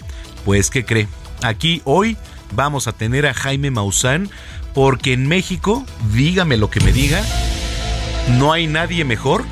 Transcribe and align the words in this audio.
Pues, 0.46 0.70
¿qué 0.70 0.86
cree? 0.86 1.08
Aquí 1.42 1.82
hoy 1.86 2.18
vamos 2.54 2.88
a 2.88 2.92
tener 2.92 3.26
a 3.26 3.34
Jaime 3.34 3.72
Maussan, 3.72 4.30
porque 4.76 5.14
en 5.14 5.28
México, 5.28 5.84
dígame 6.14 6.56
lo 6.56 6.70
que 6.70 6.82
me 6.82 6.92
diga, 6.92 7.24
no 8.38 8.54
hay 8.54 8.68
nadie 8.68 9.06
mejor 9.06 9.44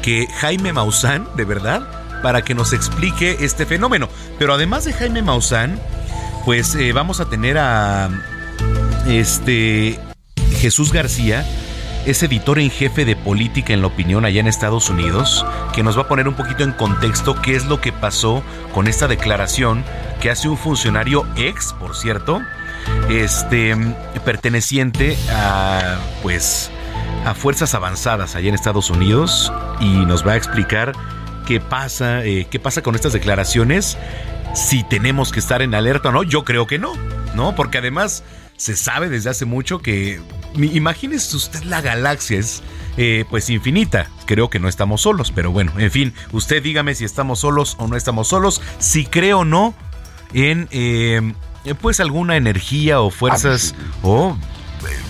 que 0.00 0.26
Jaime 0.38 0.72
Maussan, 0.72 1.28
de 1.36 1.44
verdad, 1.44 2.22
para 2.22 2.40
que 2.40 2.54
nos 2.54 2.72
explique 2.72 3.36
este 3.40 3.66
fenómeno. 3.66 4.08
Pero 4.38 4.54
además 4.54 4.86
de 4.86 4.94
Jaime 4.94 5.20
Maussan, 5.20 5.78
pues 6.46 6.74
eh, 6.74 6.92
vamos 6.92 7.20
a 7.20 7.28
tener 7.28 7.58
a 7.58 8.08
este 9.06 9.98
Jesús 10.58 10.90
García, 10.90 11.46
es 12.06 12.22
editor 12.22 12.58
en 12.58 12.70
jefe 12.70 13.04
de 13.04 13.16
política 13.16 13.72
en 13.72 13.82
la 13.82 13.88
opinión 13.88 14.24
allá 14.24 14.40
en 14.40 14.46
Estados 14.46 14.90
Unidos, 14.90 15.44
que 15.74 15.82
nos 15.82 15.96
va 15.96 16.02
a 16.02 16.08
poner 16.08 16.28
un 16.28 16.34
poquito 16.34 16.64
en 16.64 16.72
contexto 16.72 17.40
qué 17.40 17.56
es 17.56 17.66
lo 17.66 17.80
que 17.80 17.92
pasó 17.92 18.42
con 18.72 18.86
esta 18.86 19.08
declaración 19.08 19.84
que 20.20 20.30
hace 20.30 20.48
un 20.48 20.56
funcionario 20.56 21.26
ex, 21.36 21.72
por 21.72 21.96
cierto, 21.96 22.40
este 23.08 23.76
perteneciente 24.24 25.16
a 25.32 25.98
pues 26.22 26.70
a 27.24 27.34
fuerzas 27.34 27.74
avanzadas 27.74 28.34
allá 28.34 28.48
en 28.48 28.54
Estados 28.54 28.90
Unidos 28.90 29.52
y 29.80 30.04
nos 30.06 30.26
va 30.26 30.32
a 30.32 30.36
explicar 30.36 30.92
qué 31.46 31.60
pasa, 31.60 32.24
eh, 32.24 32.46
qué 32.50 32.58
pasa 32.58 32.82
con 32.82 32.94
estas 32.94 33.12
declaraciones, 33.12 33.98
si 34.54 34.84
tenemos 34.84 35.32
que 35.32 35.40
estar 35.40 35.62
en 35.62 35.74
alerta 35.74 36.10
o 36.10 36.12
no. 36.12 36.22
Yo 36.22 36.44
creo 36.44 36.66
que 36.66 36.78
no, 36.78 36.92
¿no? 37.34 37.54
Porque 37.54 37.78
además 37.78 38.24
se 38.56 38.76
sabe 38.76 39.08
desde 39.08 39.30
hace 39.30 39.44
mucho 39.44 39.80
que, 39.80 40.20
imagínese 40.56 41.36
usted 41.36 41.62
la 41.64 41.80
galaxia 41.80 42.38
es 42.38 42.62
eh, 42.96 43.24
pues 43.30 43.48
infinita. 43.50 44.08
Creo 44.26 44.50
que 44.50 44.58
no 44.58 44.68
estamos 44.68 45.02
solos, 45.02 45.32
pero 45.32 45.50
bueno, 45.50 45.72
en 45.78 45.90
fin, 45.90 46.14
usted 46.32 46.62
dígame 46.62 46.94
si 46.94 47.04
estamos 47.04 47.40
solos 47.40 47.76
o 47.78 47.86
no 47.86 47.96
estamos 47.96 48.28
solos, 48.28 48.60
si 48.78 49.04
creo 49.06 49.40
o 49.40 49.44
no 49.44 49.74
en 50.32 50.68
eh, 50.70 51.32
pues 51.80 52.00
alguna 52.00 52.36
energía 52.36 53.00
o 53.00 53.10
fuerzas 53.10 53.74
o 54.02 54.36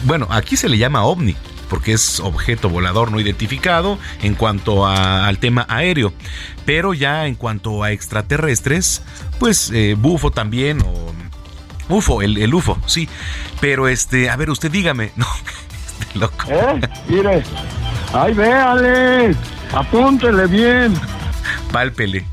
bueno, 0.04 0.26
aquí 0.30 0.56
se 0.56 0.68
le 0.68 0.78
llama 0.78 1.04
ovni 1.04 1.36
porque 1.70 1.92
es 1.92 2.18
objeto 2.20 2.68
volador 2.68 3.12
no 3.12 3.20
identificado 3.20 3.96
en 4.22 4.34
cuanto 4.34 4.86
al 4.86 5.38
tema 5.38 5.64
aéreo. 5.68 6.12
Pero 6.66 6.92
ya 6.92 7.26
en 7.26 7.36
cuanto 7.36 7.84
a 7.84 7.92
extraterrestres, 7.92 9.02
pues 9.38 9.70
eh, 9.72 9.94
bufo 9.96 10.32
también 10.32 10.82
o 10.82 11.12
UFO, 11.92 12.22
el, 12.22 12.38
el, 12.38 12.54
UFO, 12.54 12.78
sí. 12.86 13.08
Pero 13.60 13.88
este, 13.88 14.30
a 14.30 14.36
ver, 14.36 14.50
usted 14.50 14.70
dígame. 14.70 15.12
No, 15.16 15.26
este 16.00 16.18
loco. 16.18 16.46
¿Eh? 16.48 16.80
Mire. 17.08 17.42
Ay, 18.12 18.32
véale. 18.34 19.36
Apúntele 19.72 20.46
bien. 20.46 20.94
Pálpele. 21.70 22.24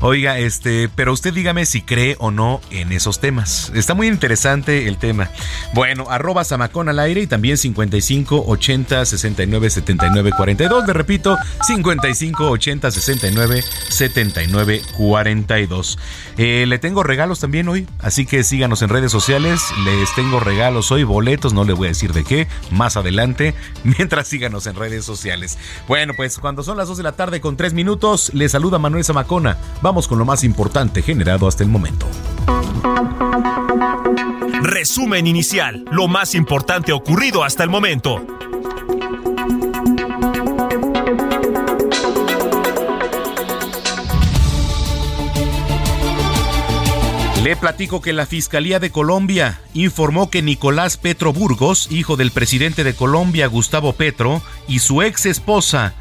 Oiga, 0.00 0.38
este, 0.38 0.88
pero 0.88 1.12
usted 1.12 1.34
dígame 1.34 1.66
si 1.66 1.82
cree 1.82 2.16
o 2.20 2.30
no 2.30 2.60
en 2.70 2.92
esos 2.92 3.18
temas. 3.18 3.72
Está 3.74 3.94
muy 3.94 4.06
interesante 4.06 4.86
el 4.86 4.96
tema. 4.96 5.28
Bueno, 5.74 6.06
arroba 6.08 6.44
Samacón 6.44 6.88
al 6.88 7.00
aire 7.00 7.22
y 7.22 7.26
también 7.26 7.58
55 7.58 8.44
80 8.46 9.04
69 9.04 9.70
79 9.70 10.30
42. 10.36 10.86
Le 10.86 10.92
repito, 10.92 11.36
55 11.66 12.48
80 12.48 12.90
69 12.92 13.64
79 13.88 14.82
42. 14.96 15.98
Eh, 16.36 16.64
le 16.68 16.78
tengo 16.78 17.02
regalos 17.02 17.40
también 17.40 17.68
hoy, 17.68 17.88
así 17.98 18.24
que 18.24 18.44
síganos 18.44 18.82
en 18.82 18.90
redes 18.90 19.10
sociales. 19.10 19.60
Les 19.84 20.14
tengo 20.14 20.38
regalos 20.38 20.92
hoy, 20.92 21.02
boletos, 21.02 21.52
no 21.52 21.64
le 21.64 21.72
voy 21.72 21.86
a 21.86 21.90
decir 21.90 22.12
de 22.12 22.22
qué, 22.22 22.46
más 22.70 22.96
adelante, 22.96 23.54
mientras 23.82 24.28
síganos 24.28 24.68
en 24.68 24.76
redes 24.76 25.04
sociales. 25.04 25.58
Bueno, 25.88 26.14
pues 26.16 26.38
cuando 26.38 26.62
son 26.62 26.76
las 26.76 26.86
2 26.86 26.98
de 26.98 27.02
la 27.02 27.12
tarde 27.12 27.40
con 27.40 27.56
3 27.56 27.74
minutos, 27.74 28.30
le 28.32 28.48
saluda 28.48 28.78
Manuel 28.78 29.04
Zamacona. 29.04 29.56
Vamos 29.88 30.06
con 30.06 30.18
lo 30.18 30.26
más 30.26 30.44
importante 30.44 31.00
generado 31.00 31.48
hasta 31.48 31.64
el 31.64 31.70
momento. 31.70 32.06
Resumen 34.60 35.26
inicial, 35.26 35.82
lo 35.90 36.08
más 36.08 36.34
importante 36.34 36.92
ocurrido 36.92 37.42
hasta 37.42 37.64
el 37.64 37.70
momento. 37.70 38.22
Le 47.42 47.56
platico 47.56 48.02
que 48.02 48.12
la 48.12 48.26
Fiscalía 48.26 48.80
de 48.80 48.90
Colombia 48.90 49.58
informó 49.72 50.28
que 50.28 50.42
Nicolás 50.42 50.98
Petro 50.98 51.32
Burgos, 51.32 51.90
hijo 51.90 52.18
del 52.18 52.30
presidente 52.30 52.84
de 52.84 52.92
Colombia, 52.92 53.46
Gustavo 53.46 53.94
Petro, 53.94 54.42
y 54.66 54.80
su 54.80 55.00
ex 55.00 55.24
esposa, 55.24 55.94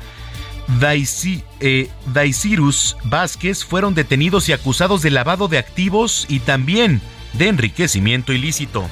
eh, 1.59 1.89
Daisirus 2.13 2.97
Vázquez, 3.03 3.63
fueron 3.63 3.93
detenidos 3.93 4.49
y 4.49 4.53
acusados 4.53 5.01
de 5.01 5.11
lavado 5.11 5.47
de 5.47 5.57
activos 5.57 6.25
y 6.29 6.39
también 6.39 7.01
de 7.33 7.47
enriquecimiento 7.47 8.33
ilícito. 8.33 8.87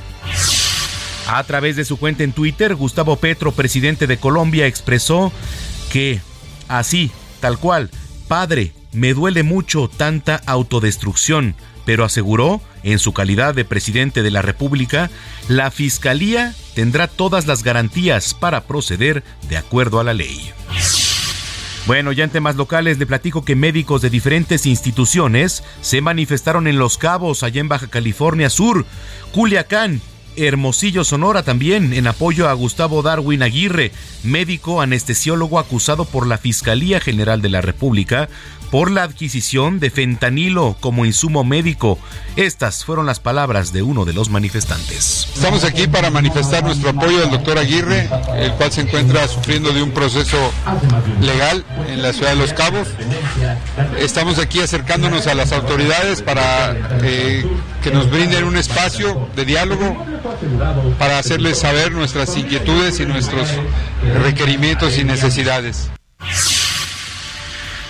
A 1.27 1.43
través 1.43 1.75
de 1.75 1.85
su 1.85 1.97
cuenta 1.97 2.23
en 2.23 2.33
Twitter, 2.33 2.75
Gustavo 2.75 3.15
Petro, 3.17 3.51
presidente 3.51 4.07
de 4.07 4.17
Colombia, 4.17 4.67
expresó 4.67 5.31
que, 5.91 6.21
así, 6.67 7.11
tal 7.39 7.57
cual, 7.57 7.89
padre, 8.27 8.73
me 8.93 9.13
duele 9.13 9.43
mucho 9.43 9.89
tanta 9.89 10.41
autodestrucción 10.45 11.55
pero 11.85 12.03
aseguró, 12.03 12.61
en 12.83 12.99
su 12.99 13.13
calidad 13.13 13.53
de 13.53 13.63
presidente 13.63 14.23
de 14.23 14.31
la 14.31 14.41
República, 14.41 15.09
la 15.47 15.71
Fiscalía 15.71 16.53
tendrá 16.73 17.07
todas 17.07 17.45
las 17.47 17.63
garantías 17.63 18.33
para 18.33 18.65
proceder 18.65 19.23
de 19.47 19.57
acuerdo 19.57 19.99
a 19.99 20.03
la 20.03 20.13
ley. 20.13 20.51
Bueno, 21.85 22.11
ya 22.11 22.23
en 22.23 22.31
temas 22.31 22.55
locales 22.55 22.97
le 22.97 23.05
platico 23.05 23.45
que 23.45 23.55
médicos 23.55 24.01
de 24.01 24.09
diferentes 24.09 24.65
instituciones 24.65 25.63
se 25.81 26.01
manifestaron 26.01 26.65
en 26.65 26.79
Los 26.79 26.97
Cabos, 26.97 27.43
allá 27.43 27.61
en 27.61 27.67
Baja 27.67 27.87
California 27.87 28.49
Sur, 28.49 28.87
Culiacán 29.31 30.01
Hermosillo, 30.37 31.03
Sonora, 31.03 31.43
también 31.43 31.93
en 31.93 32.07
apoyo 32.07 32.49
a 32.49 32.53
Gustavo 32.53 33.01
Darwin 33.01 33.43
Aguirre, 33.43 33.91
médico 34.23 34.81
anestesiólogo 34.81 35.59
acusado 35.59 36.05
por 36.05 36.27
la 36.27 36.37
Fiscalía 36.37 36.99
General 36.99 37.41
de 37.41 37.49
la 37.49 37.61
República 37.61 38.29
por 38.71 38.91
la 38.91 39.03
adquisición 39.03 39.79
de 39.79 39.89
fentanilo 39.89 40.75
como 40.79 41.05
insumo 41.05 41.43
médico. 41.43 41.97
Estas 42.35 42.83
fueron 42.85 43.05
las 43.05 43.19
palabras 43.19 43.71
de 43.71 43.81
uno 43.81 44.05
de 44.05 44.13
los 44.13 44.29
manifestantes. 44.29 45.27
Estamos 45.35 45.63
aquí 45.63 45.87
para 45.87 46.09
manifestar 46.09 46.63
nuestro 46.63 46.89
apoyo 46.89 47.23
al 47.23 47.31
doctor 47.31 47.57
Aguirre, 47.57 48.09
el 48.37 48.51
cual 48.53 48.71
se 48.71 48.81
encuentra 48.81 49.27
sufriendo 49.27 49.71
de 49.71 49.81
un 49.81 49.91
proceso 49.91 50.37
legal 51.21 51.63
en 51.87 52.01
la 52.01 52.13
ciudad 52.13 52.31
de 52.31 52.35
Los 52.37 52.53
Cabos. 52.53 52.87
Estamos 53.99 54.39
aquí 54.39 54.59
acercándonos 54.59 55.27
a 55.27 55.35
las 55.35 55.51
autoridades 55.51 56.21
para 56.21 56.75
eh, 57.03 57.45
que 57.83 57.91
nos 57.91 58.09
brinden 58.09 58.43
un 58.45 58.57
espacio 58.57 59.29
de 59.35 59.45
diálogo 59.45 60.05
para 60.99 61.19
hacerles 61.19 61.59
saber 61.59 61.91
nuestras 61.91 62.35
inquietudes 62.35 62.99
y 62.99 63.05
nuestros 63.05 63.49
requerimientos 64.23 64.97
y 64.97 65.03
necesidades. 65.03 65.89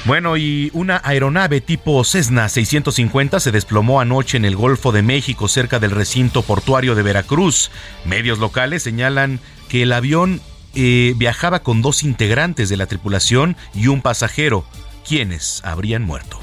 Bueno, 0.06 0.38
y 0.38 0.70
una 0.74 1.02
aeronave 1.04 1.62
tipo 1.62 2.04
Cessna 2.04 2.48
650 2.48 3.40
se 3.40 3.52
desplomó 3.52 4.00
anoche 4.00 4.38
en 4.38 4.46
el 4.46 4.56
Golfo 4.56 4.92
de 4.92 5.02
México 5.02 5.48
cerca 5.48 5.80
del 5.80 5.90
recinto 5.90 6.44
portuario 6.44 6.94
de 6.94 7.02
Veracruz. 7.02 7.72
Medios 8.06 8.38
locales 8.38 8.84
señalan 8.84 9.40
que 9.68 9.82
el 9.82 9.92
avión 9.92 10.42
eh, 10.76 11.14
viajaba 11.18 11.64
con 11.64 11.82
dos 11.82 12.04
integrantes 12.04 12.70
de 12.70 12.78
la 12.78 12.86
tripulación 12.86 13.58
y 13.74 13.88
un 13.88 14.04
pasajero, 14.04 14.64
quienes 15.08 15.62
habrían 15.66 16.04
muerto. 16.04 16.40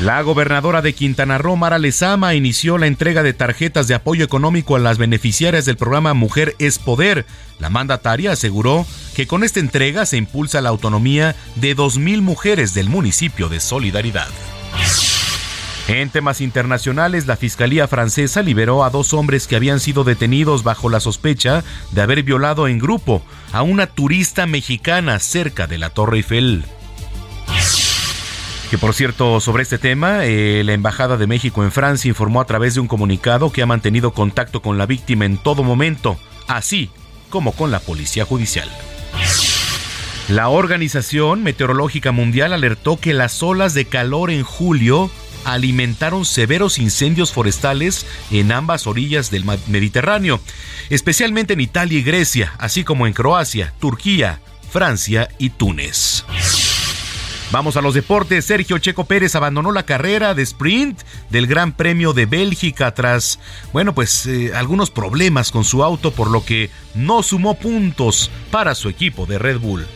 La 0.00 0.22
gobernadora 0.22 0.80
de 0.80 0.94
Quintana 0.94 1.36
Roo, 1.36 1.56
Mara 1.56 1.78
Lezama, 1.78 2.34
inició 2.34 2.78
la 2.78 2.86
entrega 2.86 3.22
de 3.22 3.34
tarjetas 3.34 3.86
de 3.86 3.94
apoyo 3.94 4.24
económico 4.24 4.74
a 4.74 4.78
las 4.78 4.96
beneficiarias 4.96 5.66
del 5.66 5.76
programa 5.76 6.14
Mujer 6.14 6.56
es 6.58 6.78
Poder. 6.78 7.26
La 7.58 7.68
mandataria 7.68 8.32
aseguró 8.32 8.86
que 9.20 9.26
con 9.26 9.44
esta 9.44 9.60
entrega 9.60 10.06
se 10.06 10.16
impulsa 10.16 10.62
la 10.62 10.70
autonomía 10.70 11.36
de 11.56 11.76
2.000 11.76 12.22
mujeres 12.22 12.72
del 12.72 12.88
municipio 12.88 13.50
de 13.50 13.60
Solidaridad. 13.60 14.30
En 15.88 16.08
temas 16.08 16.40
internacionales, 16.40 17.26
la 17.26 17.36
Fiscalía 17.36 17.86
francesa 17.86 18.40
liberó 18.40 18.82
a 18.82 18.88
dos 18.88 19.12
hombres 19.12 19.46
que 19.46 19.56
habían 19.56 19.78
sido 19.78 20.04
detenidos 20.04 20.62
bajo 20.62 20.88
la 20.88 21.00
sospecha 21.00 21.64
de 21.90 22.00
haber 22.00 22.22
violado 22.22 22.66
en 22.66 22.78
grupo 22.78 23.20
a 23.52 23.60
una 23.60 23.88
turista 23.88 24.46
mexicana 24.46 25.18
cerca 25.18 25.66
de 25.66 25.76
la 25.76 25.90
Torre 25.90 26.16
Eiffel. 26.16 26.64
Que 28.70 28.78
por 28.78 28.94
cierto, 28.94 29.38
sobre 29.40 29.64
este 29.64 29.76
tema, 29.76 30.24
eh, 30.24 30.62
la 30.64 30.72
Embajada 30.72 31.18
de 31.18 31.26
México 31.26 31.62
en 31.62 31.72
Francia 31.72 32.08
informó 32.08 32.40
a 32.40 32.46
través 32.46 32.72
de 32.72 32.80
un 32.80 32.88
comunicado 32.88 33.52
que 33.52 33.60
ha 33.60 33.66
mantenido 33.66 34.14
contacto 34.14 34.62
con 34.62 34.78
la 34.78 34.86
víctima 34.86 35.26
en 35.26 35.36
todo 35.36 35.62
momento, 35.62 36.18
así 36.48 36.88
como 37.28 37.52
con 37.52 37.70
la 37.70 37.80
Policía 37.80 38.24
Judicial. 38.24 38.70
La 40.28 40.48
Organización 40.48 41.42
Meteorológica 41.42 42.12
Mundial 42.12 42.52
alertó 42.52 43.00
que 43.00 43.12
las 43.12 43.42
olas 43.42 43.74
de 43.74 43.86
calor 43.86 44.30
en 44.30 44.44
julio 44.44 45.10
alimentaron 45.44 46.24
severos 46.24 46.78
incendios 46.78 47.32
forestales 47.32 48.06
en 48.30 48.52
ambas 48.52 48.86
orillas 48.86 49.30
del 49.30 49.44
Mediterráneo, 49.66 50.40
especialmente 50.88 51.54
en 51.54 51.60
Italia 51.60 51.98
y 51.98 52.02
Grecia, 52.02 52.54
así 52.58 52.84
como 52.84 53.06
en 53.06 53.12
Croacia, 53.12 53.74
Turquía, 53.80 54.40
Francia 54.70 55.28
y 55.38 55.50
Túnez. 55.50 56.24
Vamos 57.52 57.76
a 57.76 57.82
los 57.82 57.94
deportes. 57.94 58.44
Sergio 58.44 58.78
Checo 58.78 59.04
Pérez 59.04 59.34
abandonó 59.34 59.72
la 59.72 59.82
carrera 59.82 60.34
de 60.34 60.42
sprint 60.42 61.00
del 61.30 61.48
Gran 61.48 61.72
Premio 61.72 62.12
de 62.12 62.26
Bélgica 62.26 62.94
tras, 62.94 63.40
bueno, 63.72 63.92
pues 63.92 64.26
eh, 64.26 64.52
algunos 64.54 64.90
problemas 64.90 65.50
con 65.50 65.64
su 65.64 65.82
auto, 65.82 66.12
por 66.12 66.30
lo 66.30 66.44
que 66.44 66.70
no 66.94 67.24
sumó 67.24 67.54
puntos 67.54 68.30
para 68.52 68.76
su 68.76 68.88
equipo 68.88 69.26
de 69.26 69.38
Red 69.38 69.58
Bull. 69.58 69.86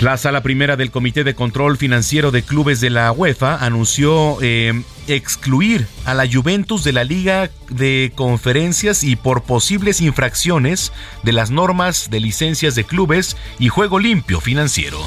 La 0.00 0.16
sala 0.18 0.42
primera 0.42 0.76
del 0.76 0.90
Comité 0.90 1.24
de 1.24 1.34
Control 1.34 1.76
Financiero 1.78 2.30
de 2.30 2.42
Clubes 2.42 2.80
de 2.80 2.90
la 2.90 3.10
UEFA 3.10 3.56
anunció 3.56 4.38
eh, 4.40 4.82
excluir 5.08 5.86
a 6.04 6.14
la 6.14 6.26
Juventus 6.30 6.84
de 6.84 6.92
la 6.92 7.04
Liga 7.04 7.50
de 7.68 8.12
Conferencias 8.14 9.04
y 9.04 9.16
por 9.16 9.42
posibles 9.42 10.00
infracciones 10.00 10.92
de 11.22 11.32
las 11.32 11.50
normas 11.50 12.10
de 12.10 12.20
licencias 12.20 12.74
de 12.74 12.84
clubes 12.84 13.36
y 13.58 13.68
juego 13.68 13.98
limpio 13.98 14.40
financiero. 14.40 14.98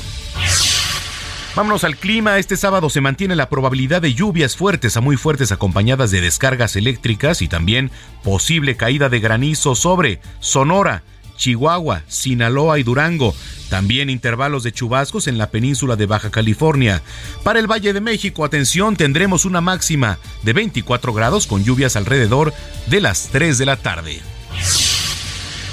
Vámonos 1.57 1.83
al 1.83 1.95
clima. 1.95 2.37
Este 2.37 2.55
sábado 2.55 2.87
se 2.91 3.01
mantiene 3.01 3.35
la 3.35 3.49
probabilidad 3.49 3.99
de 3.99 4.13
lluvias 4.13 4.55
fuertes 4.55 4.95
a 4.95 5.01
muy 5.01 5.17
fuertes 5.17 5.51
acompañadas 5.51 6.11
de 6.11 6.21
descargas 6.21 6.75
eléctricas 6.75 7.41
y 7.41 7.47
también 7.47 7.89
posible 8.23 8.77
caída 8.77 9.09
de 9.09 9.19
granizo 9.19 9.73
sobre 9.73 10.21
Sonora, 10.39 11.01
Chihuahua, 11.37 12.03
Sinaloa 12.07 12.79
y 12.79 12.83
Durango. 12.83 13.33
También 13.69 14.09
intervalos 14.09 14.63
de 14.63 14.71
chubascos 14.71 15.27
en 15.27 15.37
la 15.37 15.51
península 15.51 15.95
de 15.95 16.05
Baja 16.05 16.29
California. 16.29 17.01
Para 17.43 17.59
el 17.59 17.67
Valle 17.67 17.93
de 17.93 18.01
México, 18.01 18.43
atención, 18.43 18.95
tendremos 18.95 19.45
una 19.45 19.61
máxima 19.61 20.17
de 20.43 20.53
24 20.53 21.13
grados 21.13 21.47
con 21.47 21.63
lluvias 21.63 21.95
alrededor 21.95 22.53
de 22.87 23.01
las 23.01 23.29
3 23.31 23.57
de 23.57 23.65
la 23.65 23.77
tarde. 23.77 24.19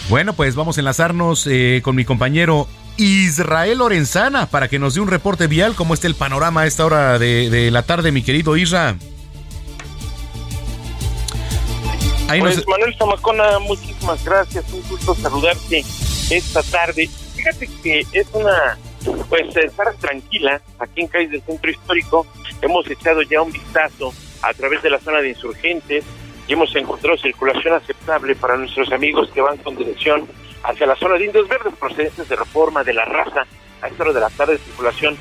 Bueno, 0.09 0.35
pues 0.35 0.55
vamos 0.55 0.77
a 0.77 0.81
enlazarnos 0.81 1.47
eh, 1.47 1.81
con 1.83 1.97
mi 1.97 2.05
compañero 2.05 2.69
Israel 2.97 3.79
Lorenzana 3.79 4.47
para 4.47 4.69
que 4.69 4.79
nos 4.79 4.95
dé 4.95 5.01
un 5.01 5.09
reporte 5.09 5.47
vial. 5.47 5.75
¿Cómo 5.75 5.95
está 5.95 6.07
el 6.07 6.15
panorama 6.15 6.63
a 6.63 6.67
esta 6.67 6.85
hora 6.85 7.19
de, 7.19 7.49
de 7.51 7.71
la 7.71 7.83
tarde, 7.83 8.13
mi 8.13 8.23
querido 8.23 8.57
Pues 12.27 12.67
Manuel 12.67 12.95
Zamacona, 12.97 13.59
muchísimas 13.61 14.25
gracias, 14.25 14.65
un 14.73 14.83
gusto 14.89 15.15
saludarte 15.15 15.85
esta 16.31 16.63
tarde. 16.63 17.09
Fíjate 17.37 17.69
que 17.83 18.07
es 18.13 18.27
una, 18.33 18.79
pues, 19.29 19.55
estar 19.57 19.95
tranquila 19.97 20.61
aquí 20.79 21.03
en 21.03 21.09
Calles 21.09 21.31
del 21.31 21.43
Centro 21.43 21.71
Histórico. 21.71 22.27
Hemos 22.63 22.91
echado 22.91 23.23
ya 23.23 23.43
un 23.43 23.53
vistazo 23.53 24.13
a 24.43 24.55
través 24.55 24.83
de 24.83 24.91
la 24.91 24.99
zona 25.01 25.21
de 25.21 25.31
insurgentes 25.31 26.05
y 26.49 26.53
hemos 26.55 26.75
encontrado 26.75 27.17
circulación 27.19 27.75
aceptable 27.75 28.35
para 28.35 28.57
nuestros 28.57 28.91
amigos 28.91 29.31
que 29.33 29.43
van 29.43 29.59
con 29.59 29.77
dirección 29.77 30.27
hacia 30.63 30.87
la 30.87 30.97
zona 30.97 31.17
de 31.19 31.27
Indios 31.27 31.47
Verdes 31.47 31.75
procedentes 31.79 32.29
de 32.29 32.37
Reforma 32.37 32.83
de 32.83 32.95
la 32.95 33.05
Raza. 33.05 33.47
A 33.83 33.89
esta 33.89 34.03
hora 34.03 34.13
de 34.15 34.21
la 34.21 34.31
tarde, 34.31 34.59
circulación 34.59 35.19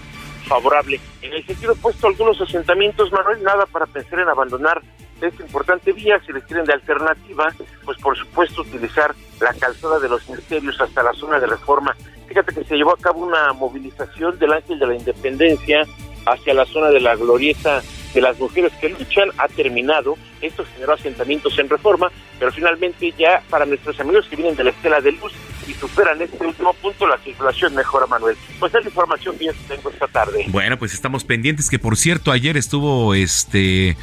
favorable. 0.54 1.00
En 1.24 1.34
el 1.34 1.44
sentido 1.46 1.74
opuesto, 1.74 2.08
algunos 2.08 2.40
asentamientos, 2.40 3.12
Manuel, 3.12 3.42
nada 3.42 3.66
para 3.66 3.88
pensar 3.88 4.20
en 4.20 4.30
abandonar 4.30 4.82
esta 5.20 5.42
importante 5.42 5.92
vía, 5.94 6.22
si 6.26 6.34
les 6.34 6.44
quieren 6.44 6.66
de 6.66 6.74
alternativa, 6.74 7.48
pues 7.86 7.98
por 8.00 8.16
supuesto 8.18 8.62
utilizar 8.62 9.16
la 9.40 9.54
calzada 9.54 10.00
de 10.00 10.10
los 10.10 10.28
ministerios 10.30 10.80
hasta 10.80 11.02
la 11.02 11.14
zona 11.14 11.40
de 11.40 11.48
reforma. 11.48 11.96
Fíjate 12.28 12.54
que 12.54 12.64
se 12.66 12.76
llevó 12.76 12.92
a 12.92 12.98
cabo 12.98 13.26
una 13.26 13.54
movilización 13.54 14.38
del 14.38 14.54
Ángel 14.54 14.78
de 14.80 14.88
la 14.88 14.96
Independencia 14.96 15.88
hacia 16.26 16.54
la 16.54 16.66
zona 16.66 16.90
de 16.90 17.00
la 17.00 17.16
glorieta 17.16 17.82
de 18.14 18.22
las 18.22 18.40
mujeres 18.40 18.72
que 18.80 18.90
luchan 18.90 19.30
ha 19.38 19.48
terminado. 19.48 20.18
Esto 20.42 20.66
generó 20.74 20.94
asentamientos 20.94 21.58
en 21.58 21.70
reforma, 21.70 22.12
pero 22.40 22.52
finalmente 22.52 23.14
ya 23.18 23.42
para 23.50 23.66
nuestros 23.66 24.00
amigos 24.00 24.28
que 24.30 24.36
vienen 24.36 24.56
de 24.56 24.66
la 24.66 24.70
Estela 24.72 25.02
de 25.02 25.12
Luz 25.14 25.34
y 25.68 25.74
superan 25.74 26.22
este 26.22 26.46
último 26.46 26.74
punto, 26.74 27.08
la 27.08 27.18
circulación 27.20 27.74
mejora, 27.74 28.06
Manuel. 28.08 28.36
Pues 28.60 28.74
es 28.74 28.82
la 28.84 28.90
información 28.90 29.38
que 29.38 29.46
yo 29.46 29.52
tengo 29.68 29.90
esta 29.90 30.08
tarde. 30.08 30.46
Bueno, 30.50 30.78
pues 30.78 30.94
estamos 30.94 31.24
pendientes 31.24 31.70
que 31.70 31.80
por 31.80 31.98
cierto 31.98 32.32
ayer 32.32 32.58
estuvo 32.58 33.14
este 33.14 33.98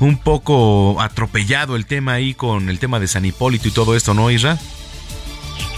un 0.00 0.22
poco 0.22 1.00
atropellado 1.00 1.76
el 1.76 1.86
tema 1.86 2.14
ahí 2.14 2.34
con 2.34 2.68
el 2.68 2.78
tema 2.78 3.00
de 3.00 3.08
San 3.08 3.24
Hipólito 3.24 3.68
y 3.68 3.72
todo 3.72 3.96
esto, 3.96 4.14
¿no, 4.14 4.30
Isra? 4.30 4.58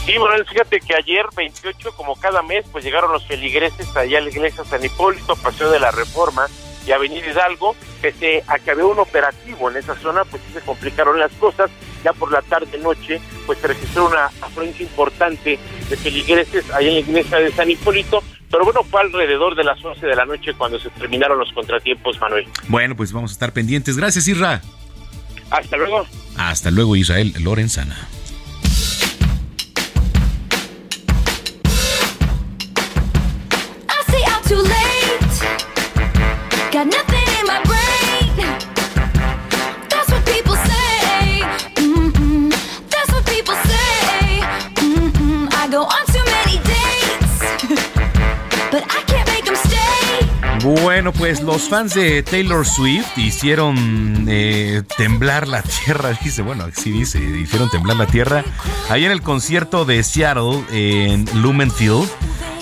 Sí, 0.07 0.19
Manuel, 0.19 0.45
fíjate 0.47 0.81
que 0.81 0.95
ayer, 0.95 1.27
28, 1.37 1.93
como 1.93 2.17
cada 2.17 2.43
mes, 2.43 2.65
pues 2.73 2.85
llegaron 2.85 3.13
los 3.13 3.25
feligreses 3.27 3.95
allá 3.97 4.19
a 4.19 4.21
la 4.23 4.31
iglesia 4.31 4.65
San 4.65 4.85
Hipólito, 4.85 5.37
Paseo 5.37 5.71
de 5.71 5.79
la 5.79 5.91
Reforma, 5.91 6.47
y 6.87 6.93
Avenida 6.93 7.31
Hidalgo, 7.31 7.77
pese 8.01 8.43
a 8.47 8.59
que 8.59 8.71
había 8.71 8.87
un 8.87 8.99
operativo 8.99 9.71
en 9.71 9.77
esa 9.77 9.95
zona, 9.97 10.25
pues 10.25 10.43
sí 10.47 10.53
se 10.55 10.61
complicaron 10.61 11.19
las 11.19 11.33
cosas. 11.33 11.71
Ya 12.03 12.13
por 12.15 12.33
la 12.33 12.41
tarde-noche, 12.41 13.21
pues 13.47 13.59
se 13.59 13.67
registró 13.67 14.07
una 14.07 14.27
afluencia 14.41 14.83
importante 14.83 15.59
de 15.89 15.97
feligreses 15.97 16.71
allá 16.71 16.89
en 16.89 16.95
la 16.95 17.01
iglesia 17.01 17.39
de 17.39 17.53
San 17.53 17.71
Hipólito, 17.71 18.23
pero 18.51 18.65
bueno, 18.65 18.83
fue 18.85 19.03
alrededor 19.03 19.55
de 19.55 19.65
las 19.65 19.85
11 19.85 20.07
de 20.07 20.17
la 20.17 20.25
noche 20.25 20.55
cuando 20.55 20.79
se 20.79 20.91
terminaron 20.91 21.39
los 21.39 21.53
contratiempos, 21.53 22.21
Manuel. 22.21 22.49
Bueno, 22.69 22.97
pues 22.97 23.13
vamos 23.13 23.31
a 23.31 23.35
estar 23.35 23.53
pendientes. 23.53 23.97
Gracias, 23.97 24.27
Isra. 24.27 24.63
Hasta 25.51 25.77
luego. 25.77 26.07
Hasta 26.37 26.71
luego, 26.71 26.97
Israel 26.97 27.35
Lorenzana. 27.41 28.09
Bueno, 50.63 51.13
pues 51.13 51.41
los 51.43 51.69
fans 51.69 51.95
de 51.95 52.23
Taylor 52.23 52.65
Swift 52.67 53.17
hicieron 53.17 54.27
eh, 54.29 54.83
temblar 54.97 55.49
la 55.49 55.63
tierra, 55.63 56.17
dice, 56.23 56.43
bueno, 56.43 56.67
sí 56.77 56.93
dice, 56.93 57.19
hicieron 57.19 57.69
temblar 57.71 57.97
la 57.97 58.07
tierra. 58.07 58.45
Ahí 58.89 59.05
en 59.05 59.11
el 59.11 59.23
concierto 59.23 59.85
de 59.85 60.03
Seattle, 60.05 60.65
en 60.71 61.25
Lumenfield, 61.43 62.09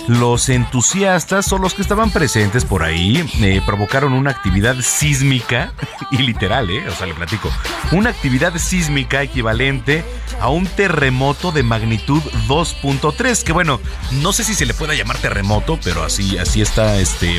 los 0.09 0.49
entusiastas 0.49 1.45
son 1.47 1.61
los 1.61 1.75
que 1.75 1.83
estaban 1.83 2.11
presentes 2.11 2.65
por 2.65 2.83
ahí, 2.83 3.25
eh, 3.41 3.61
provocaron 3.65 4.15
una 4.15 4.31
actividad 4.31 4.77
sísmica, 4.81 5.73
y 6.11 6.19
literal, 6.19 6.71
¿eh? 6.71 6.89
O 6.89 6.95
sea, 6.95 7.07
le 7.07 7.15
platico, 7.15 7.51
una 7.93 8.11
actividad 8.11 8.57
sísmica 8.57 9.23
equivalente 9.23 10.05
a 10.41 10.49
un 10.49 10.67
terremoto 10.67 11.53
de 11.53 11.63
magnitud 11.63 12.23
2.3, 12.49 13.45
que 13.45 13.53
bueno, 13.53 13.81
no 14.13 14.33
sé 14.33 14.45
si 14.45 14.55
se 14.55 14.67
le 14.67 14.75
pueda 14.75 14.95
llamar 14.95 15.19
terremoto, 15.19 15.79
pero 15.85 16.03
así, 16.03 16.39
así 16.39 16.63
está 16.63 16.97
este, 16.97 17.39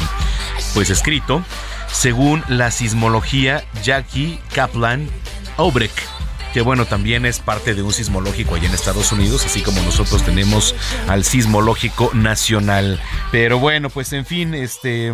pues 0.73 0.91
escrito, 0.91 1.43
según 1.91 2.43
la 2.47 2.69
sismología 2.69 3.63
Jackie 3.83 4.39
Kaplan 4.53 5.09
Obrecht 5.57 6.18
que 6.53 6.61
bueno, 6.61 6.85
también 6.85 7.25
es 7.25 7.39
parte 7.39 7.75
de 7.75 7.81
un 7.81 7.93
sismológico 7.93 8.55
allá 8.55 8.67
en 8.67 8.73
Estados 8.73 9.11
Unidos, 9.11 9.45
así 9.45 9.61
como 9.61 9.81
nosotros 9.81 10.23
tenemos 10.23 10.75
al 11.07 11.23
sismológico 11.23 12.11
nacional. 12.13 12.99
Pero 13.31 13.59
bueno, 13.59 13.89
pues 13.89 14.13
en 14.13 14.25
fin, 14.25 14.53
este 14.53 15.13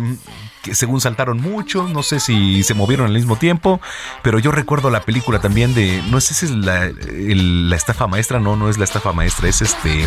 según 0.74 1.00
saltaron 1.00 1.40
mucho, 1.40 1.88
no 1.88 2.02
sé 2.02 2.20
si 2.20 2.62
se 2.62 2.74
movieron 2.74 3.06
al 3.06 3.12
mismo 3.12 3.36
tiempo, 3.36 3.80
pero 4.22 4.38
yo 4.38 4.50
recuerdo 4.50 4.90
la 4.90 5.02
película 5.02 5.40
también 5.40 5.74
de, 5.74 6.02
no 6.10 6.20
sé 6.20 6.34
si 6.34 6.46
es 6.46 6.50
la, 6.52 6.90
la 6.90 7.76
estafa 7.76 8.06
maestra, 8.06 8.40
no, 8.40 8.56
no 8.56 8.68
es 8.68 8.78
la 8.78 8.84
estafa 8.84 9.12
maestra, 9.12 9.48
es 9.48 9.62
este... 9.62 10.06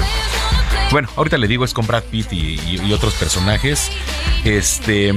Bueno, 0.91 1.07
ahorita 1.15 1.37
le 1.37 1.47
digo, 1.47 1.65
es 1.65 1.73
con 1.73 1.85
Brad 1.85 2.03
Pitt 2.03 2.33
y, 2.33 2.91
otros 2.91 3.13
personajes. 3.13 3.91
Este, 4.43 5.13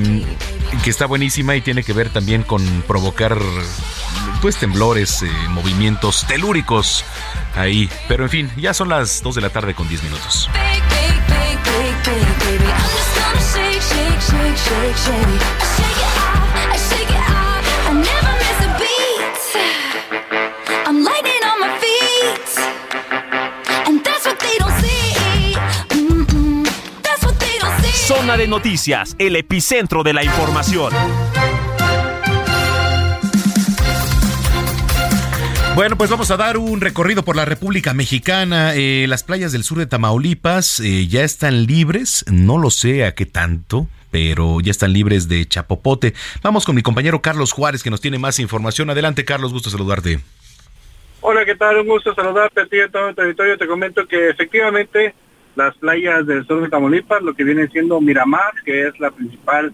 que 0.85 0.91
está 0.91 1.07
buenísima 1.07 1.57
y 1.57 1.63
tiene 1.63 1.83
que 1.83 1.95
ver 1.95 2.11
también 2.11 2.43
con 2.43 2.63
provocar, 2.87 3.39
pues, 4.43 4.57
temblores, 4.57 5.23
eh, 5.23 5.31
movimientos 5.49 6.27
telúricos 6.27 7.05
ahí. 7.57 7.89
Pero 8.07 8.25
en 8.25 8.31
fin, 8.31 8.51
ya 8.57 8.75
son 8.75 8.91
las 8.91 9.23
2 9.23 9.37
de 9.37 9.41
la 9.41 9.49
tarde 9.49 9.75
con 9.75 9.89
10 9.89 10.03
minutos. 10.03 10.51
Zona 28.07 28.37
de 28.37 28.47
noticias, 28.47 29.17
el 29.19 29.37
epicentro 29.37 30.03
de 30.03 30.13
la 30.13 30.25
información. 30.25 30.93
Bueno, 35.75 35.97
pues 35.97 36.11
vamos 36.11 36.31
a 36.31 36.37
dar 36.37 36.59
un 36.59 36.83
recorrido 36.83 37.23
por 37.23 37.35
la 37.35 37.47
República 37.47 37.95
Mexicana. 37.95 38.75
Eh, 38.75 39.07
las 39.09 39.25
playas 39.25 39.52
del 39.52 39.62
sur 39.62 39.79
de 39.79 39.87
Tamaulipas 39.87 40.81
eh, 40.81 41.07
ya 41.09 41.25
están 41.25 41.64
libres, 41.67 42.26
no 42.31 42.59
lo 42.59 42.69
sé 42.69 43.07
a 43.07 43.14
qué 43.14 43.25
tanto, 43.25 43.87
pero 44.11 44.61
ya 44.61 44.71
están 44.71 44.93
libres 44.93 45.29
de 45.31 45.47
chapopote. 45.47 46.12
Vamos 46.43 46.67
con 46.67 46.75
mi 46.75 46.83
compañero 46.83 47.23
Carlos 47.23 47.52
Juárez, 47.52 47.83
que 47.83 47.88
nos 47.88 48.02
tiene 48.02 48.19
más 48.19 48.38
información. 48.38 48.91
Adelante, 48.91 49.25
Carlos, 49.25 49.55
gusto 49.55 49.71
saludarte. 49.71 50.21
Hola, 51.23 51.47
¿qué 51.47 51.55
tal? 51.55 51.79
Un 51.79 51.87
gusto 51.87 52.14
saludarte 52.14 52.61
a 52.61 52.67
ti 52.67 52.76
todo 52.93 53.09
el 53.09 53.14
territorio. 53.14 53.57
Te 53.57 53.67
comento 53.67 54.07
que 54.07 54.29
efectivamente 54.29 55.14
las 55.57 55.75
playas 55.79 56.26
del 56.26 56.47
sur 56.47 56.61
de 56.62 56.69
Tamaulipas, 56.69 57.23
lo 57.23 57.33
que 57.33 57.45
viene 57.45 57.67
siendo 57.69 57.99
Miramar, 57.99 58.52
que 58.67 58.88
es 58.88 59.00
la 59.00 59.11
principal 59.11 59.73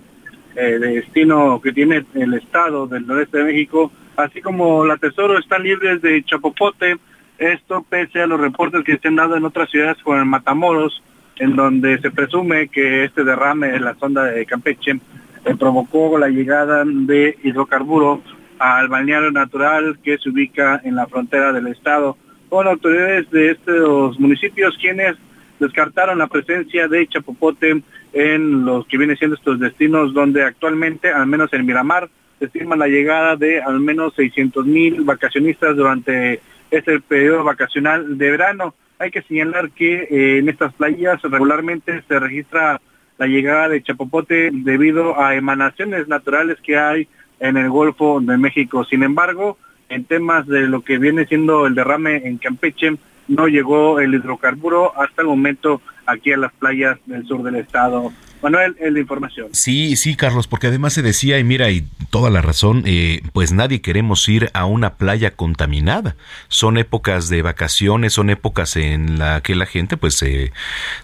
eh, 0.54 0.78
destino 0.78 1.60
que 1.60 1.72
tiene 1.72 2.06
el 2.14 2.34
estado 2.34 2.86
del 2.86 3.04
noreste 3.04 3.38
de 3.38 3.44
México, 3.44 3.90
así 4.18 4.42
como 4.42 4.84
la 4.84 4.96
Tesoro 4.96 5.38
están 5.38 5.62
libres 5.62 6.02
de 6.02 6.22
Chapopote, 6.24 6.96
esto 7.38 7.86
pese 7.88 8.20
a 8.20 8.26
los 8.26 8.40
reportes 8.40 8.84
que 8.84 8.98
se 8.98 9.08
han 9.08 9.16
dado 9.16 9.36
en 9.36 9.44
otras 9.44 9.70
ciudades 9.70 9.96
como 10.02 10.18
en 10.18 10.26
Matamoros, 10.26 11.02
en 11.36 11.54
donde 11.54 12.00
se 12.00 12.10
presume 12.10 12.68
que 12.68 13.04
este 13.04 13.22
derrame 13.22 13.76
en 13.76 13.84
la 13.84 13.94
sonda 13.94 14.24
de 14.24 14.44
Campeche 14.44 14.98
eh, 15.44 15.54
provocó 15.56 16.18
la 16.18 16.28
llegada 16.28 16.82
de 16.84 17.38
hidrocarburo 17.44 18.20
al 18.58 18.88
balneario 18.88 19.30
natural 19.30 20.00
que 20.02 20.18
se 20.18 20.30
ubica 20.30 20.80
en 20.82 20.96
la 20.96 21.06
frontera 21.06 21.52
del 21.52 21.68
estado. 21.68 22.16
Con 22.48 22.66
autoridades 22.66 23.30
de 23.30 23.52
estos 23.52 24.18
municipios 24.18 24.76
quienes 24.80 25.14
descartaron 25.60 26.18
la 26.18 26.26
presencia 26.26 26.88
de 26.88 27.06
Chapopote 27.06 27.82
en 28.12 28.64
los 28.64 28.84
que 28.88 28.98
vienen 28.98 29.16
siendo 29.16 29.36
estos 29.36 29.60
destinos 29.60 30.12
donde 30.12 30.42
actualmente, 30.42 31.12
al 31.12 31.26
menos 31.28 31.52
en 31.52 31.64
Miramar, 31.64 32.08
se 32.38 32.46
estima 32.46 32.76
la 32.76 32.88
llegada 32.88 33.36
de 33.36 33.60
al 33.60 33.80
menos 33.80 34.14
600 34.14 34.64
mil 34.66 35.02
vacacionistas 35.02 35.76
durante 35.76 36.40
este 36.70 37.00
periodo 37.00 37.44
vacacional 37.44 38.18
de 38.18 38.30
verano. 38.30 38.74
Hay 38.98 39.10
que 39.10 39.22
señalar 39.22 39.70
que 39.70 40.02
eh, 40.02 40.38
en 40.38 40.48
estas 40.48 40.72
playas 40.74 41.20
regularmente 41.22 42.02
se 42.06 42.18
registra 42.18 42.80
la 43.16 43.26
llegada 43.26 43.68
de 43.68 43.82
Chapopote 43.82 44.50
debido 44.52 45.20
a 45.20 45.34
emanaciones 45.34 46.06
naturales 46.08 46.58
que 46.62 46.78
hay 46.78 47.08
en 47.40 47.56
el 47.56 47.68
Golfo 47.68 48.20
de 48.20 48.36
México. 48.38 48.84
Sin 48.84 49.02
embargo, 49.02 49.58
en 49.88 50.04
temas 50.04 50.46
de 50.46 50.62
lo 50.68 50.82
que 50.82 50.98
viene 50.98 51.26
siendo 51.26 51.66
el 51.66 51.74
derrame 51.74 52.28
en 52.28 52.38
Campeche, 52.38 52.96
no 53.26 53.46
llegó 53.46 54.00
el 54.00 54.14
hidrocarburo 54.14 54.98
hasta 54.98 55.22
el 55.22 55.28
momento 55.28 55.80
aquí 56.06 56.32
a 56.32 56.38
las 56.38 56.52
playas 56.52 56.98
del 57.06 57.26
sur 57.26 57.42
del 57.42 57.56
estado. 57.56 58.12
Manuel, 58.42 58.76
es 58.80 58.92
la 58.92 59.00
información. 59.00 59.48
Sí, 59.52 59.96
sí, 59.96 60.16
Carlos, 60.16 60.46
porque 60.46 60.68
además 60.68 60.92
se 60.92 61.02
decía, 61.02 61.38
y 61.38 61.44
mira, 61.44 61.70
y 61.70 61.86
toda 62.10 62.30
la 62.30 62.40
razón, 62.40 62.82
eh, 62.86 63.20
pues 63.32 63.52
nadie 63.52 63.80
queremos 63.80 64.28
ir 64.28 64.50
a 64.54 64.64
una 64.64 64.94
playa 64.94 65.32
contaminada. 65.34 66.16
Son 66.48 66.78
épocas 66.78 67.28
de 67.28 67.42
vacaciones, 67.42 68.12
son 68.12 68.30
épocas 68.30 68.76
en 68.76 69.18
la 69.18 69.40
que 69.42 69.54
la 69.54 69.66
gente 69.66 69.96
pues 69.96 70.14
se, 70.14 70.52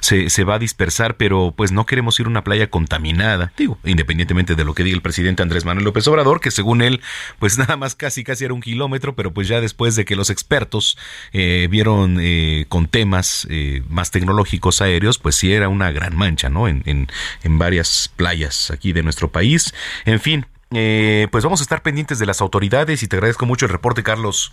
se, 0.01 0.45
va 0.45 0.55
a 0.55 0.59
dispersar, 0.59 1.17
pero 1.17 1.53
pues 1.57 1.73
no 1.73 1.87
queremos 1.87 2.19
ir 2.21 2.27
a 2.27 2.31
una 2.31 2.45
playa 2.45 2.71
contaminada. 2.71 3.53
Digo, 3.57 3.79
independientemente 3.85 4.55
de 4.55 4.65
lo 4.65 4.75
que 4.75 4.85
diga 4.85 4.97
el 4.97 5.03
presidente 5.03 5.43
Andrés 5.43 5.65
Manuel 5.65 5.85
López 5.85 6.07
Obrador, 6.09 6.41
que 6.41 6.51
según 6.51 6.83
él, 6.83 7.01
pues 7.39 7.59
nada 7.59 7.77
más 7.77 7.95
casi 7.95 8.25
casi 8.25 8.45
era 8.45 8.55
un 8.55 8.61
kilómetro, 8.61 9.15
pero 9.15 9.33
pues 9.33 9.49
ya 9.49 9.61
después 9.61 9.97
de 9.97 10.05
que 10.05 10.17
los 10.17 10.31
expertos 10.31 10.97
eh, 11.33 11.69
vieron 11.71 12.19
eh, 12.21 12.67
con 12.69 12.87
temas 12.87 13.47
más 13.89 14.11
tecnológicos 14.11 14.81
aéreos, 14.81 15.19
pues 15.19 15.35
sí 15.37 15.53
era 15.53 15.69
una 15.69 15.91
gran 15.91 16.17
mancha, 16.17 16.49
¿no? 16.49 16.69
en 16.69 16.85
en 16.85 17.09
varias 17.45 18.11
playas 18.17 18.71
aquí 18.71 18.93
de 18.93 19.03
nuestro 19.03 19.29
país. 19.29 19.75
En 20.05 20.21
fin, 20.21 20.47
eh, 20.73 21.29
pues 21.31 21.45
vamos 21.45 21.61
a 21.61 21.63
estar 21.63 21.83
pendientes 21.83 22.19
de 22.19 22.27
las 22.27 22.41
autoridades 22.41 23.03
y 23.03 23.09
te 23.09 23.17
agradezco 23.17 23.47
mucho 23.47 23.67
el 23.67 23.73
reporte, 23.73 24.03
Carlos. 24.03 24.53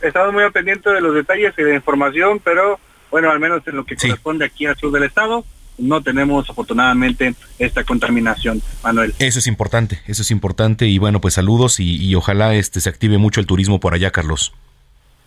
Estamos 0.00 0.32
muy 0.32 0.42
al 0.42 0.52
pendiente 0.52 0.90
de 0.90 1.00
los 1.00 1.14
detalles 1.14 1.54
y 1.56 1.62
de 1.62 1.70
la 1.70 1.76
información, 1.76 2.40
pero 2.42 2.78
bueno, 3.10 3.30
al 3.30 3.40
menos 3.40 3.66
en 3.66 3.76
lo 3.76 3.84
que 3.84 3.96
corresponde 3.96 4.44
aquí 4.44 4.66
al 4.66 4.76
sur 4.76 4.92
del 4.92 5.04
estado, 5.04 5.44
no 5.78 6.02
tenemos 6.02 6.48
afortunadamente 6.48 7.34
esta 7.58 7.84
contaminación, 7.84 8.62
Manuel. 8.82 9.14
Eso 9.18 9.38
es 9.38 9.46
importante, 9.46 10.00
eso 10.06 10.22
es 10.22 10.30
importante 10.30 10.86
y 10.86 10.98
bueno, 10.98 11.20
pues 11.20 11.34
saludos 11.34 11.80
y, 11.80 12.14
ojalá 12.14 12.54
este 12.54 12.80
se 12.80 12.88
active 12.88 13.18
mucho 13.18 13.40
el 13.40 13.46
turismo 13.46 13.80
por 13.80 13.94
allá, 13.94 14.10
Carlos. 14.10 14.52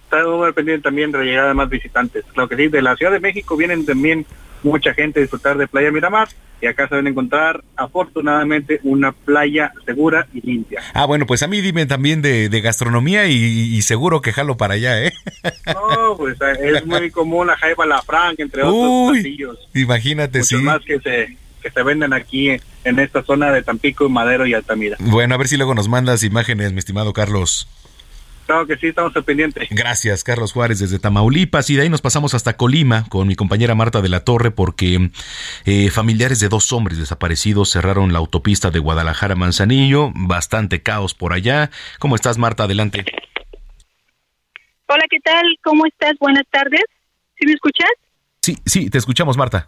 Estamos 0.05 0.37
muy 0.37 0.47
al 0.47 0.53
pendiente 0.53 0.83
también 0.83 1.11
de 1.11 1.19
la 1.19 1.23
llegada 1.23 1.47
de 1.49 1.53
más 1.53 1.69
visitantes. 1.69 2.25
Claro 2.33 2.49
que 2.49 2.55
sí, 2.55 2.67
de 2.67 2.81
la 2.81 2.95
Ciudad 2.95 3.11
de 3.11 3.19
México 3.19 3.55
vienen 3.55 3.85
también 3.85 4.25
mucha 4.63 4.93
gente 4.93 5.19
disfrutar 5.19 5.57
de 5.57 5.67
Playa 5.67 5.91
Miramar 5.91 6.29
y 6.61 6.67
acá 6.67 6.87
se 6.87 6.95
van 6.95 7.07
a 7.07 7.09
encontrar 7.09 7.63
afortunadamente 7.75 8.79
una 8.83 9.11
playa 9.11 9.71
segura 9.85 10.27
y 10.33 10.41
limpia. 10.41 10.81
Ah, 10.93 11.05
bueno, 11.05 11.25
pues 11.25 11.41
a 11.43 11.47
mí 11.47 11.61
dime 11.61 11.85
también 11.85 12.21
de, 12.21 12.49
gastronomía 12.61 13.27
y, 13.27 13.81
seguro 13.81 14.21
que 14.21 14.33
jalo 14.33 14.57
para 14.57 14.73
allá, 14.73 15.03
¿eh? 15.03 15.13
No, 15.73 16.17
pues 16.17 16.37
eh, 16.41 16.73
es 16.75 16.85
muy 16.85 17.09
común 17.11 17.47
la 17.47 17.55
jaiba 17.55 17.85
la 17.85 18.01
franca, 18.01 18.43
entre 18.43 18.63
otros 18.63 19.11
platillos. 19.11 19.69
Imagínate, 19.73 20.39
Mucho 20.39 20.57
sí. 20.57 20.63
más 20.63 20.83
que 20.83 20.99
se 20.99 21.37
que 21.61 21.71
se 21.71 21.83
venden 21.83 22.13
aquí 22.13 22.51
en 22.83 22.99
esta 22.99 23.21
zona 23.23 23.51
de 23.51 23.61
Tampico, 23.61 24.07
Madero 24.07 24.45
y 24.45 24.53
Altamira. 24.53 24.97
Bueno, 24.99 25.35
a 25.35 25.37
ver 25.37 25.47
si 25.47 25.57
luego 25.57 25.75
nos 25.75 25.89
mandas 25.89 26.23
imágenes, 26.23 26.71
mi 26.71 26.79
estimado 26.79 27.11
Carlos. 27.13 27.67
Claro 28.49 28.65
que 28.65 28.77
sí, 28.77 28.87
estamos 28.87 29.15
al 29.15 29.23
pendiente. 29.23 29.67
Gracias, 29.69 30.23
Carlos 30.23 30.53
Juárez, 30.53 30.79
desde 30.79 30.97
Tamaulipas. 30.97 31.69
Y 31.69 31.75
de 31.75 31.83
ahí 31.83 31.89
nos 31.89 32.01
pasamos 32.01 32.33
hasta 32.33 32.57
Colima 32.57 33.05
con 33.07 33.27
mi 33.27 33.35
compañera 33.35 33.75
Marta 33.75 34.01
de 34.01 34.09
la 34.09 34.21
Torre, 34.21 34.49
porque 34.49 35.11
eh, 35.65 35.91
familiares 35.91 36.39
de 36.39 36.49
dos 36.49 36.73
hombres 36.73 36.97
desaparecidos 36.97 37.69
cerraron 37.69 38.11
la 38.11 38.17
autopista 38.17 38.71
de 38.71 38.79
Guadalajara 38.79 39.35
Manzanillo. 39.35 40.09
Bastante 40.15 40.81
caos 40.81 41.13
por 41.13 41.33
allá. 41.33 41.69
¿Cómo 41.99 42.15
estás, 42.15 42.39
Marta? 42.39 42.63
Adelante. 42.63 43.05
Hola, 44.87 45.03
¿qué 45.11 45.19
tal? 45.19 45.45
¿Cómo 45.63 45.85
estás? 45.85 46.13
Buenas 46.19 46.47
tardes. 46.49 46.85
¿Sí 47.37 47.45
me 47.45 47.53
escuchas? 47.53 47.91
Sí, 48.41 48.57
sí, 48.65 48.89
te 48.89 48.97
escuchamos, 48.97 49.37
Marta. 49.37 49.67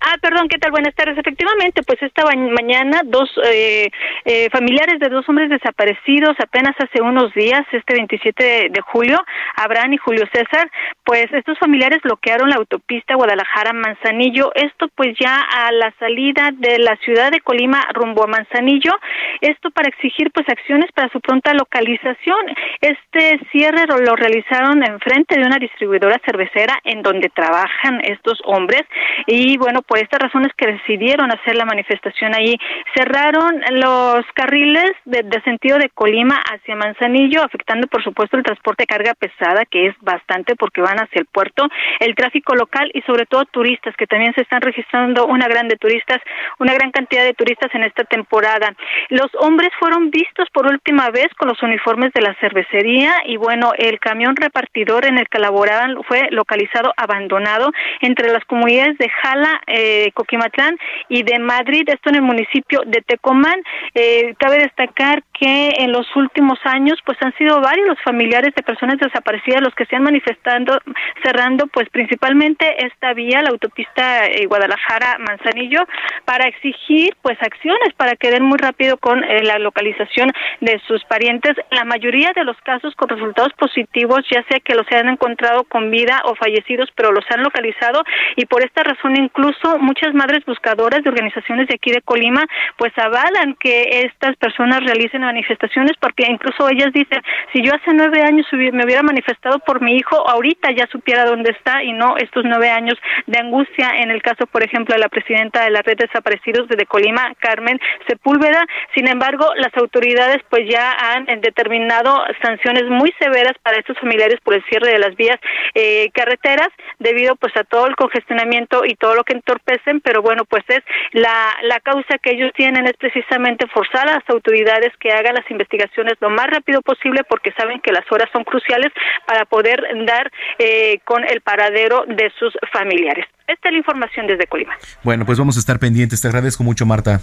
Ah, 0.00 0.16
perdón, 0.22 0.48
¿qué 0.48 0.58
tal? 0.58 0.70
Buenas 0.70 0.94
tardes. 0.94 1.18
Efectivamente, 1.18 1.82
pues 1.82 2.00
esta 2.02 2.22
mañana 2.24 3.00
dos 3.04 3.28
eh, 3.44 3.90
eh, 4.24 4.48
familiares 4.50 5.00
de 5.00 5.08
dos 5.08 5.28
hombres 5.28 5.50
desaparecidos 5.50 6.36
apenas 6.38 6.76
hace 6.78 7.02
unos 7.02 7.34
días, 7.34 7.62
este 7.72 7.94
27 7.94 8.68
de, 8.70 8.80
julio, 8.80 9.18
Abraham 9.56 9.94
y 9.94 9.96
Julio 9.96 10.24
César, 10.32 10.70
pues 11.04 11.26
estos 11.32 11.58
familiares 11.58 11.98
bloquearon 12.04 12.48
la 12.48 12.56
autopista 12.56 13.16
Guadalajara-Manzanillo, 13.16 14.52
esto 14.54 14.88
pues 14.94 15.16
ya 15.18 15.40
a 15.40 15.72
la 15.72 15.92
salida 15.98 16.50
de 16.54 16.78
la 16.78 16.96
ciudad 17.04 17.32
de 17.32 17.40
Colima 17.40 17.84
rumbo 17.92 18.22
a 18.22 18.28
Manzanillo, 18.28 18.92
esto 19.40 19.70
para 19.72 19.88
exigir 19.88 20.30
pues 20.30 20.48
acciones 20.48 20.92
para 20.92 21.08
su 21.08 21.20
pronta 21.20 21.52
localización. 21.54 22.38
Este 22.80 23.40
cierre 23.50 23.84
lo 23.86 24.14
realizaron 24.14 24.84
enfrente 24.84 25.38
de 25.40 25.44
una 25.44 25.58
distribuidora 25.58 26.20
cervecera 26.24 26.78
en 26.84 27.02
donde 27.02 27.30
trabajan 27.30 28.00
estos 28.04 28.38
hombres 28.44 28.82
y 29.26 29.58
bueno, 29.58 29.82
por 29.88 29.98
estas 29.98 30.20
razones 30.20 30.52
que 30.56 30.70
decidieron 30.70 31.32
hacer 31.32 31.56
la 31.56 31.64
manifestación 31.64 32.34
ahí. 32.34 32.56
Cerraron 32.94 33.60
los 33.72 34.24
carriles 34.34 34.92
de, 35.06 35.24
sentido 35.42 35.78
de 35.78 35.88
Colima 35.88 36.36
hacia 36.36 36.76
Manzanillo, 36.76 37.42
afectando 37.42 37.86
por 37.88 38.04
supuesto 38.04 38.36
el 38.36 38.42
transporte 38.42 38.82
de 38.82 38.86
carga 38.86 39.14
pesada, 39.14 39.64
que 39.64 39.86
es 39.86 39.94
bastante 40.00 40.54
porque 40.56 40.82
van 40.82 40.98
hacia 40.98 41.20
el 41.20 41.26
puerto, 41.26 41.66
el 42.00 42.14
tráfico 42.14 42.54
local 42.54 42.90
y 42.92 43.00
sobre 43.02 43.26
todo 43.26 43.44
turistas, 43.46 43.96
que 43.96 44.06
también 44.06 44.34
se 44.34 44.42
están 44.42 44.60
registrando 44.60 45.26
una 45.26 45.48
gran 45.48 45.68
de 45.68 45.76
turistas, 45.76 46.18
una 46.58 46.74
gran 46.74 46.90
cantidad 46.90 47.24
de 47.24 47.34
turistas 47.34 47.74
en 47.74 47.84
esta 47.84 48.04
temporada. 48.04 48.74
Los 49.08 49.28
hombres 49.40 49.70
fueron 49.78 50.10
vistos 50.10 50.48
por 50.52 50.66
última 50.66 51.10
vez 51.10 51.28
con 51.38 51.48
los 51.48 51.62
uniformes 51.62 52.12
de 52.12 52.20
la 52.20 52.34
cervecería 52.34 53.14
y 53.24 53.36
bueno, 53.36 53.72
el 53.78 53.98
camión 53.98 54.36
repartidor 54.36 55.06
en 55.06 55.18
el 55.18 55.28
que 55.28 55.38
laboraban 55.38 56.02
fue 56.04 56.28
localizado 56.30 56.92
abandonado 56.96 57.72
entre 58.00 58.30
las 58.30 58.44
comunidades 58.44 58.98
de 58.98 59.08
Jala, 59.08 59.60
eh, 59.78 60.10
Coquimatlán 60.14 60.76
y 61.08 61.22
de 61.22 61.38
Madrid, 61.38 61.88
esto 61.88 62.10
en 62.10 62.16
el 62.16 62.22
municipio 62.22 62.82
de 62.86 63.00
Tecomán. 63.02 63.60
Eh, 63.94 64.34
cabe 64.38 64.58
destacar 64.58 65.22
que 65.32 65.72
en 65.78 65.92
los 65.92 66.06
últimos 66.16 66.58
años 66.64 66.98
pues 67.04 67.16
han 67.22 67.34
sido 67.36 67.60
varios 67.60 67.86
los 67.86 68.00
familiares 68.02 68.54
de 68.54 68.62
personas 68.62 68.98
desaparecidas 68.98 69.62
los 69.62 69.74
que 69.74 69.86
se 69.86 69.96
han 69.96 70.02
manifestando 70.02 70.78
cerrando 71.22 71.66
pues 71.68 71.88
principalmente 71.90 72.84
esta 72.84 73.12
vía, 73.14 73.42
la 73.42 73.50
autopista 73.50 74.26
eh, 74.26 74.46
Guadalajara-Manzanillo, 74.46 75.84
para 76.24 76.48
exigir 76.48 77.16
pues 77.22 77.38
acciones 77.40 77.94
para 77.96 78.16
que 78.16 78.30
den 78.30 78.44
muy 78.44 78.58
rápido 78.58 78.96
con 78.98 79.24
eh, 79.24 79.42
la 79.42 79.58
localización 79.58 80.32
de 80.60 80.80
sus 80.86 81.04
parientes. 81.04 81.54
La 81.70 81.84
mayoría 81.84 82.32
de 82.34 82.44
los 82.44 82.56
casos 82.58 82.94
con 82.94 83.08
resultados 83.08 83.52
positivos, 83.54 84.20
ya 84.30 84.42
sea 84.48 84.60
que 84.60 84.74
los 84.74 84.86
hayan 84.90 85.08
encontrado 85.08 85.64
con 85.64 85.90
vida 85.90 86.22
o 86.24 86.34
fallecidos, 86.34 86.90
pero 86.94 87.12
los 87.12 87.24
han 87.30 87.42
localizado 87.42 88.02
y 88.36 88.46
por 88.46 88.64
esta 88.64 88.82
razón 88.82 89.16
incluso 89.16 89.67
muchas 89.78 90.14
madres 90.14 90.44
buscadoras 90.46 91.02
de 91.02 91.10
organizaciones 91.10 91.68
de 91.68 91.74
aquí 91.74 91.90
de 91.90 92.00
Colima 92.02 92.46
pues 92.76 92.92
avalan 92.96 93.54
que 93.60 94.04
estas 94.04 94.36
personas 94.36 94.80
realicen 94.80 95.22
manifestaciones 95.22 95.92
porque 96.00 96.24
incluso 96.28 96.68
ellas 96.68 96.92
dicen, 96.92 97.20
si 97.52 97.62
yo 97.62 97.72
hace 97.74 97.92
nueve 97.92 98.22
años 98.22 98.46
me 98.52 98.84
hubiera 98.84 99.02
manifestado 99.02 99.58
por 99.58 99.80
mi 99.80 99.96
hijo, 99.96 100.16
ahorita 100.28 100.70
ya 100.72 100.86
supiera 100.90 101.24
dónde 101.24 101.50
está 101.50 101.82
y 101.82 101.92
no 101.92 102.16
estos 102.16 102.44
nueve 102.44 102.70
años 102.70 102.96
de 103.26 103.38
angustia 103.38 103.90
en 103.98 104.10
el 104.10 104.22
caso, 104.22 104.46
por 104.46 104.62
ejemplo, 104.62 104.94
de 104.94 105.00
la 105.00 105.08
presidenta 105.08 105.64
de 105.64 105.70
la 105.70 105.82
red 105.82 105.96
de 105.96 106.06
desaparecidos 106.06 106.68
de 106.68 106.86
Colima, 106.86 107.34
Carmen 107.40 107.78
Sepúlveda. 108.06 108.64
Sin 108.94 109.08
embargo, 109.08 109.46
las 109.56 109.76
autoridades 109.76 110.38
pues 110.48 110.68
ya 110.68 110.92
han 110.92 111.26
determinado 111.40 112.22
sanciones 112.42 112.84
muy 112.84 113.12
severas 113.18 113.54
para 113.62 113.78
estos 113.78 113.98
familiares 113.98 114.38
por 114.42 114.54
el 114.54 114.64
cierre 114.64 114.92
de 114.92 114.98
las 114.98 115.14
vías 115.16 115.38
eh, 115.74 116.10
carreteras 116.14 116.68
debido 116.98 117.36
pues 117.36 117.56
a 117.56 117.64
todo 117.64 117.86
el 117.86 117.96
congestionamiento 117.96 118.84
y 118.84 118.94
todo 118.94 119.14
lo 119.14 119.24
que 119.24 119.34
entorpece 119.34 119.57
pero 120.02 120.22
bueno, 120.22 120.44
pues 120.44 120.64
es 120.68 120.80
la, 121.12 121.54
la 121.62 121.80
causa 121.80 122.18
que 122.18 122.32
ellos 122.32 122.52
tienen 122.56 122.86
es 122.86 122.94
precisamente 122.98 123.66
forzar 123.68 124.08
a 124.08 124.14
las 124.14 124.28
autoridades 124.28 124.92
que 125.00 125.12
hagan 125.12 125.34
las 125.34 125.50
investigaciones 125.50 126.14
lo 126.20 126.30
más 126.30 126.46
rápido 126.46 126.82
posible 126.82 127.22
porque 127.28 127.52
saben 127.52 127.80
que 127.80 127.92
las 127.92 128.04
horas 128.10 128.28
son 128.32 128.44
cruciales 128.44 128.92
para 129.26 129.44
poder 129.44 129.82
dar 130.06 130.30
eh, 130.58 131.00
con 131.04 131.24
el 131.24 131.40
paradero 131.40 132.04
de 132.06 132.30
sus 132.38 132.52
familiares. 132.72 133.26
Esta 133.46 133.68
es 133.68 133.72
la 133.72 133.78
información 133.78 134.26
desde 134.26 134.46
Colima. 134.46 134.76
Bueno, 135.02 135.24
pues 135.24 135.38
vamos 135.38 135.56
a 135.56 135.60
estar 135.60 135.78
pendientes. 135.78 136.20
Te 136.20 136.28
agradezco 136.28 136.62
mucho, 136.62 136.84
Marta. 136.84 137.20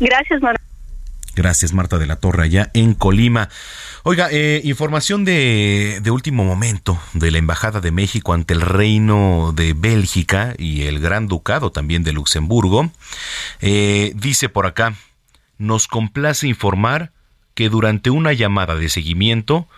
Gracias, 0.00 0.40
Manuel. 0.40 0.58
Gracias, 1.38 1.72
Marta 1.72 1.98
de 1.98 2.06
la 2.06 2.16
Torre, 2.16 2.42
allá 2.42 2.68
en 2.74 2.94
Colima. 2.94 3.48
Oiga, 4.02 4.26
eh, 4.32 4.60
información 4.64 5.24
de, 5.24 6.00
de, 6.02 6.10
último 6.10 6.44
momento 6.44 7.00
de 7.12 7.30
la 7.30 7.38
Embajada 7.38 7.80
de 7.80 7.92
México 7.92 8.32
ante 8.32 8.54
el 8.54 8.60
Reino 8.60 9.52
de 9.54 9.72
Bélgica 9.72 10.54
y 10.58 10.82
el 10.82 10.98
Gran 10.98 11.28
Ducado 11.28 11.70
también 11.70 12.02
de 12.02 12.12
Luxemburgo. 12.12 12.90
Eh, 13.60 14.10
dice 14.16 14.48
por 14.48 14.66
acá, 14.66 14.96
nos 15.58 15.86
complace 15.86 16.48
informar 16.48 17.12
que 17.54 17.68
durante 17.68 18.10
una 18.10 18.32
llamada 18.32 18.74
de 18.74 18.88
seguimiento 18.88 19.68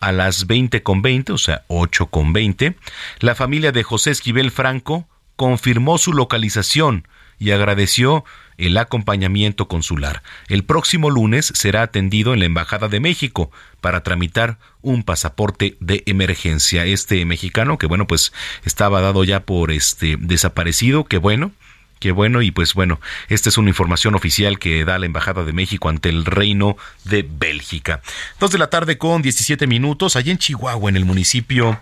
a 0.00 0.12
las 0.12 0.46
20 0.46 0.82
con 0.82 1.02
20, 1.02 1.32
o 1.32 1.38
sea, 1.38 1.64
8 1.68 2.06
con 2.06 2.32
20, 2.32 2.76
la 3.18 3.34
familia 3.34 3.72
de 3.72 3.82
José 3.82 4.10
Esquivel 4.10 4.50
Franco 4.50 5.06
confirmó 5.36 5.98
su 5.98 6.14
localización 6.14 7.06
y 7.38 7.50
agradeció 7.50 8.24
el 8.60 8.76
acompañamiento 8.76 9.68
consular. 9.68 10.22
El 10.48 10.64
próximo 10.64 11.10
lunes 11.10 11.52
será 11.54 11.82
atendido 11.82 12.34
en 12.34 12.40
la 12.40 12.46
Embajada 12.46 12.88
de 12.88 13.00
México 13.00 13.50
para 13.80 14.02
tramitar 14.02 14.58
un 14.82 15.02
pasaporte 15.02 15.76
de 15.80 16.02
emergencia. 16.06 16.84
Este 16.84 17.24
mexicano, 17.24 17.78
que 17.78 17.86
bueno, 17.86 18.06
pues 18.06 18.32
estaba 18.64 19.00
dado 19.00 19.24
ya 19.24 19.40
por 19.40 19.70
este 19.70 20.16
desaparecido, 20.18 21.04
que 21.04 21.18
bueno, 21.18 21.52
Qué 22.00 22.12
bueno, 22.12 22.40
y 22.40 22.50
pues 22.50 22.72
bueno, 22.72 22.98
esta 23.28 23.50
es 23.50 23.58
una 23.58 23.68
información 23.68 24.14
oficial 24.14 24.58
que 24.58 24.86
da 24.86 24.98
la 24.98 25.04
Embajada 25.04 25.44
de 25.44 25.52
México 25.52 25.90
ante 25.90 26.08
el 26.08 26.24
Reino 26.24 26.78
de 27.04 27.28
Bélgica. 27.30 28.00
Dos 28.40 28.50
de 28.50 28.56
la 28.56 28.70
tarde 28.70 28.96
con 28.96 29.20
17 29.20 29.66
minutos, 29.66 30.16
allá 30.16 30.32
en 30.32 30.38
Chihuahua, 30.38 30.88
en 30.88 30.96
el 30.96 31.04
municipio 31.04 31.78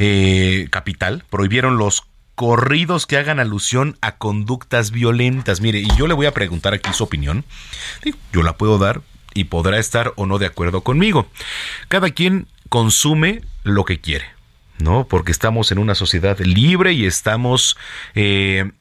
eh, 0.00 0.66
capital, 0.70 1.22
prohibieron 1.30 1.78
los 1.78 2.02
corridos 2.42 3.06
que 3.06 3.18
hagan 3.18 3.38
alusión 3.38 3.96
a 4.00 4.16
conductas 4.16 4.90
violentas. 4.90 5.60
Mire, 5.60 5.78
y 5.78 5.86
yo 5.96 6.08
le 6.08 6.14
voy 6.14 6.26
a 6.26 6.34
preguntar 6.34 6.74
aquí 6.74 6.92
su 6.92 7.04
opinión. 7.04 7.44
Yo 8.32 8.42
la 8.42 8.56
puedo 8.56 8.78
dar 8.78 9.00
y 9.32 9.44
podrá 9.44 9.78
estar 9.78 10.12
o 10.16 10.26
no 10.26 10.40
de 10.40 10.46
acuerdo 10.46 10.80
conmigo. 10.80 11.28
Cada 11.86 12.10
quien 12.10 12.48
consume 12.68 13.42
lo 13.62 13.84
que 13.84 14.00
quiere, 14.00 14.24
¿no? 14.80 15.06
Porque 15.06 15.30
estamos 15.30 15.70
en 15.70 15.78
una 15.78 15.94
sociedad 15.94 16.36
libre 16.40 16.92
y 16.94 17.06
estamos... 17.06 17.76
Eh, 18.16 18.72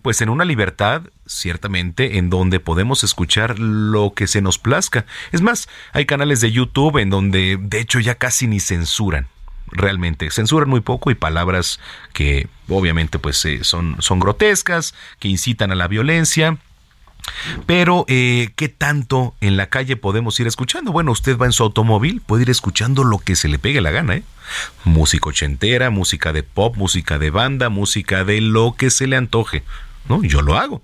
pues 0.00 0.20
en 0.20 0.28
una 0.28 0.44
libertad, 0.44 1.02
ciertamente, 1.26 2.18
en 2.18 2.30
donde 2.30 2.60
podemos 2.60 3.02
escuchar 3.02 3.58
lo 3.58 4.12
que 4.14 4.28
se 4.28 4.42
nos 4.42 4.58
plazca. 4.58 5.06
Es 5.32 5.40
más, 5.40 5.68
hay 5.92 6.06
canales 6.06 6.40
de 6.40 6.52
YouTube 6.52 6.98
en 6.98 7.10
donde, 7.10 7.58
de 7.58 7.80
hecho, 7.80 7.98
ya 7.98 8.14
casi 8.14 8.46
ni 8.46 8.60
censuran 8.60 9.26
realmente. 9.72 10.30
Censuran 10.30 10.68
muy 10.68 10.80
poco 10.80 11.10
y 11.10 11.14
palabras 11.14 11.80
que 12.12 12.48
obviamente 12.68 13.18
pues 13.18 13.44
eh, 13.44 13.64
son, 13.64 13.96
son 14.00 14.20
grotescas, 14.20 14.94
que 15.18 15.28
incitan 15.28 15.72
a 15.72 15.74
la 15.74 15.88
violencia. 15.88 16.58
Pero, 17.66 18.04
eh, 18.08 18.50
¿qué 18.56 18.68
tanto 18.68 19.34
en 19.40 19.56
la 19.56 19.68
calle 19.68 19.96
podemos 19.96 20.38
ir 20.40 20.46
escuchando? 20.46 20.92
Bueno, 20.92 21.12
usted 21.12 21.36
va 21.36 21.46
en 21.46 21.52
su 21.52 21.62
automóvil, 21.62 22.20
puede 22.20 22.42
ir 22.42 22.50
escuchando 22.50 23.04
lo 23.04 23.18
que 23.18 23.36
se 23.36 23.48
le 23.48 23.58
pegue 23.58 23.80
la 23.80 23.90
gana, 23.90 24.16
¿eh? 24.16 24.22
Música 24.84 25.28
ochentera, 25.28 25.90
música 25.90 26.32
de 26.32 26.42
pop, 26.42 26.76
música 26.76 27.18
de 27.18 27.30
banda, 27.30 27.68
música 27.68 28.24
de 28.24 28.40
lo 28.40 28.74
que 28.76 28.90
se 28.90 29.06
le 29.06 29.16
antoje, 29.16 29.62
¿no? 30.08 30.22
Yo 30.22 30.42
lo 30.42 30.56
hago. 30.56 30.82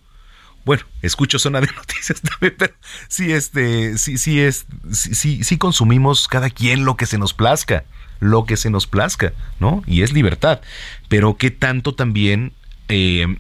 Bueno, 0.65 0.85
escucho 1.03 1.39
zona 1.39 1.61
de 1.61 1.69
noticias 1.77 2.21
también, 2.21 2.55
pero 2.59 2.75
sí, 3.09 3.33
este, 3.33 3.99
sí, 3.99 4.19
sí, 4.19 4.41
es, 4.41 4.67
sí, 4.93 5.45
sí 5.45 5.59
consumimos 5.59 6.29
cada 6.29 6.51
quien 6.51 6.85
lo 6.85 6.97
que 6.97 7.07
se 7.07 7.19
nos 7.19 7.35
plazca 7.35 7.85
lo 8.25 8.45
que 8.45 8.57
se 8.57 8.71
nos 8.71 8.87
plazca, 8.87 9.33
¿no? 9.61 9.83
Y 9.87 10.03
es 10.03 10.13
libertad. 10.13 10.61
Pero 11.09 11.37
qué 11.37 11.51
tanto 11.51 11.95
también, 11.95 12.53
eh, 12.89 13.39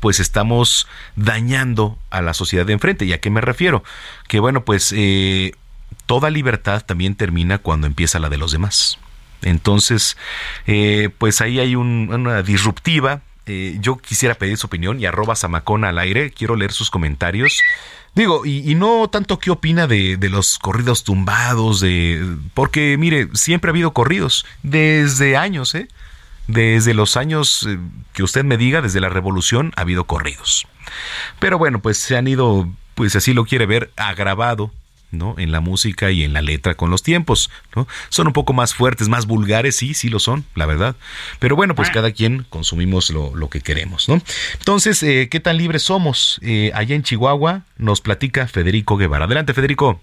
pues 0.00 0.20
estamos 0.20 0.86
dañando 1.16 1.98
a 2.10 2.20
la 2.22 2.34
sociedad 2.34 2.66
de 2.66 2.74
enfrente. 2.74 3.04
¿Y 3.04 3.12
a 3.12 3.20
qué 3.20 3.30
me 3.30 3.40
refiero? 3.40 3.82
Que 4.28 4.40
bueno, 4.40 4.64
pues 4.64 4.92
eh, 4.96 5.52
toda 6.06 6.30
libertad 6.30 6.84
también 6.84 7.14
termina 7.14 7.58
cuando 7.58 7.86
empieza 7.86 8.18
la 8.18 8.28
de 8.28 8.38
los 8.38 8.52
demás. 8.52 8.98
Entonces, 9.42 10.16
eh, 10.66 11.10
pues 11.18 11.40
ahí 11.40 11.60
hay 11.60 11.76
una 11.76 12.42
disruptiva 12.42 13.22
eh, 13.46 13.76
yo 13.80 13.96
quisiera 13.96 14.34
pedir 14.34 14.56
su 14.56 14.66
opinión 14.66 15.00
y 15.00 15.06
arroba 15.06 15.36
Samacona 15.36 15.90
al 15.90 15.98
aire. 15.98 16.32
Quiero 16.32 16.56
leer 16.56 16.72
sus 16.72 16.90
comentarios. 16.90 17.60
Digo, 18.16 18.46
y, 18.46 18.74
no 18.76 19.08
tanto 19.08 19.38
qué 19.38 19.50
opina 19.50 19.86
de, 19.86 20.16
de, 20.16 20.30
los 20.30 20.58
corridos 20.58 21.04
tumbados, 21.04 21.80
de 21.80 22.36
porque 22.54 22.96
mire, 22.98 23.28
siempre 23.34 23.68
ha 23.68 23.72
habido 23.72 23.92
corridos, 23.92 24.46
desde 24.62 25.36
años, 25.36 25.74
¿eh? 25.74 25.88
Desde 26.48 26.94
los 26.94 27.18
años 27.18 27.66
eh, 27.68 27.78
que 28.14 28.22
usted 28.22 28.42
me 28.42 28.56
diga, 28.56 28.80
desde 28.80 29.00
la 29.00 29.10
revolución, 29.10 29.74
ha 29.76 29.82
habido 29.82 30.04
corridos. 30.04 30.66
Pero 31.40 31.58
bueno, 31.58 31.82
pues 31.82 31.98
se 31.98 32.16
han 32.16 32.26
ido, 32.26 32.66
pues 32.94 33.14
así 33.16 33.34
lo 33.34 33.44
quiere 33.44 33.66
ver, 33.66 33.92
agravado 33.96 34.72
¿no? 35.18 35.34
En 35.38 35.52
la 35.52 35.60
música 35.60 36.10
y 36.10 36.22
en 36.22 36.32
la 36.32 36.42
letra 36.42 36.74
con 36.74 36.90
los 36.90 37.02
tiempos, 37.02 37.50
¿no? 37.74 37.86
Son 38.08 38.26
un 38.26 38.32
poco 38.32 38.52
más 38.52 38.74
fuertes, 38.74 39.08
más 39.08 39.26
vulgares, 39.26 39.76
sí, 39.76 39.94
sí 39.94 40.08
lo 40.08 40.18
son, 40.18 40.44
la 40.54 40.66
verdad. 40.66 40.96
Pero 41.38 41.56
bueno, 41.56 41.74
pues 41.74 41.90
cada 41.90 42.12
quien 42.12 42.46
consumimos 42.48 43.10
lo, 43.10 43.34
lo 43.34 43.48
que 43.48 43.60
queremos, 43.60 44.08
¿no? 44.08 44.20
Entonces, 44.58 45.02
eh, 45.02 45.28
¿qué 45.30 45.40
tan 45.40 45.56
libres 45.56 45.82
somos? 45.82 46.38
Eh, 46.42 46.70
allá 46.74 46.94
en 46.94 47.02
Chihuahua 47.02 47.62
nos 47.76 48.00
platica 48.00 48.46
Federico 48.46 48.96
Guevara. 48.96 49.24
Adelante, 49.24 49.54
Federico. 49.54 50.00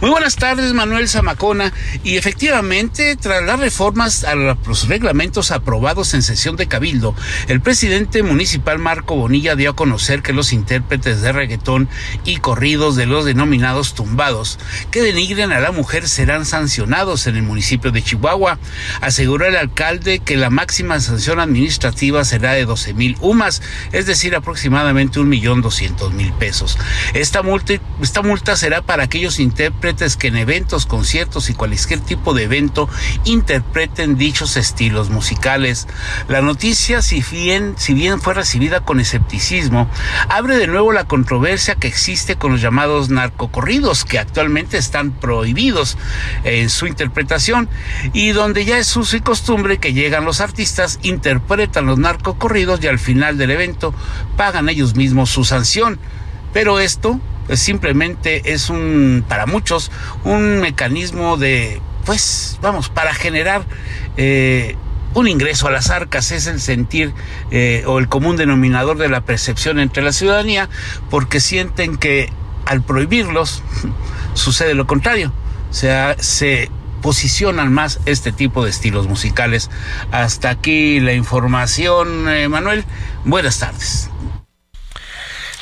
Muy 0.00 0.10
buenas 0.10 0.36
tardes, 0.36 0.74
Manuel 0.74 1.08
Zamacona. 1.08 1.72
Y 2.04 2.18
efectivamente, 2.18 3.16
tras 3.16 3.42
las 3.42 3.58
reformas 3.58 4.22
a 4.22 4.36
los 4.36 4.86
reglamentos 4.86 5.50
aprobados 5.50 6.14
en 6.14 6.22
sesión 6.22 6.54
de 6.54 6.68
Cabildo, 6.68 7.16
el 7.48 7.60
presidente 7.60 8.22
municipal 8.22 8.78
Marco 8.78 9.16
Bonilla 9.16 9.56
dio 9.56 9.70
a 9.70 9.74
conocer 9.76 10.22
que 10.22 10.32
los 10.32 10.52
intérpretes 10.52 11.20
de 11.20 11.32
reggaetón 11.32 11.88
y 12.24 12.36
corridos 12.36 12.94
de 12.94 13.06
los 13.06 13.24
denominados 13.24 13.94
tumbados 13.94 14.60
que 14.92 15.02
denigren 15.02 15.50
a 15.50 15.58
la 15.58 15.72
mujer 15.72 16.08
serán 16.08 16.44
sancionados 16.44 17.26
en 17.26 17.34
el 17.34 17.42
municipio 17.42 17.90
de 17.90 18.00
Chihuahua. 18.00 18.60
Aseguró 19.00 19.46
el 19.46 19.56
alcalde 19.56 20.20
que 20.20 20.36
la 20.36 20.48
máxima 20.48 21.00
sanción 21.00 21.40
administrativa 21.40 22.24
será 22.24 22.52
de 22.52 22.66
12 22.66 22.94
mil 22.94 23.16
UMAS, 23.20 23.62
es 23.90 24.06
decir, 24.06 24.36
aproximadamente 24.36 25.18
un 25.18 25.28
millón 25.28 25.60
doscientos 25.60 26.12
mil 26.12 26.32
pesos. 26.34 26.78
Esta 27.14 27.42
multa, 27.42 27.74
esta 28.00 28.22
multa 28.22 28.54
será 28.54 28.80
para 28.82 29.02
aquellos 29.02 29.40
intérpretes 29.40 29.87
que 29.88 30.28
en 30.28 30.36
eventos, 30.36 30.84
conciertos 30.84 31.48
y 31.48 31.54
cualquier 31.54 32.00
tipo 32.00 32.34
de 32.34 32.42
evento 32.42 32.90
interpreten 33.24 34.18
dichos 34.18 34.58
estilos 34.58 35.08
musicales. 35.08 35.88
La 36.28 36.42
noticia, 36.42 37.00
si 37.00 37.22
bien, 37.22 37.74
fue 38.20 38.34
recibida 38.34 38.80
con 38.80 39.00
escepticismo, 39.00 39.88
abre 40.28 40.56
de 40.58 40.66
nuevo 40.66 40.92
la 40.92 41.04
controversia 41.04 41.76
que 41.76 41.88
existe 41.88 42.36
con 42.36 42.52
los 42.52 42.60
llamados 42.60 43.08
narcocorridos, 43.08 44.04
que 44.04 44.18
actualmente 44.18 44.76
están 44.76 45.12
prohibidos 45.12 45.96
en 46.44 46.68
su 46.68 46.86
interpretación 46.86 47.70
y 48.12 48.32
donde 48.32 48.66
ya 48.66 48.76
es 48.76 48.94
uso 48.94 49.16
y 49.16 49.20
costumbre 49.20 49.78
que 49.78 49.94
llegan 49.94 50.26
los 50.26 50.42
artistas, 50.42 50.98
interpretan 51.02 51.86
los 51.86 51.98
narcocorridos 51.98 52.84
y 52.84 52.88
al 52.88 52.98
final 52.98 53.38
del 53.38 53.52
evento 53.52 53.94
pagan 54.36 54.68
ellos 54.68 54.96
mismos 54.96 55.30
su 55.30 55.44
sanción. 55.44 55.98
Pero 56.52 56.78
esto 56.78 57.20
simplemente 57.54 58.52
es 58.52 58.70
un, 58.70 59.24
para 59.28 59.46
muchos, 59.46 59.90
un 60.24 60.60
mecanismo 60.60 61.36
de, 61.36 61.80
pues, 62.04 62.58
vamos, 62.62 62.88
para 62.88 63.14
generar 63.14 63.62
eh, 64.16 64.76
un 65.14 65.28
ingreso 65.28 65.68
a 65.68 65.70
las 65.70 65.90
arcas, 65.90 66.30
es 66.32 66.46
el 66.46 66.60
sentir 66.60 67.12
eh, 67.50 67.84
o 67.86 67.98
el 67.98 68.08
común 68.08 68.36
denominador 68.36 68.98
de 68.98 69.08
la 69.08 69.22
percepción 69.22 69.78
entre 69.78 70.02
la 70.02 70.12
ciudadanía, 70.12 70.68
porque 71.10 71.40
sienten 71.40 71.96
que 71.96 72.32
al 72.66 72.82
prohibirlos 72.82 73.62
sucede 74.34 74.74
lo 74.74 74.86
contrario, 74.86 75.32
o 75.70 75.74
sea, 75.74 76.16
se 76.18 76.70
posicionan 77.02 77.72
más 77.72 78.00
este 78.06 78.32
tipo 78.32 78.64
de 78.64 78.70
estilos 78.70 79.06
musicales. 79.06 79.70
Hasta 80.10 80.50
aquí 80.50 81.00
la 81.00 81.12
información, 81.12 82.28
eh, 82.28 82.48
Manuel. 82.48 82.84
Buenas 83.24 83.58
tardes. 83.58 84.10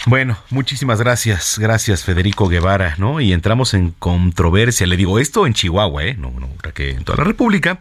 Bueno, 0.06 0.38
muchísimas 0.50 1.00
gracias, 1.00 1.58
gracias 1.58 2.04
Federico 2.04 2.46
Guevara, 2.46 2.94
¿no? 2.96 3.20
Y 3.20 3.32
entramos 3.32 3.74
en 3.74 3.90
controversia, 3.90 4.86
le 4.86 4.96
digo 4.96 5.18
esto 5.18 5.48
en 5.48 5.52
Chihuahua, 5.52 6.04
¿eh? 6.04 6.14
No, 6.14 6.30
no, 6.30 6.48
que 6.74 6.90
en 6.90 7.02
toda 7.02 7.18
la 7.18 7.24
República, 7.24 7.80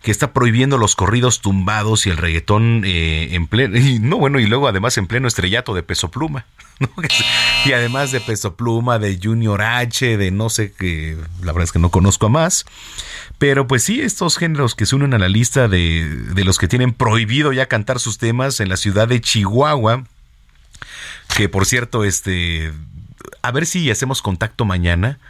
que 0.00 0.10
está 0.10 0.32
prohibiendo 0.32 0.78
los 0.78 0.96
corridos 0.96 1.42
tumbados 1.42 2.06
y 2.06 2.10
el 2.10 2.16
reggaetón 2.16 2.84
eh, 2.86 3.34
en 3.34 3.46
pleno, 3.48 3.76
y 3.76 3.98
no, 3.98 4.16
bueno, 4.16 4.40
y 4.40 4.46
luego 4.46 4.66
además 4.66 4.96
en 4.96 5.06
pleno 5.06 5.28
estrellato 5.28 5.74
de 5.74 5.82
peso 5.82 6.10
pluma, 6.10 6.46
¿no? 6.80 6.88
Y 7.66 7.72
además 7.72 8.12
de 8.12 8.22
peso 8.22 8.56
pluma, 8.56 8.98
de 8.98 9.20
Junior 9.22 9.60
H, 9.60 10.16
de 10.16 10.30
no 10.30 10.48
sé 10.48 10.72
qué, 10.72 11.18
la 11.40 11.52
verdad 11.52 11.64
es 11.64 11.72
que 11.72 11.80
no 11.80 11.90
conozco 11.90 12.26
a 12.26 12.30
más. 12.30 12.64
Pero 13.36 13.66
pues 13.66 13.84
sí, 13.84 14.00
estos 14.00 14.38
géneros 14.38 14.74
que 14.74 14.86
se 14.86 14.96
unen 14.96 15.12
a 15.12 15.18
la 15.18 15.28
lista 15.28 15.68
de, 15.68 16.08
de 16.08 16.44
los 16.44 16.56
que 16.56 16.66
tienen 16.66 16.94
prohibido 16.94 17.52
ya 17.52 17.66
cantar 17.66 18.00
sus 18.00 18.16
temas 18.16 18.58
en 18.60 18.70
la 18.70 18.78
ciudad 18.78 19.06
de 19.06 19.20
Chihuahua, 19.20 20.04
que 21.38 21.48
por 21.48 21.66
cierto, 21.66 22.02
este, 22.02 22.72
a 23.42 23.52
ver 23.52 23.64
si 23.64 23.92
hacemos 23.92 24.22
contacto 24.22 24.64
mañana 24.64 25.20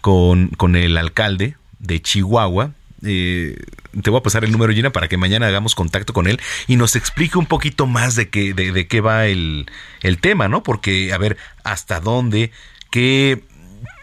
con, 0.00 0.48
con 0.48 0.74
el 0.74 0.98
alcalde 0.98 1.56
de 1.78 2.02
Chihuahua. 2.02 2.72
Eh, 3.04 3.56
te 4.02 4.10
voy 4.10 4.18
a 4.18 4.24
pasar 4.24 4.42
el 4.42 4.50
número, 4.50 4.72
Gina, 4.72 4.90
para 4.90 5.06
que 5.06 5.16
mañana 5.16 5.46
hagamos 5.46 5.76
contacto 5.76 6.12
con 6.12 6.26
él 6.26 6.40
y 6.66 6.74
nos 6.74 6.96
explique 6.96 7.38
un 7.38 7.46
poquito 7.46 7.86
más 7.86 8.16
de 8.16 8.28
qué, 8.28 8.54
de, 8.54 8.72
de 8.72 8.88
qué 8.88 9.00
va 9.00 9.26
el, 9.26 9.70
el 10.00 10.18
tema, 10.18 10.48
¿no? 10.48 10.64
Porque, 10.64 11.12
a 11.12 11.18
ver, 11.18 11.36
hasta 11.62 12.00
dónde, 12.00 12.50
qué 12.90 13.44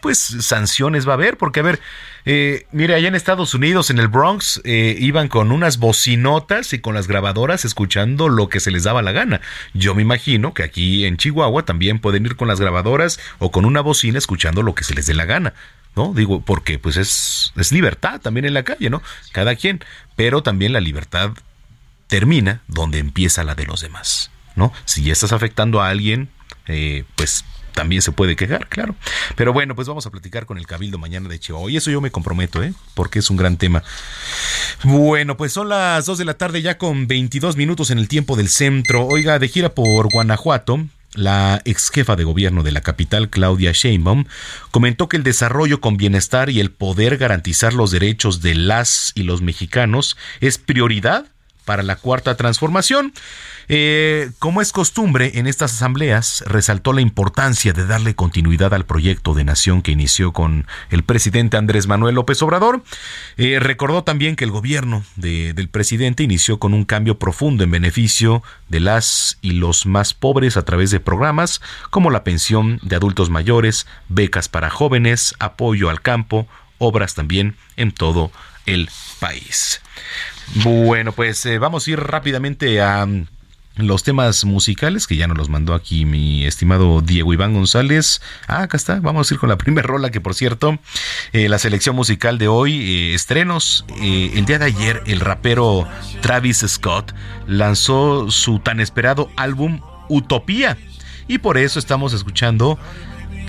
pues 0.02 0.17
sanciones 0.17 1.06
va 1.06 1.12
a 1.12 1.15
haber, 1.15 1.38
porque 1.38 1.60
a 1.60 1.63
ver, 1.63 1.82
eh, 2.25 2.65
mire, 2.71 2.95
allá 2.95 3.08
en 3.08 3.15
Estados 3.15 3.53
Unidos, 3.53 3.89
en 3.89 3.99
el 3.99 4.08
Bronx, 4.08 4.62
eh, 4.63 4.95
iban 4.99 5.27
con 5.27 5.51
unas 5.51 5.77
bocinotas 5.77 6.73
y 6.73 6.79
con 6.79 6.93
las 6.93 7.08
grabadoras 7.08 7.65
escuchando 7.65 8.29
lo 8.29 8.49
que 8.49 8.60
se 8.60 8.71
les 8.71 8.84
daba 8.84 9.01
la 9.01 9.12
gana. 9.12 9.41
Yo 9.73 9.95
me 9.95 10.01
imagino 10.01 10.53
que 10.53 10.63
aquí 10.63 11.05
en 11.05 11.17
Chihuahua 11.17 11.63
también 11.63 11.99
pueden 11.99 12.25
ir 12.25 12.36
con 12.36 12.47
las 12.47 12.60
grabadoras 12.60 13.19
o 13.39 13.51
con 13.51 13.65
una 13.65 13.82
bocina 13.82 14.17
escuchando 14.17 14.63
lo 14.63 14.75
que 14.75 14.84
se 14.84 14.93
les 14.93 15.05
dé 15.05 15.13
la 15.13 15.25
gana. 15.25 15.53
¿No? 15.95 16.13
Digo, 16.13 16.41
porque 16.41 16.77
pues 16.77 16.97
es, 16.97 17.51
es 17.58 17.71
libertad 17.71 18.21
también 18.21 18.45
en 18.45 18.53
la 18.53 18.63
calle, 18.63 18.89
¿no? 18.89 19.01
Cada 19.32 19.55
quien. 19.55 19.84
Pero 20.15 20.43
también 20.43 20.71
la 20.71 20.79
libertad 20.79 21.32
termina 22.08 22.62
donde 22.67 22.99
empieza 22.99 23.43
la 23.43 23.55
de 23.55 23.65
los 23.65 23.82
demás, 23.82 24.32
¿no? 24.55 24.71
Si 24.86 25.03
ya 25.03 25.13
estás 25.13 25.34
afectando 25.34 25.82
a 25.82 25.89
alguien, 25.89 26.29
eh, 26.67 27.05
pues 27.15 27.43
también 27.80 28.02
se 28.02 28.12
puede 28.12 28.36
quejar, 28.36 28.68
claro. 28.68 28.94
Pero 29.38 29.54
bueno, 29.54 29.74
pues 29.74 29.88
vamos 29.88 30.06
a 30.06 30.12
platicar 30.12 30.46
con 30.46 30.58
el 30.58 30.68
Cabildo 30.68 30.98
mañana 30.98 31.30
de 31.30 31.39
Chihuahua. 31.39 31.72
Y 31.72 31.78
eso 31.78 31.89
yo 31.89 32.02
me 32.02 32.12
comprometo, 32.12 32.62
¿eh? 32.62 32.74
Porque 32.94 33.20
es 33.20 33.30
un 33.30 33.38
gran 33.38 33.56
tema. 33.56 33.86
Bueno, 34.84 35.38
pues 35.38 35.54
son 35.54 35.70
las 35.70 36.06
2 36.06 36.18
de 36.18 36.26
la 36.26 36.34
tarde 36.34 36.62
ya 36.62 36.78
con 36.78 37.08
22 37.08 37.56
minutos 37.56 37.89
en 37.89 37.98
el 37.98 38.10
tiempo 38.10 38.36
del 38.36 38.50
centro. 38.50 39.06
Oiga, 39.06 39.39
de 39.39 39.48
gira 39.48 39.70
por 39.70 40.12
Guanajuato. 40.12 40.88
La 41.13 41.62
ex 41.63 41.89
jefa 41.89 42.18
de 42.18 42.26
gobierno 42.26 42.63
de 42.63 42.74
la 42.74 42.82
capital, 42.82 43.30
Claudia 43.30 43.72
Sheinbaum, 43.72 44.26
comentó 44.72 45.08
que 45.08 45.15
el 45.15 45.24
desarrollo 45.24 45.80
con 45.80 45.96
bienestar 45.96 46.50
y 46.50 46.60
el 46.60 46.72
poder 46.72 47.15
garantizar 47.15 47.74
los 47.74 47.92
derechos 47.92 48.42
de 48.42 48.56
las 48.56 49.13
y 49.15 49.24
los 49.24 49.42
mexicanos 49.42 50.18
es 50.42 50.58
prioridad 50.58 51.28
para 51.69 51.84
la 51.84 51.97
cuarta 51.97 52.36
transformación. 52.36 53.13
Eh, 53.67 54.32
como 54.39 54.60
es 54.60 54.71
costumbre 54.71 55.34
en 55.36 55.45
estas 55.45 55.71
asambleas, 55.75 56.43
resaltó 56.47 56.93
la 56.93 57.01
importancia 57.01 57.73
de 57.73 57.86
darle 57.86 58.15
continuidad 58.15 58.73
al 58.73 58.88
proyecto 58.88 59.36
de 59.36 59.43
nación 59.43 59.84
que 59.84 59.91
inició 59.91 60.34
con 60.34 60.65
el 60.89 61.03
presidente 61.03 61.58
Andrés 61.58 61.86
Manuel 61.86 62.15
López 62.15 62.41
Obrador. 62.41 62.82
Eh, 63.38 63.60
recordó 63.60 64.03
también 64.03 64.36
que 64.36 64.45
el 64.45 64.49
gobierno 64.49 65.03
del 65.15 65.69
presidente 65.69 66.23
inició 66.23 66.58
con 66.58 66.73
un 66.73 66.86
cambio 66.86 67.19
profundo 67.19 67.63
en 67.63 67.69
beneficio 67.69 68.41
de 68.67 68.79
las 68.79 69.38
y 69.43 69.51
los 69.51 69.86
más 69.86 70.15
pobres 70.15 70.58
a 70.58 70.65
través 70.65 70.89
de 70.89 70.99
programas 70.99 71.62
como 71.91 72.10
la 72.10 72.23
pensión 72.23 72.79
de 72.82 72.95
adultos 72.95 73.29
mayores, 73.29 73.86
becas 74.08 74.49
para 74.49 74.71
jóvenes, 74.71 75.36
apoyo 75.38 75.91
al 75.91 76.01
campo, 76.01 76.47
obras 76.79 77.13
también 77.13 77.58
en 77.75 77.91
todo 77.91 78.32
el 78.32 78.49
país. 79.19 79.82
Bueno, 80.63 81.12
pues 81.12 81.45
eh, 81.45 81.60
vamos 81.60 81.88
a 81.88 81.91
ir 81.91 81.99
rápidamente 81.99 82.82
a 82.82 83.08
los 83.75 84.03
temas 84.03 84.43
musicales 84.45 85.08
que 85.08 85.15
ya 85.15 85.27
nos 85.27 85.38
los 85.38 85.49
mandó 85.49 85.73
aquí 85.73 86.03
mi 86.03 86.45
estimado 86.45 87.01
Diego 87.01 87.34
Iván 87.34 87.53
González. 87.53 88.21
Ah, 88.47 88.63
acá 88.63 88.75
está, 88.75 88.99
vamos 88.99 89.29
a 89.29 89.34
ir 89.34 89.39
con 89.39 89.49
la 89.49 89.58
primera 89.60 89.88
rola 89.88 90.10
que 90.10 90.21
por 90.21 90.34
cierto, 90.34 90.79
eh, 91.32 91.49
la 91.49 91.60
selección 91.60 91.95
musical 91.95 92.38
de 92.38 92.47
hoy, 92.47 92.82
eh, 92.82 93.13
estrenos, 93.13 93.86
el 94.01 94.45
día 94.45 94.60
de 94.60 94.65
ayer 94.65 95.03
el 95.05 95.19
rapero 95.19 95.88
Travis 96.21 96.65
Scott 96.67 97.13
lanzó 97.47 98.32
su 98.32 98.60
tan 98.60 98.79
esperado 98.79 99.32
álbum 99.36 99.82
Utopía 100.10 100.77
y 101.27 101.38
por 101.38 101.60
eso 101.60 101.77
estamos 101.77 102.13
escuchando 102.13 102.79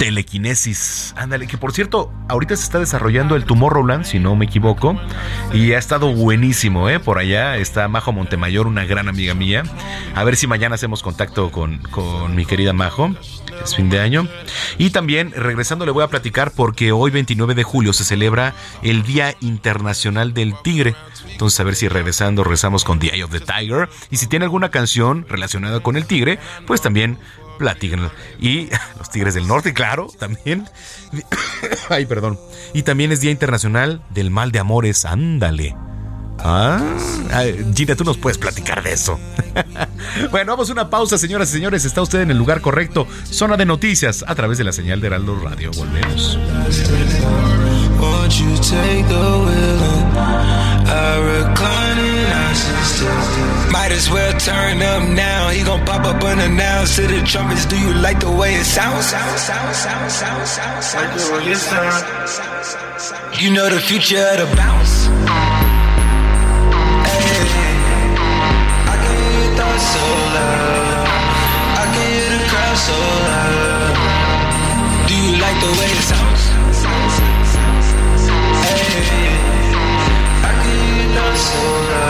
telequinesis. 0.01 1.15
Ándale, 1.19 1.47
que 1.47 1.59
por 1.59 1.73
cierto, 1.73 2.11
ahorita 2.31 2.57
se 2.57 2.65
está 2.65 2.79
desarrollando 2.79 3.37
el 3.37 3.45
Tomorrowland, 3.45 4.07
si 4.07 4.19
no 4.19 4.35
me 4.35 4.47
equivoco, 4.47 4.99
y 5.53 5.75
ha 5.75 5.79
estado 5.79 6.15
buenísimo, 6.15 6.89
¿eh? 6.89 6.99
Por 6.99 7.19
allá 7.19 7.59
está 7.59 7.87
Majo 7.87 8.11
Montemayor, 8.11 8.67
una 8.67 8.87
gran 8.87 9.09
amiga 9.09 9.35
mía. 9.35 9.63
A 10.15 10.25
ver 10.25 10.37
si 10.37 10.47
mañana 10.47 10.77
hacemos 10.77 11.03
contacto 11.03 11.51
con, 11.51 11.83
con 11.91 12.35
mi 12.35 12.47
querida 12.47 12.73
Majo. 12.73 13.15
Es 13.63 13.77
fin 13.77 13.91
de 13.91 14.01
año. 14.01 14.27
Y 14.79 14.89
también, 14.89 15.33
regresando, 15.37 15.85
le 15.85 15.93
voy 15.93 16.03
a 16.03 16.09
platicar 16.09 16.53
porque 16.53 16.93
hoy, 16.93 17.11
29 17.11 17.55
de 17.55 17.63
julio, 17.63 17.93
se 17.93 18.05
celebra 18.05 18.55
el 18.83 19.03
Día 19.03 19.37
Internacional 19.41 20.33
del 20.33 20.55
Tigre. 20.63 20.95
Entonces, 21.31 21.61
a 21.61 21.65
ver 21.65 21.75
si 21.75 21.89
regresando 21.89 22.43
rezamos 22.43 22.85
con 22.85 22.99
The 22.99 23.09
Eye 23.15 23.25
of 23.25 23.33
the 23.33 23.41
Tiger. 23.41 23.91
Y 24.11 24.17
si 24.17 24.29
tiene 24.29 24.47
alguna 24.47 24.71
canción 24.71 25.27
relacionada 25.29 25.81
con 25.81 25.97
el 25.97 26.07
tigre, 26.07 26.39
pues 26.67 26.81
también 26.81 27.19
platíquenlo. 27.61 28.11
Y 28.41 28.69
los 28.99 29.11
Tigres 29.11 29.35
del 29.35 29.47
Norte, 29.47 29.73
claro, 29.73 30.09
también. 30.19 30.69
Ay, 31.89 32.07
perdón. 32.07 32.41
Y 32.73 32.83
también 32.83 33.13
es 33.13 33.21
Día 33.21 33.31
Internacional 33.31 34.03
del 34.11 34.31
Mal 34.31 34.51
de 34.51 34.59
Amores. 34.59 35.05
Ándale. 35.05 35.77
Ah, 36.43 36.81
Gina, 37.75 37.95
tú 37.97 38.03
nos 38.05 38.17
puedes 38.17 38.39
platicar 38.39 38.83
de 38.83 38.95
eso. 38.95 39.21
bueno, 40.31 40.53
vamos 40.53 40.71
a 40.71 40.73
una 40.73 40.89
pausa, 40.89 41.19
señoras 41.19 41.51
y 41.51 41.53
señores. 41.53 41.85
Está 41.85 42.01
usted 42.01 42.23
en 42.23 42.31
el 42.31 42.39
lugar 42.39 42.63
correcto. 42.63 43.07
Zona 43.25 43.59
de 43.59 43.67
noticias 43.67 44.25
a 44.27 44.35
través 44.35 44.57
de 44.57 44.65
la 44.65 44.73
señal 44.73 45.03
de 45.03 45.09
Heraldo 45.09 45.39
Radio. 45.39 45.71
Volvemos. 45.77 46.39
Might 53.71 53.93
as 53.93 54.11
well 54.11 54.33
turn 54.39 54.83
up 54.83 55.09
now. 55.09 55.49
He 55.49 55.63
gon' 55.63 55.85
pop 55.87 56.05
up 56.05 56.23
unannounced 56.23 56.97
to 56.97 57.07
the 57.07 57.23
trumpets. 57.25 57.67
Do 57.67 57.79
you 57.79 57.95
like 57.95 58.19
the 58.19 58.31
way 58.31 58.55
it 58.55 58.65
sounds? 58.65 59.13
You 63.41 63.53
know 63.53 63.69
the 63.71 63.81
future 63.81 64.19
of 64.19 64.39
the 64.39 64.57
bounce. 64.57 65.07
Hey, 67.07 67.47
I 68.91 68.97
can 69.03 69.15
hear 69.23 69.39
your 69.39 69.55
thoughts 69.57 69.85
so 69.95 70.05
loud. 70.35 71.07
I 71.79 71.85
can 71.95 72.07
hear 72.11 72.29
the 72.35 72.43
crowd 72.51 72.77
so 72.89 72.99
loud. 73.31 73.95
Do 75.09 75.15
you 75.15 75.33
like 75.41 75.59
the 75.63 75.73
way 75.79 75.89
it 75.95 76.05
sounds? 76.11 76.43
Hey, 78.67 79.31
I 80.43 80.53
can 80.59 80.75
hear 80.75 80.97
your 80.99 81.11
thoughts 81.15 81.43
so 81.49 81.63
loud. 81.91 82.10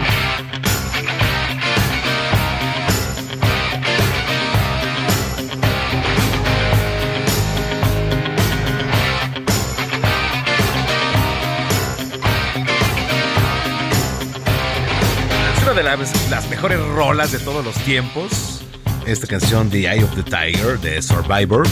Las 15.83 16.47
mejores 16.47 16.79
rolas 16.79 17.31
de 17.31 17.39
todos 17.39 17.65
los 17.65 17.73
tiempos. 17.83 18.61
Esta 19.07 19.25
canción 19.25 19.69
The 19.71 19.91
Eye 19.91 20.03
of 20.03 20.13
the 20.15 20.21
Tiger 20.21 20.79
de 20.79 21.01
Survivor. 21.01 21.67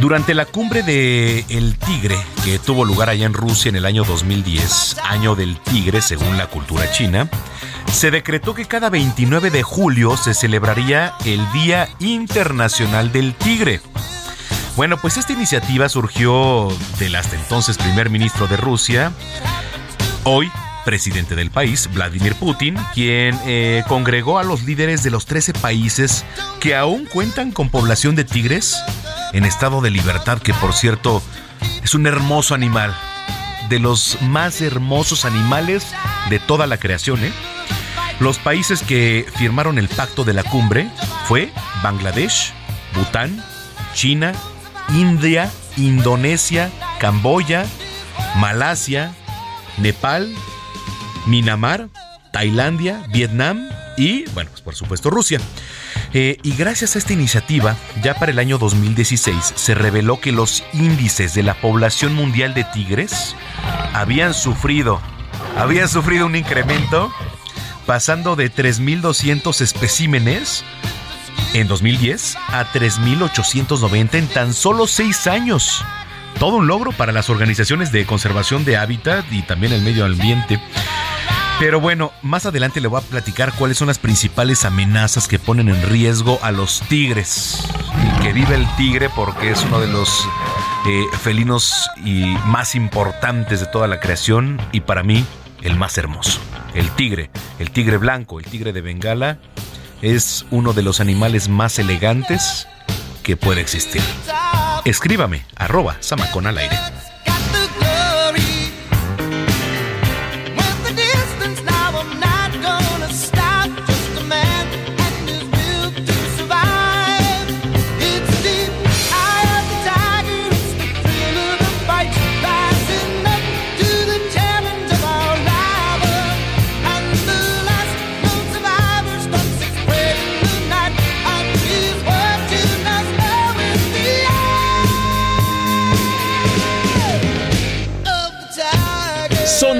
Durante 0.00 0.34
la 0.34 0.44
cumbre 0.44 0.82
de 0.82 1.44
El 1.48 1.78
Tigre, 1.78 2.16
que 2.44 2.58
tuvo 2.58 2.84
lugar 2.84 3.10
allá 3.10 3.24
en 3.24 3.32
Rusia 3.32 3.68
en 3.68 3.76
el 3.76 3.86
año 3.86 4.02
2010, 4.02 4.96
año 5.04 5.36
del 5.36 5.56
tigre 5.60 6.00
según 6.02 6.36
la 6.36 6.48
cultura 6.48 6.90
china, 6.90 7.28
se 7.92 8.10
decretó 8.10 8.54
que 8.54 8.64
cada 8.64 8.90
29 8.90 9.50
de 9.50 9.62
julio 9.62 10.16
se 10.16 10.34
celebraría 10.34 11.14
el 11.24 11.40
Día 11.52 11.88
Internacional 12.00 13.12
del 13.12 13.34
Tigre. 13.34 13.80
Bueno, 14.74 14.96
pues 14.96 15.16
esta 15.16 15.32
iniciativa 15.32 15.88
surgió 15.88 16.68
del 16.98 17.14
hasta 17.14 17.36
entonces 17.36 17.78
primer 17.78 18.10
ministro 18.10 18.48
de 18.48 18.56
Rusia, 18.56 19.12
hoy 20.24 20.50
presidente 20.84 21.34
del 21.34 21.50
país, 21.50 21.88
Vladimir 21.92 22.34
Putin, 22.34 22.76
quien 22.94 23.38
eh, 23.46 23.82
congregó 23.88 24.38
a 24.38 24.44
los 24.44 24.64
líderes 24.64 25.02
de 25.02 25.10
los 25.10 25.26
13 25.26 25.54
países 25.54 26.24
que 26.60 26.74
aún 26.74 27.06
cuentan 27.06 27.52
con 27.52 27.70
población 27.70 28.14
de 28.14 28.24
tigres 28.24 28.76
en 29.32 29.44
estado 29.44 29.80
de 29.80 29.90
libertad, 29.90 30.38
que 30.38 30.54
por 30.54 30.72
cierto 30.72 31.22
es 31.82 31.94
un 31.94 32.06
hermoso 32.06 32.54
animal, 32.54 32.94
de 33.68 33.78
los 33.78 34.20
más 34.22 34.60
hermosos 34.60 35.24
animales 35.24 35.86
de 36.28 36.38
toda 36.38 36.66
la 36.66 36.76
creación. 36.76 37.24
¿eh? 37.24 37.32
Los 38.20 38.38
países 38.38 38.82
que 38.82 39.26
firmaron 39.36 39.78
el 39.78 39.88
pacto 39.88 40.24
de 40.24 40.34
la 40.34 40.44
cumbre 40.44 40.90
fue 41.26 41.50
Bangladesh, 41.82 42.52
Bután, 42.94 43.42
China, 43.94 44.32
India, 44.90 45.50
Indonesia, 45.76 46.70
Camboya, 47.00 47.66
Malasia, 48.36 49.14
Nepal, 49.78 50.34
Myanmar, 51.26 51.88
Tailandia, 52.32 53.04
Vietnam 53.10 53.68
y, 53.96 54.24
bueno, 54.30 54.50
pues 54.50 54.62
por 54.62 54.74
supuesto 54.74 55.10
Rusia. 55.10 55.40
Eh, 56.14 56.38
y 56.42 56.54
gracias 56.54 56.94
a 56.94 56.98
esta 56.98 57.12
iniciativa, 57.12 57.76
ya 58.02 58.14
para 58.14 58.32
el 58.32 58.38
año 58.38 58.58
2016 58.58 59.54
se 59.54 59.74
reveló 59.74 60.20
que 60.20 60.32
los 60.32 60.64
índices 60.72 61.34
de 61.34 61.42
la 61.42 61.54
población 61.54 62.14
mundial 62.14 62.54
de 62.54 62.64
tigres 62.64 63.34
habían 63.92 64.34
sufrido, 64.34 65.00
habían 65.56 65.88
sufrido 65.88 66.26
un 66.26 66.36
incremento 66.36 67.12
pasando 67.86 68.36
de 68.36 68.52
3.200 68.52 69.60
especímenes 69.60 70.64
en 71.54 71.68
2010 71.68 72.36
a 72.48 72.64
3.890 72.72 74.14
en 74.14 74.28
tan 74.28 74.54
solo 74.54 74.86
seis 74.86 75.26
años. 75.26 75.84
Todo 76.38 76.56
un 76.56 76.66
logro 76.66 76.92
para 76.92 77.12
las 77.12 77.30
organizaciones 77.30 77.92
de 77.92 78.06
conservación 78.06 78.64
de 78.64 78.76
hábitat 78.76 79.24
y 79.30 79.42
también 79.42 79.72
el 79.72 79.82
medio 79.82 80.04
ambiente. 80.04 80.60
Pero 81.58 81.80
bueno, 81.80 82.12
más 82.22 82.46
adelante 82.46 82.80
le 82.80 82.88
voy 82.88 83.00
a 83.00 83.04
platicar 83.04 83.52
cuáles 83.54 83.78
son 83.78 83.88
las 83.88 83.98
principales 83.98 84.64
amenazas 84.64 85.28
que 85.28 85.38
ponen 85.38 85.68
en 85.68 85.80
riesgo 85.82 86.38
a 86.42 86.50
los 86.50 86.80
tigres. 86.88 87.64
Y 88.02 88.22
que 88.22 88.32
vive 88.32 88.54
el 88.56 88.66
tigre 88.76 89.08
porque 89.14 89.50
es 89.50 89.62
uno 89.64 89.80
de 89.80 89.86
los 89.86 90.26
eh, 90.86 91.04
felinos 91.20 91.88
y 92.04 92.24
más 92.46 92.74
importantes 92.74 93.60
de 93.60 93.66
toda 93.66 93.86
la 93.86 94.00
creación 94.00 94.60
y 94.72 94.80
para 94.80 95.02
mí 95.02 95.24
el 95.62 95.76
más 95.76 95.96
hermoso. 95.98 96.40
El 96.74 96.90
tigre, 96.90 97.30
el 97.58 97.70
tigre 97.70 97.98
blanco, 97.98 98.40
el 98.40 98.46
tigre 98.46 98.72
de 98.72 98.80
Bengala 98.80 99.38
es 100.00 100.44
uno 100.50 100.72
de 100.72 100.82
los 100.82 101.00
animales 101.00 101.48
más 101.48 101.78
elegantes 101.78 102.66
que 103.22 103.36
puede 103.36 103.60
existir. 103.60 104.02
Escríbame, 104.84 105.44
arroba 105.56 105.96
Samacón 106.00 106.48
al 106.48 106.58
aire. 106.58 106.76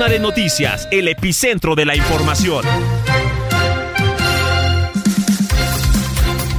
De 0.09 0.19
Noticias, 0.19 0.89
el 0.91 1.07
epicentro 1.07 1.77
de 1.77 1.85
la 1.85 1.95
información. 1.95 2.65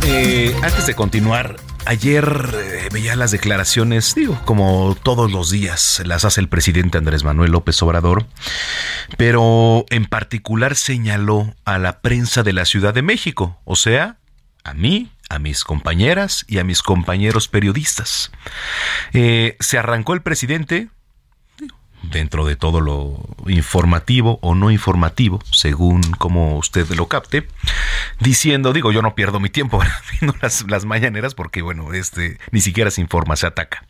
Eh, 0.07 0.55
antes 0.63 0.87
de 0.87 0.95
continuar, 0.95 1.57
ayer 1.85 2.25
eh, 2.53 2.89
veía 2.93 3.17
las 3.17 3.31
declaraciones, 3.31 4.15
digo, 4.15 4.39
como 4.45 4.95
todos 5.03 5.29
los 5.29 5.51
días 5.51 6.01
las 6.05 6.23
hace 6.23 6.39
el 6.39 6.47
presidente 6.47 6.97
Andrés 6.97 7.25
Manuel 7.25 7.51
López 7.51 7.81
Obrador, 7.81 8.27
pero 9.17 9.85
en 9.89 10.05
particular 10.05 10.75
señaló 10.75 11.53
a 11.65 11.79
la 11.79 11.99
prensa 11.99 12.43
de 12.43 12.53
la 12.53 12.63
Ciudad 12.63 12.93
de 12.93 13.01
México, 13.01 13.59
o 13.65 13.75
sea, 13.75 14.19
a 14.63 14.73
mí, 14.73 15.11
a 15.29 15.37
mis 15.39 15.65
compañeras 15.65 16.45
y 16.47 16.59
a 16.59 16.63
mis 16.63 16.81
compañeros 16.81 17.49
periodistas. 17.49 18.31
Eh, 19.11 19.57
se 19.59 19.77
arrancó 19.77 20.13
el 20.13 20.21
presidente 20.21 20.89
dentro 22.03 22.45
de 22.45 22.55
todo 22.55 22.81
lo 22.81 23.17
informativo 23.47 24.37
o 24.41 24.55
no 24.55 24.71
informativo, 24.71 25.41
según 25.51 26.01
como 26.17 26.57
usted 26.57 26.87
lo 26.91 27.07
capte, 27.07 27.47
diciendo, 28.19 28.73
digo, 28.73 28.91
yo 28.91 29.01
no 29.01 29.15
pierdo 29.15 29.39
mi 29.39 29.49
tiempo 29.49 29.81
viendo 30.19 30.37
las, 30.41 30.65
las, 30.69 30.85
mañaneras 30.85 31.33
porque, 31.33 31.61
bueno, 31.61 31.93
este 31.93 32.37
ni 32.51 32.61
siquiera 32.61 32.91
se 32.91 33.01
informa, 33.01 33.35
se 33.35 33.47
ataca. 33.47 33.85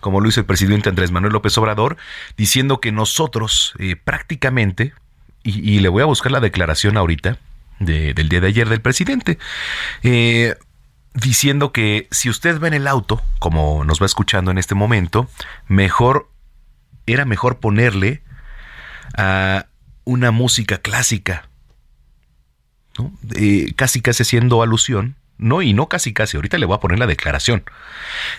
Como 0.00 0.20
lo 0.20 0.28
hizo 0.28 0.40
el 0.40 0.46
presidente 0.46 0.88
Andrés 0.90 1.10
Manuel 1.10 1.32
López 1.32 1.56
Obrador, 1.58 1.96
diciendo 2.36 2.80
que 2.80 2.92
nosotros 2.92 3.74
eh, 3.78 3.96
prácticamente, 3.96 4.92
y, 5.42 5.80
le 5.80 5.88
voy 5.88 6.02
a 6.02 6.06
buscar 6.06 6.32
la 6.32 6.40
declaración 6.40 6.96
ahorita 6.96 7.38
del 7.78 8.28
día 8.28 8.40
de 8.40 8.46
ayer 8.46 8.68
del 8.68 8.80
presidente, 8.80 9.38
eh, 10.02 10.54
diciendo 11.12 11.72
que 11.72 12.08
si 12.10 12.30
usted 12.30 12.60
va 12.60 12.68
en 12.68 12.74
el 12.74 12.86
auto, 12.86 13.22
como 13.38 13.84
nos 13.84 14.00
va 14.00 14.06
escuchando 14.06 14.50
en 14.50 14.58
este 14.58 14.74
momento, 14.74 15.28
mejor 15.68 16.28
era 17.06 17.24
mejor 17.24 17.58
ponerle 17.58 18.22
a 19.16 19.66
una 20.04 20.30
música 20.30 20.78
clásica, 20.78 21.48
¿no? 22.98 23.12
casi 23.76 24.00
casi 24.00 24.22
haciendo 24.22 24.62
alusión, 24.62 25.16
no, 25.36 25.62
y 25.62 25.72
no 25.72 25.88
casi 25.88 26.12
casi, 26.12 26.36
ahorita 26.36 26.58
le 26.58 26.66
voy 26.66 26.76
a 26.76 26.80
poner 26.80 26.98
la 26.98 27.06
declaración, 27.06 27.64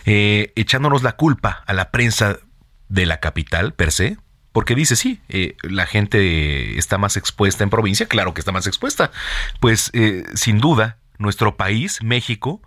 eh, 0.05 0.53
echándonos 0.55 1.03
la 1.03 1.13
culpa 1.13 1.63
a 1.67 1.73
la 1.73 1.91
prensa 1.91 2.39
de 2.87 3.05
la 3.05 3.19
capital 3.19 3.73
per 3.73 3.91
se, 3.91 4.17
porque 4.51 4.75
dice, 4.75 4.95
sí, 4.95 5.19
eh, 5.27 5.57
la 5.63 5.85
gente 5.85 6.77
está 6.77 6.97
más 6.97 7.17
expuesta 7.17 7.63
en 7.63 7.69
provincia, 7.69 8.07
claro 8.07 8.33
que 8.33 8.39
está 8.39 8.53
más 8.53 8.67
expuesta, 8.67 9.11
pues 9.59 9.89
eh, 9.93 10.23
sin 10.33 10.59
duda, 10.59 10.97
nuestro 11.17 11.57
país, 11.57 12.01
México, 12.01 12.61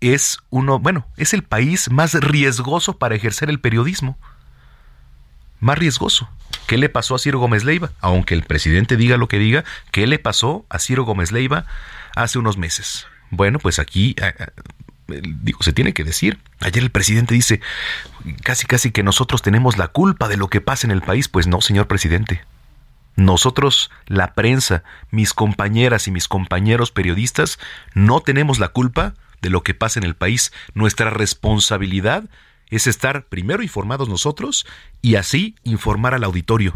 es 0.00 0.38
uno, 0.50 0.78
bueno, 0.78 1.06
es 1.16 1.34
el 1.34 1.42
país 1.42 1.90
más 1.90 2.14
riesgoso 2.14 2.98
para 2.98 3.14
ejercer 3.14 3.50
el 3.50 3.60
periodismo 3.60 4.18
más 5.60 5.78
riesgoso. 5.78 6.28
¿Qué 6.66 6.78
le 6.78 6.88
pasó 6.88 7.14
a 7.14 7.18
Ciro 7.18 7.38
Gómez 7.38 7.64
Leiva? 7.64 7.90
Aunque 8.00 8.34
el 8.34 8.42
presidente 8.42 8.96
diga 8.96 9.16
lo 9.16 9.28
que 9.28 9.38
diga, 9.38 9.64
¿qué 9.92 10.06
le 10.06 10.18
pasó 10.18 10.66
a 10.68 10.78
Ciro 10.78 11.04
Gómez 11.04 11.32
Leiva 11.32 11.66
hace 12.14 12.38
unos 12.38 12.56
meses? 12.56 13.06
Bueno, 13.30 13.58
pues 13.58 13.78
aquí 13.78 14.16
digo, 15.08 15.62
se 15.62 15.72
tiene 15.72 15.92
que 15.92 16.04
decir. 16.04 16.38
Ayer 16.60 16.82
el 16.82 16.90
presidente 16.90 17.34
dice 17.34 17.60
casi 18.42 18.66
casi 18.66 18.90
que 18.90 19.02
nosotros 19.02 19.42
tenemos 19.42 19.78
la 19.78 19.88
culpa 19.88 20.28
de 20.28 20.36
lo 20.36 20.48
que 20.48 20.60
pasa 20.60 20.86
en 20.86 20.90
el 20.90 21.02
país. 21.02 21.28
Pues 21.28 21.46
no, 21.46 21.60
señor 21.60 21.86
presidente. 21.86 22.44
Nosotros, 23.16 23.90
la 24.06 24.34
prensa, 24.34 24.82
mis 25.10 25.32
compañeras 25.32 26.06
y 26.06 26.10
mis 26.10 26.28
compañeros 26.28 26.90
periodistas, 26.90 27.58
no 27.94 28.20
tenemos 28.20 28.58
la 28.58 28.68
culpa 28.68 29.14
de 29.40 29.48
lo 29.48 29.62
que 29.62 29.74
pasa 29.74 29.98
en 29.98 30.04
el 30.04 30.14
país. 30.14 30.52
Nuestra 30.74 31.10
responsabilidad 31.10 32.24
es 32.70 32.86
estar 32.86 33.26
primero 33.26 33.62
informados 33.62 34.08
nosotros 34.08 34.66
y 35.02 35.16
así 35.16 35.56
informar 35.62 36.14
al 36.14 36.24
auditorio. 36.24 36.74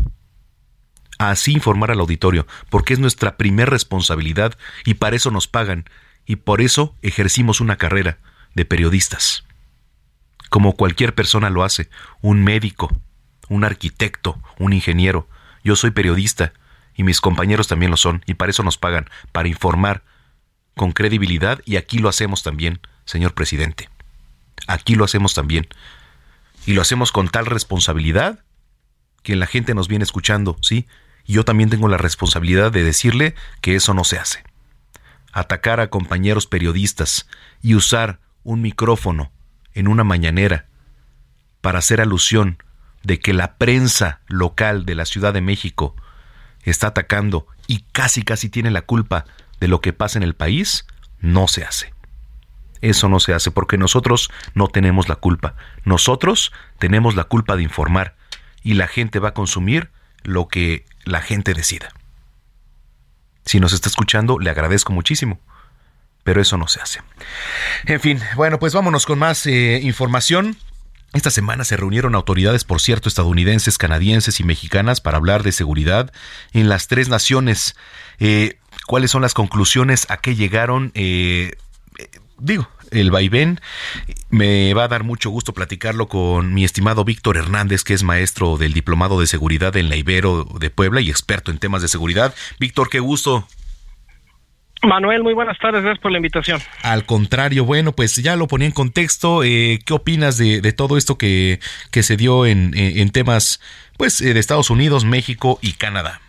Así 1.18 1.52
informar 1.52 1.90
al 1.90 2.00
auditorio, 2.00 2.46
porque 2.70 2.94
es 2.94 2.98
nuestra 2.98 3.36
primer 3.36 3.68
responsabilidad 3.68 4.56
y 4.84 4.94
para 4.94 5.16
eso 5.16 5.30
nos 5.30 5.48
pagan 5.48 5.84
y 6.24 6.36
por 6.36 6.62
eso 6.62 6.96
ejercimos 7.02 7.60
una 7.60 7.76
carrera 7.76 8.18
de 8.54 8.64
periodistas. 8.64 9.44
Como 10.48 10.76
cualquier 10.76 11.14
persona 11.14 11.50
lo 11.50 11.62
hace, 11.62 11.90
un 12.22 12.42
médico, 12.42 12.90
un 13.50 13.64
arquitecto, 13.64 14.40
un 14.58 14.72
ingeniero. 14.72 15.28
Yo 15.62 15.76
soy 15.76 15.90
periodista 15.90 16.54
y 16.96 17.02
mis 17.02 17.20
compañeros 17.20 17.68
también 17.68 17.90
lo 17.90 17.98
son 17.98 18.22
y 18.26 18.34
para 18.34 18.50
eso 18.50 18.62
nos 18.62 18.78
pagan, 18.78 19.10
para 19.32 19.48
informar 19.48 20.02
con 20.74 20.92
credibilidad 20.92 21.60
y 21.66 21.76
aquí 21.76 21.98
lo 21.98 22.08
hacemos 22.08 22.42
también, 22.42 22.80
señor 23.04 23.34
presidente. 23.34 23.89
Aquí 24.70 24.94
lo 24.94 25.04
hacemos 25.04 25.34
también. 25.34 25.66
Y 26.64 26.74
lo 26.74 26.82
hacemos 26.82 27.10
con 27.10 27.28
tal 27.28 27.46
responsabilidad 27.46 28.44
que 29.24 29.34
la 29.34 29.46
gente 29.46 29.74
nos 29.74 29.88
viene 29.88 30.04
escuchando, 30.04 30.56
¿sí? 30.62 30.86
Y 31.26 31.32
yo 31.32 31.44
también 31.44 31.70
tengo 31.70 31.88
la 31.88 31.98
responsabilidad 31.98 32.70
de 32.70 32.84
decirle 32.84 33.34
que 33.62 33.74
eso 33.74 33.94
no 33.94 34.04
se 34.04 34.18
hace. 34.18 34.44
Atacar 35.32 35.80
a 35.80 35.90
compañeros 35.90 36.46
periodistas 36.46 37.26
y 37.60 37.74
usar 37.74 38.20
un 38.44 38.62
micrófono 38.62 39.32
en 39.74 39.88
una 39.88 40.04
mañanera 40.04 40.66
para 41.60 41.80
hacer 41.80 42.00
alusión 42.00 42.62
de 43.02 43.18
que 43.18 43.32
la 43.32 43.56
prensa 43.56 44.20
local 44.28 44.86
de 44.86 44.94
la 44.94 45.04
Ciudad 45.04 45.34
de 45.34 45.40
México 45.40 45.96
está 46.62 46.88
atacando 46.88 47.48
y 47.66 47.84
casi 47.90 48.22
casi 48.22 48.48
tiene 48.48 48.70
la 48.70 48.82
culpa 48.82 49.24
de 49.58 49.66
lo 49.66 49.80
que 49.80 49.92
pasa 49.92 50.16
en 50.16 50.22
el 50.22 50.34
país, 50.34 50.86
no 51.18 51.48
se 51.48 51.64
hace. 51.64 51.92
Eso 52.80 53.08
no 53.08 53.20
se 53.20 53.34
hace 53.34 53.50
porque 53.50 53.78
nosotros 53.78 54.30
no 54.54 54.68
tenemos 54.68 55.08
la 55.08 55.16
culpa. 55.16 55.54
Nosotros 55.84 56.52
tenemos 56.78 57.14
la 57.14 57.24
culpa 57.24 57.56
de 57.56 57.62
informar 57.62 58.16
y 58.62 58.74
la 58.74 58.88
gente 58.88 59.18
va 59.18 59.30
a 59.30 59.34
consumir 59.34 59.90
lo 60.22 60.48
que 60.48 60.84
la 61.04 61.20
gente 61.20 61.54
decida. 61.54 61.90
Si 63.44 63.60
nos 63.60 63.72
está 63.72 63.88
escuchando, 63.88 64.38
le 64.38 64.50
agradezco 64.50 64.92
muchísimo, 64.92 65.40
pero 66.22 66.40
eso 66.40 66.56
no 66.56 66.68
se 66.68 66.80
hace. 66.80 67.00
En 67.86 68.00
fin, 68.00 68.20
bueno, 68.36 68.58
pues 68.58 68.74
vámonos 68.74 69.06
con 69.06 69.18
más 69.18 69.46
eh, 69.46 69.80
información. 69.82 70.56
Esta 71.12 71.30
semana 71.30 71.64
se 71.64 71.76
reunieron 71.76 72.14
autoridades, 72.14 72.62
por 72.62 72.80
cierto, 72.80 73.08
estadounidenses, 73.08 73.78
canadienses 73.78 74.38
y 74.38 74.44
mexicanas 74.44 75.00
para 75.00 75.16
hablar 75.16 75.42
de 75.42 75.50
seguridad 75.50 76.12
en 76.52 76.68
las 76.68 76.86
tres 76.86 77.08
naciones. 77.08 77.74
Eh, 78.20 78.58
¿Cuáles 78.86 79.10
son 79.10 79.22
las 79.22 79.34
conclusiones 79.34 80.06
a 80.08 80.18
qué 80.18 80.36
llegaron? 80.36 80.92
Eh, 80.94 81.56
digo, 82.40 82.68
el 82.90 83.10
vaivén. 83.10 83.60
Me 84.30 84.74
va 84.74 84.84
a 84.84 84.88
dar 84.88 85.04
mucho 85.04 85.30
gusto 85.30 85.52
platicarlo 85.52 86.08
con 86.08 86.54
mi 86.54 86.64
estimado 86.64 87.04
Víctor 87.04 87.36
Hernández, 87.36 87.84
que 87.84 87.94
es 87.94 88.02
maestro 88.02 88.56
del 88.56 88.72
Diplomado 88.72 89.20
de 89.20 89.26
Seguridad 89.26 89.76
en 89.76 89.88
la 89.88 89.96
Ibero 89.96 90.46
de 90.58 90.70
Puebla 90.70 91.00
y 91.00 91.10
experto 91.10 91.50
en 91.50 91.58
temas 91.58 91.82
de 91.82 91.88
seguridad. 91.88 92.34
Víctor, 92.58 92.88
qué 92.88 93.00
gusto. 93.00 93.46
Manuel, 94.82 95.22
muy 95.22 95.34
buenas 95.34 95.58
tardes, 95.58 95.82
gracias 95.82 96.00
por 96.00 96.10
la 96.10 96.18
invitación. 96.18 96.58
Al 96.82 97.04
contrario, 97.04 97.66
bueno, 97.66 97.92
pues 97.92 98.16
ya 98.16 98.36
lo 98.36 98.48
ponía 98.48 98.66
en 98.66 98.72
contexto. 98.72 99.44
Eh, 99.44 99.78
¿Qué 99.84 99.92
opinas 99.92 100.38
de, 100.38 100.72
todo 100.72 100.96
esto 100.96 101.18
que, 101.18 101.60
que 101.90 102.02
se 102.02 102.16
dio 102.16 102.46
en, 102.46 102.72
en 102.74 103.10
temas 103.10 103.60
pues, 103.98 104.22
eh, 104.22 104.32
de 104.32 104.40
Estados 104.40 104.70
Unidos, 104.70 105.04
México 105.04 105.58
y 105.60 105.72
Canadá? 105.72 106.22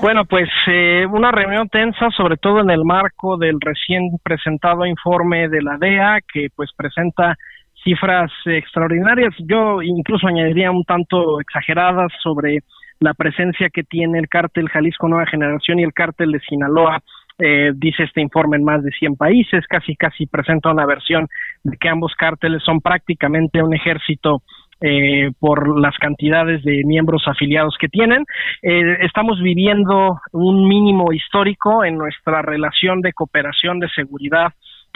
Bueno, 0.00 0.24
pues 0.24 0.48
eh, 0.66 1.06
una 1.10 1.30
reunión 1.30 1.68
tensa, 1.68 2.10
sobre 2.10 2.36
todo 2.36 2.60
en 2.60 2.70
el 2.70 2.84
marco 2.84 3.36
del 3.36 3.60
recién 3.60 4.02
presentado 4.22 4.84
informe 4.86 5.48
de 5.48 5.62
la 5.62 5.78
DEA, 5.78 6.20
que 6.32 6.48
pues 6.54 6.70
presenta 6.76 7.36
cifras 7.82 8.30
extraordinarias. 8.44 9.34
Yo 9.38 9.80
incluso 9.82 10.26
añadiría 10.26 10.70
un 10.70 10.84
tanto 10.84 11.40
exageradas 11.40 12.12
sobre 12.22 12.58
la 12.98 13.14
presencia 13.14 13.68
que 13.70 13.84
tiene 13.84 14.18
el 14.18 14.28
cártel 14.28 14.68
Jalisco 14.68 15.08
Nueva 15.08 15.26
Generación 15.26 15.78
y 15.78 15.84
el 15.84 15.92
cártel 15.92 16.32
de 16.32 16.40
Sinaloa. 16.40 17.00
Eh, 17.38 17.72
dice 17.74 18.04
este 18.04 18.22
informe 18.22 18.56
en 18.56 18.64
más 18.64 18.82
de 18.82 18.90
100 18.90 19.16
países, 19.16 19.66
casi 19.68 19.94
casi 19.94 20.26
presenta 20.26 20.70
una 20.70 20.86
versión 20.86 21.28
de 21.62 21.76
que 21.76 21.88
ambos 21.88 22.14
cárteles 22.16 22.62
son 22.64 22.80
prácticamente 22.80 23.62
un 23.62 23.74
ejército 23.74 24.42
eh, 24.82 25.30
por 25.40 25.80
las 25.80 25.96
cantidades 25.96 26.62
de 26.62 26.82
miembros 26.84 27.22
afiliados 27.26 27.76
que 27.80 27.88
tienen. 27.88 28.24
Eh, 28.62 28.98
estamos 29.00 29.40
viviendo 29.40 30.20
un 30.32 30.68
mínimo 30.68 31.14
histórico 31.14 31.82
en 31.82 31.96
nuestra 31.96 32.42
relación 32.42 33.00
de 33.00 33.14
cooperación 33.14 33.80
de 33.80 33.88
seguridad 33.88 34.52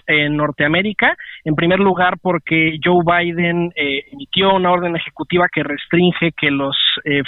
en 0.07 0.37
Norteamérica, 0.37 1.17
en 1.45 1.55
primer 1.55 1.79
lugar 1.79 2.19
porque 2.21 2.79
Joe 2.85 3.03
Biden 3.05 3.73
eh, 3.75 4.05
emitió 4.13 4.55
una 4.55 4.71
orden 4.71 4.97
ejecutiva 4.97 5.47
que 5.51 5.63
restringe 5.63 6.33
que 6.37 6.51
los 6.51 6.77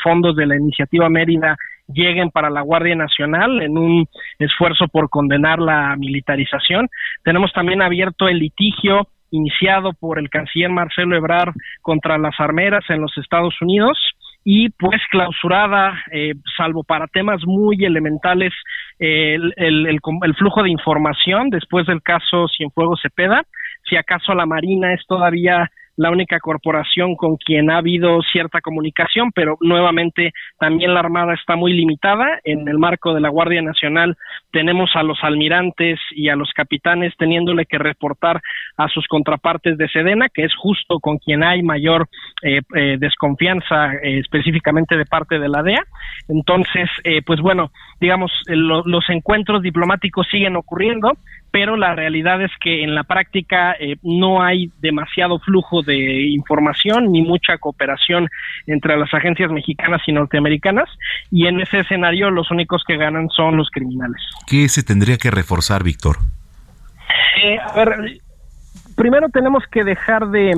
fondos 0.02 0.36
de 0.36 0.46
la 0.46 0.56
iniciativa 0.56 1.08
Mérida 1.08 1.56
lleguen 1.88 2.30
para 2.30 2.50
la 2.50 2.60
Guardia 2.60 2.96
Nacional 2.96 3.62
en 3.62 3.78
un 3.78 4.06
esfuerzo 4.38 4.88
por 4.88 5.08
condenar 5.08 5.58
la 5.58 5.96
militarización. 5.96 6.88
Tenemos 7.24 7.52
también 7.52 7.80
abierto 7.80 8.28
el 8.28 8.38
litigio 8.38 9.08
iniciado 9.32 9.92
por 9.94 10.20
el 10.20 10.30
canciller 10.30 10.70
Marcelo 10.70 11.16
Ebrard 11.16 11.54
contra 11.80 12.16
las 12.18 12.38
armeras 12.38 12.84
en 12.88 13.00
los 13.00 13.16
Estados 13.18 13.60
Unidos 13.60 13.98
y 14.44 14.70
pues 14.70 15.00
clausurada, 15.10 16.02
eh, 16.12 16.34
salvo 16.56 16.82
para 16.84 17.06
temas 17.06 17.40
muy 17.46 17.84
elementales, 17.84 18.52
el, 18.98 19.52
el, 19.56 20.00
flujo 20.36 20.62
de 20.62 20.70
información 20.70 21.50
después 21.50 21.86
del 21.86 22.02
caso 22.02 22.46
Cienfuegos 22.48 23.00
Cepeda. 23.02 23.42
Si 23.88 23.96
acaso 23.96 24.34
la 24.34 24.46
Marina 24.46 24.94
es 24.94 25.04
todavía 25.06 25.70
la 25.96 26.10
única 26.10 26.40
corporación 26.40 27.16
con 27.16 27.36
quien 27.36 27.70
ha 27.70 27.78
habido 27.78 28.20
cierta 28.32 28.60
comunicación, 28.60 29.30
pero 29.34 29.56
nuevamente 29.60 30.32
también 30.58 30.94
la 30.94 31.00
Armada 31.00 31.34
está 31.34 31.56
muy 31.56 31.72
limitada. 31.72 32.40
En 32.44 32.66
el 32.68 32.78
marco 32.78 33.14
de 33.14 33.20
la 33.20 33.28
Guardia 33.28 33.62
Nacional 33.62 34.16
tenemos 34.50 34.90
a 34.94 35.02
los 35.02 35.18
almirantes 35.22 35.98
y 36.12 36.28
a 36.28 36.36
los 36.36 36.50
capitanes 36.52 37.14
teniéndole 37.18 37.66
que 37.66 37.78
reportar 37.78 38.40
a 38.76 38.88
sus 38.88 39.06
contrapartes 39.06 39.76
de 39.76 39.88
Sedena, 39.88 40.28
que 40.28 40.44
es 40.44 40.54
justo 40.54 40.98
con 41.00 41.18
quien 41.18 41.42
hay 41.42 41.62
mayor 41.62 42.08
eh, 42.42 42.60
eh, 42.74 42.96
desconfianza 42.98 43.94
eh, 43.94 44.18
específicamente 44.18 44.96
de 44.96 45.06
parte 45.06 45.38
de 45.38 45.48
la 45.48 45.62
DEA. 45.62 45.84
Entonces, 46.28 46.88
pues 47.26 47.40
bueno, 47.40 47.70
digamos, 48.00 48.30
los 48.46 49.08
encuentros 49.10 49.62
diplomáticos 49.62 50.26
siguen 50.30 50.56
ocurriendo 50.56 51.12
pero 51.52 51.76
la 51.76 51.94
realidad 51.94 52.42
es 52.42 52.50
que 52.60 52.82
en 52.82 52.94
la 52.94 53.04
práctica 53.04 53.76
eh, 53.78 53.96
no 54.02 54.42
hay 54.42 54.72
demasiado 54.80 55.38
flujo 55.38 55.82
de 55.82 56.22
información 56.30 57.12
ni 57.12 57.22
mucha 57.22 57.58
cooperación 57.58 58.28
entre 58.66 58.96
las 58.96 59.12
agencias 59.12 59.52
mexicanas 59.52 60.00
y 60.06 60.12
norteamericanas 60.12 60.88
y 61.30 61.46
en 61.46 61.60
ese 61.60 61.80
escenario 61.80 62.30
los 62.30 62.50
únicos 62.50 62.82
que 62.86 62.96
ganan 62.96 63.28
son 63.28 63.58
los 63.58 63.68
criminales. 63.70 64.20
¿Qué 64.46 64.66
se 64.70 64.82
tendría 64.82 65.18
que 65.18 65.30
reforzar, 65.30 65.84
Víctor? 65.84 66.16
Eh, 67.44 67.58
a 67.58 67.84
ver, 67.84 68.20
primero 68.96 69.28
tenemos 69.28 69.62
que 69.70 69.84
dejar 69.84 70.28
de 70.28 70.54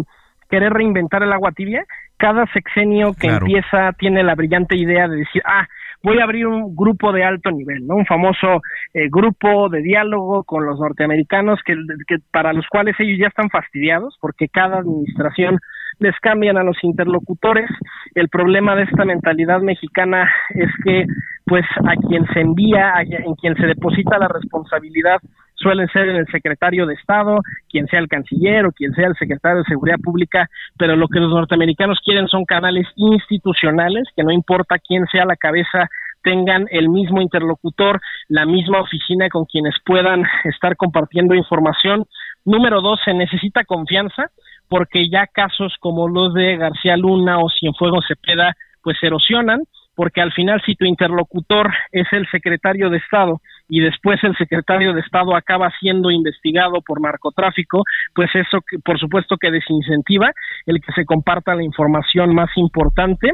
querer 0.48 0.72
reinventar 0.72 1.24
el 1.24 1.32
agua 1.32 1.50
tibia. 1.50 1.84
Cada 2.18 2.46
sexenio 2.52 3.14
que 3.14 3.26
empieza 3.26 3.92
tiene 3.98 4.22
la 4.22 4.36
brillante 4.36 4.76
idea 4.76 5.08
de 5.08 5.16
decir, 5.16 5.42
ah, 5.44 5.66
voy 6.04 6.20
a 6.20 6.24
abrir 6.24 6.46
un 6.46 6.76
grupo 6.76 7.12
de 7.12 7.24
alto 7.24 7.50
nivel, 7.50 7.86
¿no? 7.86 7.96
Un 7.96 8.06
famoso 8.06 8.60
eh, 8.92 9.08
grupo 9.10 9.70
de 9.70 9.80
diálogo 9.80 10.44
con 10.44 10.66
los 10.66 10.78
norteamericanos 10.78 11.58
que, 11.64 11.74
que, 12.06 12.16
para 12.30 12.52
los 12.52 12.66
cuales 12.68 12.94
ellos 13.00 13.18
ya 13.18 13.28
están 13.28 13.48
fastidiados 13.48 14.16
porque 14.20 14.48
cada 14.48 14.78
administración 14.78 15.58
les 15.98 16.14
cambian 16.20 16.58
a 16.58 16.62
los 16.62 16.76
interlocutores. 16.82 17.70
El 18.14 18.28
problema 18.28 18.76
de 18.76 18.82
esta 18.82 19.06
mentalidad 19.06 19.62
mexicana 19.62 20.30
es 20.50 20.70
que 20.84 21.06
pues 21.46 21.64
a 21.84 21.96
quien 22.06 22.26
se 22.34 22.40
envía, 22.40 22.96
a, 22.96 23.02
en 23.02 23.34
quien 23.34 23.56
se 23.56 23.66
deposita 23.66 24.18
la 24.18 24.28
responsabilidad 24.28 25.20
suelen 25.64 25.88
ser 25.88 26.08
el 26.08 26.26
secretario 26.26 26.84
de 26.84 26.94
Estado, 26.94 27.38
quien 27.70 27.86
sea 27.86 28.00
el 28.00 28.08
canciller 28.08 28.66
o 28.66 28.72
quien 28.72 28.92
sea 28.92 29.08
el 29.08 29.16
secretario 29.16 29.58
de 29.58 29.64
Seguridad 29.64 29.98
Pública, 29.98 30.48
pero 30.76 30.94
lo 30.94 31.08
que 31.08 31.20
los 31.20 31.30
norteamericanos 31.30 31.98
quieren 32.04 32.28
son 32.28 32.44
canales 32.44 32.86
institucionales, 32.96 34.04
que 34.14 34.24
no 34.24 34.30
importa 34.30 34.76
quién 34.78 35.06
sea 35.06 35.24
la 35.24 35.36
cabeza 35.36 35.88
tengan 36.22 36.66
el 36.70 36.88
mismo 36.90 37.20
interlocutor, 37.22 38.00
la 38.28 38.44
misma 38.44 38.80
oficina 38.80 39.28
con 39.30 39.46
quienes 39.46 39.74
puedan 39.84 40.24
estar 40.44 40.76
compartiendo 40.76 41.34
información. 41.34 42.04
Número 42.44 42.82
dos, 42.82 43.00
se 43.04 43.14
necesita 43.14 43.64
confianza, 43.64 44.30
porque 44.68 45.08
ya 45.10 45.26
casos 45.26 45.74
como 45.80 46.08
los 46.08 46.34
de 46.34 46.56
García 46.56 46.96
Luna 46.96 47.38
o 47.38 47.48
Cienfuegos 47.48 48.04
Cepeda, 48.06 48.54
pues 48.82 48.96
erosionan 49.02 49.62
porque 49.94 50.20
al 50.20 50.32
final 50.32 50.60
si 50.64 50.74
tu 50.74 50.84
interlocutor 50.84 51.72
es 51.92 52.06
el 52.12 52.26
secretario 52.30 52.90
de 52.90 52.98
Estado 52.98 53.40
y 53.68 53.80
después 53.80 54.22
el 54.22 54.36
secretario 54.36 54.92
de 54.92 55.00
Estado 55.00 55.34
acaba 55.34 55.70
siendo 55.80 56.10
investigado 56.10 56.80
por 56.82 57.00
narcotráfico, 57.00 57.82
pues 58.14 58.30
eso 58.34 58.58
por 58.84 58.98
supuesto 58.98 59.36
que 59.36 59.50
desincentiva 59.50 60.30
el 60.66 60.80
que 60.80 60.92
se 60.92 61.04
comparta 61.04 61.54
la 61.54 61.62
información 61.62 62.34
más 62.34 62.50
importante 62.56 63.32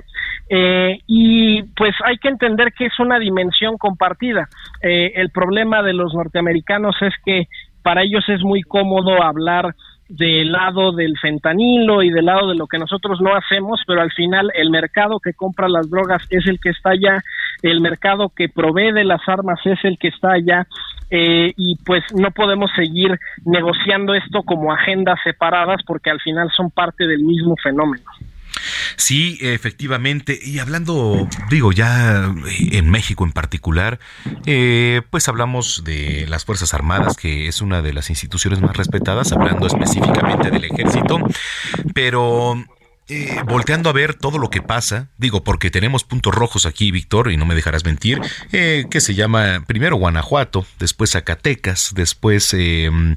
eh, 0.49 0.99
y 1.07 1.63
pues 1.77 1.95
hay 2.05 2.19
que 2.19 2.29
entender 2.29 2.73
que 2.73 2.87
es 2.87 2.99
una 3.01 3.19
dimensión 3.19 3.77
compartida. 3.77 4.49
Eh, 4.83 5.13
el 5.17 5.31
problema 5.31 5.83
de 5.83 5.95
los 5.95 6.15
norteamericanos 6.15 6.97
es 7.01 7.15
que 7.25 7.49
para 7.83 8.03
ellos 8.03 8.25
es 8.29 8.43
muy 8.43 8.63
cómodo 8.63 9.23
hablar 9.23 9.75
del 10.11 10.51
lado 10.51 10.91
del 10.93 11.17
fentanilo 11.19 12.03
y 12.03 12.11
del 12.11 12.27
lado 12.27 12.49
de 12.49 12.57
lo 12.57 12.67
que 12.67 12.79
nosotros 12.79 13.21
no 13.21 13.35
hacemos, 13.35 13.81
pero 13.87 14.03
al 14.03 14.11
final 14.11 14.51
el 14.55 14.71
mercado 14.71 15.21
que 15.21 15.35
compra 15.35 15.69
las 15.69 15.89
drogas 15.89 16.27
es 16.31 16.47
el 16.47 16.59
que 16.59 16.71
está 16.71 16.91
allá, 16.91 17.23
el 17.63 17.81
mercado 17.81 18.31
que 18.31 18.49
provee 18.49 18.93
de 18.93 19.05
las 19.05 19.21
armas 19.29 19.61
es 19.65 19.79
el 19.85 19.99
que 19.99 20.09
está 20.09 20.33
allá, 20.33 20.67
eh, 21.11 21.53
y 21.57 21.77
pues 21.85 22.05
no 22.15 22.31
podemos 22.31 22.71
seguir 22.77 23.19
negociando 23.45 24.15
esto 24.15 24.43
como 24.45 24.73
agendas 24.73 25.19
separadas 25.25 25.83
porque 25.85 26.09
al 26.09 26.21
final 26.21 26.51
son 26.57 26.71
parte 26.71 27.07
del 27.07 27.25
mismo 27.25 27.57
fenómeno. 27.61 28.05
Sí, 28.97 29.39
efectivamente. 29.41 30.39
Y 30.41 30.59
hablando, 30.59 31.29
digo, 31.51 31.73
ya 31.73 32.27
eh, 32.27 32.79
en 32.79 32.91
México 32.91 33.25
en 33.25 33.33
particular, 33.33 33.99
eh, 34.47 35.03
pues 35.11 35.29
hablamos 35.29 35.83
de 35.85 36.27
las 36.29 36.45
Fuerzas 36.45 36.75
Armadas, 36.75 37.17
que 37.17 37.49
es 37.49 37.61
una 37.61 37.83
de 37.83 37.93
las 37.93 38.11
instituciones 38.11 38.61
más 38.61 38.77
respetadas, 38.77 39.33
hablando 39.33 39.67
específicamente 39.67 40.51
del 40.51 40.65
ejército, 40.65 41.19
pero 41.95 42.57
eh, 43.11 43.43
volteando 43.45 43.91
a 43.91 43.93
ver 43.93 44.15
todo 44.15 44.39
lo 44.39 44.51
que 44.51 44.63
pasa, 44.63 45.09
digo, 45.19 45.43
porque 45.43 45.71
tenemos 45.71 46.05
puntos 46.05 46.35
rojos 46.35 46.65
aquí, 46.65 46.91
Víctor, 46.91 47.31
y 47.31 47.37
no 47.37 47.45
me 47.45 47.55
dejarás 47.55 47.85
mentir, 47.85 48.21
eh, 48.53 48.85
que 48.91 49.01
se 49.01 49.15
llama 49.15 49.65
primero 49.67 49.97
Guanajuato, 49.97 50.65
después 50.79 51.11
Zacatecas, 51.11 51.93
después 51.95 52.55
em, 52.55 53.17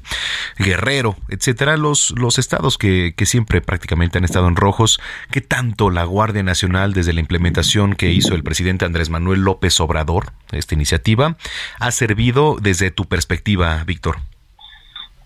Guerrero, 0.58 1.16
etcétera, 1.28 1.76
los, 1.76 2.12
los 2.18 2.38
estados 2.38 2.76
que, 2.76 3.14
que 3.16 3.24
siempre 3.24 3.60
prácticamente 3.60 4.18
han 4.18 4.24
estado 4.24 4.48
en 4.48 4.56
rojos, 4.56 5.00
que 5.30 5.40
tanto 5.40 5.90
la 5.90 6.04
Guardia 6.04 6.42
Nacional, 6.42 6.92
desde 6.92 7.12
la 7.12 7.20
implementación 7.20 7.94
que 7.94 8.10
hizo 8.10 8.34
el 8.34 8.42
presidente 8.42 8.84
Andrés 8.84 9.10
Manuel 9.10 9.42
López 9.42 9.78
Obrador, 9.80 10.32
esta 10.52 10.74
iniciativa, 10.74 11.36
ha 11.78 11.90
servido 11.90 12.56
desde 12.60 12.90
tu 12.90 13.04
perspectiva, 13.04 13.82
Víctor. 13.84 14.16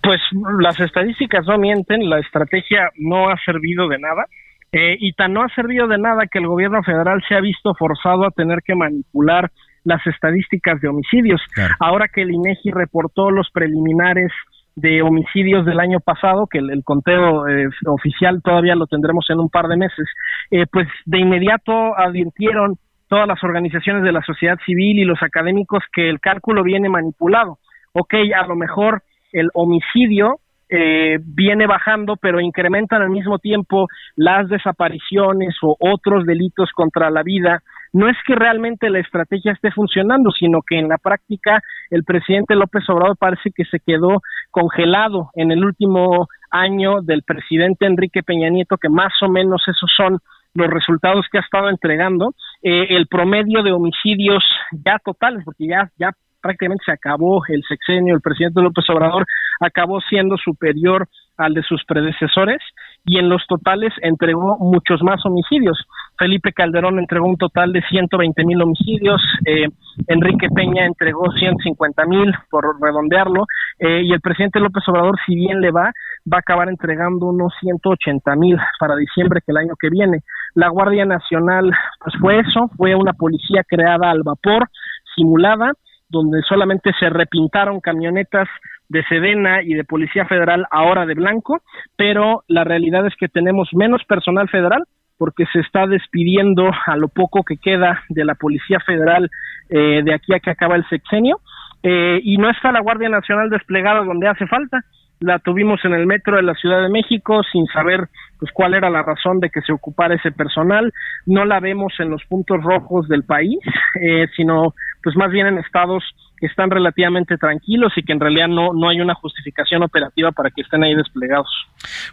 Pues 0.03 0.21
las 0.61 0.79
estadísticas 0.81 1.47
no 1.47 1.59
mienten, 1.59 2.09
la 2.09 2.21
estrategia 2.21 2.91
no 2.97 3.29
ha 3.29 3.37
servido 3.45 3.89
de 3.89 3.99
nada. 3.99 4.27
Eh, 4.73 4.97
y 5.01 5.13
tan 5.13 5.33
no 5.33 5.43
ha 5.43 5.49
servido 5.49 5.89
de 5.89 5.97
nada 5.97 6.27
que 6.31 6.39
el 6.39 6.47
gobierno 6.47 6.83
federal 6.83 7.23
se 7.27 7.35
ha 7.35 7.41
visto 7.41 7.75
forzado 7.75 8.27
a 8.27 8.31
tener 8.31 8.59
que 8.63 8.75
manipular 8.75 9.51
las 9.85 10.07
estadísticas 10.07 10.81
de 10.81 10.89
homicidios. 10.89 11.41
Ahora 11.81 12.09
que 12.09 12.23
el 12.23 12.31
INEGI 12.31 12.71
reportó 12.73 13.31
los 13.31 13.51
preliminares 13.51 14.31
de 14.77 15.03
homicidios 15.03 15.65
del 15.65 15.81
año 15.81 15.99
pasado, 16.01 16.47
que 16.47 16.59
el, 16.59 16.85
conteo 16.85 17.49
eh, 17.49 17.69
oficial 17.87 18.41
todavía 18.43 18.77
lo 18.77 18.87
tendremos 18.87 19.27
en 19.31 19.41
un 19.41 19.49
par 19.49 19.67
de 19.67 19.77
meses, 19.77 20.07
eh, 20.51 20.67
pues 20.71 20.87
de 21.05 21.19
inmediato 21.19 21.99
advirtieron 21.99 22.77
todas 23.09 23.27
las 23.27 23.43
organizaciones 23.43 24.05
de 24.05 24.13
la 24.13 24.23
sociedad 24.23 24.59
civil 24.67 24.99
y 24.99 25.05
los 25.05 25.23
académicos 25.23 25.83
que 25.93 26.11
el 26.11 26.21
cálculo 26.21 26.63
viene 26.63 26.89
manipulado. 26.89 27.59
Ok, 27.93 28.15
a 28.37 28.47
lo 28.47 28.55
mejor 28.55 29.03
el 29.33 29.49
homicidio 29.55 30.41
eh, 30.69 31.19
viene 31.25 31.67
bajando, 31.67 32.17
pero 32.17 32.41
incrementan 32.41 33.03
al 33.03 33.11
mismo 33.11 33.39
tiempo 33.39 33.87
las 34.17 34.49
desapariciones 34.49 35.57
o 35.63 35.77
otros 35.79 36.27
delitos 36.27 36.71
contra 36.73 37.11
la 37.11 37.23
vida. 37.23 37.63
No 37.93 38.09
es 38.09 38.17
que 38.27 38.35
realmente 38.35 38.91
la 38.91 38.99
estrategia 38.99 39.53
esté 39.53 39.71
funcionando, 39.71 40.31
sino 40.31 40.61
que 40.61 40.79
en 40.79 40.89
la 40.89 40.99
práctica 40.99 41.63
el 41.91 42.05
presidente 42.05 42.55
López 42.55 42.85
Obrador 42.89 43.17
parece 43.19 43.51
que 43.55 43.65
se 43.65 43.81
quedó 43.81 44.21
congelado 44.51 45.31
en 45.35 45.53
el 45.53 45.65
último 45.65 46.27
año 46.51 47.01
del 47.03 47.23
presidente 47.23 47.87
Enrique 47.87 48.23
Peña 48.23 48.51
Nieto, 48.51 48.77
que 48.77 48.89
más 48.89 49.13
o 49.23 49.29
menos 49.29 49.63
esos 49.67 49.91
son 49.97 50.19
los 50.55 50.69
resultados 50.69 51.27
que 51.31 51.39
ha 51.39 51.43
estado 51.43 51.69
entregando, 51.69 52.35
eh, 52.63 52.89
el 52.91 53.07
promedio 53.07 53.63
de 53.63 53.73
homicidios 53.73 54.45
ya 54.73 54.99
totales, 55.05 55.45
porque 55.45 55.67
ya, 55.67 55.91
ya 55.99 56.13
prácticamente 56.41 56.85
se 56.85 56.93
acabó 56.93 57.43
el 57.49 57.63
sexenio, 57.69 58.15
el 58.15 58.21
presidente 58.21 58.61
López 58.63 58.85
Obrador 58.91 59.27
acabó 59.61 60.01
siendo 60.03 60.37
superior 60.37 61.09
al 61.37 61.55
de 61.55 61.63
sus 61.63 61.85
predecesores 61.85 62.59
y 63.05 63.19
en 63.19 63.29
los 63.29 63.47
totales 63.47 63.93
entregó 64.03 64.59
muchos 64.59 65.03
más 65.03 65.25
homicidios. 65.25 65.79
Felipe 66.19 66.53
Calderón 66.53 66.99
entregó 66.99 67.27
un 67.27 67.37
total 67.37 67.73
de 67.73 67.81
120 67.83 68.45
mil 68.45 68.61
homicidios, 68.61 69.23
eh, 69.47 69.69
Enrique 70.09 70.49
Peña 70.53 70.85
entregó 70.85 71.31
150 71.31 72.07
mil, 72.07 72.33
por 72.51 72.65
redondearlo, 72.81 73.47
eh, 73.79 74.03
y 74.03 74.13
el 74.13 74.21
presidente 74.21 74.59
López 74.59 74.83
Obrador, 74.89 75.17
si 75.25 75.37
bien 75.37 75.61
le 75.61 75.71
va, 75.71 75.93
va 76.31 76.39
a 76.39 76.41
acabar 76.41 76.69
entregando 76.69 77.27
unos 77.27 77.53
180 77.61 78.35
mil 78.35 78.59
para 78.81 78.97
diciembre 78.97 79.41
que 79.47 79.53
el 79.53 79.59
año 79.59 79.75
que 79.79 79.91
viene. 79.91 80.23
La 80.55 80.69
Guardia 80.69 81.05
Nacional, 81.05 81.71
pues 82.01 82.15
fue 82.21 82.41
eso, 82.41 82.69
fue 82.77 82.97
una 82.97 83.13
policía 83.13 83.63
creada 83.67 84.11
al 84.11 84.25
vapor, 84.25 84.69
simulada, 85.15 85.73
donde 86.09 86.41
solamente 86.49 86.93
se 86.99 87.11
repintaron 87.11 87.81
camionetas 87.81 88.49
de 88.89 89.05
Sedena 89.05 89.63
y 89.63 89.75
de 89.75 89.85
Policía 89.85 90.25
Federal 90.25 90.67
ahora 90.71 91.07
de 91.07 91.15
blanco, 91.15 91.61
pero 91.97 92.43
la 92.49 92.65
realidad 92.65 93.07
es 93.07 93.15
que 93.17 93.29
tenemos 93.29 93.69
menos 93.75 94.03
personal 94.05 94.49
federal 94.49 94.85
porque 95.19 95.45
se 95.53 95.61
está 95.61 95.87
despidiendo 95.87 96.71
a 96.87 96.97
lo 96.97 97.09
poco 97.09 97.43
que 97.43 97.57
queda 97.57 98.03
de 98.09 98.25
la 98.25 98.37
Policía 98.37 98.79
Federal 98.81 99.29
eh, 99.69 100.03
de 100.05 100.15
aquí 100.15 100.33
a 100.33 100.41
que 100.41 100.51
acaba 100.51 100.77
el 100.77 100.89
sexenio 100.89 101.41
eh, 101.83 102.21
y 102.23 102.39
no 102.39 102.49
está 102.51 102.73
la 102.73 102.81
Guardia 102.81 103.09
Nacional 103.09 103.51
desplegada 103.51 104.05
donde 104.05 104.29
hace 104.29 104.47
falta. 104.47 104.81
La 105.21 105.41
tuvimos 105.41 105.85
en 105.85 105.95
el 105.95 106.07
metro 106.07 106.37
de 106.37 106.43
la 106.43 106.55
Ciudad 106.55 106.81
de 106.81 106.89
México 106.89 107.43
sin 107.51 107.67
saber 107.67 108.07
pues 108.39 108.53
cuál 108.53 108.75
era 108.75 108.89
la 108.89 109.03
razón 109.03 109.41
de 109.41 109.51
que 109.51 109.61
se 109.63 109.73
ocupara 109.73 110.15
ese 110.15 110.31
personal. 110.31 110.93
No 111.27 111.45
la 111.45 111.59
vemos 111.59 111.93
en 111.99 112.11
los 112.11 112.25
puntos 112.27 112.63
rojos 112.63 113.09
del 113.09 113.25
país, 113.25 113.59
eh, 114.01 114.29
sino 114.37 114.75
pues 115.09 115.17
más 115.17 115.31
bien 115.31 115.47
en 115.47 115.57
estados 115.57 116.05
que 116.39 116.45
están 116.45 116.69
relativamente 116.69 117.39
tranquilos 117.39 117.95
y 117.97 118.03
que 118.03 118.13
en 118.13 118.21
realidad 118.21 118.47
no, 118.47 118.75
no 118.75 118.91
hay 118.91 119.01
una 119.01 119.15
justificación 119.15 119.83
operativa 119.83 120.33
para 120.33 120.51
que 120.51 120.61
estén 120.61 120.85
ahí 120.85 120.95
desplegados. 120.95 121.49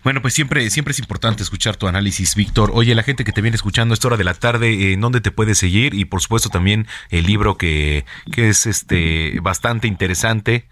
Bueno, 0.01 0.21
pues 0.21 0.33
siempre, 0.33 0.69
siempre 0.69 0.93
es 0.93 0.99
importante 0.99 1.43
escuchar 1.43 1.75
tu 1.75 1.87
análisis, 1.87 2.37
Víctor. 2.37 2.71
Oye, 2.73 2.95
la 2.95 3.03
gente 3.03 3.25
que 3.25 3.33
te 3.33 3.41
viene 3.41 3.55
escuchando 3.55 3.91
a 3.91 3.95
esta 3.95 4.07
hora 4.07 4.15
de 4.15 4.23
la 4.23 4.33
tarde, 4.33 4.93
¿en 4.93 5.01
dónde 5.01 5.19
te 5.19 5.31
puede 5.31 5.55
seguir? 5.55 5.93
Y 5.93 6.05
por 6.05 6.21
supuesto 6.21 6.47
también 6.47 6.87
el 7.09 7.25
libro 7.25 7.57
que, 7.57 8.05
que 8.31 8.47
es 8.47 8.65
este 8.65 9.37
bastante 9.41 9.89
interesante 9.89 10.69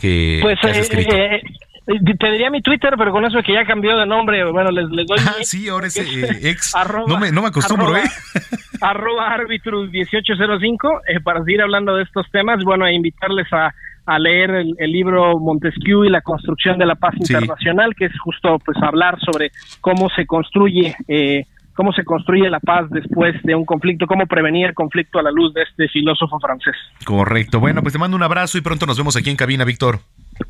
que, 0.00 0.38
pues, 0.42 0.58
has 0.62 0.76
eh, 0.76 0.80
escrito. 0.80 1.16
Eh, 1.16 1.42
te 1.86 2.30
diría 2.30 2.50
mi 2.50 2.62
Twitter, 2.62 2.94
pero 2.98 3.12
con 3.12 3.24
eso 3.24 3.42
que 3.42 3.52
ya 3.52 3.64
cambió 3.64 3.96
de 3.96 4.06
nombre, 4.06 4.44
bueno, 4.50 4.70
les, 4.70 4.88
les 4.90 5.06
doy. 5.06 5.18
Ah, 5.24 5.36
sí, 5.42 5.68
ahora 5.68 5.86
es 5.86 5.96
eh, 5.98 6.50
ex. 6.50 6.74
no, 7.06 7.18
me, 7.18 7.30
no 7.30 7.42
me 7.42 7.48
acostumbro, 7.48 7.96
¿eh? 7.96 8.02
arroba 8.80 9.28
arbitrus 9.28 9.90
1805, 9.90 11.00
eh, 11.08 11.20
para 11.20 11.44
seguir 11.44 11.62
hablando 11.62 11.96
de 11.96 12.02
estos 12.02 12.30
temas, 12.30 12.62
bueno, 12.64 12.86
e 12.86 12.94
invitarles 12.94 13.46
a, 13.52 13.72
a 14.06 14.18
leer 14.18 14.50
el, 14.50 14.92
libro 14.92 15.38
Montesquieu 15.38 16.04
y 16.04 16.10
la 16.10 16.22
construcción 16.22 16.78
de 16.78 16.86
la 16.86 16.94
paz 16.94 17.14
internacional, 17.18 17.94
que 17.94 18.06
es 18.06 18.18
justo 18.20 18.58
pues 18.64 18.78
hablar 18.82 19.18
sobre 19.20 19.50
cómo 19.80 20.08
se 20.10 20.26
construye 20.26 20.94
eh, 21.08 21.44
cómo 21.74 21.92
se 21.92 22.04
construye 22.04 22.48
la 22.48 22.60
paz 22.60 22.88
después 22.90 23.34
de 23.42 23.54
un 23.54 23.66
conflicto, 23.66 24.06
cómo 24.06 24.26
prevenir 24.26 24.68
el 24.68 24.74
conflicto 24.74 25.18
a 25.18 25.22
la 25.22 25.30
luz 25.30 25.52
de 25.52 25.62
este 25.62 25.88
filósofo 25.88 26.40
francés. 26.40 26.74
Correcto. 27.04 27.60
Bueno, 27.60 27.82
pues 27.82 27.92
te 27.92 27.98
mando 27.98 28.16
un 28.16 28.22
abrazo 28.22 28.56
y 28.56 28.62
pronto 28.62 28.86
nos 28.86 28.96
vemos 28.96 29.14
aquí 29.14 29.28
en 29.28 29.36
cabina, 29.36 29.64
Víctor. 29.64 30.00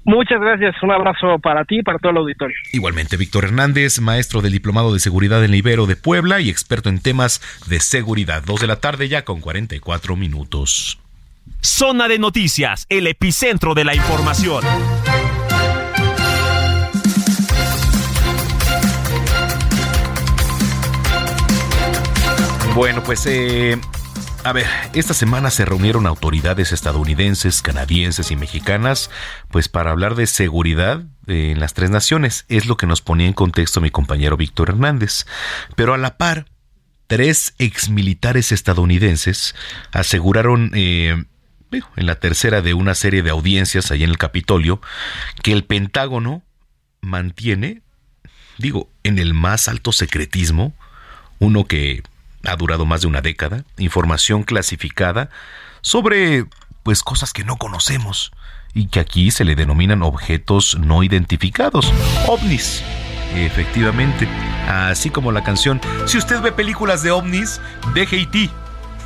Muchas 0.05 0.41
gracias. 0.41 0.75
Un 0.83 0.93
abrazo 0.93 1.39
para 1.41 1.65
ti 1.65 1.79
y 1.79 1.83
para 1.83 1.99
todo 1.99 2.13
el 2.13 2.19
auditorio. 2.19 2.57
Igualmente, 2.73 3.17
Víctor 3.17 3.45
Hernández, 3.45 4.01
maestro 4.01 4.41
del 4.41 4.53
Diplomado 4.53 4.93
de 4.93 5.01
Seguridad 5.01 5.45
en 5.45 5.55
Ibero 5.55 5.87
de 5.87 5.97
Puebla 5.97 6.41
y 6.41 6.51
experto 6.51 6.89
en 6.89 7.01
temas 7.01 7.41
de 7.67 7.81
seguridad. 7.81 8.43
Dos 8.45 8.61
de 8.61 8.67
la 8.67 8.77
tarde 8.77 9.09
ya 9.09 9.25
con 9.25 9.41
44 9.41 10.17
minutos. 10.17 11.01
Zona 11.61 12.09
de 12.09 12.19
noticias, 12.19 12.87
el 12.89 13.07
epicentro 13.07 13.75
de 13.75 13.85
la 13.85 13.95
información. 13.95 14.63
Bueno, 22.75 23.03
pues 23.03 23.25
eh, 23.27 23.79
a 24.47 24.53
ver, 24.53 24.67
esta 24.93 25.13
semana 25.13 25.51
se 25.51 25.65
reunieron 25.65 26.07
autoridades 26.07 26.71
estadounidenses, 26.71 27.63
canadienses 27.63 28.31
y 28.31 28.37
mexicanas, 28.37 29.11
pues 29.51 29.69
para 29.69 29.91
hablar 29.91 30.15
de 30.15 30.29
seguridad 30.29 31.03
en 31.27 31.59
las 31.59 31.75
tres 31.75 31.91
naciones. 31.91 32.45
Es 32.49 32.67
lo 32.67 32.77
que 32.77 32.87
nos 32.87 33.01
ponía 33.01 33.27
en 33.27 33.33
contexto 33.33 33.81
mi 33.81 33.91
compañero 33.91 34.37
Víctor 34.37 34.71
Hernández. 34.71 35.27
Pero 35.75 35.95
a 35.95 35.99
la 35.99 36.17
par, 36.17 36.47
tres 37.09 37.57
exmilitares 37.59 38.53
estadounidenses 38.53 39.57
aseguraron 39.91 40.71
eh, 40.75 41.25
en 41.73 42.07
la 42.07 42.21
tercera 42.21 42.63
de 42.63 42.73
una 42.73 42.95
serie 42.95 43.25
de 43.25 43.31
audiencias 43.31 43.91
ahí 43.91 44.05
en 44.05 44.11
el 44.11 44.19
Capitolio 44.19 44.81
que 45.43 45.51
el 45.51 45.65
Pentágono 45.65 46.45
mantiene, 47.01 47.83
digo, 48.59 48.89
en 49.03 49.19
el 49.19 49.35
más 49.35 49.67
alto 49.67 49.91
secretismo, 49.91 50.73
uno 51.41 51.65
que 51.65 52.05
ha 52.45 52.57
durado 52.57 52.87
más 52.87 53.01
de 53.03 53.07
una 53.07 53.21
década, 53.21 53.65
información 53.79 54.43
clasificada 54.43 55.31
sobre 55.81 56.47
pues 56.83 57.03
cosas 57.03 57.33
que 57.33 57.45
no 57.45 57.57
conocemos 57.57 58.33
y 58.75 58.89
que 58.89 59.01
aquí 59.01 59.31
se 59.31 59.45
le 59.45 59.57
denominan 59.57 60.03
objetos 60.03 60.79
no 60.79 61.03
identificados, 61.03 61.93
ovnis. 62.29 62.83
Efectivamente, 63.35 64.29
así 64.69 65.11
como 65.11 65.33
la 65.33 65.43
canción, 65.43 65.81
si 66.07 66.19
usted 66.19 66.41
ve 66.41 66.53
películas 66.53 67.03
de 67.03 67.11
ovnis, 67.11 67.61
deje 67.95 68.19
IT. 68.19 68.51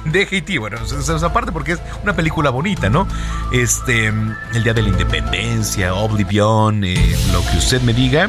Deje 0.04 0.38
IT, 0.38 0.58
bueno, 0.58 0.78
aparte 1.22 1.52
porque 1.52 1.72
es 1.72 1.80
una 2.02 2.14
película 2.14 2.50
bonita, 2.50 2.90
¿no? 2.90 3.06
Este, 3.52 4.06
el 4.06 4.62
Día 4.62 4.74
de 4.74 4.82
la 4.82 4.88
Independencia, 4.88 5.94
Oblivion, 5.94 6.84
eh, 6.84 7.16
lo 7.32 7.40
que 7.50 7.58
usted 7.58 7.80
me 7.82 7.92
diga, 7.92 8.28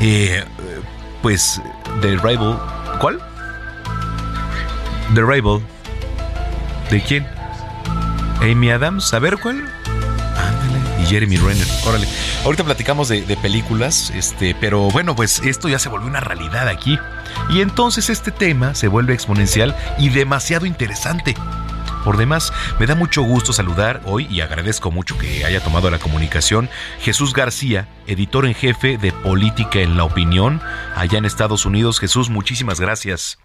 eh, 0.00 0.44
pues, 1.22 1.60
The 2.00 2.16
Rival, 2.16 2.58
¿cuál? 3.00 3.20
The 5.14 5.22
Rival. 5.22 5.60
¿De 6.90 7.02
quién? 7.02 7.26
Amy 8.40 8.70
Adams. 8.70 9.12
A 9.12 9.18
ver 9.18 9.38
cuál. 9.38 9.68
Ándale. 10.36 11.02
Y 11.02 11.06
Jeremy 11.06 11.36
Renner. 11.36 11.66
Órale. 11.84 12.06
Ahorita 12.44 12.64
platicamos 12.64 13.08
de, 13.08 13.22
de, 13.22 13.36
películas, 13.36 14.10
este, 14.14 14.56
pero 14.60 14.90
bueno, 14.90 15.16
pues 15.16 15.40
esto 15.40 15.68
ya 15.68 15.78
se 15.78 15.88
volvió 15.88 16.08
una 16.08 16.20
realidad 16.20 16.68
aquí. 16.68 16.98
Y 17.50 17.60
entonces 17.60 18.08
este 18.08 18.30
tema 18.30 18.74
se 18.74 18.88
vuelve 18.88 19.12
exponencial 19.12 19.76
y 19.98 20.10
demasiado 20.10 20.66
interesante. 20.66 21.34
Por 22.04 22.16
demás, 22.16 22.52
me 22.78 22.86
da 22.86 22.94
mucho 22.94 23.22
gusto 23.22 23.52
saludar 23.52 24.00
hoy 24.06 24.26
y 24.30 24.40
agradezco 24.40 24.90
mucho 24.90 25.18
que 25.18 25.44
haya 25.44 25.62
tomado 25.62 25.90
la 25.90 25.98
comunicación 25.98 26.70
Jesús 27.00 27.34
García, 27.34 27.88
editor 28.06 28.46
en 28.46 28.54
jefe 28.54 28.96
de 28.96 29.12
Política 29.12 29.80
en 29.80 29.96
la 29.96 30.04
Opinión, 30.04 30.62
allá 30.96 31.18
en 31.18 31.26
Estados 31.26 31.66
Unidos. 31.66 31.98
Jesús, 31.98 32.30
muchísimas 32.30 32.80
gracias. 32.80 33.39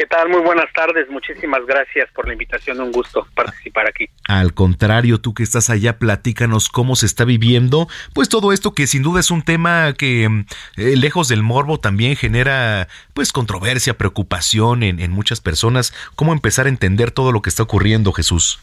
¿Qué 0.00 0.06
tal? 0.06 0.30
Muy 0.30 0.40
buenas 0.40 0.72
tardes. 0.72 1.10
Muchísimas 1.10 1.66
gracias 1.66 2.10
por 2.12 2.26
la 2.26 2.32
invitación. 2.32 2.80
Un 2.80 2.90
gusto 2.90 3.26
participar 3.34 3.86
aquí. 3.86 4.08
Al 4.26 4.54
contrario, 4.54 5.20
tú 5.20 5.34
que 5.34 5.42
estás 5.42 5.68
allá, 5.68 5.98
platícanos 5.98 6.70
cómo 6.70 6.96
se 6.96 7.04
está 7.04 7.26
viviendo, 7.26 7.86
pues 8.14 8.30
todo 8.30 8.54
esto 8.54 8.72
que 8.72 8.86
sin 8.86 9.02
duda 9.02 9.20
es 9.20 9.30
un 9.30 9.42
tema 9.42 9.92
que 9.92 10.24
eh, 10.24 10.96
lejos 10.96 11.28
del 11.28 11.42
morbo 11.42 11.80
también 11.80 12.16
genera 12.16 12.88
pues 13.12 13.30
controversia, 13.30 13.98
preocupación 13.98 14.84
en, 14.84 15.10
muchas 15.10 15.42
personas. 15.42 15.92
¿Cómo 16.16 16.32
empezar 16.32 16.64
a 16.64 16.70
entender 16.70 17.10
todo 17.10 17.30
lo 17.30 17.42
que 17.42 17.50
está 17.50 17.62
ocurriendo, 17.62 18.10
Jesús? 18.12 18.58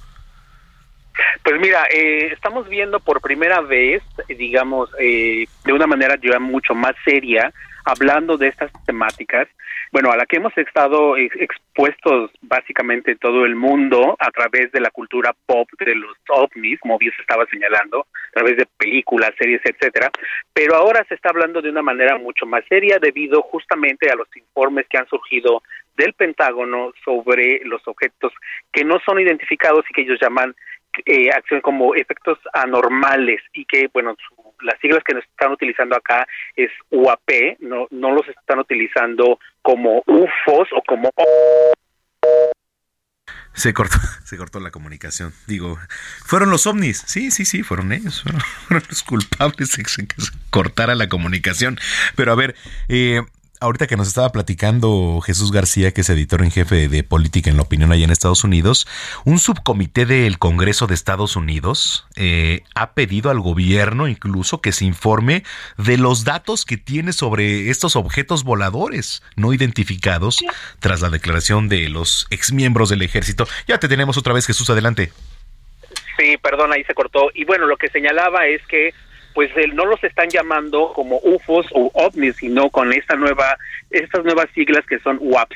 Pues 1.43 1.61
mira, 1.61 1.83
eh, 1.93 2.31
estamos 2.33 2.67
viendo 2.67 2.99
por 2.99 3.21
primera 3.21 3.61
vez, 3.61 4.01
digamos, 4.27 4.89
eh, 4.99 5.45
de 5.65 5.73
una 5.73 5.85
manera 5.85 6.17
ya 6.19 6.39
mucho 6.39 6.73
más 6.73 6.95
seria, 7.05 7.53
hablando 7.87 8.37
de 8.37 8.49
estas 8.49 8.71
temáticas, 8.85 9.47
bueno, 9.93 10.11
a 10.11 10.17
la 10.17 10.25
que 10.25 10.35
hemos 10.35 10.55
estado 10.57 11.15
expuestos 11.15 12.31
básicamente 12.41 13.15
todo 13.15 13.45
el 13.45 13.55
mundo 13.55 14.17
a 14.19 14.29
través 14.31 14.71
de 14.73 14.81
la 14.81 14.91
cultura 14.91 15.33
pop 15.45 15.69
de 15.79 15.95
los 15.95 16.17
ovnis, 16.27 16.79
como 16.81 16.97
bien 16.97 17.13
se 17.15 17.21
estaba 17.21 17.45
señalando, 17.45 18.01
a 18.01 18.31
través 18.33 18.57
de 18.57 18.67
películas, 18.77 19.31
series, 19.39 19.61
etcétera, 19.63 20.11
pero 20.53 20.75
ahora 20.75 21.05
se 21.07 21.15
está 21.15 21.29
hablando 21.29 21.61
de 21.61 21.69
una 21.69 21.81
manera 21.81 22.17
mucho 22.17 22.45
más 22.45 22.65
seria 22.67 22.99
debido 22.99 23.41
justamente 23.43 24.09
a 24.09 24.15
los 24.15 24.27
informes 24.35 24.85
que 24.89 24.97
han 24.97 25.07
surgido 25.07 25.63
del 25.95 26.13
Pentágono 26.13 26.91
sobre 27.05 27.61
los 27.63 27.87
objetos 27.87 28.33
que 28.73 28.83
no 28.83 28.99
son 29.05 29.19
identificados 29.19 29.85
y 29.89 29.93
que 29.93 30.01
ellos 30.01 30.19
llaman 30.21 30.53
eh, 31.05 31.29
acción 31.31 31.61
como 31.61 31.95
efectos 31.95 32.39
anormales 32.53 33.41
y 33.53 33.65
que, 33.65 33.87
bueno, 33.93 34.15
las 34.61 34.79
siglas 34.79 35.03
que 35.03 35.13
nos 35.13 35.23
están 35.23 35.51
utilizando 35.51 35.95
acá 35.95 36.27
es 36.55 36.69
UAP, 36.91 37.59
no, 37.59 37.87
los 37.91 38.27
están 38.27 38.59
utilizando 38.59 39.39
como 39.61 40.03
UFOs 40.05 40.69
o 40.75 40.83
como... 40.87 41.09
Se 43.53 43.73
cortó, 43.73 43.97
se 44.23 44.37
cortó 44.37 44.59
la 44.59 44.71
comunicación. 44.71 45.33
Digo, 45.47 45.79
fueron 46.25 46.51
los 46.51 46.67
ovnis. 46.67 47.03
Sí, 47.07 47.31
sí, 47.31 47.43
sí, 47.43 47.63
fueron 47.63 47.91
ellos. 47.91 48.21
Fueron, 48.21 48.83
los 48.89 49.03
culpables 49.03 49.75
de 49.75 49.83
que 49.83 49.89
se 49.89 50.07
cortara 50.51 50.93
la 50.95 51.09
comunicación. 51.09 51.79
Pero 52.15 52.31
a 52.31 52.35
ver, 52.35 52.55
eh, 52.87 53.21
ahorita 53.59 53.87
que 53.87 53.97
nos 53.97 54.07
estaba 54.07 54.31
platicando 54.31 55.19
Jesús 55.21 55.51
García, 55.51 55.93
que 55.93 56.01
es 56.01 56.09
editor 56.09 56.43
en 56.43 56.51
jefe 56.51 56.87
de 56.87 57.03
política 57.03 57.49
en 57.49 57.57
la 57.57 57.63
opinión 57.63 57.91
allá 57.91 58.05
en 58.05 58.11
Estados 58.11 58.43
Unidos, 58.43 58.87
un 59.25 59.39
subcomité 59.39 60.05
del 60.05 60.37
Congreso 60.37 60.87
de 60.87 60.93
Estados 60.93 61.35
Unidos 61.35 62.07
eh, 62.15 62.61
ha 62.75 62.93
pedido 62.93 63.29
al 63.29 63.39
gobierno 63.39 64.07
incluso 64.07 64.61
que 64.61 64.71
se 64.71 64.85
informe 64.85 65.43
de 65.77 65.97
los 65.97 66.23
datos 66.23 66.65
que 66.65 66.77
tiene 66.77 67.13
sobre 67.13 67.69
estos 67.69 67.95
objetos 67.95 68.43
voladores 68.43 69.23
no 69.35 69.53
identificados 69.53 70.39
tras 70.79 71.01
la 71.01 71.09
declaración 71.09 71.69
de 71.69 71.89
los 71.89 72.27
exmiembros 72.29 72.89
del 72.89 73.01
ejército. 73.01 73.47
Ya 73.67 73.79
te 73.79 73.87
tenemos 73.87 74.17
otra 74.17 74.33
vez, 74.33 74.45
Jesús, 74.45 74.69
adelante. 74.69 75.11
Sí, 76.17 76.37
perdón, 76.37 76.73
ahí 76.73 76.83
se 76.83 76.93
cortó. 76.93 77.29
Y 77.33 77.45
bueno, 77.45 77.67
lo 77.67 77.77
que 77.77 77.89
señalaba 77.89 78.47
es 78.47 78.65
que 78.67 78.93
pues 79.37 79.51
no 79.75 79.85
los 79.85 80.03
están 80.03 80.29
llamando 80.29 80.93
como 80.95 81.19
UFOs 81.21 81.67
o 81.75 81.91
ovnis, 81.93 82.37
sino 82.37 82.71
con 82.71 82.91
esta 82.91 83.15
nueva, 83.15 83.55
estas 83.91 84.25
nuevas 84.25 84.47
siglas 84.55 84.83
que 84.87 84.97
son 84.97 85.19
WAPs. 85.21 85.55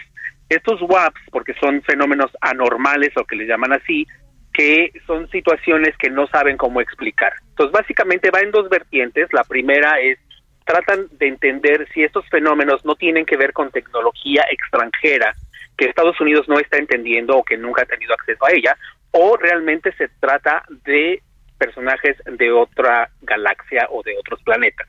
Estos 0.50 0.84
WAPs, 0.84 1.20
porque 1.32 1.56
son 1.60 1.82
fenómenos 1.82 2.30
anormales 2.42 3.10
o 3.18 3.26
que 3.26 3.38
les 3.38 3.48
llaman 3.48 3.74
así, 3.74 4.06
que 4.54 4.92
son 5.08 5.28
situaciones 5.32 5.98
que 5.98 6.12
no 6.12 6.28
saben 6.28 6.58
cómo 6.58 6.80
explicar. 6.80 7.34
Entonces, 7.50 7.72
básicamente 7.72 8.30
va 8.30 8.42
en 8.42 8.52
dos 8.52 8.70
vertientes. 8.70 9.34
La 9.34 9.44
primera 9.46 10.00
es 10.00 10.20
tratan 10.64 11.08
de 11.14 11.30
entender 11.30 11.88
si 11.92 12.04
estos 12.04 12.30
fenómenos 12.30 12.86
no 12.86 12.94
tienen 12.94 13.26
que 13.26 13.36
ver 13.36 13.52
con 13.52 13.72
tecnología 13.72 14.46
extranjera 14.52 15.34
que 15.76 15.86
Estados 15.86 16.22
Unidos 16.22 16.48
no 16.48 16.60
está 16.60 16.78
entendiendo 16.78 17.36
o 17.36 17.44
que 17.44 17.58
nunca 17.58 17.82
ha 17.82 17.86
tenido 17.86 18.14
acceso 18.14 18.46
a 18.46 18.52
ella, 18.52 18.78
o 19.10 19.38
realmente 19.38 19.92
se 19.94 20.08
trata 20.20 20.66
de 20.86 21.24
personajes 21.62 22.18
de 22.26 22.52
otra 22.52 23.12
galaxia 23.22 23.88
o 23.92 24.02
de 24.02 24.18
otros 24.18 24.42
planetas. 24.42 24.88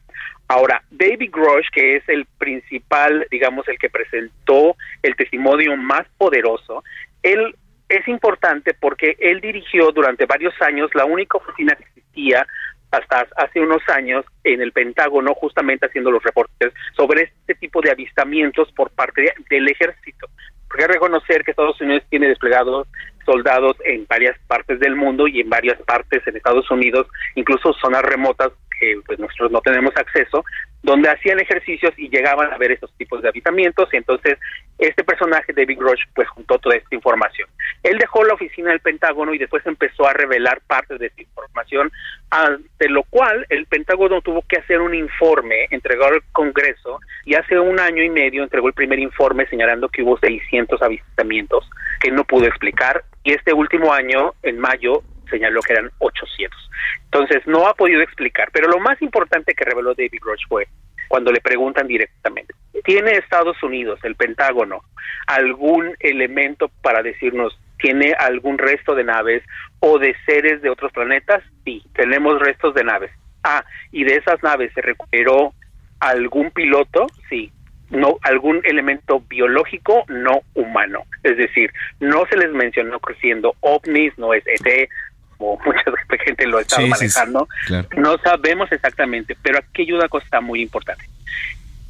Ahora, 0.49 0.83
David 0.91 1.31
Grosh, 1.31 1.69
que 1.71 1.97
es 1.97 2.09
el 2.09 2.25
principal, 2.39 3.27
digamos, 3.31 3.69
el 3.69 3.79
que 3.79 3.91
presentó 3.91 4.75
el 5.03 5.15
testimonio 5.15 5.77
más 5.77 6.07
poderoso, 6.17 6.83
él 7.23 7.55
es 7.91 8.09
importante 8.09 8.73
porque 8.73 9.17
él 9.19 9.43
dirigió 9.43 9.93
durante 9.93 10.25
varios 10.25 10.55
años 10.63 10.91
la 10.95 11.05
única 11.05 11.37
oficina 11.37 11.75
que 11.75 11.85
existía 11.85 12.47
hasta 12.91 13.27
hace 13.37 13.61
unos 13.61 13.83
años 13.89 14.25
en 14.45 14.63
el 14.63 14.73
Pentágono 14.73 15.35
justamente 15.35 15.87
haciendo 15.87 16.11
los 16.11 16.23
reportes 16.23 16.73
sobre 16.97 17.23
este 17.25 17.55
tipo 17.55 17.83
de 17.83 17.91
avistamientos 17.91 18.73
por 18.73 18.91
parte 18.91 19.35
del 19.51 19.69
ejército. 19.69 20.27
Porque 20.69 20.85
hay 20.85 20.91
reconocer 20.91 21.45
que 21.45 21.51
Estados 21.51 21.79
Unidos 21.83 22.03
tiene 22.09 22.29
desplegados 22.29 22.89
soldados 23.25 23.77
en 23.85 24.07
varias 24.09 24.39
partes 24.47 24.81
del 24.81 24.97
mundo 24.97 25.27
y 25.29 25.41
en 25.41 25.51
varias 25.51 25.81
partes 25.83 26.27
en 26.27 26.37
Estados 26.37 26.71
Unidos, 26.71 27.07
incluso 27.35 27.73
zonas 27.75 28.03
remotas 28.03 28.53
que 28.79 29.01
pues 29.07 29.19
nosotros 29.19 29.53
no 29.53 29.61
tenemos 29.61 29.93
acceso, 29.97 30.45
donde 30.83 31.09
hacían 31.09 31.39
ejercicios 31.39 31.93
y 31.97 32.09
llegaban 32.09 32.53
a 32.53 32.59
ver 32.59 32.73
esos 32.73 32.93
tipos 32.97 33.23
de 33.23 33.29
habitamientos 33.29 33.89
y 33.93 33.97
entonces 33.97 34.39
este 34.79 35.05
personaje 35.05 35.53
David 35.53 35.79
Grosh 35.79 36.03
pues 36.15 36.29
juntó 36.29 36.59
toda 36.59 36.77
esta 36.77 36.95
información. 36.95 37.49
Él 37.85 37.99
dejó 37.99 38.25
la 38.25 38.35
oficina 38.35 38.71
del 38.71 38.81
Pentágono 38.81 39.33
y 39.33 39.39
después 39.39 39.65
empezó 39.67 40.09
a 40.09 40.13
revelar 40.13 40.61
parte 40.67 40.99
de 40.99 41.07
esta 41.07 41.23
información, 41.53 41.93
ante 42.31 42.89
lo 42.89 43.05
cual 43.05 43.47
el 43.51 43.67
Pentágono 43.67 44.23
tuvo 44.23 44.43
que 44.49 44.59
hacer 44.59 44.81
un 44.81 44.95
informe, 44.95 45.67
entregó 45.71 46.05
al 46.07 46.23
Congreso 46.33 46.99
y 47.25 47.35
hace 47.35 47.59
un 47.59 47.79
año 47.79 48.03
y 48.03 48.11
medio 48.11 48.43
entregó 48.43 48.69
el 48.69 48.75
primer 48.75 48.99
informe 48.99 49.47
señalando 49.47 49.89
que 49.89 50.03
hubo 50.03 50.19
600 50.19 50.81
avistamientos 50.83 51.69
que 52.01 52.11
no 52.11 52.25
pudo 52.25 52.47
explicar 52.47 53.05
y 53.23 53.33
este 53.33 53.53
último 53.53 53.93
año, 53.93 54.33
en 54.43 54.59
mayo, 54.59 55.03
señaló 55.31 55.61
que 55.61 55.75
eran 55.75 55.91
800. 55.99 56.71
Entonces, 57.05 57.47
no 57.47 57.67
ha 57.67 57.75
podido 57.75 58.01
explicar, 58.01 58.49
pero 58.53 58.69
lo 58.69 58.81
más 58.81 59.01
importante 59.03 59.55
que 59.55 59.65
reveló 59.65 59.95
David 59.95 60.21
Roach 60.23 60.43
fue 60.49 60.67
cuando 61.09 61.31
le 61.31 61.43
preguntan 61.43 61.87
directamente, 61.87 62.55
¿tiene 62.85 63.13
Estados 63.13 63.63
Unidos, 63.63 64.01
el 64.03 64.17
Pentágono, 64.17 64.83
algún 65.27 65.95
elemento 66.01 66.71
para 66.81 67.03
decirnos, 67.03 67.59
¿tiene 67.79 68.15
algún 68.19 68.57
resto 68.57 68.95
de 68.95 69.05
naves 69.05 69.43
o 69.85 69.99
de 69.99 70.15
seres 70.25 70.63
de 70.63 70.71
otros 70.71 70.93
planetas? 70.93 71.43
Sí, 71.65 71.83
tenemos 71.95 72.39
restos 72.39 72.73
de 72.75 72.85
naves. 72.85 73.11
Ah, 73.43 73.65
¿y 73.91 74.05
de 74.05 74.15
esas 74.15 74.41
naves 74.43 74.71
se 74.75 74.81
recuperó 74.81 75.53
algún 75.99 76.53
piloto? 76.53 77.07
Sí, 77.29 77.51
no 77.91 78.17
algún 78.23 78.61
elemento 78.65 79.21
biológico 79.29 80.05
no 80.07 80.43
humano. 80.55 81.03
Es 81.25 81.37
decir, 81.37 81.73
no 81.99 82.25
se 82.27 82.37
les 82.37 82.53
mencionó 82.53 83.01
creciendo 83.01 83.57
ovnis, 83.59 84.17
no 84.19 84.33
es 84.33 84.45
ET, 84.47 84.89
como 85.37 85.59
mucha 85.67 85.83
gente 86.25 86.47
lo 86.47 86.59
ha 86.59 86.61
estado 86.61 86.87
manejando. 86.87 87.49
No 87.97 88.19
sabemos 88.19 88.71
exactamente, 88.71 89.37
pero 89.43 89.59
aquí 89.59 89.83
hay 89.83 89.93
una 89.93 90.09
cosa 90.09 90.41
muy 90.41 90.63
importante. 90.63 91.05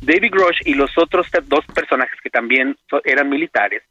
David 0.01 0.33
Grosh 0.33 0.63
y 0.65 0.73
los 0.75 0.97
otros 0.97 1.27
dos 1.45 1.67
personajes 1.75 2.19
que 2.23 2.31
también 2.31 2.75
eran 3.05 3.29
militares 3.29 3.83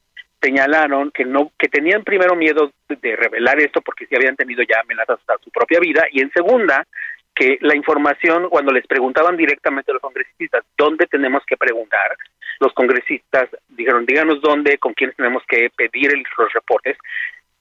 señalaron 0.41 1.11
que 1.11 1.25
no 1.25 1.51
que 1.57 1.67
tenían 1.67 2.03
primero 2.03 2.35
miedo 2.35 2.71
de 2.89 3.15
revelar 3.15 3.59
esto 3.59 3.81
porque 3.81 4.07
sí 4.07 4.15
habían 4.15 4.35
tenido 4.35 4.63
ya 4.63 4.81
amenazas 4.81 5.19
a 5.27 5.37
su 5.43 5.51
propia 5.51 5.79
vida 5.79 6.05
y 6.11 6.21
en 6.21 6.31
segunda 6.31 6.85
que 7.33 7.57
la 7.61 7.75
información 7.75 8.49
cuando 8.49 8.71
les 8.71 8.85
preguntaban 8.87 9.37
directamente 9.37 9.91
a 9.91 9.93
los 9.93 10.01
congresistas 10.01 10.63
dónde 10.77 11.07
tenemos 11.07 11.43
que 11.45 11.57
preguntar 11.57 12.17
los 12.59 12.73
congresistas 12.73 13.49
dijeron 13.69 14.05
díganos 14.05 14.41
dónde 14.41 14.77
con 14.77 14.93
quiénes 14.93 15.15
tenemos 15.15 15.43
que 15.47 15.69
pedir 15.75 16.11
los 16.37 16.53
reportes 16.53 16.97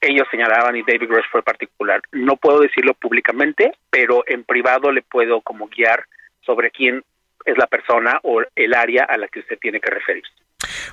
ellos 0.01 0.27
señalaban 0.31 0.75
y 0.75 0.81
David 0.81 1.07
Grosh 1.07 1.29
fue 1.31 1.43
particular. 1.43 2.01
No 2.11 2.35
puedo 2.35 2.59
decirlo 2.59 2.95
públicamente, 2.95 3.71
pero 3.91 4.23
en 4.25 4.43
privado 4.43 4.91
le 4.91 5.03
puedo 5.03 5.41
como 5.41 5.67
guiar 5.67 6.05
sobre 6.41 6.71
quién 6.71 7.03
es 7.45 7.57
la 7.57 7.67
persona 7.67 8.19
o 8.23 8.41
el 8.55 8.73
área 8.73 9.03
a 9.03 9.17
la 9.17 9.27
que 9.27 9.39
usted 9.39 9.59
tiene 9.59 9.79
que 9.79 9.91
referirse. 9.91 10.31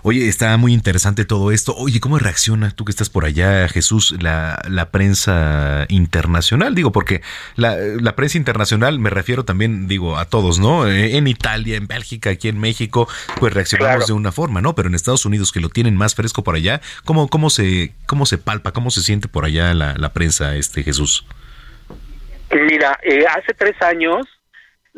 Oye, 0.02 0.28
está 0.28 0.56
muy 0.56 0.72
interesante 0.72 1.24
todo 1.24 1.52
esto. 1.52 1.74
Oye, 1.76 2.00
¿cómo 2.00 2.18
reacciona 2.18 2.70
tú 2.70 2.84
que 2.84 2.90
estás 2.90 3.10
por 3.10 3.24
allá, 3.24 3.68
Jesús, 3.68 4.14
la, 4.20 4.62
la 4.68 4.90
prensa 4.90 5.86
internacional? 5.88 6.74
Digo, 6.74 6.92
porque 6.92 7.22
la, 7.56 7.76
la, 7.76 8.16
prensa 8.16 8.38
internacional 8.38 8.98
me 8.98 9.10
refiero 9.10 9.44
también, 9.44 9.88
digo, 9.88 10.16
a 10.18 10.24
todos, 10.24 10.58
¿no? 10.58 10.86
Eh, 10.86 11.16
en 11.16 11.26
Italia, 11.26 11.76
en 11.76 11.86
Bélgica, 11.86 12.30
aquí 12.30 12.48
en 12.48 12.58
México, 12.58 13.08
pues 13.38 13.52
reaccionamos 13.52 14.06
de 14.06 14.12
una 14.12 14.32
forma, 14.32 14.60
¿no? 14.60 14.74
Pero 14.74 14.88
en 14.88 14.94
Estados 14.94 15.26
Unidos, 15.26 15.52
que 15.52 15.60
lo 15.60 15.68
tienen 15.68 15.96
más 15.96 16.14
fresco 16.14 16.42
por 16.42 16.54
allá, 16.54 16.80
¿cómo, 17.04 17.28
cómo, 17.28 17.50
se, 17.50 17.92
cómo 18.06 18.26
se 18.26 18.38
palpa, 18.38 18.72
cómo 18.72 18.90
se 18.90 19.02
siente 19.02 19.28
por 19.28 19.44
allá 19.44 19.74
la, 19.74 19.94
la 19.94 20.12
prensa, 20.12 20.56
este 20.56 20.82
Jesús? 20.82 21.26
Mira, 22.50 22.98
eh, 23.02 23.24
hace 23.26 23.52
tres 23.54 23.80
años 23.82 24.26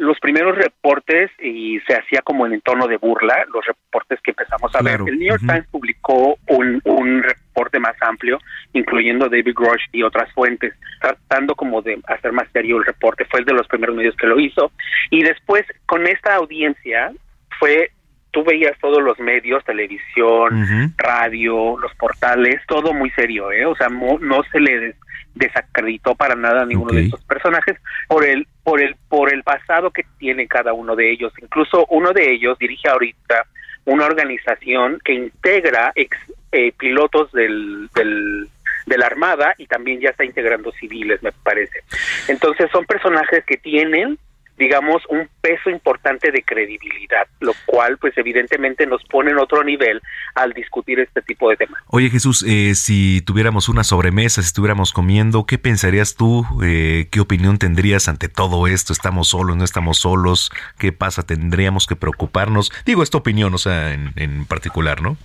los 0.00 0.18
primeros 0.18 0.56
reportes 0.56 1.30
y 1.40 1.78
se 1.80 1.94
hacía 1.94 2.22
como 2.22 2.46
en 2.46 2.58
tono 2.62 2.86
de 2.86 2.96
burla, 2.96 3.44
los 3.52 3.64
reportes 3.66 4.18
que 4.22 4.30
empezamos 4.30 4.74
a 4.74 4.80
ver. 4.80 5.00
El 5.06 5.18
New 5.18 5.28
York 5.28 5.42
Times 5.46 5.66
publicó 5.70 6.38
un, 6.48 6.80
un 6.84 7.22
reporte 7.22 7.78
más 7.78 7.94
amplio, 8.00 8.38
incluyendo 8.72 9.28
David 9.28 9.54
Grosh 9.54 9.84
y 9.92 10.02
otras 10.02 10.32
fuentes, 10.32 10.72
tratando 11.02 11.54
como 11.54 11.82
de 11.82 12.00
hacer 12.08 12.32
más 12.32 12.48
serio 12.50 12.78
el 12.78 12.86
reporte. 12.86 13.26
Fue 13.26 13.40
el 13.40 13.46
de 13.46 13.52
los 13.52 13.68
primeros 13.68 13.94
medios 13.94 14.16
que 14.16 14.26
lo 14.26 14.40
hizo. 14.40 14.72
Y 15.10 15.22
después, 15.22 15.66
con 15.84 16.06
esta 16.06 16.34
audiencia, 16.34 17.12
fue 17.58 17.90
tú 18.30 18.42
veías 18.42 18.78
todos 18.80 19.02
los 19.02 19.18
medios, 19.18 19.62
televisión, 19.64 20.94
radio, 20.96 21.76
los 21.78 21.94
portales, 21.96 22.60
todo 22.66 22.94
muy 22.94 23.10
serio, 23.10 23.52
¿eh? 23.52 23.66
O 23.66 23.76
sea, 23.76 23.88
no, 23.88 24.42
se 24.50 24.60
le 24.60 24.94
desacreditó 25.34 26.14
para 26.14 26.36
nada 26.36 26.62
a 26.62 26.66
ninguno 26.66 26.92
de 26.92 27.04
estos 27.04 27.22
personajes 27.24 27.76
por 28.08 28.24
el 28.24 28.46
por 28.62 28.80
el 28.80 28.96
por 29.08 29.32
el 29.32 29.42
pasado 29.42 29.90
que 29.90 30.04
tiene 30.18 30.46
cada 30.46 30.72
uno 30.72 30.96
de 30.96 31.10
ellos. 31.10 31.32
Incluso 31.40 31.86
uno 31.90 32.12
de 32.12 32.32
ellos 32.32 32.58
dirige 32.58 32.88
ahorita 32.88 33.46
una 33.86 34.06
organización 34.06 35.00
que 35.04 35.14
integra 35.14 35.92
ex 35.94 36.16
eh, 36.52 36.72
pilotos 36.72 37.32
del, 37.32 37.88
del 37.94 38.48
de 38.86 38.98
la 38.98 39.06
Armada 39.06 39.54
y 39.58 39.66
también 39.66 40.00
ya 40.00 40.10
está 40.10 40.24
integrando 40.24 40.72
civiles, 40.72 41.22
me 41.22 41.32
parece. 41.32 41.82
Entonces 42.28 42.70
son 42.70 42.84
personajes 42.86 43.44
que 43.44 43.56
tienen 43.56 44.18
digamos, 44.60 45.02
un 45.08 45.26
peso 45.40 45.70
importante 45.70 46.30
de 46.30 46.42
credibilidad, 46.42 47.26
lo 47.40 47.52
cual, 47.64 47.96
pues, 47.96 48.16
evidentemente 48.18 48.86
nos 48.86 49.02
pone 49.04 49.30
en 49.30 49.38
otro 49.38 49.64
nivel 49.64 50.02
al 50.34 50.52
discutir 50.52 51.00
este 51.00 51.22
tipo 51.22 51.48
de 51.48 51.56
temas. 51.56 51.82
Oye, 51.86 52.10
Jesús, 52.10 52.44
eh, 52.46 52.74
si 52.74 53.22
tuviéramos 53.22 53.70
una 53.70 53.84
sobremesa, 53.84 54.42
si 54.42 54.46
estuviéramos 54.46 54.92
comiendo, 54.92 55.46
¿qué 55.46 55.56
pensarías 55.56 56.14
tú? 56.14 56.44
Eh, 56.62 57.08
¿Qué 57.10 57.20
opinión 57.20 57.56
tendrías 57.56 58.06
ante 58.06 58.28
todo 58.28 58.66
esto? 58.66 58.92
¿Estamos 58.92 59.28
solos? 59.28 59.56
¿No 59.56 59.64
estamos 59.64 59.98
solos? 59.98 60.52
¿Qué 60.78 60.92
pasa? 60.92 61.24
¿Tendríamos 61.24 61.86
que 61.86 61.96
preocuparnos? 61.96 62.70
Digo, 62.84 63.02
esta 63.02 63.16
opinión, 63.16 63.54
o 63.54 63.58
sea, 63.58 63.94
en, 63.94 64.12
en 64.16 64.44
particular, 64.44 65.00
¿no? 65.00 65.16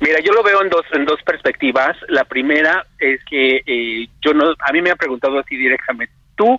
Mira, 0.00 0.20
yo 0.20 0.32
lo 0.32 0.42
veo 0.42 0.62
en 0.62 0.70
dos 0.70 0.86
en 0.92 1.04
dos 1.04 1.20
perspectivas. 1.22 1.94
La 2.08 2.24
primera 2.24 2.86
es 2.98 3.22
que 3.24 3.62
eh, 3.66 4.08
yo 4.22 4.32
no, 4.32 4.54
a 4.58 4.72
mí 4.72 4.80
me 4.80 4.90
ha 4.90 4.96
preguntado 4.96 5.38
así 5.38 5.54
directamente. 5.56 6.14
¿Tú 6.34 6.58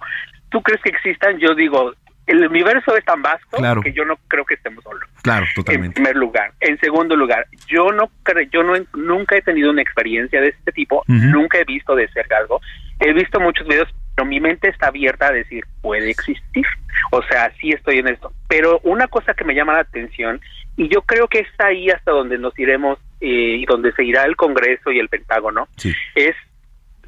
tú 0.51 0.61
crees 0.61 0.81
que 0.83 0.89
existan? 0.89 1.39
Yo 1.39 1.55
digo, 1.55 1.93
el 2.31 2.47
universo 2.47 2.95
es 2.95 3.03
tan 3.03 3.21
vasto 3.21 3.57
que 3.83 3.91
yo 3.91 4.05
no 4.05 4.17
creo 4.27 4.45
que 4.45 4.53
estemos 4.53 4.83
solos. 4.83 5.07
Claro, 5.21 5.45
totalmente. 5.53 5.99
En 5.99 6.03
primer 6.03 6.15
lugar. 6.15 6.53
En 6.61 6.79
segundo 6.79 7.15
lugar, 7.15 7.45
yo 7.67 7.91
no 7.91 8.09
yo 8.51 8.63
no 8.63 8.73
nunca 8.95 9.35
he 9.37 9.41
tenido 9.41 9.69
una 9.69 9.81
experiencia 9.81 10.39
de 10.39 10.49
este 10.49 10.71
tipo, 10.71 11.03
nunca 11.07 11.59
he 11.59 11.65
visto 11.65 11.93
de 11.95 12.07
cerca 12.09 12.37
algo. 12.37 12.61
He 12.99 13.13
visto 13.13 13.39
muchos 13.39 13.67
videos, 13.67 13.89
pero 14.15 14.25
mi 14.25 14.39
mente 14.39 14.69
está 14.69 14.87
abierta 14.87 15.27
a 15.27 15.31
decir, 15.31 15.65
puede 15.81 16.09
existir. 16.11 16.65
O 17.11 17.21
sea, 17.23 17.51
sí 17.59 17.71
estoy 17.71 17.97
en 17.97 18.07
esto. 18.07 18.31
Pero 18.47 18.79
una 18.83 19.07
cosa 19.07 19.33
que 19.33 19.43
me 19.43 19.55
llama 19.55 19.73
la 19.73 19.79
atención, 19.79 20.39
y 20.77 20.87
yo 20.87 21.01
creo 21.01 21.27
que 21.27 21.39
está 21.39 21.67
ahí 21.67 21.89
hasta 21.89 22.11
donde 22.11 22.37
nos 22.37 22.57
iremos 22.57 22.99
eh, 23.19 23.57
y 23.59 23.65
donde 23.65 23.91
se 23.93 24.03
irá 24.05 24.23
el 24.23 24.35
Congreso 24.37 24.91
y 24.91 24.99
el 24.99 25.09
Pentágono, 25.09 25.67
es 26.15 26.35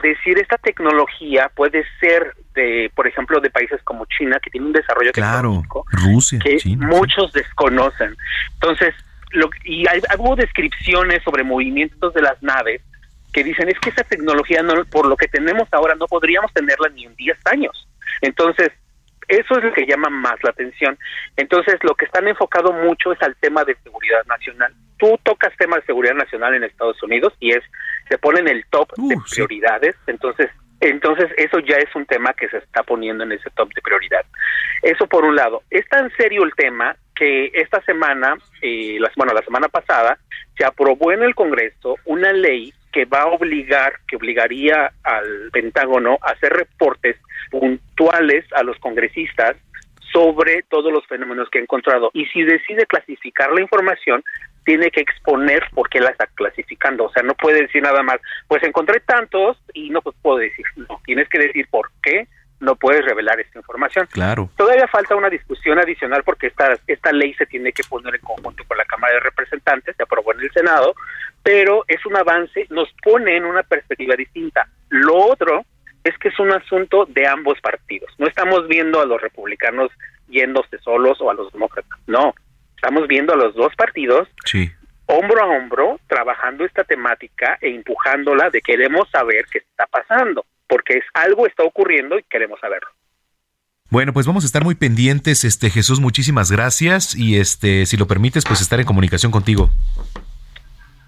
decir, 0.02 0.38
esta 0.40 0.58
tecnología 0.58 1.50
puede 1.56 1.86
ser 2.00 2.34
de, 2.54 2.92
por 2.96 3.08
ejemplo, 3.08 3.40
de 3.40 3.50
países 3.50 3.82
como 3.84 4.06
China, 4.06 4.40
que 4.42 4.50
tiene 4.50 4.68
un 4.68 4.74
desarrollo 4.74 5.12
claro, 5.12 5.64
Rusia, 5.92 6.40
que 6.40 6.60
muchos 6.78 7.34
desconocen. 7.34 8.16
Entonces, 8.54 8.94
lo, 9.32 9.50
y 9.64 9.88
hay, 9.88 10.02
hubo 10.18 10.36
descripciones 10.36 11.24
sobre 11.24 11.44
movimientos 11.44 12.14
de 12.14 12.22
las 12.22 12.42
naves 12.44 12.82
que 13.34 13.44
dicen 13.44 13.68
es 13.68 13.80
que 13.80 13.90
esa 13.90 14.04
tecnología, 14.04 14.62
no, 14.62 14.86
por 14.86 15.08
lo 15.08 15.18
que 15.18 15.28
tenemos 15.28 15.68
ahora, 15.72 15.96
no 15.96 16.06
podríamos 16.06 16.54
tenerla 16.54 16.90
ni 16.90 17.06
en 17.06 17.16
10 17.16 17.38
años. 17.46 17.88
Entonces, 18.22 18.72
eso 19.28 19.58
es 19.58 19.64
lo 19.64 19.74
que 19.74 19.88
llama 19.88 20.10
más 20.10 20.36
la 20.44 20.52
atención. 20.52 20.98
Entonces, 21.36 21.78
lo 21.82 21.96
que 21.96 22.06
están 22.06 22.28
enfocado 22.28 22.72
mucho 22.72 23.12
es 23.12 23.22
al 23.22 23.36
tema 23.38 23.64
de 23.64 23.76
seguridad 23.84 24.24
nacional. 24.28 24.74
Tú 24.98 25.20
tocas 25.24 25.52
tema 25.58 25.78
de 25.78 25.86
seguridad 25.86 26.14
nacional 26.14 26.54
en 26.54 26.64
Estados 26.64 27.02
Unidos 27.02 27.34
y 27.40 27.52
es 27.52 27.64
se 28.08 28.18
pone 28.18 28.42
en 28.42 28.50
el 28.50 28.66
top 28.70 28.92
de 28.98 29.16
prioridades. 29.32 29.96
Entonces, 30.08 30.50
entonces 30.90 31.30
eso 31.38 31.60
ya 31.60 31.78
es 31.78 31.94
un 31.96 32.06
tema 32.06 32.34
que 32.34 32.50
se 32.50 32.58
está 32.58 32.84
poniendo 32.84 33.24
en 33.24 33.32
ese 33.32 33.50
top 33.52 33.74
de 33.74 33.82
prioridad. 33.82 34.26
Eso 34.82 35.08
por 35.08 35.24
un 35.26 35.36
lado. 35.36 35.64
Es 35.70 35.88
tan 35.88 36.12
serio 36.18 36.44
el 36.44 36.54
tema 36.56 36.96
que 37.16 37.52
esta 37.54 37.82
semana, 37.84 38.36
eh, 38.62 38.98
la, 39.00 39.12
bueno, 39.16 39.34
la 39.34 39.44
semana 39.44 39.68
pasada, 39.70 40.18
se 40.58 40.66
aprobó 40.66 41.12
en 41.12 41.24
el 41.24 41.36
Congreso 41.36 41.96
una 42.06 42.34
ley 42.34 42.74
que 42.92 43.06
va 43.06 43.24
a 43.24 43.28
obligar, 43.28 43.94
que 44.08 44.16
obligaría 44.16 44.92
al 45.04 45.50
Pentágono 45.52 46.18
a 46.22 46.32
hacer 46.32 46.54
reportes 46.54 47.18
puntuales 47.50 48.46
a 48.54 48.64
los 48.64 48.78
congresistas 48.80 49.56
sobre 50.12 50.62
todos 50.70 50.94
los 50.94 51.06
fenómenos 51.08 51.50
que 51.50 51.58
ha 51.60 51.62
encontrado. 51.62 52.12
Y 52.14 52.26
si 52.28 52.44
decide 52.44 52.86
clasificar 52.86 53.52
la 53.52 53.62
información, 53.62 54.24
tiene 54.66 54.92
que 54.92 55.02
exponer 55.02 55.64
por 55.74 55.90
qué 55.90 56.00
la 56.00 56.10
está 56.10 56.28
clasificando. 56.28 57.06
O 57.06 57.12
sea, 57.12 57.24
no 57.24 57.36
puede 57.36 57.62
decir 57.62 57.82
nada 57.82 58.04
más, 58.04 58.20
pues 58.48 58.64
encontré 58.64 59.00
tantos 59.02 59.58
y 59.74 59.90
no 59.90 60.02
pues 60.02 60.16
puedo 60.22 60.38
decir. 60.38 60.66
No, 60.76 61.02
tienes 61.06 61.28
que 61.30 61.40
decir 61.40 61.68
por 61.70 61.90
qué 62.02 62.28
no 62.60 62.76
puedes 62.76 63.06
revelar 63.06 63.40
esta 63.40 63.60
información. 63.60 64.08
Claro. 64.12 64.50
Todavía 64.56 64.88
falta 64.88 65.16
una 65.16 65.30
discusión 65.30 65.80
adicional 65.80 66.24
porque 66.24 66.48
esta, 66.48 66.78
esta 66.88 67.12
ley 67.12 67.34
se 67.34 67.46
tiene 67.46 67.72
que 67.74 67.84
poner 67.84 68.16
en 68.16 68.22
conjunto 68.22 68.64
con 68.66 68.78
la 68.78 68.86
Cámara 68.86 69.14
de 69.16 69.20
Representantes, 69.20 69.96
se 69.96 70.04
aprobó 70.04 70.34
en 70.34 70.42
el 70.42 70.52
Senado, 70.52 70.96
pero 71.44 71.84
es 71.88 72.06
un 72.06 72.16
avance, 72.16 72.66
nos 72.70 72.90
pone 73.04 73.36
en 73.36 73.46
una 73.46 73.64
perspectiva 73.64 74.16
distinta. 74.16 74.68
Lo 74.90 75.18
otro 75.18 75.66
es 76.04 76.18
que 76.18 76.30
es 76.30 76.40
un 76.40 76.52
asunto 76.52 77.06
de 77.06 77.28
ambos 77.28 77.60
partidos. 77.62 78.10
No 78.18 78.28
estamos 78.28 78.68
viendo 78.68 79.02
a 79.02 79.06
los 79.06 79.22
republicanos 79.22 79.92
yéndose 80.28 80.78
solos 80.80 81.20
o 81.22 81.30
a 81.30 81.34
los 81.34 81.52
demócratas. 81.52 82.00
No, 82.08 82.34
estamos 82.84 83.08
viendo 83.08 83.34
a 83.34 83.38
los 83.38 83.56
dos 83.56 83.74
partidos 83.78 84.28
sí. 84.44 84.70
hombro 85.06 85.42
a 85.42 85.46
hombro 85.46 86.00
trabajando 86.08 86.66
esta 86.66 86.84
temática 86.84 87.58
e 87.62 87.70
empujándola 87.70 88.50
de 88.50 88.62
queremos 88.62 89.10
saber 89.10 89.46
qué 89.50 89.60
está 89.60 89.86
pasando, 89.88 90.46
porque 90.68 90.98
es 90.98 91.06
algo 91.14 91.48
está 91.48 91.64
ocurriendo 91.64 92.20
y 92.20 92.24
queremos 92.24 92.60
saberlo. 92.60 92.90
Bueno, 93.90 94.12
pues 94.12 94.26
vamos 94.26 94.44
a 94.44 94.48
estar 94.48 94.66
muy 94.66 94.76
pendientes, 94.76 95.46
este 95.46 95.70
Jesús, 95.70 96.02
muchísimas 96.02 96.52
gracias 96.52 97.16
y 97.16 97.40
este 97.40 97.86
si 97.86 97.96
lo 97.96 98.06
permites, 98.06 98.44
pues 98.44 98.60
estar 98.60 98.80
en 98.82 98.86
comunicación 98.86 99.32
contigo. 99.32 99.70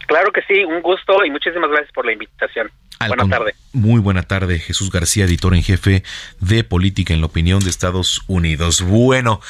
Claro 0.06 0.32
que 0.32 0.42
sí, 0.44 0.64
un 0.64 0.82
gusto 0.82 1.26
y 1.26 1.32
muchísimas 1.32 1.70
gracias 1.70 1.92
por 1.92 2.06
la 2.06 2.14
invitación. 2.14 2.72
Buenas 3.08 3.30
tardes. 3.30 3.56
Muy 3.74 4.00
buena 4.00 4.24
tarde, 4.24 4.58
Jesús 4.60 4.90
García, 4.90 5.26
editor 5.26 5.54
en 5.54 5.64
jefe 5.64 6.04
de 6.40 6.64
Política 6.64 7.14
en 7.14 7.20
la 7.20 7.28
Opinión 7.28 7.60
de 7.60 7.70
Estados 7.70 8.22
Unidos. 8.28 8.82
Bueno, 8.82 9.42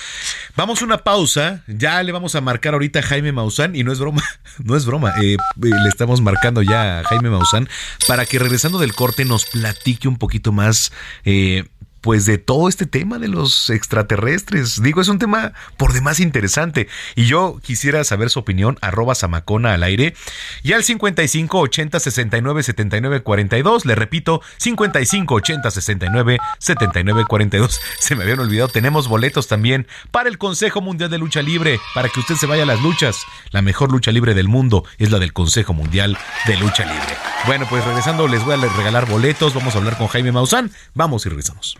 vamos 0.55 0.81
a 0.81 0.85
una 0.85 0.97
pausa. 0.99 1.63
Ya 1.67 2.01
le 2.01 2.11
vamos 2.11 2.35
a 2.35 2.41
marcar 2.41 2.73
ahorita 2.73 2.99
a 2.99 3.03
Jaime 3.03 3.31
Maussan, 3.31 3.75
y 3.75 3.83
no 3.83 3.91
es 3.91 3.99
broma, 3.99 4.23
no 4.63 4.75
es 4.75 4.85
broma. 4.85 5.13
Eh, 5.21 5.33
eh, 5.35 5.37
le 5.61 5.89
estamos 5.89 6.21
marcando 6.21 6.63
ya 6.63 6.99
a 6.99 7.03
Jaime 7.03 7.29
Maussan 7.29 7.69
para 8.07 8.25
que 8.25 8.39
regresando 8.39 8.79
del 8.79 8.93
corte 8.93 9.25
nos 9.25 9.45
platique 9.45 10.07
un 10.07 10.17
poquito 10.17 10.51
más 10.51 10.91
eh, 11.23 11.65
pues 12.05 12.27
de 12.27 12.37
todo 12.37 12.69
este 12.69 12.85
tema 12.85 13.17
de 13.17 13.27
los 13.27 13.71
extraterrestres. 13.71 14.79
Digo, 14.79 15.01
es 15.01 15.07
un 15.07 15.17
tema 15.17 15.53
por 15.75 15.91
demás 15.91 16.19
interesante. 16.19 16.87
Y 17.15 17.25
yo 17.25 17.59
quisiera 17.63 18.03
saber 18.03 18.29
su 18.29 18.37
opinión, 18.37 18.77
arroba 18.81 19.15
Samacona 19.15 19.73
al 19.73 19.81
aire. 19.81 20.13
Y 20.61 20.73
al 20.73 20.83
55 20.83 21.57
80 21.57 21.99
69 21.99 22.61
79 22.61 23.23
42. 23.23 23.85
Le 23.87 23.95
repito, 23.95 24.43
55 24.57 25.33
80 25.33 25.71
69 25.71 26.37
79 26.59 27.25
42. 27.27 27.81
Se 27.97 28.15
me 28.15 28.21
habían 28.21 28.39
olvidado, 28.39 28.67
tenemos 28.67 29.07
boletos 29.07 29.47
también 29.47 29.87
para 30.11 30.29
el 30.29 30.37
Consejo 30.37 30.81
Mundial 30.81 31.09
de 31.09 31.17
Lucha 31.17 31.41
Libre, 31.41 31.79
para 31.95 32.09
que 32.09 32.19
usted 32.19 32.35
se 32.35 32.45
vaya 32.45 32.61
a 32.61 32.67
las 32.67 32.83
luchas. 32.83 33.21
La 33.49 33.63
mejor 33.63 33.91
lucha 33.91 34.11
libre 34.11 34.35
del 34.35 34.47
mundo 34.47 34.85
es 34.99 35.09
la 35.09 35.17
del 35.17 35.33
Consejo 35.33 35.73
Mundial 35.73 36.19
de 36.45 36.55
Lucha 36.57 36.85
Libre. 36.85 37.17
Bueno, 37.47 37.65
pues 37.67 37.83
regresando 37.83 38.27
les 38.27 38.45
voy 38.45 38.53
a 38.53 38.57
regalar 38.57 39.09
boletos. 39.09 39.55
Vamos 39.55 39.73
a 39.73 39.79
hablar 39.79 39.97
con 39.97 40.05
Jaime 40.05 40.31
Maussan. 40.31 40.69
Vamos 40.93 41.25
y 41.25 41.29
regresamos. 41.29 41.79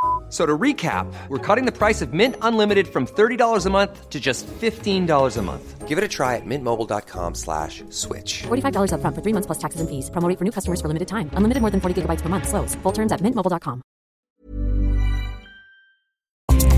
So 0.31 0.45
to 0.45 0.57
recap, 0.57 1.11
we're 1.27 1.45
cutting 1.45 1.65
the 1.65 1.77
price 1.77 2.01
of 2.01 2.13
Mint 2.13 2.37
Unlimited 2.41 2.87
from 2.87 3.05
$30 3.05 3.65
a 3.65 3.69
month 3.69 4.09
to 4.09 4.17
just 4.17 4.47
$15 4.47 5.37
a 5.37 5.41
month. 5.41 5.87
Give 5.89 5.97
it 5.97 6.05
a 6.05 6.07
try 6.07 6.37
at 6.37 6.45
mintmobile.com 6.45 7.35
slash 7.35 7.83
switch. 7.89 8.43
$45 8.43 8.93
up 8.93 9.01
front 9.01 9.13
for 9.13 9.21
three 9.21 9.33
months 9.33 9.47
plus 9.47 9.57
taxes 9.57 9.81
and 9.81 9.89
fees. 9.89 10.09
Promoting 10.09 10.37
for 10.37 10.45
new 10.45 10.51
customers 10.51 10.79
for 10.79 10.87
limited 10.87 11.09
time. 11.09 11.29
Unlimited 11.33 11.59
more 11.59 11.69
than 11.69 11.81
40 11.81 12.03
gigabytes 12.03 12.21
per 12.21 12.29
month. 12.29 12.47
Slows. 12.47 12.75
Full 12.75 12.93
terms 12.93 13.11
at 13.11 13.19
mintmobile.com. 13.19 13.81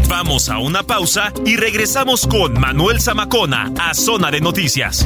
Vamos 0.10 0.50
a 0.50 0.58
una 0.60 0.84
pausa 0.84 1.32
y 1.46 1.56
regresamos 1.58 2.26
con 2.28 2.60
Manuel 2.60 3.02
Zamacona 3.02 3.72
a 3.80 3.94
Zona 3.94 4.32
de 4.32 4.42
Noticias. 4.42 5.06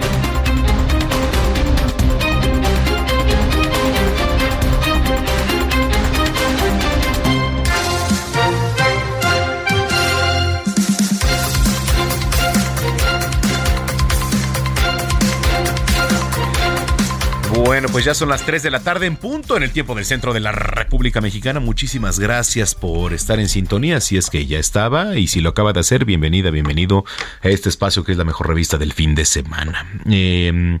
Bueno, 17.81 17.93
pues 17.93 18.05
ya 18.05 18.13
son 18.13 18.29
las 18.29 18.45
3 18.45 18.61
de 18.61 18.69
la 18.69 18.81
tarde 18.81 19.07
en 19.07 19.15
punto 19.15 19.57
en 19.57 19.63
el 19.63 19.71
tiempo 19.71 19.95
del 19.95 20.05
centro 20.05 20.33
de 20.33 20.39
la 20.39 20.51
República 20.51 21.19
Mexicana. 21.19 21.59
Muchísimas 21.59 22.19
gracias 22.19 22.75
por 22.75 23.11
estar 23.11 23.39
en 23.39 23.49
sintonía, 23.49 24.01
si 24.01 24.17
es 24.17 24.29
que 24.29 24.45
ya 24.45 24.59
estaba 24.59 25.17
y 25.17 25.25
si 25.25 25.41
lo 25.41 25.49
acaba 25.49 25.73
de 25.73 25.79
hacer, 25.79 26.05
bienvenida, 26.05 26.51
bienvenido 26.51 27.05
a 27.41 27.47
este 27.47 27.69
espacio 27.69 28.03
que 28.03 28.11
es 28.11 28.19
la 28.19 28.23
mejor 28.23 28.49
revista 28.49 28.77
del 28.77 28.93
fin 28.93 29.15
de 29.15 29.25
semana. 29.25 29.87
Eh, 30.07 30.77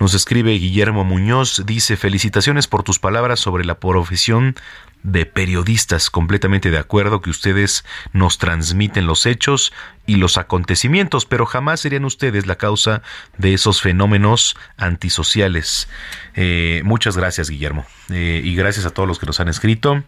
nos 0.00 0.14
escribe 0.14 0.52
Guillermo 0.52 1.04
Muñoz, 1.04 1.62
dice 1.66 1.98
felicitaciones 1.98 2.68
por 2.68 2.84
tus 2.84 2.98
palabras 2.98 3.38
sobre 3.38 3.66
la 3.66 3.78
profesión 3.78 4.54
de 5.02 5.26
periodistas, 5.26 6.10
completamente 6.10 6.70
de 6.70 6.78
acuerdo 6.78 7.20
que 7.20 7.30
ustedes 7.30 7.84
nos 8.12 8.38
transmiten 8.38 9.06
los 9.06 9.26
hechos 9.26 9.72
y 10.06 10.16
los 10.16 10.38
acontecimientos, 10.38 11.24
pero 11.24 11.46
jamás 11.46 11.80
serían 11.80 12.04
ustedes 12.04 12.46
la 12.46 12.56
causa 12.56 13.02
de 13.38 13.54
esos 13.54 13.80
fenómenos 13.80 14.56
antisociales. 14.76 15.88
Eh, 16.34 16.82
muchas 16.84 17.16
gracias, 17.16 17.48
Guillermo, 17.48 17.86
eh, 18.10 18.40
y 18.42 18.54
gracias 18.54 18.86
a 18.86 18.90
todos 18.90 19.08
los 19.08 19.18
que 19.18 19.26
nos 19.26 19.40
han 19.40 19.48
escrito. 19.48 20.02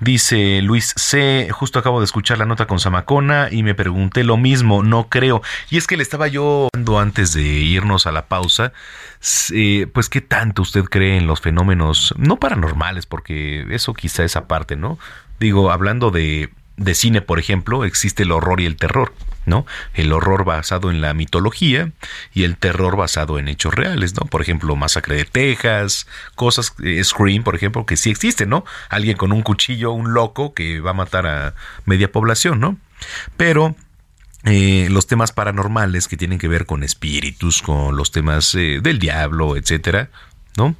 Dice 0.00 0.60
Luis 0.62 0.92
C. 0.96 1.48
Justo 1.50 1.78
acabo 1.78 2.00
de 2.00 2.04
escuchar 2.04 2.38
la 2.38 2.46
nota 2.46 2.66
con 2.66 2.80
Zamacona 2.80 3.48
y 3.50 3.62
me 3.62 3.74
pregunté 3.74 4.24
lo 4.24 4.36
mismo, 4.36 4.82
no 4.82 5.08
creo. 5.08 5.42
Y 5.70 5.76
es 5.76 5.86
que 5.86 5.96
le 5.96 6.02
estaba 6.02 6.28
yo 6.28 6.68
dando 6.72 6.98
antes 6.98 7.32
de 7.32 7.42
irnos 7.42 8.06
a 8.06 8.12
la 8.12 8.26
pausa, 8.26 8.72
eh, 9.52 9.86
pues 9.92 10.08
qué 10.08 10.20
tanto 10.20 10.62
usted 10.62 10.84
cree 10.84 11.16
en 11.16 11.26
los 11.26 11.40
fenómenos, 11.40 12.14
no 12.16 12.36
paranormales, 12.38 13.06
porque 13.06 13.66
eso 13.70 13.94
quizá 13.94 14.24
es 14.24 14.36
aparte, 14.36 14.76
¿no? 14.76 14.98
Digo, 15.40 15.70
hablando 15.70 16.10
de, 16.10 16.50
de 16.76 16.94
cine, 16.94 17.22
por 17.22 17.38
ejemplo, 17.38 17.84
existe 17.84 18.22
el 18.22 18.32
horror 18.32 18.60
y 18.60 18.66
el 18.66 18.76
terror. 18.76 19.12
¿No? 19.46 19.64
El 19.94 20.12
horror 20.12 20.44
basado 20.44 20.90
en 20.90 21.00
la 21.00 21.14
mitología 21.14 21.92
y 22.34 22.44
el 22.44 22.56
terror 22.56 22.96
basado 22.96 23.38
en 23.38 23.48
hechos 23.48 23.74
reales, 23.74 24.14
¿no? 24.14 24.26
Por 24.26 24.42
ejemplo, 24.42 24.76
Masacre 24.76 25.16
de 25.16 25.24
Texas, 25.24 26.06
cosas, 26.34 26.74
eh, 26.82 27.02
Scream, 27.02 27.44
por 27.44 27.54
ejemplo, 27.54 27.86
que 27.86 27.96
sí 27.96 28.10
existen, 28.10 28.50
¿no? 28.50 28.64
Alguien 28.90 29.16
con 29.16 29.32
un 29.32 29.42
cuchillo, 29.42 29.92
un 29.92 30.12
loco 30.12 30.52
que 30.52 30.80
va 30.80 30.90
a 30.90 30.94
matar 30.94 31.26
a 31.26 31.54
media 31.86 32.10
población, 32.10 32.60
¿no? 32.60 32.76
Pero 33.36 33.76
eh, 34.44 34.88
los 34.90 35.06
temas 35.06 35.32
paranormales 35.32 36.08
que 36.08 36.16
tienen 36.16 36.38
que 36.38 36.48
ver 36.48 36.66
con 36.66 36.82
espíritus, 36.82 37.62
con 37.62 37.96
los 37.96 38.10
temas 38.10 38.54
eh, 38.56 38.80
del 38.82 38.98
diablo, 38.98 39.56
etcétera, 39.56 40.10
¿no? 40.56 40.74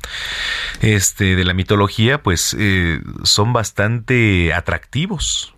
Este, 0.80 1.36
de 1.36 1.44
la 1.44 1.54
mitología, 1.54 2.22
pues 2.22 2.56
son 3.22 3.52
bastante 3.52 4.52
atractivos, 4.54 5.55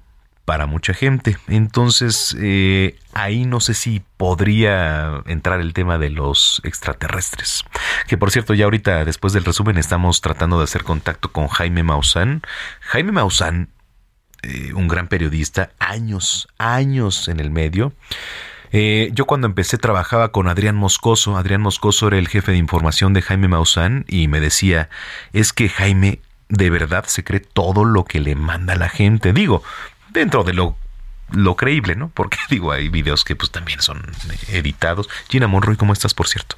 para 0.49 0.65
mucha 0.65 0.95
gente. 0.95 1.37
Entonces, 1.47 2.35
eh, 2.41 2.97
ahí 3.13 3.45
no 3.45 3.61
sé 3.61 3.75
si 3.75 4.01
podría 4.17 5.23
entrar 5.27 5.61
el 5.61 5.75
tema 5.75 5.99
de 5.99 6.09
los 6.09 6.63
extraterrestres. 6.65 7.67
Que 8.07 8.17
por 8.17 8.31
cierto, 8.31 8.55
ya 8.55 8.65
ahorita, 8.65 9.05
después 9.05 9.35
del 9.35 9.45
resumen, 9.45 9.77
estamos 9.77 10.23
tratando 10.23 10.57
de 10.57 10.65
hacer 10.65 10.85
contacto 10.85 11.33
con 11.33 11.49
Jaime 11.49 11.83
Maussan. 11.83 12.41
Jaime 12.81 13.13
Maussan, 13.13 13.69
eh, 14.43 14.73
un 14.73 14.89
gran 14.89 15.09
periodista, 15.09 15.69
años, 15.81 16.49
años 16.57 17.29
en 17.29 17.41
el 17.41 17.51
medio. 17.51 17.93
Eh, 18.73 19.11
yo 19.13 19.27
cuando 19.27 19.47
empecé 19.47 19.77
trabajaba 19.77 20.33
con 20.33 20.49
Adrián 20.49 20.77
Moscoso. 20.77 21.37
Adrián 21.37 21.61
Moscoso 21.61 22.09
era 22.09 22.17
el 22.17 22.27
jefe 22.27 22.53
de 22.53 22.59
información 22.59 23.13
de 23.13 23.21
Jaime 23.21 23.49
Maussan 23.49 24.07
y 24.09 24.29
me 24.29 24.41
decía, 24.41 24.89
es 25.35 25.53
que 25.53 25.69
Jaime 25.69 26.21
de 26.49 26.71
verdad 26.71 27.05
se 27.07 27.23
cree 27.23 27.41
todo 27.41 27.85
lo 27.85 28.07
que 28.07 28.21
le 28.21 28.35
manda 28.35 28.77
la 28.77 28.89
gente. 28.89 29.35
Digo, 29.35 29.63
dentro 30.11 30.45
de 30.45 30.53
lo, 30.53 30.77
lo 31.31 31.57
creíble, 31.57 31.97
¿no? 31.97 32.11
Porque 32.11 32.39
digo, 32.51 32.73
hay 32.73 32.89
videos 32.89 33.25
que 33.25 33.37
pues 33.37 33.51
también 33.51 33.81
son 33.83 34.03
editados. 34.49 35.09
Gina 35.29 35.47
Monroy, 35.47 35.77
¿cómo 35.77 35.93
estás, 35.93 36.15
por 36.15 36.29
cierto? 36.29 36.57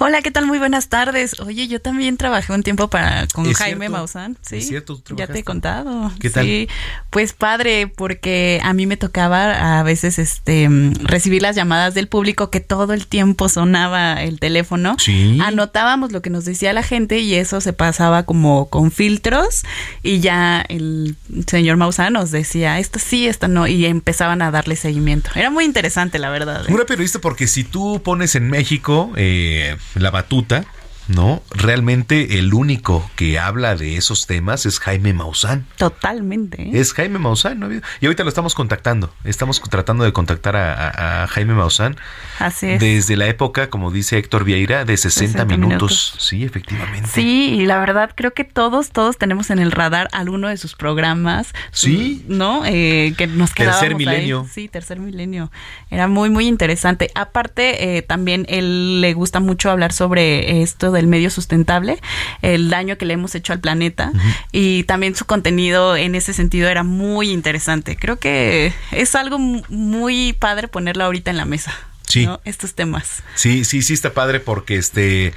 Hola, 0.00 0.22
¿qué 0.22 0.30
tal? 0.30 0.46
Muy 0.46 0.58
buenas 0.58 0.88
tardes. 0.88 1.40
Oye, 1.40 1.66
yo 1.66 1.80
también 1.80 2.16
trabajé 2.16 2.52
un 2.52 2.62
tiempo 2.62 2.88
para 2.88 3.26
con 3.26 3.52
Jaime 3.52 3.88
Maussan, 3.88 4.38
¿sí? 4.42 4.58
Es 4.58 4.68
cierto, 4.68 5.02
ya 5.16 5.26
te 5.26 5.40
he 5.40 5.44
contado. 5.44 6.12
¿Qué 6.20 6.30
tal? 6.30 6.44
Sí, 6.44 6.68
pues 7.10 7.32
padre, 7.32 7.88
porque 7.88 8.60
a 8.62 8.72
mí 8.74 8.86
me 8.86 8.96
tocaba 8.96 9.78
a 9.78 9.82
veces 9.82 10.20
este 10.20 10.68
recibir 11.02 11.42
las 11.42 11.56
llamadas 11.56 11.94
del 11.94 12.06
público 12.06 12.48
que 12.50 12.60
todo 12.60 12.92
el 12.92 13.08
tiempo 13.08 13.48
sonaba 13.48 14.22
el 14.22 14.38
teléfono. 14.38 14.94
Sí. 14.98 15.38
Anotábamos 15.42 16.12
lo 16.12 16.22
que 16.22 16.30
nos 16.30 16.44
decía 16.44 16.72
la 16.72 16.84
gente 16.84 17.18
y 17.18 17.34
eso 17.34 17.60
se 17.60 17.72
pasaba 17.72 18.22
como 18.22 18.68
con 18.68 18.92
filtros 18.92 19.64
y 20.04 20.20
ya 20.20 20.64
el 20.68 21.16
señor 21.48 21.76
Maussan 21.76 22.12
nos 22.12 22.30
decía, 22.30 22.78
esto 22.78 23.00
sí, 23.00 23.26
esto 23.26 23.48
no, 23.48 23.66
y 23.66 23.84
empezaban 23.86 24.42
a 24.42 24.52
darle 24.52 24.76
seguimiento. 24.76 25.30
Era 25.34 25.50
muy 25.50 25.64
interesante, 25.64 26.20
la 26.20 26.30
verdad. 26.30 26.64
¿eh? 26.68 26.70
Muy 26.70 26.84
periodista 26.84 27.18
porque 27.18 27.48
si 27.48 27.64
tú 27.64 28.00
pones 28.04 28.36
en 28.36 28.48
México 28.48 29.12
eh, 29.16 29.57
la 29.94 30.10
batuta, 30.10 30.64
¿no? 31.08 31.42
Realmente 31.50 32.38
el 32.38 32.54
único 32.54 33.10
que 33.16 33.38
habla 33.38 33.74
de 33.76 33.96
esos 33.96 34.26
temas 34.26 34.66
es 34.66 34.78
Jaime 34.80 35.12
Maussan. 35.12 35.66
Totalmente. 35.76 36.62
¿eh? 36.62 36.70
Es 36.74 36.92
Jaime 36.92 37.18
Maussan, 37.18 37.58
¿no? 37.58 37.68
Y 37.72 38.06
ahorita 38.06 38.22
lo 38.22 38.28
estamos 38.28 38.54
contactando. 38.54 39.12
Estamos 39.24 39.60
tratando 39.68 40.04
de 40.04 40.12
contactar 40.12 40.54
a, 40.56 40.74
a- 40.74 41.24
a 41.24 41.26
Jaime 41.28 41.54
Maussan. 41.54 41.96
Así 42.38 42.66
es. 42.70 42.80
Desde 42.80 43.16
la 43.16 43.26
época, 43.26 43.70
como 43.70 43.90
dice 43.90 44.18
Héctor 44.18 44.44
Vieira, 44.44 44.84
de 44.84 44.96
60, 44.96 45.32
60 45.32 45.44
minutos. 45.46 45.68
minutos. 45.68 46.14
Sí, 46.18 46.44
efectivamente. 46.44 47.08
Sí, 47.12 47.56
y 47.58 47.66
la 47.66 47.78
verdad 47.78 48.10
creo 48.14 48.32
que 48.34 48.44
todos, 48.44 48.90
todos 48.90 49.18
tenemos 49.18 49.50
en 49.50 49.58
el 49.58 49.72
radar 49.72 50.08
alguno 50.12 50.48
de 50.48 50.56
sus 50.56 50.74
programas. 50.76 51.52
Sí. 51.72 52.24
¿No? 52.28 52.62
Eh, 52.66 53.14
que 53.16 53.26
nos 53.26 53.54
quedábamos 53.54 53.80
Tercer 53.80 53.96
ahí. 53.98 54.06
Milenio. 54.06 54.46
Sí, 54.52 54.68
tercer 54.68 55.00
milenio. 55.00 55.50
Era 55.90 56.06
muy, 56.08 56.30
muy 56.30 56.46
interesante. 56.46 57.10
Aparte, 57.14 57.96
eh, 57.96 58.02
también 58.02 58.46
él 58.48 59.00
le 59.00 59.14
gusta 59.14 59.40
mucho 59.40 59.70
hablar 59.70 59.92
sobre 59.92 60.62
esto 60.62 60.92
del 60.98 61.06
medio 61.06 61.30
sustentable, 61.30 61.98
el 62.42 62.68
daño 62.70 62.98
que 62.98 63.06
le 63.06 63.14
hemos 63.14 63.34
hecho 63.34 63.52
al 63.52 63.60
planeta. 63.60 64.12
Y 64.52 64.84
también 64.84 65.14
su 65.16 65.24
contenido 65.24 65.96
en 65.96 66.14
ese 66.14 66.32
sentido 66.34 66.68
era 66.68 66.82
muy 66.82 67.30
interesante. 67.30 67.96
Creo 67.96 68.18
que 68.18 68.72
es 68.92 69.14
algo 69.14 69.38
mu- 69.38 69.62
muy 69.68 70.32
padre 70.34 70.68
ponerlo 70.68 71.04
ahorita 71.04 71.30
en 71.30 71.36
la 71.38 71.44
mesa. 71.44 71.72
Sí. 72.06 72.24
¿no? 72.26 72.40
Estos 72.44 72.74
temas. 72.74 73.22
Sí, 73.34 73.64
sí, 73.64 73.82
sí 73.82 73.92
está 73.94 74.12
padre 74.14 74.40
porque 74.40 74.76
este 74.76 75.34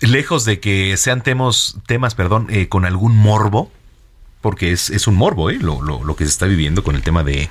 lejos 0.00 0.44
de 0.44 0.60
que 0.60 0.96
sean 0.96 1.22
temas, 1.22 1.76
temas, 1.86 2.14
perdón, 2.14 2.46
eh, 2.50 2.68
con 2.68 2.84
algún 2.84 3.16
morbo, 3.16 3.72
porque 4.40 4.72
es, 4.72 4.90
es 4.90 5.06
un 5.06 5.16
morbo, 5.16 5.50
¿eh? 5.50 5.58
Lo, 5.60 5.82
lo, 5.82 6.02
lo 6.04 6.16
que 6.16 6.24
se 6.24 6.30
está 6.30 6.46
viviendo 6.46 6.82
con 6.82 6.96
el 6.96 7.02
tema 7.02 7.22
de, 7.24 7.48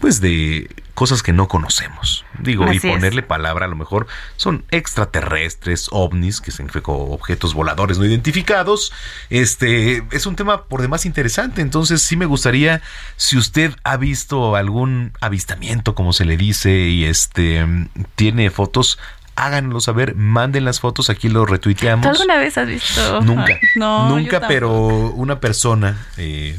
pues, 0.00 0.20
de 0.20 0.68
cosas 0.94 1.22
que 1.22 1.32
no 1.32 1.48
conocemos. 1.48 2.24
Digo, 2.38 2.64
Así 2.64 2.74
y 2.74 2.76
es. 2.76 2.94
ponerle 2.94 3.22
palabra 3.22 3.64
a 3.64 3.68
lo 3.68 3.76
mejor 3.76 4.06
son 4.36 4.64
extraterrestres, 4.70 5.88
ovnis, 5.92 6.40
que 6.40 6.50
significa 6.50 6.92
objetos 6.92 7.54
voladores 7.54 7.98
no 7.98 8.04
identificados. 8.04 8.92
Este 9.30 10.02
es 10.10 10.26
un 10.26 10.36
tema 10.36 10.64
por 10.64 10.82
demás 10.82 11.06
interesante. 11.06 11.62
Entonces, 11.62 12.02
sí 12.02 12.16
me 12.16 12.26
gustaría, 12.26 12.82
si 13.16 13.38
usted 13.38 13.74
ha 13.82 13.96
visto 13.96 14.56
algún 14.56 15.12
avistamiento, 15.20 15.94
como 15.94 16.12
se 16.12 16.24
le 16.24 16.36
dice, 16.36 16.70
y 16.70 17.04
este 17.04 17.66
tiene 18.14 18.50
fotos, 18.50 18.98
háganlo 19.40 19.80
saber, 19.80 20.14
manden 20.14 20.64
las 20.64 20.80
fotos, 20.80 21.10
aquí 21.10 21.28
lo 21.28 21.46
retuiteamos. 21.46 22.04
¿Tú 22.04 22.10
alguna 22.10 22.38
vez 22.38 22.58
has 22.58 22.68
visto? 22.68 23.20
Nunca, 23.22 23.58
No, 23.74 24.08
nunca, 24.08 24.46
pero 24.46 24.70
una 25.10 25.40
persona 25.40 26.06
eh, 26.16 26.58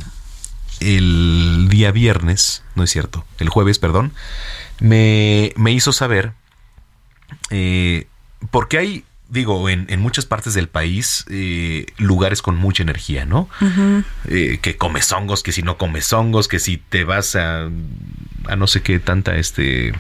el 0.80 1.68
día 1.70 1.92
viernes, 1.92 2.64
no 2.76 2.84
es 2.84 2.90
cierto, 2.90 3.26
el 3.40 3.50
jueves, 3.50 3.78
perdón, 3.80 4.14
me, 4.80 5.54
me 5.56 5.72
hizo 5.72 5.94
saber, 5.94 6.34
eh, 7.52 8.08
porque 8.50 8.80
hay, 8.80 9.06
digo, 9.30 9.70
en, 9.70 9.86
en 9.90 10.00
muchas 10.00 10.26
partes 10.26 10.56
del 10.56 10.68
país, 10.68 11.26
eh, 11.30 11.86
lugares 11.98 12.42
con 12.42 12.58
mucha 12.58 12.82
energía, 12.82 13.26
¿no? 13.26 13.48
Eh, 14.28 14.58
que 14.60 14.76
comes 14.76 15.12
hongos, 15.12 15.44
que 15.44 15.52
si 15.52 15.62
no 15.62 15.78
comes 15.78 16.12
hongos, 16.12 16.48
que 16.48 16.58
si 16.58 16.78
te 16.78 17.04
vas 17.04 17.36
a, 17.36 17.70
a 18.48 18.56
no 18.58 18.66
sé 18.66 18.82
qué 18.82 19.00
tanta 19.00 19.36
este 19.36 19.94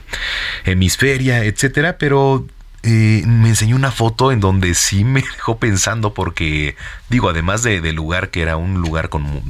hemisferia, 0.65 1.45
etcétera, 1.45 1.97
pero 1.99 2.47
eh, 2.83 3.23
me 3.25 3.49
enseñó 3.49 3.75
una 3.75 3.91
foto 3.91 4.31
en 4.31 4.39
donde 4.39 4.73
sí 4.73 5.03
me 5.03 5.21
dejó 5.21 5.57
pensando 5.57 6.13
porque 6.13 6.75
digo, 7.09 7.29
además 7.29 7.63
de, 7.63 7.81
del 7.81 7.95
lugar 7.95 8.29
que 8.29 8.41
era 8.41 8.57
un 8.57 8.81
lugar 8.81 9.09
con 9.09 9.43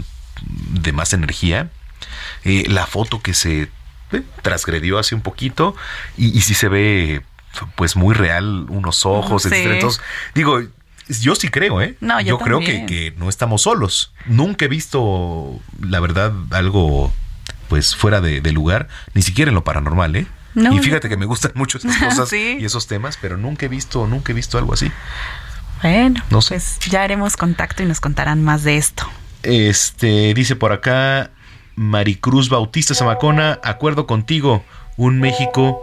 de 0.72 0.92
más 0.92 1.14
energía, 1.14 1.70
eh, 2.44 2.66
la 2.68 2.88
foto 2.88 3.22
que 3.22 3.34
se 3.34 3.70
eh, 4.12 4.22
transgredió 4.42 4.98
hace 5.00 5.16
un 5.16 5.22
poquito 5.22 5.76
y, 6.18 6.36
y 6.38 6.42
sí 6.42 6.54
se 6.54 6.68
ve 6.68 7.22
pues 7.76 7.96
muy 7.96 8.16
real 8.16 8.66
unos 8.70 9.06
ojos, 9.06 9.44
Sí. 9.44 9.50
etcétera. 9.50 9.76
Entonces, 9.76 10.02
digo, 10.34 10.62
yo 11.22 11.36
sí 11.36 11.50
creo, 11.50 11.82
¿eh? 11.82 11.98
No, 12.00 12.20
yo 12.22 12.40
creo 12.40 12.60
que, 12.60 12.86
que 12.86 13.14
no 13.18 13.28
estamos 13.30 13.64
solos. 13.64 14.14
Nunca 14.26 14.66
he 14.66 14.68
visto, 14.68 15.60
la 15.82 16.00
verdad, 16.00 16.32
algo 16.52 17.12
pues 17.68 17.96
fuera 17.96 18.22
de, 18.22 18.42
de 18.42 18.52
lugar, 18.52 18.88
ni 19.14 19.22
siquiera 19.22 19.50
en 19.50 19.56
lo 19.56 19.64
paranormal, 19.64 20.16
¿eh? 20.16 20.28
No, 20.54 20.74
y 20.74 20.80
fíjate 20.80 21.08
que 21.10 21.18
me 21.18 21.26
gustan 21.26 21.52
mucho 21.56 21.78
esas 21.78 21.96
cosas 21.98 22.30
Sí. 22.30 22.58
y 22.60 22.66
esos 22.66 22.88
temas, 22.88 23.18
pero 23.22 23.38
nunca 23.38 23.66
he 23.66 23.70
visto, 23.70 24.06
nunca 24.08 24.32
he 24.32 24.36
visto 24.36 24.58
algo 24.58 24.74
así. 24.74 24.92
Bueno, 25.82 26.22
No 26.30 26.42
sé. 26.42 26.50
pues 26.56 26.80
ya 26.90 27.04
haremos 27.04 27.38
contacto 27.38 27.84
y 27.84 27.86
nos 27.86 28.00
contarán 28.00 28.44
más 28.44 28.64
de 28.64 28.78
esto. 28.78 29.04
Este, 29.44 30.34
dice 30.34 30.56
por 30.56 30.72
acá 30.72 31.32
Maricruz 31.76 32.50
Bautista 32.50 32.94
Zamacona, 32.94 33.60
acuerdo 33.64 34.06
contigo, 34.06 34.64
un 34.98 35.20
México 35.20 35.82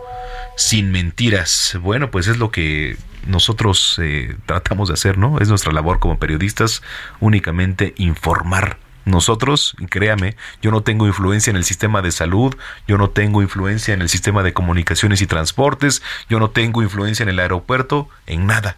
sin 0.56 0.92
mentiras. 0.92 1.76
Bueno, 1.80 2.10
pues 2.10 2.28
es 2.28 2.36
lo 2.38 2.50
que 2.50 2.96
nosotros 3.26 3.98
eh, 4.00 4.36
tratamos 4.46 4.88
de 4.88 4.94
hacer, 4.94 5.18
¿no? 5.18 5.40
Es 5.40 5.48
nuestra 5.48 5.72
labor 5.72 5.98
como 5.98 6.18
periodistas, 6.18 6.82
únicamente 7.20 7.94
informar. 7.96 8.78
Nosotros, 9.08 9.74
y 9.78 9.86
créame, 9.86 10.36
yo 10.60 10.70
no 10.70 10.82
tengo 10.82 11.06
influencia 11.06 11.50
en 11.50 11.56
el 11.56 11.64
sistema 11.64 12.02
de 12.02 12.12
salud, 12.12 12.54
yo 12.86 12.98
no 12.98 13.08
tengo 13.08 13.40
influencia 13.40 13.94
en 13.94 14.02
el 14.02 14.10
sistema 14.10 14.42
de 14.42 14.52
comunicaciones 14.52 15.22
y 15.22 15.26
transportes, 15.26 16.02
yo 16.28 16.38
no 16.38 16.50
tengo 16.50 16.82
influencia 16.82 17.22
en 17.22 17.30
el 17.30 17.38
aeropuerto, 17.38 18.08
en 18.26 18.46
nada, 18.46 18.76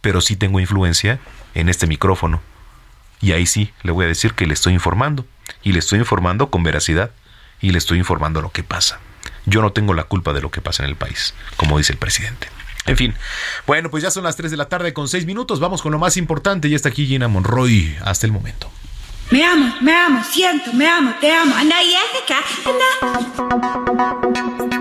pero 0.00 0.22
sí 0.22 0.34
tengo 0.34 0.60
influencia 0.60 1.18
en 1.54 1.68
este 1.68 1.86
micrófono. 1.86 2.40
Y 3.20 3.32
ahí 3.32 3.44
sí 3.44 3.72
le 3.82 3.92
voy 3.92 4.06
a 4.06 4.08
decir 4.08 4.32
que 4.32 4.46
le 4.46 4.54
estoy 4.54 4.72
informando. 4.72 5.26
Y 5.62 5.72
le 5.72 5.78
estoy 5.78 5.98
informando 5.98 6.50
con 6.50 6.62
veracidad. 6.62 7.10
Y 7.60 7.70
le 7.70 7.78
estoy 7.78 7.98
informando 7.98 8.42
lo 8.42 8.52
que 8.52 8.62
pasa. 8.62 9.00
Yo 9.46 9.62
no 9.62 9.72
tengo 9.72 9.94
la 9.94 10.04
culpa 10.04 10.32
de 10.32 10.40
lo 10.40 10.50
que 10.50 10.60
pasa 10.60 10.84
en 10.84 10.90
el 10.90 10.96
país, 10.96 11.34
como 11.56 11.78
dice 11.78 11.92
el 11.92 11.98
presidente. 11.98 12.48
En 12.86 12.96
fin, 12.96 13.14
bueno, 13.66 13.90
pues 13.90 14.02
ya 14.02 14.10
son 14.10 14.24
las 14.24 14.36
3 14.36 14.50
de 14.50 14.56
la 14.56 14.68
tarde 14.68 14.92
con 14.92 15.08
6 15.08 15.26
minutos. 15.26 15.60
Vamos 15.60 15.82
con 15.82 15.92
lo 15.92 15.98
más 15.98 16.16
importante. 16.16 16.68
Ya 16.70 16.76
está 16.76 16.88
aquí 16.90 17.06
Gina 17.06 17.28
Monroy 17.28 17.96
hasta 18.04 18.26
el 18.26 18.32
momento. 18.32 18.70
Me 19.30 19.44
amo, 19.44 19.74
me 19.80 19.92
amo, 19.92 20.22
siento, 20.24 20.72
me 20.72 20.86
amo, 20.86 21.14
te 21.20 21.32
amo. 21.32 21.54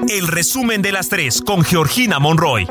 El 0.07 0.27
resumen 0.27 0.81
de 0.81 0.91
las 0.91 1.09
3 1.09 1.41
con 1.41 1.63
Georgina 1.63 2.19
Monroy. 2.19 2.67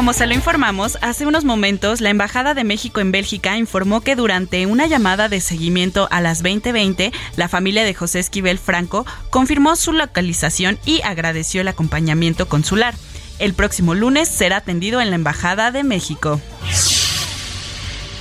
Como 0.00 0.14
se 0.14 0.26
lo 0.26 0.32
informamos, 0.32 0.96
hace 1.02 1.26
unos 1.26 1.44
momentos 1.44 2.00
la 2.00 2.08
Embajada 2.08 2.54
de 2.54 2.64
México 2.64 3.00
en 3.00 3.12
Bélgica 3.12 3.58
informó 3.58 4.00
que 4.00 4.16
durante 4.16 4.64
una 4.64 4.86
llamada 4.86 5.28
de 5.28 5.42
seguimiento 5.42 6.08
a 6.10 6.22
las 6.22 6.42
20:20, 6.42 7.12
la 7.36 7.48
familia 7.48 7.84
de 7.84 7.92
José 7.92 8.18
Esquivel 8.18 8.58
Franco 8.58 9.04
confirmó 9.28 9.76
su 9.76 9.92
localización 9.92 10.78
y 10.86 11.02
agradeció 11.02 11.60
el 11.60 11.68
acompañamiento 11.68 12.48
consular. 12.48 12.94
El 13.38 13.52
próximo 13.52 13.94
lunes 13.94 14.30
será 14.30 14.56
atendido 14.56 15.02
en 15.02 15.10
la 15.10 15.16
Embajada 15.16 15.70
de 15.70 15.84
México. 15.84 16.40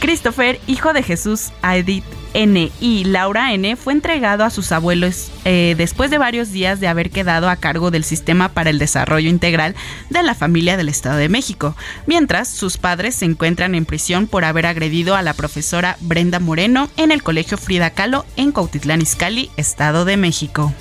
Christopher, 0.02 0.60
hijo 0.68 0.92
de 0.92 1.02
Jesús, 1.02 1.52
Edith 1.64 2.04
N 2.34 2.72
y 2.80 3.04
Laura 3.06 3.54
N, 3.54 3.76
fue 3.76 3.94
entregado 3.94 4.44
a 4.44 4.50
sus 4.50 4.72
abuelos 4.72 5.32
eh, 5.46 5.76
después 5.78 6.12
de 6.12 6.18
varios 6.18 6.52
días 6.52 6.80
de 6.80 6.88
haber 6.88 7.10
quedado 7.10 7.50
a 7.50 7.56
cargo 7.56 7.92
del 7.92 8.04
Sistema 8.04 8.50
para 8.50 8.70
el 8.70 8.80
Desarrollo 8.80 9.30
Integral 9.30 9.76
de 10.10 10.24
la 10.24 10.36
Familia 10.36 10.78
del 10.78 10.90
Estado 10.90 11.18
de 11.18 11.30
México, 11.30 11.76
mientras 12.06 12.48
sus 12.48 12.78
padres 12.78 13.16
se 13.16 13.26
encuentran 13.26 13.76
en 13.76 13.86
prisión 13.86 14.28
por 14.28 14.46
haber 14.46 14.66
agredido 14.66 15.16
a 15.16 15.22
la 15.22 15.34
profesora 15.34 15.98
Brenda 16.02 16.40
Moreno 16.40 16.90
en 16.98 17.12
el 17.12 17.24
Colegio 17.24 17.58
Frida 17.58 17.92
Kahlo 17.92 18.26
en 18.36 18.52
Cuautitlán 18.52 19.02
Izcalli, 19.02 19.52
Estado 19.58 20.06
de 20.06 20.18
México. 20.18 20.74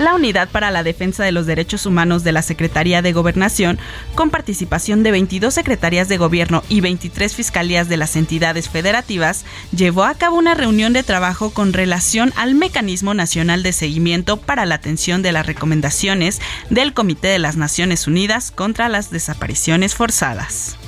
La 0.00 0.14
Unidad 0.14 0.48
para 0.48 0.70
la 0.70 0.82
Defensa 0.82 1.24
de 1.24 1.30
los 1.30 1.44
Derechos 1.44 1.84
Humanos 1.84 2.24
de 2.24 2.32
la 2.32 2.40
Secretaría 2.40 3.02
de 3.02 3.12
Gobernación, 3.12 3.78
con 4.14 4.30
participación 4.30 5.02
de 5.02 5.10
22 5.10 5.52
secretarías 5.52 6.08
de 6.08 6.16
gobierno 6.16 6.62
y 6.70 6.80
23 6.80 7.34
fiscalías 7.34 7.86
de 7.90 7.98
las 7.98 8.16
entidades 8.16 8.70
federativas, 8.70 9.44
llevó 9.76 10.04
a 10.04 10.14
cabo 10.14 10.38
una 10.38 10.54
reunión 10.54 10.94
de 10.94 11.02
trabajo 11.02 11.50
con 11.50 11.74
relación 11.74 12.32
al 12.36 12.54
Mecanismo 12.54 13.12
Nacional 13.12 13.62
de 13.62 13.74
Seguimiento 13.74 14.38
para 14.38 14.64
la 14.64 14.76
Atención 14.76 15.20
de 15.20 15.32
las 15.32 15.44
Recomendaciones 15.44 16.40
del 16.70 16.94
Comité 16.94 17.28
de 17.28 17.38
las 17.38 17.58
Naciones 17.58 18.06
Unidas 18.06 18.52
contra 18.52 18.88
las 18.88 19.10
Desapariciones 19.10 19.94
Forzadas. 19.94 20.78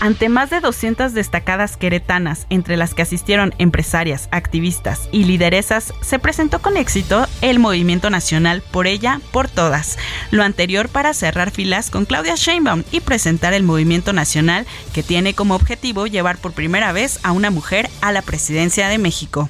Ante 0.00 0.28
más 0.28 0.50
de 0.50 0.60
200 0.60 1.14
destacadas 1.14 1.76
queretanas, 1.76 2.46
entre 2.50 2.76
las 2.76 2.94
que 2.94 3.02
asistieron 3.02 3.54
empresarias, 3.58 4.28
activistas 4.32 5.08
y 5.12 5.24
lideresas, 5.24 5.94
se 6.02 6.18
presentó 6.18 6.60
con 6.60 6.76
éxito 6.76 7.26
el 7.40 7.58
movimiento 7.58 8.10
nacional 8.10 8.62
Por 8.70 8.86
ella, 8.86 9.20
por 9.32 9.48
todas. 9.48 9.98
Lo 10.30 10.42
anterior 10.42 10.88
para 10.88 11.14
cerrar 11.14 11.50
filas 11.50 11.90
con 11.90 12.04
Claudia 12.04 12.34
Sheinbaum 12.36 12.84
y 12.90 13.00
presentar 13.00 13.54
el 13.54 13.62
movimiento 13.62 14.12
nacional 14.12 14.66
que 14.92 15.02
tiene 15.02 15.34
como 15.34 15.54
objetivo 15.54 16.06
llevar 16.06 16.38
por 16.38 16.52
primera 16.52 16.92
vez 16.92 17.20
a 17.22 17.32
una 17.32 17.50
mujer 17.50 17.88
a 18.00 18.12
la 18.12 18.22
presidencia 18.22 18.88
de 18.88 18.98
México. 18.98 19.48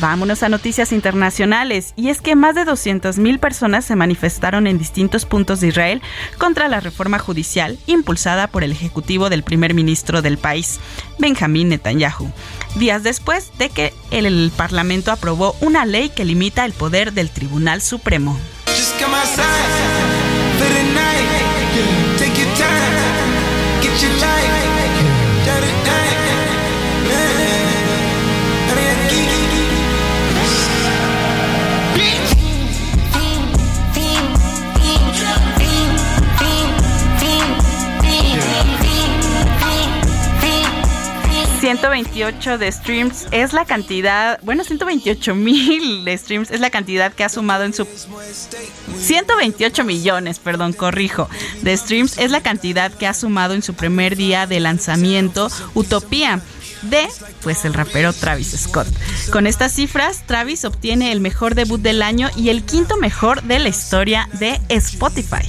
Vámonos 0.00 0.42
a 0.42 0.48
noticias 0.48 0.92
internacionales. 0.92 1.92
Y 1.96 2.08
es 2.08 2.20
que 2.20 2.34
más 2.34 2.54
de 2.54 2.62
200.000 2.62 3.38
personas 3.38 3.84
se 3.84 3.96
manifestaron 3.96 4.66
en 4.66 4.78
distintos 4.78 5.26
puntos 5.26 5.60
de 5.60 5.68
Israel 5.68 6.02
contra 6.38 6.68
la 6.68 6.80
reforma 6.80 7.18
judicial 7.18 7.78
impulsada 7.86 8.46
por 8.46 8.64
el 8.64 8.72
ejecutivo 8.72 9.28
del 9.28 9.42
primer 9.42 9.74
ministro 9.74 10.22
del 10.22 10.38
país, 10.38 10.80
Benjamín 11.18 11.68
Netanyahu, 11.68 12.30
días 12.76 13.02
después 13.02 13.50
de 13.58 13.68
que 13.68 13.92
el 14.10 14.50
Parlamento 14.56 15.12
aprobó 15.12 15.56
una 15.60 15.84
ley 15.84 16.08
que 16.08 16.24
limita 16.24 16.64
el 16.64 16.72
poder 16.72 17.12
del 17.12 17.30
Tribunal 17.30 17.82
Supremo. 17.82 18.38
128 41.72 42.58
de 42.58 42.70
streams 42.70 43.26
es 43.30 43.54
la 43.54 43.64
cantidad, 43.64 44.38
bueno, 44.42 44.62
128 44.62 45.34
mil 45.34 46.04
de 46.04 46.18
streams 46.18 46.50
es 46.50 46.60
la 46.60 46.68
cantidad 46.68 47.14
que 47.14 47.24
ha 47.24 47.30
sumado 47.30 47.64
en 47.64 47.72
su... 47.72 47.86
128 48.98 49.82
millones, 49.82 50.38
perdón, 50.38 50.74
corrijo, 50.74 51.30
de 51.62 51.74
streams 51.74 52.18
es 52.18 52.30
la 52.30 52.42
cantidad 52.42 52.92
que 52.92 53.06
ha 53.06 53.14
sumado 53.14 53.54
en 53.54 53.62
su 53.62 53.72
primer 53.72 54.16
día 54.16 54.46
de 54.46 54.60
lanzamiento 54.60 55.48
Utopía 55.72 56.42
de 56.82 57.08
pues 57.42 57.64
el 57.64 57.72
rapero 57.72 58.12
Travis 58.12 58.54
Scott. 58.58 58.88
Con 59.30 59.46
estas 59.46 59.72
cifras, 59.72 60.26
Travis 60.26 60.66
obtiene 60.66 61.10
el 61.12 61.20
mejor 61.20 61.54
debut 61.54 61.80
del 61.80 62.02
año 62.02 62.28
y 62.36 62.50
el 62.50 62.64
quinto 62.64 62.98
mejor 62.98 63.42
de 63.44 63.58
la 63.60 63.68
historia 63.68 64.28
de 64.34 64.60
Spotify. 64.68 65.48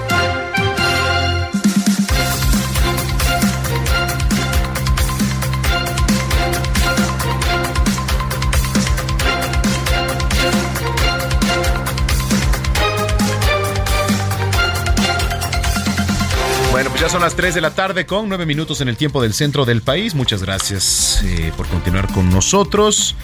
Bueno, 16.81 16.93
pues 16.93 17.01
ya 17.03 17.09
son 17.09 17.21
las 17.21 17.35
3 17.35 17.53
de 17.53 17.61
la 17.61 17.75
tarde 17.75 18.07
con 18.07 18.27
9 18.27 18.47
minutos 18.47 18.81
en 18.81 18.87
el 18.87 18.97
tiempo 18.97 19.21
del 19.21 19.35
centro 19.35 19.65
del 19.65 19.83
país. 19.83 20.15
Muchas 20.15 20.41
gracias 20.41 21.21
eh, 21.23 21.53
por 21.55 21.67
continuar 21.67 22.11
con 22.11 22.31
nosotros. 22.31 23.15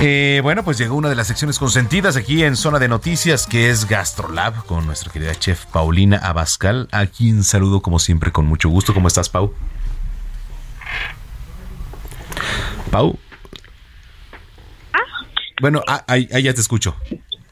Eh, 0.00 0.38
bueno, 0.44 0.62
pues 0.62 0.78
llegó 0.78 0.94
una 0.94 1.08
de 1.08 1.16
las 1.16 1.26
secciones 1.26 1.58
consentidas 1.58 2.16
aquí 2.16 2.44
en 2.44 2.54
Zona 2.54 2.78
de 2.78 2.86
Noticias, 2.86 3.48
que 3.48 3.70
es 3.70 3.88
GastroLab, 3.88 4.66
con 4.66 4.86
nuestra 4.86 5.12
querida 5.12 5.34
chef 5.34 5.66
Paulina 5.66 6.18
Abascal, 6.18 6.86
a 6.92 7.06
quien 7.06 7.42
saludo 7.42 7.82
como 7.82 7.98
siempre 7.98 8.30
con 8.30 8.46
mucho 8.46 8.68
gusto. 8.68 8.94
¿Cómo 8.94 9.08
estás, 9.08 9.30
Pau? 9.30 9.52
Pau. 12.92 13.18
Ah. 14.92 14.98
Bueno, 15.60 15.82
ah, 15.88 16.04
ahí 16.06 16.28
ya 16.40 16.54
te 16.54 16.60
escucho. 16.60 16.94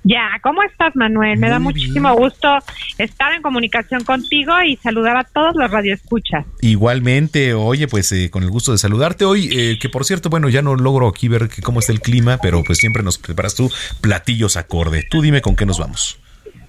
Ya, 0.06 0.38
¿cómo 0.42 0.62
estás, 0.62 0.94
Manuel? 0.94 1.38
Me 1.38 1.48
da 1.48 1.58
muchísimo 1.58 2.14
gusto 2.14 2.58
estar 2.98 3.32
en 3.32 3.40
comunicación 3.40 4.04
contigo 4.04 4.52
y 4.62 4.76
saludar 4.76 5.16
a 5.16 5.24
todos 5.24 5.56
los 5.56 5.70
radioescuchas. 5.70 6.44
Igualmente, 6.60 7.54
oye, 7.54 7.88
pues 7.88 8.12
eh, 8.12 8.30
con 8.30 8.42
el 8.42 8.50
gusto 8.50 8.72
de 8.72 8.78
saludarte 8.78 9.24
hoy, 9.24 9.48
eh, 9.50 9.78
que 9.80 9.88
por 9.88 10.04
cierto, 10.04 10.28
bueno, 10.28 10.50
ya 10.50 10.60
no 10.60 10.74
logro 10.74 11.08
aquí 11.08 11.28
ver 11.28 11.48
que 11.48 11.62
cómo 11.62 11.80
está 11.80 11.92
el 11.92 12.02
clima, 12.02 12.36
pero 12.42 12.62
pues 12.62 12.78
siempre 12.78 13.02
nos 13.02 13.16
preparas 13.16 13.54
tú 13.54 13.70
platillos 14.02 14.58
acorde. 14.58 15.06
Tú 15.10 15.22
dime 15.22 15.40
con 15.40 15.56
qué 15.56 15.64
nos 15.64 15.78
vamos. 15.78 16.20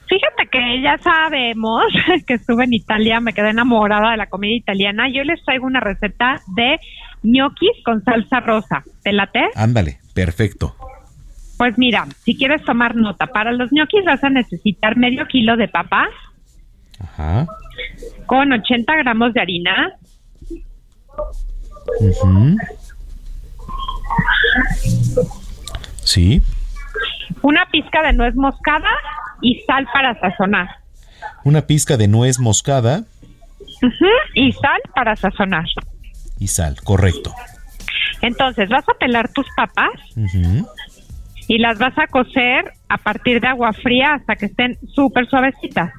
Fíjate 0.07 0.47
que 0.49 0.81
ya 0.81 0.97
sabemos 0.99 1.83
que 2.27 2.36
estuve 2.36 2.63
en 2.63 2.73
Italia, 2.73 3.19
me 3.19 3.33
quedé 3.33 3.49
enamorada 3.49 4.11
de 4.11 4.17
la 4.17 4.27
comida 4.27 4.55
italiana. 4.55 5.09
Yo 5.13 5.25
les 5.25 5.43
traigo 5.43 5.65
una 5.65 5.81
receta 5.81 6.41
de 6.55 6.79
gnocchis 7.21 7.83
con 7.83 8.01
salsa 8.05 8.39
rosa. 8.39 8.86
¿Te 9.03 9.11
late? 9.11 9.41
Ándale, 9.55 9.99
perfecto. 10.13 10.77
Pues 11.57 11.77
mira, 11.77 12.05
si 12.23 12.35
quieres 12.35 12.63
tomar 12.63 12.95
nota, 12.95 13.27
para 13.27 13.51
los 13.51 13.71
ñoquis 13.71 14.03
vas 14.05 14.23
a 14.23 14.29
necesitar 14.29 14.97
medio 14.97 15.25
kilo 15.27 15.55
de 15.55 15.67
papas 15.67 16.09
Ajá. 16.99 17.47
con 18.25 18.51
80 18.51 18.95
gramos 18.97 19.33
de 19.33 19.41
harina. 19.41 19.93
Sí. 26.03 26.41
Una 27.41 27.65
pizca 27.71 28.01
de 28.03 28.13
nuez 28.13 28.35
moscada 28.35 28.89
y 29.41 29.61
sal 29.67 29.87
para 29.93 30.19
sazonar. 30.19 30.67
Una 31.43 31.61
pizca 31.61 31.97
de 31.97 32.07
nuez 32.07 32.39
moscada. 32.39 33.03
Y 34.33 34.51
sal 34.51 34.81
para 34.93 35.15
sazonar. 35.15 35.65
Y 36.39 36.47
sal, 36.47 36.77
correcto. 36.83 37.33
Entonces, 38.21 38.69
vas 38.69 38.87
a 38.89 38.93
pelar 38.97 39.29
tus 39.31 39.45
papas 39.55 39.91
y 41.47 41.59
las 41.59 41.77
vas 41.79 41.97
a 41.97 42.07
cocer 42.07 42.71
a 42.89 42.97
partir 42.97 43.39
de 43.41 43.47
agua 43.47 43.71
fría 43.73 44.13
hasta 44.15 44.35
que 44.35 44.47
estén 44.47 44.77
súper 44.93 45.27
suavecitas. 45.27 45.91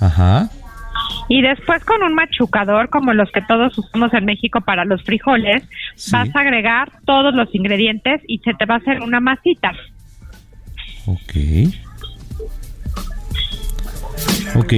Ajá. 0.00 0.48
Y 1.28 1.42
después 1.42 1.84
con 1.84 2.02
un 2.02 2.14
machucador 2.14 2.90
como 2.90 3.12
los 3.12 3.30
que 3.32 3.40
todos 3.42 3.76
usamos 3.78 4.12
en 4.14 4.24
México 4.24 4.60
para 4.60 4.84
los 4.84 5.02
frijoles, 5.04 5.62
vas 6.10 6.28
a 6.34 6.40
agregar 6.40 6.92
todos 7.06 7.34
los 7.34 7.54
ingredientes 7.54 8.20
y 8.26 8.38
se 8.38 8.52
te 8.54 8.66
va 8.66 8.74
a 8.74 8.78
hacer 8.78 9.00
una 9.00 9.20
masita. 9.20 9.72
Ok. 11.06 11.34
Ok. 14.56 14.72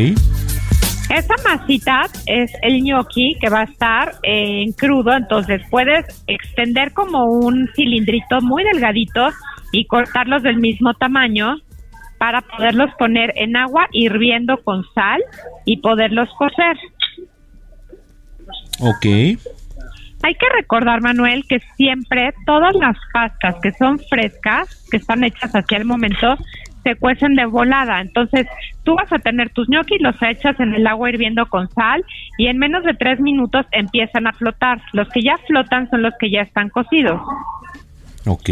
Esa 1.12 1.34
masita 1.44 2.04
es 2.24 2.50
el 2.62 2.82
gnocchi 2.82 3.36
que 3.38 3.50
va 3.50 3.60
a 3.60 3.64
estar 3.64 4.14
en 4.22 4.72
crudo, 4.72 5.12
entonces 5.12 5.60
puedes 5.70 6.24
extender 6.26 6.94
como 6.94 7.26
un 7.26 7.68
cilindrito 7.76 8.40
muy 8.40 8.64
delgadito 8.64 9.28
y 9.72 9.84
cortarlos 9.84 10.42
del 10.42 10.56
mismo 10.56 10.94
tamaño 10.94 11.56
para 12.16 12.40
poderlos 12.40 12.94
poner 12.98 13.30
en 13.36 13.56
agua 13.56 13.88
hirviendo 13.92 14.56
con 14.64 14.84
sal 14.94 15.22
y 15.66 15.82
poderlos 15.82 16.30
cocer. 16.38 16.78
Ok. 18.80 19.04
Hay 20.24 20.34
que 20.34 20.48
recordar, 20.56 21.02
Manuel, 21.02 21.44
que 21.46 21.60
siempre 21.76 22.32
todas 22.46 22.74
las 22.76 22.96
pastas 23.12 23.56
que 23.62 23.72
son 23.72 23.98
frescas, 23.98 24.86
que 24.90 24.96
están 24.96 25.24
hechas 25.24 25.52
hacia 25.52 25.76
el 25.76 25.84
momento, 25.84 26.38
se 26.82 26.96
cuecen 26.96 27.34
de 27.34 27.46
volada. 27.46 28.00
Entonces, 28.00 28.46
tú 28.84 28.94
vas 28.94 29.12
a 29.12 29.18
tener 29.18 29.50
tus 29.50 29.68
ñoquis, 29.68 30.00
los 30.00 30.16
echas 30.22 30.58
en 30.60 30.74
el 30.74 30.86
agua 30.86 31.10
hirviendo 31.10 31.46
con 31.46 31.68
sal 31.70 32.04
y 32.38 32.46
en 32.46 32.58
menos 32.58 32.84
de 32.84 32.94
tres 32.94 33.20
minutos 33.20 33.66
empiezan 33.72 34.26
a 34.26 34.32
flotar. 34.32 34.80
Los 34.92 35.08
que 35.08 35.22
ya 35.22 35.36
flotan 35.46 35.88
son 35.90 36.02
los 36.02 36.14
que 36.18 36.30
ya 36.30 36.42
están 36.42 36.68
cocidos. 36.68 37.20
Ok, 38.26 38.50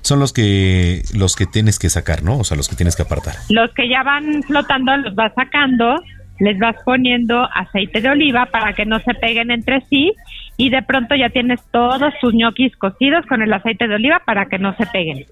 son 0.00 0.18
los 0.18 0.32
que 0.32 1.02
los 1.14 1.36
que 1.36 1.46
tienes 1.46 1.78
que 1.78 1.90
sacar, 1.90 2.22
¿no? 2.22 2.38
O 2.38 2.44
sea, 2.44 2.56
los 2.56 2.68
que 2.68 2.76
tienes 2.76 2.96
que 2.96 3.02
apartar. 3.02 3.34
Los 3.50 3.70
que 3.74 3.88
ya 3.88 4.02
van 4.02 4.42
flotando 4.42 4.96
los 4.96 5.14
vas 5.14 5.32
sacando, 5.34 5.96
les 6.38 6.58
vas 6.58 6.76
poniendo 6.84 7.46
aceite 7.54 8.00
de 8.00 8.08
oliva 8.08 8.46
para 8.46 8.72
que 8.72 8.86
no 8.86 8.98
se 9.00 9.12
peguen 9.14 9.50
entre 9.50 9.82
sí 9.82 10.14
y 10.56 10.70
de 10.70 10.82
pronto 10.82 11.14
ya 11.14 11.28
tienes 11.28 11.60
todos 11.70 12.12
tus 12.20 12.34
ñoquis 12.34 12.74
cocidos 12.76 13.26
con 13.26 13.42
el 13.42 13.52
aceite 13.52 13.88
de 13.88 13.94
oliva 13.94 14.22
para 14.24 14.46
que 14.46 14.58
no 14.58 14.74
se 14.76 14.86
peguen. 14.86 15.26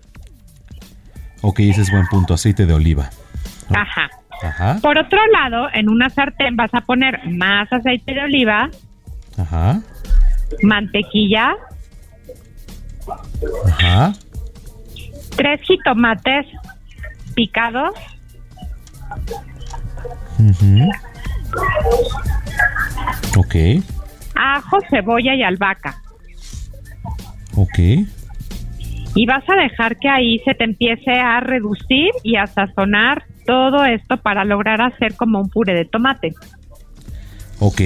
Ok, 1.43 1.61
ese 1.61 1.83
es 1.83 1.91
buen 1.91 2.07
punto, 2.07 2.35
aceite 2.35 2.67
de 2.67 2.73
oliva. 2.75 3.11
Ajá. 3.71 4.09
Ajá. 4.43 4.79
Por 4.81 4.97
otro 4.99 5.19
lado, 5.33 5.69
en 5.75 5.89
una 5.89 6.11
sartén 6.11 6.55
vas 6.57 6.73
a 6.73 6.81
poner 6.83 7.19
más 7.29 7.73
aceite 7.73 8.15
de 8.15 8.21
oliva. 8.23 8.71
Ajá. 9.37 9.81
mantequilla, 10.63 11.55
Ajá. 13.67 14.13
tres 15.37 15.61
jitomates 15.63 16.47
picados, 17.35 17.95
Ujú. 20.39 20.89
Ok, 23.37 23.55
ajo, 24.35 24.79
cebolla 24.91 25.35
y 25.35 25.43
albahaca. 25.43 26.01
ok. 27.57 27.79
Y 29.19 29.27
vas 29.27 29.43
a 29.49 29.57
dejar 29.61 29.97
que 29.99 30.09
ahí 30.09 30.39
se 30.45 30.55
te 30.55 30.63
empiece 30.63 31.11
a 31.11 31.41
reducir 31.41 32.11
y 32.23 32.37
a 32.37 32.47
sazonar 32.47 33.25
todo 33.47 33.85
esto 33.85 34.17
para 34.19 34.45
lograr 34.45 34.81
hacer 34.81 35.17
como 35.17 35.41
un 35.41 35.51
puré 35.51 35.75
de 35.75 35.87
tomate. 35.87 36.35
Ok. 37.59 37.81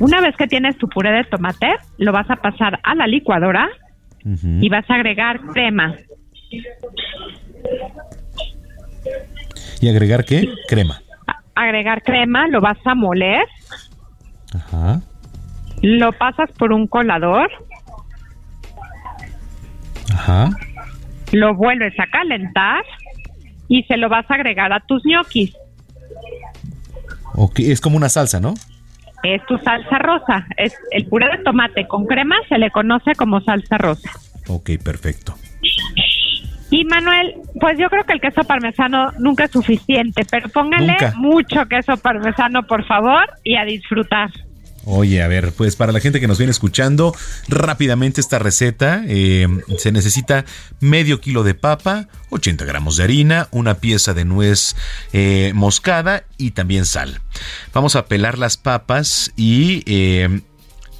Una 0.00 0.20
vez 0.20 0.34
que 0.36 0.48
tienes 0.48 0.76
tu 0.78 0.88
puré 0.88 1.12
de 1.12 1.22
tomate, 1.22 1.76
lo 1.98 2.10
vas 2.10 2.28
a 2.28 2.36
pasar 2.36 2.80
a 2.82 2.96
la 2.96 3.06
licuadora 3.06 3.68
y 4.24 4.68
vas 4.68 4.90
a 4.90 4.94
agregar 4.94 5.42
crema. 5.52 5.94
¿Y 9.80 9.88
agregar 9.88 10.24
qué? 10.24 10.48
Crema. 10.66 11.00
Agregar 11.54 12.02
crema, 12.02 12.48
lo 12.48 12.60
vas 12.60 12.78
a 12.84 12.96
moler, 12.96 13.46
Ajá. 14.52 15.02
lo 15.82 16.12
pasas 16.14 16.50
por 16.58 16.72
un 16.72 16.88
colador, 16.88 17.48
Ajá. 20.18 20.50
lo 21.32 21.54
vuelves 21.54 21.94
a 22.00 22.06
calentar 22.06 22.82
y 23.68 23.82
se 23.84 23.96
lo 23.96 24.08
vas 24.08 24.28
a 24.30 24.34
agregar 24.34 24.72
a 24.72 24.80
tus 24.80 25.04
ñoquis. 25.04 25.54
Ok, 27.34 27.60
es 27.60 27.80
como 27.80 27.96
una 27.96 28.08
salsa, 28.08 28.40
¿no? 28.40 28.54
Es 29.22 29.44
tu 29.46 29.58
salsa 29.58 29.98
rosa. 29.98 30.46
Es 30.56 30.74
el 30.90 31.06
puré 31.06 31.26
de 31.36 31.42
tomate 31.44 31.86
con 31.86 32.06
crema 32.06 32.36
se 32.48 32.58
le 32.58 32.70
conoce 32.70 33.12
como 33.16 33.40
salsa 33.42 33.76
rosa. 33.78 34.10
Ok, 34.48 34.70
perfecto. 34.82 35.34
Y 36.70 36.84
Manuel, 36.84 37.34
pues 37.60 37.78
yo 37.78 37.88
creo 37.88 38.04
que 38.04 38.12
el 38.12 38.20
queso 38.20 38.42
parmesano 38.44 39.12
nunca 39.18 39.44
es 39.44 39.50
suficiente, 39.50 40.24
pero 40.30 40.48
póngale 40.50 40.88
Nunca. 40.92 41.12
mucho 41.16 41.66
queso 41.66 41.96
parmesano, 41.96 42.62
por 42.64 42.84
favor, 42.86 43.24
y 43.44 43.56
a 43.56 43.64
disfrutar. 43.64 44.30
Oye, 44.90 45.22
a 45.22 45.28
ver, 45.28 45.52
pues 45.52 45.76
para 45.76 45.92
la 45.92 46.00
gente 46.00 46.18
que 46.18 46.26
nos 46.26 46.38
viene 46.38 46.50
escuchando, 46.50 47.14
rápidamente 47.46 48.22
esta 48.22 48.38
receta, 48.38 49.02
eh, 49.06 49.46
se 49.76 49.92
necesita 49.92 50.46
medio 50.80 51.20
kilo 51.20 51.42
de 51.42 51.52
papa, 51.52 52.08
80 52.30 52.64
gramos 52.64 52.96
de 52.96 53.04
harina, 53.04 53.48
una 53.50 53.74
pieza 53.74 54.14
de 54.14 54.24
nuez 54.24 54.76
eh, 55.12 55.52
moscada 55.54 56.24
y 56.38 56.52
también 56.52 56.86
sal. 56.86 57.20
Vamos 57.74 57.96
a 57.96 58.06
pelar 58.06 58.38
las 58.38 58.56
papas 58.56 59.30
y 59.36 59.82
eh, 59.84 60.40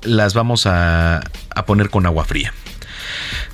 las 0.02 0.34
vamos 0.34 0.66
a, 0.66 1.22
poner 1.66 1.88
con 1.88 2.04
agua 2.04 2.26
fría. 2.26 2.52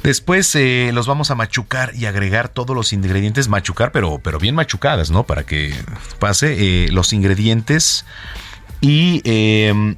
Después 0.02 0.52
eh, 0.56 0.90
los 0.92 1.06
vamos 1.06 1.30
a 1.30 1.36
machucar 1.36 1.94
y 1.94 2.06
agregar 2.06 2.48
todos 2.48 2.74
los 2.74 2.92
ingredientes, 2.92 3.46
machucar, 3.46 3.92
pero, 3.92 4.18
pero 4.18 4.40
bien 4.40 4.56
machucadas, 4.56 5.12
¿no? 5.12 5.22
Para 5.22 5.44
que 5.46 5.72
pase 6.18 6.86
eh, 6.86 6.88
los 6.90 7.12
ingredientes 7.12 8.04
y... 8.80 9.22
eh, 9.24 9.94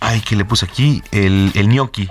ay, 0.00 0.20
¿qué 0.20 0.36
le 0.36 0.44
puse 0.44 0.66
aquí? 0.66 1.02
El, 1.12 1.52
el 1.54 1.68
gnocchi. 1.68 2.08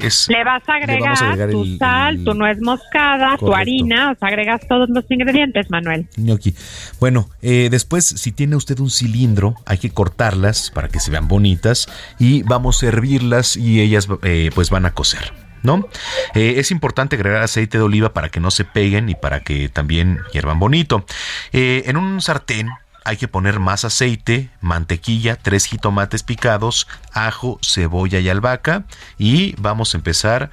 Es, 0.00 0.26
Le 0.28 0.42
vas 0.42 0.62
a 0.68 0.74
agregar, 0.76 1.00
vamos 1.02 1.20
a 1.22 1.26
agregar 1.26 1.50
tu 1.50 1.62
el- 1.64 1.78
sal, 1.78 2.14
el- 2.16 2.24
tu 2.24 2.32
nuez 2.34 2.58
moscada, 2.62 3.36
tu 3.36 3.54
harina, 3.54 4.10
o 4.12 4.14
sea, 4.18 4.28
agregas 4.28 4.62
todos 4.66 4.88
los 4.88 5.04
ingredientes, 5.10 5.70
Manuel. 5.70 6.08
gnocchi. 6.16 6.54
Bueno, 6.98 7.28
eh, 7.42 7.68
después, 7.70 8.06
si 8.06 8.32
tiene 8.32 8.56
usted 8.56 8.78
un 8.80 8.90
cilindro, 8.90 9.54
hay 9.66 9.76
que 9.78 9.90
cortarlas 9.90 10.70
para 10.70 10.88
que 10.88 10.98
se 10.98 11.10
vean 11.10 11.28
bonitas 11.28 11.88
y 12.18 12.42
vamos 12.42 12.82
a 12.82 12.86
hervirlas 12.86 13.56
y 13.58 13.80
ellas 13.82 14.08
eh, 14.22 14.50
pues 14.54 14.70
van 14.70 14.86
a 14.86 14.92
cocer. 14.94 15.32
¿No? 15.64 15.86
Eh, 16.34 16.54
es 16.56 16.72
importante 16.72 17.14
agregar 17.14 17.40
aceite 17.40 17.78
de 17.78 17.84
oliva 17.84 18.12
para 18.12 18.30
que 18.30 18.40
no 18.40 18.50
se 18.50 18.64
peguen 18.64 19.08
y 19.08 19.14
para 19.14 19.44
que 19.44 19.68
también 19.68 20.18
hiervan 20.32 20.58
bonito. 20.58 21.06
En 21.52 21.96
un 21.96 22.20
sartén 22.20 22.68
hay 23.04 23.16
que 23.16 23.28
poner 23.28 23.58
más 23.58 23.84
aceite, 23.84 24.50
mantequilla, 24.60 25.36
tres 25.36 25.66
jitomates 25.66 26.22
picados, 26.22 26.86
ajo, 27.12 27.58
cebolla 27.62 28.18
y 28.20 28.28
albahaca. 28.28 28.84
Y 29.18 29.54
vamos 29.58 29.94
a 29.94 29.98
empezar 29.98 30.50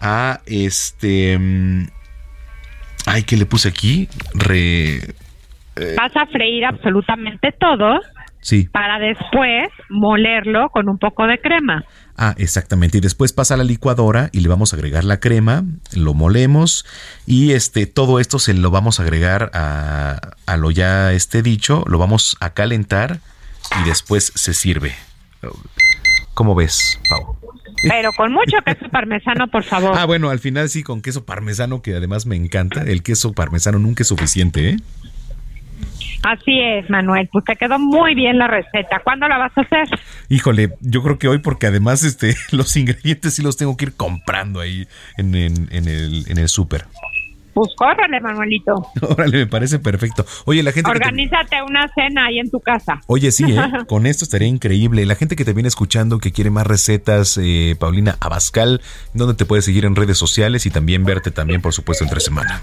a 0.00 0.40
este. 0.46 1.38
mm, 1.38 1.88
Ay, 3.06 3.22
¿qué 3.22 3.36
le 3.36 3.46
puse 3.46 3.68
aquí? 3.68 4.08
Re. 4.34 4.96
eh, 4.96 5.94
Vas 5.96 6.16
a 6.16 6.26
freír 6.26 6.64
absolutamente 6.64 7.52
todo 7.52 8.00
sí. 8.46 8.68
para 8.72 8.98
después 8.98 9.68
molerlo 9.90 10.68
con 10.70 10.88
un 10.88 10.98
poco 10.98 11.26
de 11.26 11.38
crema. 11.38 11.82
Ah, 12.16 12.34
exactamente. 12.38 12.98
Y 12.98 13.00
después 13.00 13.32
pasa 13.32 13.54
a 13.54 13.56
la 13.56 13.64
licuadora 13.64 14.30
y 14.32 14.40
le 14.40 14.48
vamos 14.48 14.72
a 14.72 14.76
agregar 14.76 15.04
la 15.04 15.18
crema, 15.18 15.64
lo 15.94 16.14
molemos 16.14 16.86
y 17.26 17.52
este 17.52 17.86
todo 17.86 18.20
esto 18.20 18.38
se 18.38 18.54
lo 18.54 18.70
vamos 18.70 19.00
a 19.00 19.02
agregar 19.02 19.50
a, 19.52 20.18
a 20.46 20.56
lo 20.56 20.70
ya 20.70 21.12
este 21.12 21.42
dicho, 21.42 21.82
lo 21.86 21.98
vamos 21.98 22.36
a 22.40 22.50
calentar 22.50 23.18
y 23.80 23.88
después 23.88 24.32
se 24.34 24.54
sirve. 24.54 24.94
¿Cómo 26.34 26.54
ves, 26.54 27.00
Pau? 27.10 27.36
Pero 27.88 28.10
con 28.16 28.32
mucho 28.32 28.56
queso 28.64 28.88
parmesano, 28.90 29.48
por 29.48 29.64
favor. 29.64 29.92
Ah, 29.96 30.06
bueno, 30.06 30.30
al 30.30 30.38
final 30.38 30.68
sí 30.68 30.82
con 30.82 31.02
queso 31.02 31.24
parmesano 31.24 31.82
que 31.82 31.94
además 31.94 32.26
me 32.26 32.36
encanta. 32.36 32.82
El 32.82 33.02
queso 33.02 33.32
parmesano 33.32 33.78
nunca 33.78 34.02
es 34.02 34.08
suficiente, 34.08 34.70
¿eh? 34.70 34.76
Así 36.22 36.60
es, 36.60 36.88
Manuel. 36.90 37.28
Pues 37.32 37.44
te 37.44 37.56
quedó 37.56 37.78
muy 37.78 38.14
bien 38.14 38.38
la 38.38 38.46
receta. 38.48 39.00
¿Cuándo 39.04 39.28
la 39.28 39.38
vas 39.38 39.52
a 39.56 39.60
hacer? 39.60 39.88
Híjole, 40.28 40.70
yo 40.80 41.02
creo 41.02 41.18
que 41.18 41.28
hoy 41.28 41.38
porque 41.38 41.66
además 41.66 42.02
este 42.04 42.34
los 42.52 42.76
ingredientes 42.76 43.34
sí 43.34 43.42
los 43.42 43.56
tengo 43.56 43.76
que 43.76 43.86
ir 43.86 43.96
comprando 43.96 44.60
ahí 44.60 44.86
en, 45.16 45.34
en- 45.34 45.68
el 45.88 46.24
en 46.28 46.38
el 46.38 46.48
súper. 46.48 46.84
Pues 47.56 47.72
córrele, 47.74 48.20
Manuelito. 48.20 48.74
Órale, 49.00 49.38
me 49.38 49.46
parece 49.46 49.78
perfecto. 49.78 50.26
Oye, 50.44 50.62
la 50.62 50.72
gente 50.72 50.90
te- 50.90 50.94
Organízate 50.94 51.62
una 51.66 51.88
cena 51.94 52.26
ahí 52.26 52.38
en 52.38 52.50
tu 52.50 52.60
casa. 52.60 53.00
Oye, 53.06 53.30
sí, 53.32 53.44
¿eh? 53.50 53.62
con 53.88 54.04
esto 54.04 54.24
estaría 54.24 54.46
increíble. 54.46 55.06
La 55.06 55.14
gente 55.14 55.36
que 55.36 55.44
te 55.46 55.54
viene 55.54 55.66
escuchando, 55.68 56.18
que 56.18 56.32
quiere 56.32 56.50
más 56.50 56.66
recetas, 56.66 57.40
eh, 57.42 57.74
Paulina 57.80 58.16
Abascal, 58.20 58.82
¿dónde 59.14 59.32
te 59.36 59.46
puedes 59.46 59.64
seguir 59.64 59.86
en 59.86 59.96
redes 59.96 60.18
sociales 60.18 60.66
y 60.66 60.70
también 60.70 61.04
verte 61.06 61.30
también, 61.30 61.62
por 61.62 61.72
supuesto, 61.72 62.04
entre 62.04 62.20
semana? 62.20 62.60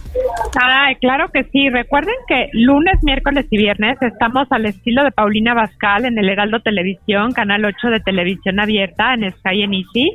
Ay, 0.62 0.94
claro 0.98 1.30
que 1.34 1.44
sí. 1.52 1.70
Recuerden 1.70 2.14
que 2.28 2.50
lunes, 2.54 2.94
miércoles 3.02 3.48
y 3.50 3.58
viernes 3.58 3.98
estamos 4.00 4.46
al 4.52 4.68
estilo 4.68 5.04
de 5.04 5.10
Paulina 5.10 5.56
Bascal 5.56 6.06
en 6.06 6.20
el 6.20 6.30
Heraldo 6.30 6.60
Televisión, 6.62 7.32
Canal 7.32 7.66
8 7.66 7.88
de 7.88 8.00
Televisión 8.00 8.60
Abierta 8.60 9.16
en 9.16 9.32
Sky 9.32 9.64
en 9.64 9.74
Easy. 9.74 10.12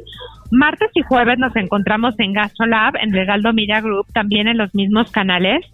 Martes 0.50 0.90
y 0.94 1.02
jueves 1.02 1.38
nos 1.38 1.54
encontramos 1.56 2.14
en 2.18 2.32
GastroLab, 2.32 2.96
en 2.96 3.14
el 3.14 3.22
Heraldo 3.22 3.52
Media 3.52 3.80
Group, 3.80 4.06
también 4.12 4.48
en 4.48 4.56
los 4.56 4.74
mismos 4.74 5.10
canales. 5.10 5.64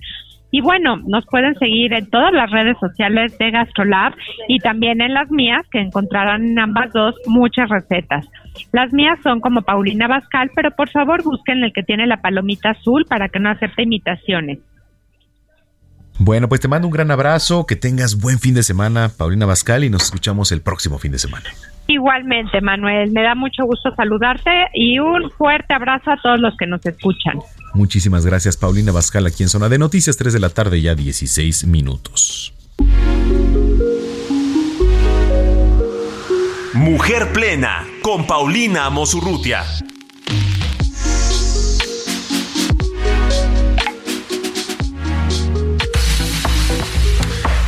Y 0.50 0.60
bueno, 0.60 0.96
nos 1.06 1.26
pueden 1.26 1.54
seguir 1.58 1.92
en 1.92 2.08
todas 2.10 2.32
las 2.32 2.50
redes 2.50 2.76
sociales 2.78 3.36
de 3.38 3.50
GastroLab 3.50 4.14
y 4.48 4.58
también 4.60 5.00
en 5.00 5.12
las 5.12 5.30
mías, 5.30 5.66
que 5.70 5.80
encontrarán 5.80 6.44
en 6.44 6.58
ambas 6.58 6.92
dos 6.92 7.14
muchas 7.26 7.68
recetas. 7.68 8.26
Las 8.72 8.92
mías 8.92 9.18
son 9.22 9.40
como 9.40 9.62
Paulina 9.62 10.06
Bascal, 10.06 10.50
pero 10.54 10.70
por 10.70 10.90
favor 10.90 11.22
busquen 11.24 11.64
el 11.64 11.72
que 11.72 11.82
tiene 11.82 12.06
la 12.06 12.20
palomita 12.20 12.70
azul 12.70 13.04
para 13.08 13.28
que 13.28 13.40
no 13.40 13.50
acepte 13.50 13.82
imitaciones. 13.82 14.58
Bueno, 16.18 16.48
pues 16.48 16.60
te 16.60 16.68
mando 16.68 16.86
un 16.86 16.92
gran 16.92 17.10
abrazo, 17.10 17.66
que 17.66 17.74
tengas 17.74 18.20
buen 18.20 18.38
fin 18.38 18.54
de 18.54 18.62
semana, 18.62 19.10
Paulina 19.16 19.46
Abascal, 19.46 19.82
y 19.82 19.90
nos 19.90 20.04
escuchamos 20.04 20.52
el 20.52 20.62
próximo 20.62 20.98
fin 20.98 21.10
de 21.10 21.18
semana. 21.18 21.50
Igualmente, 21.87 22.61
Manuel, 22.61 23.12
me 23.12 23.22
da 23.22 23.35
mucho 23.35 23.64
gusto 23.64 23.95
saludarte 23.95 24.51
y 24.72 24.99
un 24.99 25.30
fuerte 25.30 25.74
abrazo 25.74 26.12
a 26.12 26.16
todos 26.16 26.41
los 26.41 26.57
que 26.57 26.66
nos 26.66 26.85
escuchan. 26.87 27.39
Muchísimas 27.74 28.24
gracias, 28.24 28.57
Paulina 28.57 28.91
Abascal, 28.91 29.26
aquí 29.26 29.43
en 29.43 29.49
Zona 29.49 29.68
de 29.68 29.78
Noticias, 29.78 30.16
3 30.16 30.32
de 30.32 30.41
la 30.41 30.49
tarde, 30.49 30.80
ya 30.80 30.95
16 30.95 31.66
minutos. 31.66 32.55
Mujer 36.72 37.32
Plena 37.32 37.87
con 38.03 38.26
Paulina 38.26 38.91
Mosurrutia. 38.91 39.62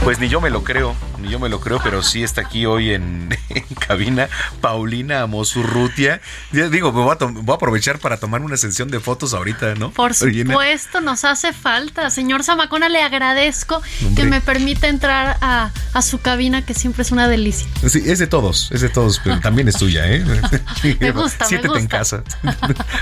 Pues 0.02 0.20
ni 0.20 0.28
yo 0.28 0.40
me 0.40 0.51
lo 0.51 0.62
creo, 0.62 0.94
ni 1.26 1.32
yo 1.32 1.38
me 1.38 1.48
lo 1.48 1.60
creo, 1.60 1.80
pero 1.82 2.02
sí 2.02 2.22
está 2.22 2.42
aquí 2.42 2.66
hoy 2.66 2.92
en, 2.92 3.28
en 3.50 3.64
cabina 3.86 4.28
Paulina 4.60 5.22
Amosurrutia. 5.22 6.20
Ya 6.52 6.68
digo, 6.68 6.92
me 6.92 7.02
voy 7.02 7.12
a, 7.12 7.16
tom- 7.16 7.34
voy 7.44 7.52
a 7.52 7.56
aprovechar 7.56 7.98
para 7.98 8.18
tomar 8.18 8.42
una 8.42 8.56
sesión 8.56 8.88
de 8.90 9.00
fotos 9.00 9.34
ahorita, 9.34 9.74
¿no? 9.74 9.90
Por 9.90 10.14
supuesto, 10.14 11.00
nos 11.00 11.24
hace 11.24 11.52
falta. 11.52 12.10
Señor 12.10 12.44
Zamacona, 12.44 12.88
le 12.88 13.02
agradezco 13.02 13.82
Hombre. 14.02 14.22
que 14.22 14.28
me 14.28 14.40
permita 14.40 14.86
entrar 14.88 15.36
a, 15.40 15.70
a 15.92 16.02
su 16.02 16.20
cabina, 16.20 16.64
que 16.64 16.74
siempre 16.74 17.02
es 17.02 17.10
una 17.12 17.28
delicia. 17.28 17.66
Sí, 17.88 18.02
es 18.06 18.18
de 18.18 18.26
todos, 18.26 18.70
es 18.72 18.80
de 18.80 18.88
todos, 18.88 19.20
pero 19.22 19.40
también 19.40 19.68
es 19.68 19.76
tuya, 19.76 20.06
¿eh? 20.06 20.24
Me 21.00 21.10
gusta, 21.12 21.44
me 21.44 21.48
Siéntete 21.48 21.74
en 21.78 21.80
gusta. 21.84 21.98
casa. 21.98 22.22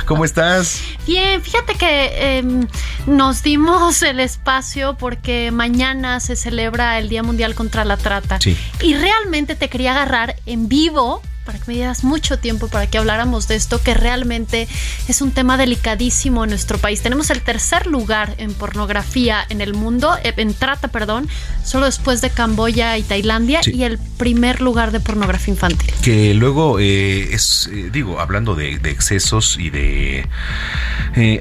¿Cómo 0.06 0.24
estás? 0.24 0.80
Bien, 1.06 1.42
fíjate 1.42 1.74
que 1.74 2.38
em, 2.38 2.66
nos 3.06 3.42
dimos 3.42 4.02
el 4.02 4.20
espacio 4.20 4.96
porque 4.96 5.50
mañana 5.50 6.20
se 6.20 6.36
celebra 6.36 6.98
el 6.98 7.08
Día 7.08 7.22
Mundial 7.22 7.54
contra 7.54 7.84
la 7.84 7.96
Trata. 7.96 8.13
Sí. 8.40 8.56
Y 8.82 8.94
realmente 8.94 9.54
te 9.54 9.68
quería 9.68 9.92
agarrar 9.92 10.36
en 10.46 10.68
vivo 10.68 11.22
para 11.44 11.58
que 11.58 11.64
me 11.66 11.74
dieras 11.74 12.04
mucho 12.04 12.38
tiempo 12.38 12.68
para 12.68 12.86
que 12.86 12.98
habláramos 12.98 13.48
de 13.48 13.56
esto, 13.56 13.82
que 13.82 13.94
realmente 13.94 14.66
es 15.08 15.20
un 15.20 15.30
tema 15.30 15.56
delicadísimo 15.56 16.44
en 16.44 16.50
nuestro 16.50 16.78
país. 16.78 17.02
Tenemos 17.02 17.30
el 17.30 17.42
tercer 17.42 17.86
lugar 17.86 18.34
en 18.38 18.54
pornografía 18.54 19.44
en 19.48 19.60
el 19.60 19.74
mundo, 19.74 20.16
eh, 20.22 20.32
en 20.36 20.54
trata, 20.54 20.88
perdón, 20.88 21.28
solo 21.62 21.86
después 21.86 22.20
de 22.20 22.30
Camboya 22.30 22.96
y 22.98 23.02
Tailandia, 23.02 23.60
y 23.64 23.82
el 23.82 23.98
primer 23.98 24.60
lugar 24.60 24.90
de 24.90 25.00
pornografía 25.00 25.52
infantil. 25.52 25.92
Que 26.02 26.34
luego 26.34 26.78
eh, 26.80 27.34
es, 27.34 27.68
eh, 27.72 27.90
digo, 27.92 28.20
hablando 28.20 28.54
de, 28.54 28.74
excesos 28.84 29.58
y 29.58 29.70
de... 29.70 30.28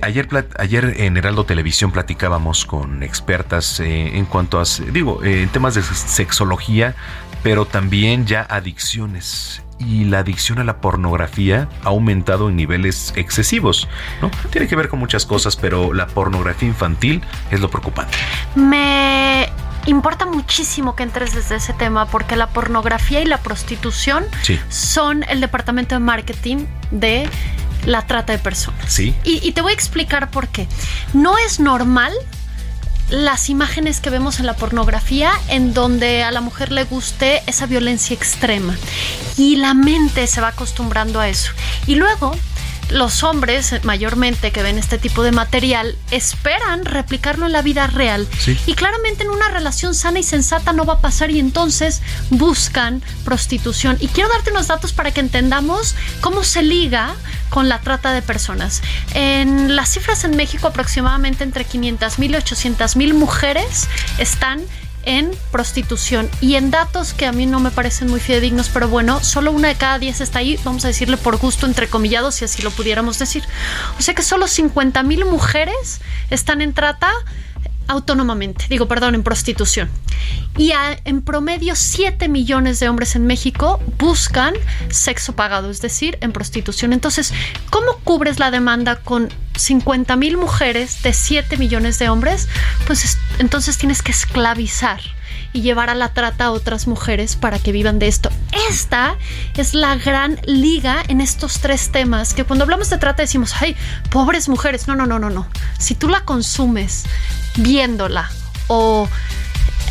ayer, 0.02 0.28
ayer 0.58 0.96
en 0.98 1.18
Heraldo 1.18 1.46
Televisión 1.46 1.92
platicábamos 1.92 2.66
con 2.66 3.04
expertas 3.04 3.80
en 3.80 4.26
cuanto 4.26 4.60
a, 4.60 4.64
digo, 4.92 5.24
en 5.24 5.50
temas 5.50 5.76
de 5.76 5.84
sexología, 5.84 6.96
pero 7.44 7.66
también 7.66 8.26
ya 8.26 8.42
adicciones 8.42 9.62
y 9.88 10.06
la 10.06 10.20
adicción 10.20 10.60
a 10.60 10.64
la 10.64 10.78
pornografía 10.78 11.68
ha 11.84 11.90
aumentado 11.90 12.50
en 12.50 12.56
niveles 12.56 13.14
excesivos, 13.16 13.88
¿no? 14.22 14.32
Tiene 14.50 14.68
que 14.68 14.76
ver 14.76 14.90
con 14.90 15.00
muchas 15.00 15.26
cosas, 15.26 15.56
pero 15.56 15.94
la 15.94 16.08
pornografía 16.08 16.68
infantil 16.68 17.22
es 17.52 17.60
lo 17.60 17.70
preocupante. 17.70 18.18
Me 18.56 19.50
importa 19.86 20.26
muchísimo 20.26 20.96
que 20.96 21.04
entres 21.04 21.34
desde 21.34 21.56
ese 21.56 21.74
tema 21.74 22.06
porque 22.06 22.36
la 22.36 22.48
pornografía 22.48 23.22
y 23.22 23.26
la 23.26 23.38
prostitución 23.38 24.26
son 24.70 25.24
el 25.24 25.42
departamento 25.42 25.96
de 25.96 26.00
marketing 26.00 26.66
de 26.92 27.30
la 27.86 28.08
trata 28.08 28.34
de 28.34 28.40
personas. 28.40 28.82
Sí. 28.88 29.14
Y, 29.24 29.46
y 29.46 29.52
te 29.52 29.62
voy 29.62 29.72
a 29.72 29.76
explicar 29.76 30.32
por 30.32 30.48
qué. 30.48 30.68
No 31.14 31.38
es 31.38 31.60
normal 31.60 32.14
las 33.10 33.50
imágenes 33.50 34.00
que 34.00 34.10
vemos 34.10 34.40
en 34.40 34.46
la 34.46 34.56
pornografía 34.56 35.32
en 35.48 35.74
donde 35.74 36.24
a 36.24 36.32
la 36.32 36.42
mujer 36.42 36.72
le 36.72 36.84
guste 36.84 37.42
esa 37.48 37.66
violencia 37.66 38.14
extrema. 38.14 38.76
Y 39.38 39.58
la 39.58 39.74
mente 39.74 40.28
se 40.28 40.42
va 40.42 40.50
acostumbrando 40.50 41.20
a 41.20 41.30
eso. 41.30 41.52
Y 41.88 41.96
luego 41.96 42.36
los 42.90 43.24
hombres 43.24 43.84
mayormente 43.84 44.52
que 44.52 44.64
ven 44.64 44.78
este 44.78 44.98
tipo 44.98 45.24
de 45.24 45.32
material 45.32 45.96
esperan 46.12 46.86
replicarlo 46.86 47.46
en 47.46 47.52
la 47.52 47.62
vida 47.62 47.88
real. 47.88 48.28
Y 48.66 48.74
claramente 48.74 49.24
en 49.24 49.30
una 49.30 49.50
relación 49.50 49.96
sana 49.96 50.20
y 50.20 50.24
sensata 50.24 50.74
no 50.74 50.86
va 50.86 50.96
a 50.96 51.02
pasar 51.02 51.32
y 51.32 51.40
entonces 51.40 52.02
buscan 52.30 53.02
prostitución. 53.24 53.98
Y 54.00 54.08
quiero 54.08 54.30
darte 54.30 54.52
unos 54.52 54.68
datos 54.68 54.94
para 54.94 55.12
que 55.12 55.20
entendamos 55.20 55.96
cómo 56.22 56.44
se 56.44 56.62
liga 56.62 57.16
con 57.50 57.70
la 57.70 57.80
trata 57.82 58.14
de 58.14 58.22
personas. 58.22 58.82
En 59.14 59.76
las 59.76 59.90
cifras 59.90 60.24
en 60.24 60.36
México 60.36 60.68
aproximadamente 60.68 61.44
entre 61.44 61.66
500 61.66 62.20
mil 62.20 62.32
y 62.32 62.36
800 62.36 62.96
mil 62.96 63.14
mujeres 63.14 63.88
están 64.18 64.62
en 65.04 65.32
prostitución 65.52 66.30
y 66.42 66.56
en 66.56 66.72
datos 66.72 67.14
que 67.14 67.26
a 67.26 67.32
mí 67.32 67.46
no 67.46 67.60
me 67.60 67.72
parecen 67.72 68.10
muy 68.10 68.20
fidedignos, 68.20 68.70
pero 68.70 68.88
bueno, 68.88 69.24
solo 69.24 69.52
una 69.52 69.68
de 69.68 69.76
cada 69.76 70.00
diez 70.00 70.22
está 70.22 70.40
ahí, 70.40 70.60
vamos 70.64 70.86
a 70.86 70.88
decirle 70.88 71.18
por 71.18 71.38
gusto, 71.38 71.66
entre 71.66 71.88
comillados, 71.88 72.36
si 72.36 72.46
así 72.46 72.62
lo 72.62 72.72
pudiéramos 72.72 73.20
decir. 73.20 73.44
O 74.00 74.02
sea 74.02 74.14
que 74.14 74.22
solo 74.22 74.48
50 74.48 75.04
mil 75.04 75.26
mujeres 75.26 76.02
están 76.30 76.62
en 76.62 76.74
trata 76.74 77.12
autónomamente, 77.88 78.66
digo, 78.70 78.88
perdón, 78.88 79.16
en 79.16 79.24
prostitución. 79.24 79.90
Y 80.58 80.72
en 81.06 81.22
promedio 81.22 81.76
7 81.76 82.30
millones 82.30 82.80
de 82.80 82.90
hombres 82.90 83.16
en 83.16 83.26
México 83.26 83.82
buscan 83.98 84.54
sexo 84.90 85.36
pagado, 85.36 85.70
es 85.70 85.82
decir, 85.82 86.18
en 86.22 86.32
prostitución. 86.32 86.94
Entonces, 86.94 87.34
¿cómo 87.70 87.98
cubres 88.04 88.40
la 88.40 88.52
demanda 88.52 88.98
con 88.98 89.30
50 89.56 90.16
mil 90.16 90.38
mujeres 90.38 91.02
de 91.02 91.14
7 91.14 91.58
millones 91.58 92.00
de 92.00 92.10
hombres? 92.10 92.48
Pues 92.86 93.18
entonces 93.40 93.78
tienes 93.78 94.02
que 94.02 94.12
esclavizar 94.12 95.02
y 95.54 95.62
llevar 95.62 95.90
a 95.90 95.96
la 95.96 96.10
trata 96.10 96.46
a 96.46 96.52
otras 96.52 96.88
mujeres 96.88 97.36
para 97.36 97.60
que 97.60 97.72
vivan 97.72 98.00
de 98.00 98.08
esto. 98.08 98.30
Esta 98.70 99.16
es 99.56 99.74
la 99.74 99.96
gran 99.96 100.40
liga 100.46 101.04
en 101.08 101.22
estos 101.22 101.60
tres 101.60 101.92
temas 101.92 102.34
que 102.34 102.44
cuando 102.44 102.64
hablamos 102.64 102.90
de 102.90 102.98
trata 102.98 103.22
decimos, 103.22 103.54
ay, 103.62 103.76
pobres 104.10 104.50
mujeres. 104.50 104.88
No, 104.88 104.96
no, 104.96 105.06
no, 105.06 105.20
no, 105.20 105.30
no. 105.30 105.48
Si 105.78 105.96
tú 105.96 106.10
la 106.10 106.22
consumes 106.26 107.06
viéndola 107.56 108.30
o 108.68 109.08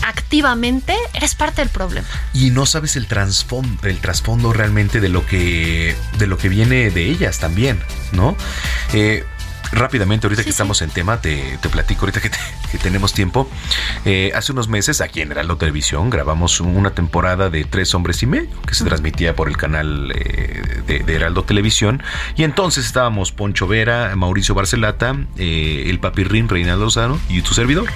activamente, 0.02 0.96
eres 1.14 1.34
parte 1.34 1.62
del 1.62 1.70
problema. 1.70 2.08
Y 2.34 2.50
no 2.50 2.66
sabes 2.66 2.96
el 2.96 3.06
trasfondo, 3.06 4.52
realmente 4.52 5.00
de 5.00 5.08
lo 5.08 5.24
que 5.24 5.96
de 6.18 6.26
lo 6.26 6.38
que 6.38 6.48
viene 6.48 6.90
de 6.90 7.06
ellas 7.06 7.38
también, 7.38 7.80
¿no? 8.12 8.36
Eh, 8.92 9.24
rápidamente, 9.72 10.26
ahorita 10.26 10.44
que 10.44 10.50
estamos 10.50 10.82
en 10.82 10.90
tema, 10.90 11.20
te, 11.20 11.58
platico, 11.70 12.02
ahorita 12.02 12.20
que, 12.20 12.30
tenemos 12.78 13.12
tiempo. 13.12 13.48
Eh, 14.04 14.32
hace 14.34 14.52
unos 14.52 14.68
meses, 14.68 15.00
aquí 15.00 15.20
en 15.20 15.30
Heraldo 15.30 15.56
Televisión, 15.56 16.10
grabamos 16.10 16.60
una 16.60 16.90
temporada 16.90 17.50
de 17.50 17.64
Tres 17.64 17.94
Hombres 17.94 18.22
y 18.22 18.26
Medio, 18.26 18.62
que 18.62 18.74
se 18.74 18.84
transmitía 18.84 19.34
por 19.34 19.48
el 19.48 19.56
canal 19.56 20.12
eh, 20.14 20.82
de, 20.86 21.14
Heraldo 21.14 21.44
Televisión. 21.44 22.02
Y 22.36 22.44
entonces 22.44 22.86
estábamos 22.86 23.32
Poncho 23.32 23.66
Vera, 23.66 24.14
Mauricio 24.16 24.54
Barcelata, 24.54 25.16
eh, 25.36 25.84
el 25.86 25.98
Papirrín, 25.98 26.48
Reinaldo 26.48 26.84
Lozano 26.84 27.18
y 27.28 27.42
tu 27.42 27.54
servidor. 27.54 27.88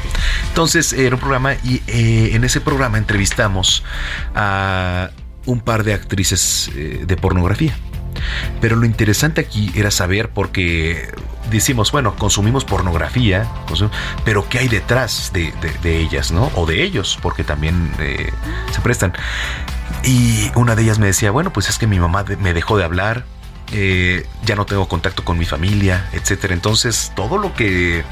Entonces 0.49 0.93
era 0.93 1.15
un 1.15 1.21
programa 1.21 1.55
y 1.65 1.83
en 1.89 2.45
ese 2.45 2.61
programa 2.61 2.99
entrevistamos 2.99 3.83
a 4.35 5.11
un 5.45 5.61
par 5.61 5.85
de 5.85 5.95
actrices 5.95 6.71
de 6.75 7.17
pornografía. 7.17 7.77
Pero 8.61 8.77
lo 8.77 8.87
interesante 8.87 9.41
aquí 9.41 9.71
era 9.75 9.91
saber 9.91 10.31
porque 10.31 11.09
decimos, 11.51 11.93
bueno, 11.93 12.17
consumimos 12.17 12.65
pornografía, 12.65 13.47
pero 14.25 14.49
¿qué 14.49 14.59
hay 14.61 14.69
detrás 14.69 15.33
de, 15.33 15.53
ellas, 15.85 16.33
no? 16.33 16.51
O 16.55 16.67
de 16.67 16.83
ellos, 16.83 17.19
porque 17.23 17.45
también 17.45 17.93
eh, 17.99 18.33
se 18.73 18.81
prestan. 18.81 19.13
Y 20.03 20.51
una 20.55 20.75
de 20.75 20.83
ellas 20.83 20.99
me 20.99 21.07
decía, 21.07 21.31
bueno, 21.31 21.53
pues 21.53 21.69
es 21.69 21.79
que 21.79 21.87
mi 21.87 21.99
mamá 21.99 22.25
me 22.41 22.55
dejó 22.55 22.77
de 22.77 22.85
hablar, 22.85 23.25
eh, 23.73 24.27
ya 24.45 24.55
no 24.55 24.65
tengo 24.65 24.89
contacto 24.89 25.25
con 25.25 25.39
mi 25.39 25.45
familia, 25.45 26.09
etcétera. 26.13 26.55
Entonces, 26.55 27.13
todo 27.17 27.39
lo 27.39 27.55
que 27.55 28.05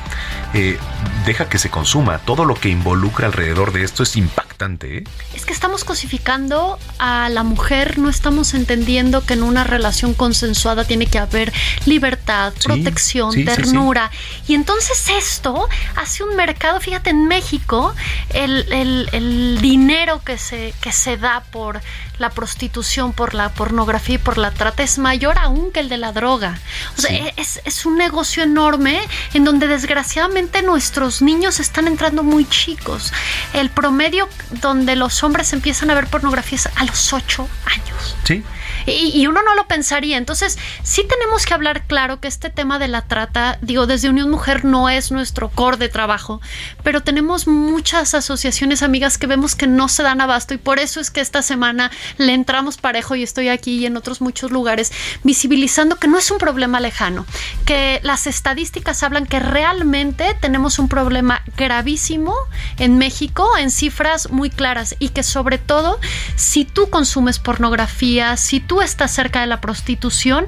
eh, 0.53 0.79
deja 1.27 1.49
que 1.49 1.59
se 1.59 1.71
consuma, 1.71 2.19
todo 2.19 2.45
lo 2.45 2.55
que 2.55 2.69
involucra 2.69 3.27
alrededor 3.27 3.73
de 3.73 3.85
esto 3.85 4.03
es 4.03 4.17
impactante. 4.17 4.99
¿eh? 4.99 5.05
Es 5.35 5.45
que 5.47 5.53
estamos 5.53 5.85
cosificando 5.85 6.79
a 6.99 7.29
la 7.29 7.43
mujer, 7.43 7.99
no 7.99 8.09
estamos 8.09 8.55
entendiendo 8.55 9.25
que 9.25 9.35
en 9.35 9.43
una 9.43 9.65
relación 9.65 10.15
consensuada 10.15 10.85
tiene 10.85 11.07
que 11.07 11.19
haber 11.19 11.53
libertad, 11.87 12.53
protección, 12.65 13.45
ternura. 13.45 14.11
y 14.49 14.55
entonces 14.55 15.09
esto 15.09 15.69
hace 15.97 16.25
un 16.25 16.37
mercado, 16.37 16.81
fíjate, 16.81 17.11
en 17.11 17.27
México, 17.27 17.95
el, 18.33 18.67
el 19.13 19.59
dinero 19.61 20.21
que 20.25 20.39
se, 20.39 20.75
que 20.81 20.93
se 20.93 21.17
da 21.17 21.43
por 21.51 21.81
la 22.19 22.31
prostitución, 22.31 23.12
por 23.12 23.35
la 23.35 23.51
pornografía 23.51 24.16
y 24.16 24.19
por 24.19 24.39
la 24.39 24.51
trata 24.51 24.82
es 24.82 24.99
mayor 24.99 25.39
aún 25.39 25.73
que 25.73 25.81
el 25.81 25.89
de 25.89 25.99
la 25.99 26.12
droga. 26.12 26.59
O 26.97 27.01
sea, 27.01 27.11
es, 27.36 27.61
es, 27.65 27.86
un 27.86 27.99
negocio 27.99 28.43
enorme 28.43 29.01
en 29.35 29.45
donde 29.45 29.66
desgraciadamente 29.66 30.62
nuestros 30.62 31.23
niños 31.23 31.61
están 31.61 31.86
entrando 31.86 32.23
muy 32.23 32.45
chicos. 32.49 33.12
El 33.53 33.70
promedio 33.70 34.28
donde 34.51 34.97
los 34.97 35.23
hombres 35.23 35.53
empiezan 35.53 35.91
a 35.91 35.95
ver 35.95 36.07
pornografía 36.07 36.57
es 36.57 36.66
a 36.66 36.85
los 36.85 37.12
8 37.12 37.49
años. 37.66 38.16
Sí. 38.24 38.45
Y, 38.86 39.27
uno 39.27 39.40
no 39.43 39.55
lo 39.55 39.66
pensaría. 39.66 40.16
Entonces, 40.16 40.59
sí 40.82 41.05
tenemos 41.09 41.47
que 41.47 41.55
hablar 41.55 41.86
claro 41.86 42.20
que 42.20 42.28
este 42.28 42.51
tema 42.51 42.78
de 42.78 42.89
la 42.89 43.02
trata, 43.02 43.59
digo, 43.62 43.86
desde 43.86 44.09
Unión 44.09 44.31
Mujer 44.31 44.65
no 44.65 44.89
es 44.89 45.11
nuestro 45.11 45.48
core 45.48 45.77
de 45.77 45.89
trabajo, 45.89 46.40
pero 46.82 47.02
tenemos 47.02 47.47
muchas 47.47 48.15
asociaciones 48.15 48.82
amigas 48.82 49.19
que 49.19 49.27
vemos 49.27 49.55
que 49.55 49.66
no 49.66 49.89
se 49.89 50.02
dan 50.02 50.20
abasto 50.20 50.55
y 50.55 50.59
por 50.59 50.78
eso 50.78 51.01
es 51.01 51.11
que 51.11 51.20
esta 51.20 51.43
semana 51.43 51.90
le 52.19 52.35
entramos 52.35 52.77
parejo 52.77 53.15
y 53.15 53.23
estoy 53.23 53.48
aquí 53.48 53.78
y 53.78 53.86
en 53.86 53.97
otros 53.97 54.20
muchos 54.20 54.51
lugares 54.51 54.93
visibilizando 55.23 55.97
que 55.97 56.09
no 56.09 56.19
es 56.19 56.31
un 56.31 56.39
problema 56.39 56.81
lejano, 56.81 57.27
que 57.65 58.01
las 58.02 58.27
estadísticas 58.27 59.02
hablan 59.02 59.27
que 59.27 59.40
realmente 59.40 60.36
tenemos 60.40 60.78
un 60.78 60.89
problema 60.89 61.43
gravísimo 61.56 62.35
en 62.78 62.98
México 62.98 63.56
en 63.59 63.70
cifras 63.70 64.31
muy 64.31 64.51
claras 64.51 64.97
y 64.98 65.11
que 65.11 65.23
sobre 65.23 65.59
todo 65.59 65.98
si 66.36 66.65
tú 66.65 66.90
consumes 66.90 67.39
pornografía, 67.39 68.36
si 68.36 68.61
tú 68.61 68.74
estás 68.83 69.13
cerca 69.13 69.41
de 69.41 69.47
la 69.47 69.61
prostitución, 69.61 70.47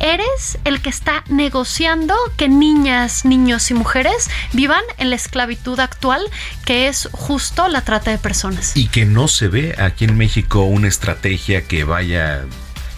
eres 0.00 0.58
el 0.64 0.80
que 0.80 0.90
está 0.90 1.24
negociando 1.28 2.14
que 2.36 2.48
niñas, 2.48 3.24
niños 3.24 3.70
y 3.70 3.74
mujeres 3.74 4.28
vivan 4.52 4.82
en 4.98 5.10
la 5.10 5.16
esclavitud 5.16 5.78
actual, 5.80 6.22
que 6.64 6.88
es 6.88 7.08
justo 7.12 7.68
la 7.68 7.82
trata 7.82 8.10
de 8.10 8.18
personas. 8.18 8.76
Y 8.76 8.88
que 8.88 9.04
no 9.04 9.28
se 9.28 9.48
ve 9.48 9.74
aquí 9.78 10.04
en 10.04 10.16
México 10.16 10.64
una 10.64 10.88
estrategia 10.88 11.62
que 11.62 11.84
vaya 11.84 12.44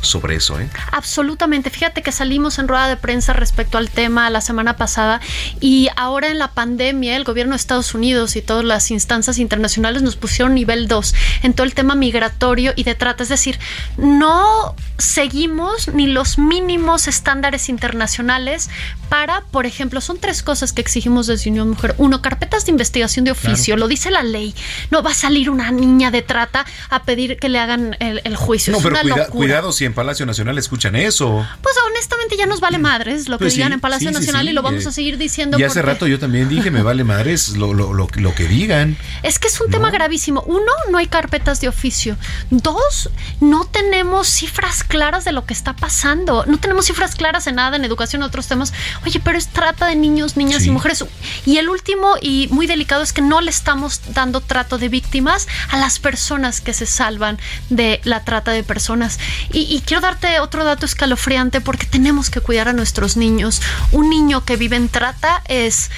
sobre 0.07 0.37
eso. 0.37 0.61
¿eh? 0.61 0.69
Absolutamente. 0.93 1.71
Fíjate 1.71 2.03
que 2.03 2.13
salimos 2.13 2.59
en 2.59 2.69
rueda 2.69 2.89
de 2.89 2.97
prensa 2.97 3.33
respecto 3.33 3.79
al 3.79 3.91
tema 3.91 4.31
la 4.31 4.41
semana 4.41 4.77
pasada 4.77 5.21
y 5.61 5.89
ahora 5.97 6.29
en 6.29 6.39
la 6.39 6.53
pandemia 6.53 7.17
el 7.17 7.25
gobierno 7.25 7.53
de 7.53 7.57
Estados 7.57 7.95
Unidos 7.95 8.37
y 8.37 8.43
todas 8.43 8.65
las 8.65 8.91
instancias 8.91 9.39
internacionales 9.39 10.03
nos 10.03 10.17
pusieron 10.17 10.55
nivel 10.55 10.89
2 10.89 11.15
en 11.43 11.55
todo 11.55 11.67
el 11.67 11.75
tema 11.75 11.95
migratorio 11.95 12.73
y 12.77 12.85
de 12.85 12.95
trata. 12.95 13.23
Es 13.23 13.29
decir, 13.29 13.59
no 13.97 14.75
seguimos 14.99 15.89
ni 15.89 16.07
los 16.07 16.39
mínimos 16.39 17.09
estándares 17.09 17.69
internacionales 17.69 18.71
para, 19.09 19.43
por 19.43 19.67
ejemplo, 19.67 20.01
son 20.01 20.19
tres 20.19 20.43
cosas 20.43 20.73
que 20.73 20.81
exigimos 20.81 21.27
desde 21.27 21.51
Unión 21.51 21.71
Mujer. 21.71 21.95
Uno, 21.99 22.23
carpetas 22.23 22.67
de 22.67 22.73
investigación 22.73 23.25
de 23.25 23.31
oficio, 23.31 23.77
lo 23.77 23.89
dice 23.89 24.11
la 24.11 24.23
ley. 24.23 24.55
No 24.91 25.03
va 25.03 25.11
a 25.11 25.15
salir 25.15 25.51
una 25.51 25.71
niña 25.71 26.11
de 26.11 26.23
trata 26.23 26.65
a 26.91 27.03
pedir 27.03 27.39
que 27.39 27.49
le 27.49 27.59
hagan 27.59 27.97
el, 28.01 28.37
juicio. 28.37 28.73
No, 28.73 28.81
pero 28.81 28.99
cuidado 29.29 29.73
siempre 29.73 29.94
en 29.95 29.97
Palacio 29.97 30.27
Nacional 30.27 30.59
escuchan 30.59 30.97
eso. 30.97 31.47
Pues 31.63 31.77
honestamente 31.87 32.37
ya 32.37 32.47
nos 32.47 32.59
vale 32.59 32.79
madres 32.79 33.29
lo 33.29 33.39
que 33.39 33.45
pues 33.45 33.55
digan 33.55 33.73
en 33.73 33.81
Palacio 33.81 34.11
Nacional 34.11 34.49
y 34.49 34.53
lo 34.53 34.61
vamos 34.61 34.85
a 34.87 34.93
seguir 34.93 35.19
diciendo. 35.19 35.57
Y 35.57 35.63
hace 35.63 35.83
rato 35.83 36.09
yo 36.09 36.19
también 36.19 36.49
dije, 36.49 36.73
me 36.73 36.83
vale 36.83 37.05
madres 37.05 37.57
lo, 37.57 37.73
lo, 37.73 37.95
lo, 37.95 38.09
lo 38.13 38.35
que 38.35 38.49
digan. 38.49 38.97
Es 39.23 39.39
que 39.39 39.47
es 39.47 39.61
un 39.61 39.71
tema 39.71 39.91
gravísimo. 39.91 40.43
Uno, 40.43 40.73
no 40.91 40.99
hay 40.99 41.07
carpetas 41.07 41.61
de 41.61 41.69
oficio. 41.69 42.17
Dos, 42.51 43.11
no 43.41 43.67
tenemos 43.67 44.27
cifras 44.27 44.83
claras 44.83 45.25
de 45.25 45.31
lo 45.31 45.47
que 45.47 45.55
está 45.55 45.77
pasando. 45.77 46.45
No 46.47 46.59
tenemos 46.59 46.87
cifras 46.87 47.15
claras 47.15 47.47
en 47.47 47.55
nada, 47.55 47.77
en 47.77 47.85
educación, 47.85 48.23
en 48.23 48.27
otros 48.27 48.49
temas. 48.49 48.73
Oye, 49.07 49.21
pero 49.23 49.39
es 49.39 49.47
trata 49.47 49.87
de 49.87 49.95
niños, 49.95 50.37
niñas 50.37 50.67
y 50.67 50.73
mujeres. 50.73 51.05
Y 51.47 51.59
el 51.59 51.69
último 51.69 52.15
y 52.21 52.49
muy 52.51 52.67
delicado 52.67 53.05
es 53.05 53.13
que 53.13 53.23
no 53.23 53.41
le 53.41 53.51
estamos 53.51 54.01
dando 54.09 54.41
trato 54.41 54.77
de 54.79 54.89
víctimas 54.89 55.47
a 55.71 55.79
las 55.79 56.01
personas 56.01 56.61
que 56.61 56.75
se 56.75 56.87
salvan 56.87 57.39
de 57.71 58.01
la 58.03 58.25
trata 58.25 58.51
de 58.51 58.65
personas. 58.65 59.21
Y, 59.53 59.84
quiero 59.85 60.01
darte 60.01 60.41
otro 60.41 60.65
dato 60.65 60.87
escalofriante 60.87 61.61
porque 61.61 61.87
tenemos 61.87 62.31
que 62.31 62.41
cuidar 62.41 62.69
a 62.69 62.73
nuestros 62.73 63.17
niños. 63.17 63.61
Un 63.93 64.11
niño 64.11 64.45
que 64.45 64.57
vive 64.57 64.77
en 64.77 64.89
trata 64.89 65.43
es 65.49 65.91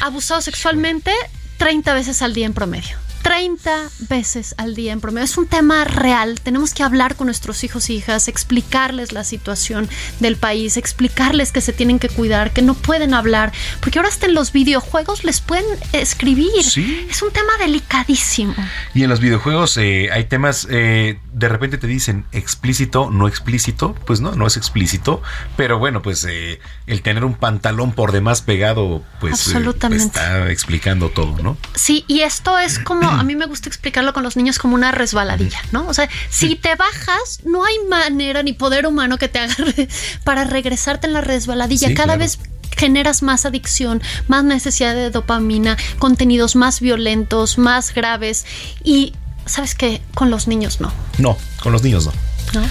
abusado 0.00 0.40
sexualmente 0.40 1.12
30 1.58 1.94
veces 1.94 2.22
al 2.22 2.34
día 2.34 2.46
en 2.46 2.54
promedio. 2.54 2.96
30 3.22 3.90
veces 4.08 4.54
al 4.58 4.74
día 4.74 4.92
en 4.92 5.00
promedio. 5.00 5.24
Es 5.24 5.36
un 5.36 5.46
tema 5.46 5.84
real. 5.84 6.40
Tenemos 6.40 6.74
que 6.74 6.82
hablar 6.82 7.16
con 7.16 7.26
nuestros 7.26 7.62
hijos 7.64 7.88
e 7.88 7.94
hijas, 7.94 8.28
explicarles 8.28 9.12
la 9.12 9.24
situación 9.24 9.88
del 10.20 10.36
país, 10.36 10.76
explicarles 10.76 11.52
que 11.52 11.60
se 11.60 11.72
tienen 11.72 11.98
que 11.98 12.08
cuidar, 12.08 12.52
que 12.52 12.62
no 12.62 12.74
pueden 12.74 13.14
hablar, 13.14 13.52
porque 13.80 13.98
ahora 13.98 14.08
hasta 14.08 14.26
en 14.26 14.34
los 14.34 14.52
videojuegos 14.52 15.24
les 15.24 15.40
pueden 15.40 15.64
escribir. 15.92 16.64
¿Sí? 16.64 17.06
Es 17.08 17.22
un 17.22 17.30
tema 17.30 17.52
delicadísimo. 17.58 18.54
Y 18.94 19.02
en 19.02 19.10
los 19.10 19.20
videojuegos 19.20 19.76
eh, 19.76 20.08
hay 20.12 20.24
temas, 20.24 20.66
eh, 20.70 21.18
de 21.32 21.48
repente 21.48 21.78
te 21.78 21.86
dicen 21.86 22.24
explícito, 22.32 23.10
no 23.10 23.28
explícito. 23.28 23.94
Pues 24.06 24.20
no, 24.20 24.32
no 24.32 24.46
es 24.46 24.56
explícito, 24.56 25.22
pero 25.56 25.78
bueno, 25.78 26.02
pues 26.02 26.24
eh, 26.28 26.60
el 26.86 27.02
tener 27.02 27.24
un 27.24 27.34
pantalón 27.34 27.92
por 27.92 28.12
demás 28.12 28.42
pegado, 28.42 29.02
pues, 29.20 29.52
pues 29.52 29.92
está 29.92 30.50
explicando 30.50 31.10
todo, 31.10 31.36
¿no? 31.42 31.56
Sí, 31.74 32.04
y 32.06 32.20
esto 32.20 32.58
es 32.58 32.78
como 32.78 33.09
a 33.10 33.22
mí 33.22 33.36
me 33.36 33.46
gusta 33.46 33.68
explicarlo 33.68 34.12
con 34.12 34.22
los 34.22 34.36
niños 34.36 34.58
como 34.58 34.74
una 34.74 34.92
resbaladilla, 34.92 35.60
¿no? 35.72 35.86
O 35.88 35.94
sea, 35.94 36.08
si 36.28 36.54
te 36.56 36.74
bajas, 36.74 37.40
no 37.44 37.64
hay 37.64 37.74
manera 37.88 38.42
ni 38.42 38.52
poder 38.52 38.86
humano 38.86 39.18
que 39.18 39.28
te 39.28 39.38
agarre 39.38 39.88
para 40.24 40.44
regresarte 40.44 41.06
en 41.06 41.12
la 41.12 41.20
resbaladilla. 41.20 41.94
Cada 41.94 42.16
vez 42.16 42.38
generas 42.76 43.22
más 43.22 43.44
adicción, 43.44 44.02
más 44.28 44.44
necesidad 44.44 44.94
de 44.94 45.10
dopamina, 45.10 45.76
contenidos 45.98 46.56
más 46.56 46.80
violentos, 46.80 47.58
más 47.58 47.94
graves 47.94 48.46
y 48.82 49.14
sabes 49.46 49.74
que 49.74 50.00
con 50.14 50.30
los 50.30 50.48
niños 50.48 50.80
no. 50.80 50.92
No, 51.18 51.36
con 51.62 51.72
los 51.72 51.82
niños 51.82 52.06
no. 52.06 52.12
¿No? 52.54 52.66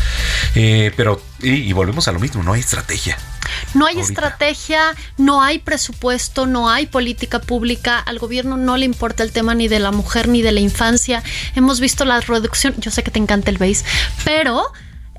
Eh, 0.55 0.91
pero, 0.97 1.21
y, 1.41 1.71
volvemos 1.73 2.07
a 2.07 2.11
lo 2.11 2.19
mismo, 2.19 2.43
no 2.43 2.53
hay 2.53 2.59
estrategia. 2.59 3.17
No 3.73 3.85
hay 3.85 3.99
estrategia, 3.99 4.95
no 5.17 5.41
hay 5.41 5.59
presupuesto, 5.59 6.47
no 6.47 6.69
hay 6.69 6.85
política 6.85 7.39
pública. 7.39 7.99
Al 7.99 8.19
gobierno 8.19 8.57
no 8.57 8.77
le 8.77 8.85
importa 8.85 9.23
el 9.23 9.31
tema 9.31 9.55
ni 9.55 9.67
de 9.67 9.79
la 9.79 9.91
mujer 9.91 10.27
ni 10.27 10.41
de 10.41 10.51
la 10.51 10.59
infancia. 10.59 11.23
Hemos 11.55 11.79
visto 11.79 12.05
la 12.05 12.19
reducción, 12.21 12.75
yo 12.77 12.91
sé 12.91 13.03
que 13.03 13.11
te 13.11 13.19
encanta 13.19 13.51
el 13.51 13.57
BASE, 13.57 13.85
pero 14.23 14.71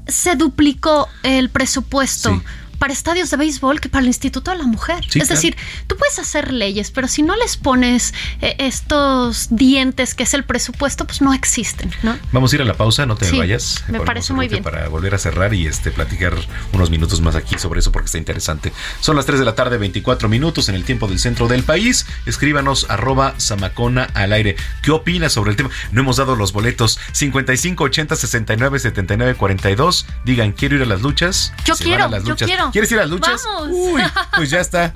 se 0.06 0.34
duplicó 0.34 1.08
el 1.22 1.50
presupuesto 1.50 2.42
para 2.80 2.94
estadios 2.94 3.30
de 3.30 3.36
béisbol 3.36 3.78
que 3.78 3.90
para 3.90 4.00
el 4.00 4.08
Instituto 4.08 4.50
de 4.50 4.56
la 4.56 4.64
Mujer. 4.64 5.04
es 5.14 5.28
decir, 5.28 5.54
tú 5.86 5.96
puedes 5.96 6.18
hacer 6.18 6.50
leyes, 6.50 6.90
pero 6.90 7.08
si 7.08 7.22
no 7.22 7.36
les 7.36 7.58
pones 7.58 8.14
eh, 8.40 8.56
estos 8.58 9.48
dientes 9.50 10.14
que 10.14 10.22
es 10.22 10.32
el 10.32 10.44
presupuesto, 10.44 11.04
pues 11.04 11.20
no 11.20 11.34
existen, 11.34 11.92
¿no? 12.02 12.18
Vamos 12.32 12.52
a 12.52 12.56
ir 12.56 12.62
a 12.62 12.64
la 12.64 12.74
pausa, 12.74 13.04
no 13.04 13.16
te 13.16 13.30
vayas. 13.30 13.84
Me 13.88 14.00
parece 14.00 14.32
muy 14.32 14.48
bien. 14.48 14.62
Para 14.64 14.88
volver 14.88 15.14
a 15.14 15.18
cerrar 15.18 15.52
y 15.52 15.66
este 15.66 15.90
platicar 15.90 16.32
unos 16.72 16.88
minutos 16.88 17.20
más 17.20 17.36
aquí 17.36 17.58
sobre 17.58 17.80
eso 17.80 17.92
porque 17.92 18.06
está 18.06 18.16
interesante. 18.16 18.72
Son 19.00 19.14
las 19.14 19.26
3 19.26 19.38
de 19.38 19.44
la 19.44 19.54
tarde, 19.54 19.76
24 19.76 20.30
minutos 20.30 20.70
en 20.70 20.74
el 20.74 20.84
tiempo 20.84 21.06
del 21.06 21.18
centro 21.18 21.48
del 21.48 21.62
país. 21.62 22.06
Escríbanos 22.24 22.86
arroba 22.88 23.34
Samacona 23.36 24.04
al 24.14 24.32
aire. 24.32 24.56
¿Qué 24.82 24.90
opinas 24.90 25.34
sobre 25.34 25.50
el 25.50 25.56
tema? 25.58 25.68
No 25.92 26.00
hemos 26.00 26.16
dado 26.16 26.34
los 26.34 26.54
boletos 26.54 26.98
55 27.12 27.84
80 27.84 28.16
69 28.16 28.78
79 28.78 29.34
42. 29.34 30.06
Digan, 30.24 30.52
quiero 30.52 30.76
ir 30.76 30.82
a 30.82 30.86
las 30.86 31.02
luchas. 31.02 31.52
Yo 31.66 31.76
quiero, 31.76 32.08
yo 32.24 32.36
quiero. 32.36 32.69
¿Quieres 32.72 32.90
ir 32.92 32.98
a 32.98 33.02
las 33.02 33.10
luchas? 33.10 33.42
Vamos. 33.44 33.68
Uy, 33.72 34.02
pues 34.36 34.50
ya 34.50 34.60
está. 34.60 34.94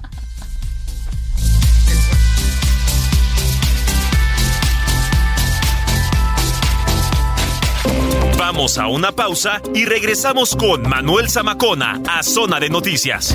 Vamos 8.39 8.79
a 8.79 8.87
una 8.89 9.11
pausa 9.13 9.61
y 9.75 9.85
regresamos 9.85 10.55
con 10.55 10.89
Manuel 10.89 11.31
Zamacona 11.31 12.01
a 12.09 12.23
Zona 12.23 12.61
de 12.61 12.69
Noticias. 12.69 13.35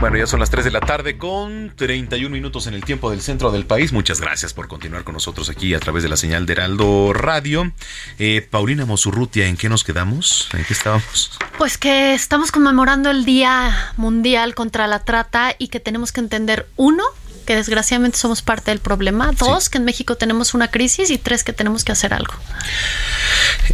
Bueno, 0.00 0.16
ya 0.16 0.26
son 0.26 0.40
las 0.40 0.48
3 0.48 0.64
de 0.64 0.70
la 0.70 0.80
tarde 0.80 1.18
con 1.18 1.74
31 1.76 2.32
minutos 2.32 2.66
en 2.66 2.72
el 2.72 2.82
tiempo 2.82 3.10
del 3.10 3.20
centro 3.20 3.50
del 3.50 3.66
país. 3.66 3.92
Muchas 3.92 4.18
gracias 4.18 4.54
por 4.54 4.66
continuar 4.66 5.04
con 5.04 5.12
nosotros 5.12 5.50
aquí 5.50 5.74
a 5.74 5.78
través 5.78 6.02
de 6.02 6.08
la 6.08 6.16
señal 6.16 6.46
de 6.46 6.54
Heraldo 6.54 7.12
Radio. 7.12 7.70
Eh, 8.18 8.46
Paulina 8.50 8.86
Mosurrutia, 8.86 9.46
¿en 9.46 9.58
qué 9.58 9.68
nos 9.68 9.84
quedamos? 9.84 10.48
¿En 10.54 10.64
qué 10.64 10.72
estábamos? 10.72 11.38
Pues 11.58 11.76
que 11.76 12.14
estamos 12.14 12.50
conmemorando 12.50 13.10
el 13.10 13.26
Día 13.26 13.92
Mundial 13.98 14.54
contra 14.54 14.86
la 14.86 15.00
Trata 15.00 15.54
y 15.58 15.68
que 15.68 15.80
tenemos 15.80 16.12
que 16.12 16.20
entender, 16.20 16.66
uno, 16.76 17.04
que 17.50 17.56
desgraciadamente 17.56 18.16
somos 18.16 18.42
parte 18.42 18.70
del 18.70 18.78
problema, 18.78 19.32
dos, 19.36 19.68
que 19.68 19.78
en 19.78 19.84
México 19.84 20.14
tenemos 20.14 20.54
una 20.54 20.70
crisis 20.70 21.10
y 21.10 21.18
tres, 21.18 21.42
que 21.42 21.52
tenemos 21.52 21.82
que 21.82 21.90
hacer 21.90 22.14
algo. 22.14 22.32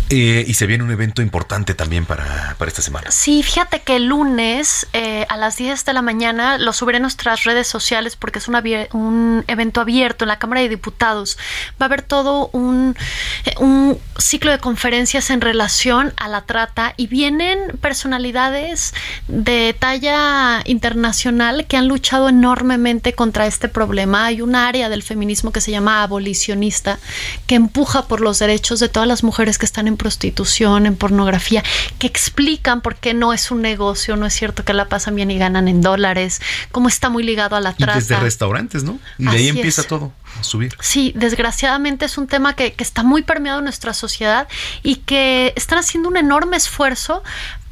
Eh, 0.08 0.46
y 0.48 0.54
se 0.54 0.66
viene 0.66 0.82
un 0.82 0.90
evento 0.90 1.20
importante 1.20 1.74
también 1.74 2.06
para, 2.06 2.54
para 2.56 2.70
esta 2.70 2.80
semana. 2.80 3.10
Sí, 3.10 3.42
fíjate 3.42 3.82
que 3.82 3.96
el 3.96 4.06
lunes 4.06 4.86
eh, 4.94 5.26
a 5.28 5.36
las 5.36 5.58
10 5.58 5.84
de 5.84 5.92
la 5.92 6.00
mañana 6.00 6.56
lo 6.56 6.72
subiré 6.72 6.96
en 6.96 7.02
nuestras 7.02 7.44
redes 7.44 7.66
sociales 7.66 8.16
porque 8.16 8.38
es 8.38 8.48
un 8.48 9.44
evento 9.46 9.82
abierto 9.82 10.24
en 10.24 10.28
la 10.28 10.38
Cámara 10.38 10.62
de 10.62 10.70
Diputados. 10.70 11.36
Va 11.78 11.84
a 11.84 11.88
haber 11.88 12.00
todo 12.00 12.48
un, 12.52 12.96
eh, 13.44 13.54
un 13.58 13.98
ciclo 14.16 14.52
de 14.52 14.58
conferencias 14.58 15.28
en 15.28 15.42
relación 15.42 16.14
a 16.16 16.28
la 16.28 16.46
trata 16.46 16.94
y 16.96 17.08
vienen 17.08 17.76
personalidades 17.82 18.94
de 19.28 19.76
talla 19.78 20.62
internacional 20.64 21.66
que 21.66 21.76
han 21.76 21.88
luchado 21.88 22.30
enormemente 22.30 23.12
contra 23.12 23.46
este 23.46 23.65
problema. 23.70 24.26
Hay 24.26 24.40
un 24.40 24.54
área 24.54 24.88
del 24.88 25.02
feminismo 25.02 25.52
que 25.52 25.60
se 25.60 25.70
llama 25.70 26.02
abolicionista 26.02 26.98
que 27.46 27.54
empuja 27.54 28.06
por 28.06 28.20
los 28.20 28.38
derechos 28.38 28.80
de 28.80 28.88
todas 28.88 29.08
las 29.08 29.22
mujeres 29.22 29.58
que 29.58 29.66
están 29.66 29.88
en 29.88 29.96
prostitución, 29.96 30.86
en 30.86 30.96
pornografía, 30.96 31.62
que 31.98 32.06
explican 32.06 32.80
por 32.80 32.96
qué 32.96 33.14
no 33.14 33.32
es 33.32 33.50
un 33.50 33.62
negocio, 33.62 34.16
no 34.16 34.26
es 34.26 34.34
cierto 34.34 34.64
que 34.64 34.72
la 34.72 34.88
pasan 34.88 35.14
bien 35.14 35.30
y 35.30 35.38
ganan 35.38 35.68
en 35.68 35.80
dólares, 35.80 36.40
cómo 36.72 36.88
está 36.88 37.08
muy 37.08 37.22
ligado 37.22 37.56
a 37.56 37.60
la 37.60 37.72
trata. 37.72 37.98
Y 37.98 38.00
desde 38.00 38.16
restaurantes, 38.16 38.84
¿no? 38.84 38.98
Y 39.18 39.24
de 39.24 39.36
ahí 39.36 39.48
empieza 39.48 39.82
todo 39.82 40.12
a 40.38 40.44
subir. 40.44 40.74
Sí, 40.80 41.12
desgraciadamente 41.16 42.04
es 42.04 42.18
un 42.18 42.26
tema 42.26 42.54
que, 42.54 42.72
que 42.72 42.84
está 42.84 43.02
muy 43.02 43.22
permeado 43.22 43.58
en 43.58 43.64
nuestra 43.64 43.94
sociedad 43.94 44.48
y 44.82 44.96
que 44.96 45.52
están 45.56 45.78
haciendo 45.78 46.08
un 46.08 46.16
enorme 46.16 46.56
esfuerzo 46.56 47.22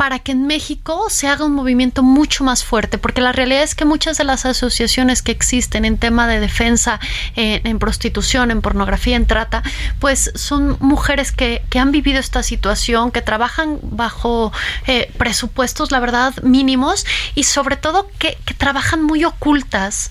para 0.04 0.18
que 0.18 0.32
en 0.32 0.46
México 0.46 1.06
se 1.08 1.28
haga 1.28 1.46
un 1.46 1.54
movimiento 1.54 2.02
mucho 2.02 2.44
más 2.44 2.62
fuerte, 2.62 2.98
porque 2.98 3.22
la 3.22 3.32
realidad 3.32 3.62
es 3.62 3.74
que 3.74 3.86
muchas 3.86 4.18
de 4.18 4.24
las 4.24 4.44
asociaciones 4.44 5.22
que 5.22 5.32
existen 5.32 5.86
en 5.86 5.96
tema 5.96 6.28
de 6.28 6.40
defensa 6.40 7.00
en 7.36 7.78
prostitución, 7.78 8.50
en 8.50 8.60
pornografía, 8.60 9.16
en 9.16 9.24
trata, 9.24 9.62
pues 10.00 10.30
son 10.34 10.76
mujeres 10.80 11.32
que, 11.32 11.62
que 11.70 11.78
han 11.78 11.90
vivido 11.90 12.20
esta 12.20 12.42
situación, 12.42 13.12
que 13.12 13.22
trabajan 13.22 13.78
bajo 13.80 14.52
eh, 14.86 15.10
presupuestos, 15.16 15.90
la 15.90 16.00
verdad, 16.00 16.34
mínimos 16.42 17.06
y 17.34 17.44
sobre 17.44 17.76
todo 17.76 18.06
que 18.18 18.36
trabajan 18.58 19.02
muy 19.02 19.24
ocultas 19.24 20.10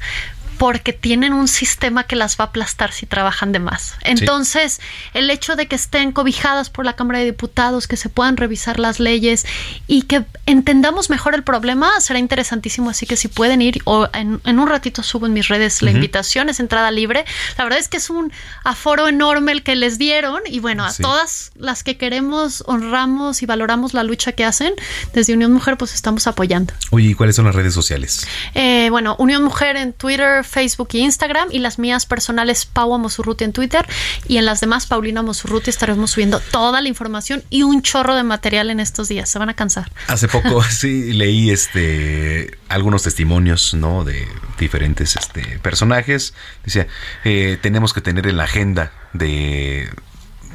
porque 0.63 0.93
tienen 0.93 1.33
un 1.33 1.49
sistema 1.49 2.05
que 2.05 2.15
las 2.15 2.39
va 2.39 2.45
a 2.45 2.47
aplastar 2.47 2.93
si 2.93 3.05
trabajan 3.05 3.51
de 3.51 3.59
más. 3.59 3.95
Entonces, 4.01 4.79
el 5.13 5.29
hecho 5.29 5.57
de 5.57 5.67
que 5.67 5.75
estén 5.75 6.13
cobijadas 6.13 6.69
por 6.69 6.85
la 6.85 6.93
Cámara 6.93 7.19
de 7.19 7.25
Diputados, 7.25 7.85
que 7.85 7.97
se 7.97 8.07
puedan 8.07 8.37
revisar 8.37 8.79
las 8.79 9.01
leyes 9.01 9.45
y 9.87 10.03
que 10.03 10.23
entendamos 10.45 11.09
mejor 11.09 11.35
el 11.35 11.43
problema, 11.43 11.99
será 11.99 12.17
interesantísimo. 12.17 12.89
Así 12.89 13.05
que 13.05 13.17
si 13.17 13.27
pueden 13.27 13.61
ir, 13.61 13.81
o 13.83 14.07
en, 14.13 14.39
un 14.45 14.67
ratito 14.69 15.03
subo 15.03 15.25
en 15.25 15.33
mis 15.33 15.49
redes 15.49 15.81
la 15.81 15.91
invitación, 15.91 16.47
es 16.47 16.61
entrada 16.61 16.91
libre. 16.91 17.25
La 17.57 17.65
verdad 17.65 17.79
es 17.79 17.89
que 17.89 17.97
es 17.97 18.09
un 18.09 18.31
aforo 18.63 19.09
enorme 19.09 19.51
el 19.51 19.63
que 19.63 19.75
les 19.75 19.97
dieron 19.97 20.43
y 20.45 20.61
bueno, 20.61 20.85
a 20.85 20.93
todas 20.93 21.51
las 21.55 21.83
que 21.83 21.97
queremos, 21.97 22.63
honramos 22.67 23.43
y 23.43 23.45
valoramos 23.45 23.93
la 23.93 24.03
lucha 24.03 24.31
que 24.31 24.45
hacen, 24.45 24.73
desde 25.13 25.33
Unión 25.33 25.51
Mujer 25.51 25.75
pues 25.75 25.93
estamos 25.93 26.25
apoyando. 26.25 26.73
Oye, 26.91 27.09
¿y 27.09 27.13
cuáles 27.15 27.35
son 27.35 27.43
las 27.43 27.55
redes 27.55 27.73
sociales? 27.73 28.25
Eh, 28.53 28.87
bueno, 28.91 29.17
Unión 29.19 29.43
Mujer 29.43 29.75
en 29.75 29.91
Twitter, 29.91 30.45
Facebook 30.53 30.89
y 30.93 30.99
Instagram 30.99 31.49
y 31.51 31.59
las 31.59 31.79
mías 31.79 32.05
personales 32.05 32.65
Pau 32.65 32.93
Amosurruti 32.93 33.43
en 33.43 33.53
Twitter 33.53 33.85
y 34.27 34.37
en 34.37 34.45
las 34.45 34.61
demás 34.61 34.85
Paulina 34.85 35.21
Amosurruti 35.21 35.69
estaremos 35.69 36.11
subiendo 36.11 36.39
toda 36.39 36.81
la 36.81 36.87
información 36.87 37.43
y 37.49 37.63
un 37.63 37.81
chorro 37.81 38.15
de 38.15 38.23
material 38.23 38.69
en 38.69 38.79
estos 38.79 39.07
días. 39.09 39.29
Se 39.29 39.39
van 39.39 39.49
a 39.49 39.55
cansar. 39.55 39.91
Hace 40.07 40.27
poco 40.27 40.63
sí 40.69 41.13
leí 41.13 41.49
este 41.49 42.57
algunos 42.69 43.03
testimonios, 43.03 43.73
¿no? 43.73 44.03
De 44.03 44.27
diferentes 44.59 45.15
este, 45.15 45.59
personajes. 45.59 46.33
Decía, 46.63 46.87
eh, 47.23 47.57
tenemos 47.61 47.93
que 47.93 48.01
tener 48.01 48.27
en 48.27 48.37
la 48.37 48.43
agenda 48.43 48.91
de 49.13 49.89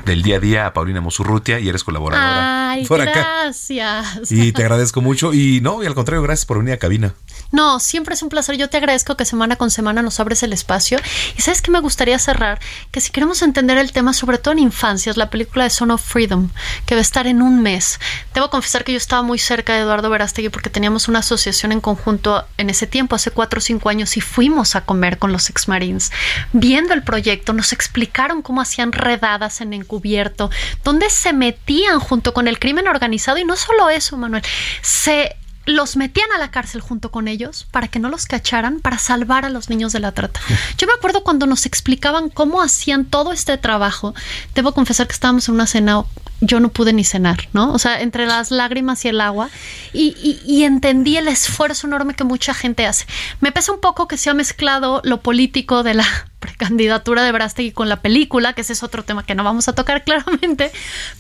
del 0.05 0.23
día 0.23 0.37
a 0.37 0.41
día 0.41 0.67
a 0.67 0.73
Paulina 0.73 1.01
Mosurrutia 1.01 1.61
y 1.61 1.69
eres 1.69 1.85
colaboradora. 1.85 2.71
Ay, 2.71 2.87
gracias. 2.89 4.31
Y 4.31 4.53
te 4.53 4.63
agradezco 4.63 5.01
mucho. 5.01 5.35
Y 5.35 5.61
no, 5.61 5.83
y 5.83 5.87
al 5.87 5.95
contrario, 5.95 6.23
gracias 6.23 6.47
por 6.47 6.59
venir 6.59 6.75
a 6.75 6.79
cabina. 6.79 7.15
No, 7.51 7.81
siempre 7.81 8.15
es 8.15 8.23
un 8.23 8.29
placer. 8.29 8.57
Yo 8.57 8.69
te 8.69 8.77
agradezco 8.77 9.17
que 9.17 9.25
semana 9.25 9.57
con 9.57 9.71
semana 9.71 10.03
nos 10.03 10.21
abres 10.21 10.43
el 10.43 10.53
espacio. 10.53 10.99
Y 11.37 11.43
sabes 11.43 11.63
que 11.63 11.71
me 11.71 11.81
gustaría 11.81 12.19
cerrar, 12.19 12.61
que 12.91 13.01
si 13.01 13.11
queremos 13.11 13.43
entender 13.43 13.79
el 13.79 13.93
tema, 13.93 14.13
sobre 14.13 14.39
todo 14.39 14.53
en 14.53 14.59
infancias, 14.59 15.17
la 15.17 15.31
película 15.31 15.65
de 15.65 15.71
Son 15.71 15.91
of 15.91 16.03
Freedom, 16.03 16.51
que 16.85 16.95
va 16.95 16.99
a 16.99 17.03
estar 17.03 17.27
en 17.27 17.41
un 17.41 17.63
mes. 17.63 18.01
Debo 18.35 18.51
confesar 18.51 18.85
que 18.85 18.93
yo 18.93 18.99
estaba 18.99 19.23
muy 19.23 19.39
cerca 19.39 19.75
de 19.75 19.81
Eduardo 19.81 20.11
Verástegui 20.11 20.51
porque 20.51 20.71
teníamos 20.71 21.09
una 21.09 21.21
asociación 21.21 21.73
en 21.73 21.81
conjunto 21.81 22.45
en 22.59 22.71
ese 22.71 22.87
tiempo, 22.87 23.17
hace 23.17 23.31
cuatro 23.31 23.59
o 23.59 23.63
cinco 23.63 23.89
años, 23.89 24.17
y 24.17 24.21
fuimos 24.21 24.77
a 24.77 24.85
comer 24.85 25.19
con 25.19 25.33
los 25.33 25.49
ex-marines. 25.49 26.13
Viendo 26.53 26.93
el 26.93 27.03
proyecto, 27.03 27.53
nos 27.53 27.73
explicaron 27.73 28.43
cómo 28.43 28.61
hacían 28.61 28.93
redadas 28.93 29.61
en 29.61 29.73
encubierto, 29.89 30.51
dónde 30.85 31.09
se 31.09 31.33
metían 31.33 31.99
junto 31.99 32.35
con 32.35 32.47
el 32.47 32.59
crimen 32.59 32.89
organizado, 32.89 33.39
y 33.39 33.45
no 33.45 33.57
solo 33.57 33.89
eso, 33.89 34.19
Manuel, 34.19 34.43
se 34.83 35.35
los 35.65 35.97
metían 35.97 36.33
a 36.35 36.39
la 36.39 36.51
cárcel 36.51 36.81
junto 36.81 37.11
con 37.11 37.29
ellos 37.29 37.67
para 37.71 37.89
que 37.89 37.99
no 37.99 38.09
los 38.09 38.27
cacharan, 38.27 38.81
para 38.81 38.99
salvar 38.99 39.45
a 39.45 39.51
los 39.51 39.69
niños 39.69 39.93
de 39.93 40.01
la 40.01 40.13
trata. 40.13 40.41
Yo 40.79 40.87
me 40.87 40.95
acuerdo 40.95 41.23
cuando 41.23 41.47
nos 41.47 41.67
explicaban 41.67 42.31
cómo 42.31 42.63
hacían 42.63 43.05
todo 43.05 43.33
este 43.33 43.59
trabajo. 43.59 44.15
Debo 44.55 44.73
confesar 44.73 45.07
que 45.07 45.13
estábamos 45.13 45.49
en 45.49 45.55
una 45.55 45.67
cena, 45.67 46.05
yo 46.41 46.61
no 46.61 46.71
pude 46.71 46.95
ni 46.95 47.05
cenar, 47.05 47.49
¿no? 47.53 47.73
O 47.73 47.79
sea, 47.79 48.01
entre 48.01 48.27
las 48.27 48.51
lágrimas 48.51 49.05
y 49.05 49.09
el 49.09 49.21
agua, 49.21 49.51
y, 49.93 50.41
y 50.47 50.65
entendí 50.65 51.19
el 51.19 51.29
esfuerzo 51.29 51.87
enorme 51.87 52.15
que 52.15 52.25
mucha 52.25 52.55
gente 52.55 52.87
hace. 52.87 53.05
Me 53.41 53.53
pesa 53.53 53.73
un 53.73 53.81
poco 53.81 54.09
que 54.09 54.17
se 54.17 54.31
ha 54.31 54.35
mezclado 54.35 55.03
lo 55.05 55.21
político 55.21 55.83
de 55.83 55.95
la 55.95 56.07
precandidatura 56.39 57.23
de 57.23 57.33
Brastegui 57.33 57.73
con 57.73 57.89
la 57.89 58.01
película, 58.01 58.53
que 58.53 58.61
ese 58.61 58.73
es 58.73 58.83
otro 58.83 59.05
tema 59.05 59.25
que 59.25 59.35
no 59.35 59.45
vamos 59.45 59.69
a 59.69 59.75
tocar 59.75 60.05
claramente, 60.05 60.71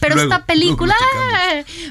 pero 0.01 0.21
esta 0.21 0.45
película, 0.45 0.95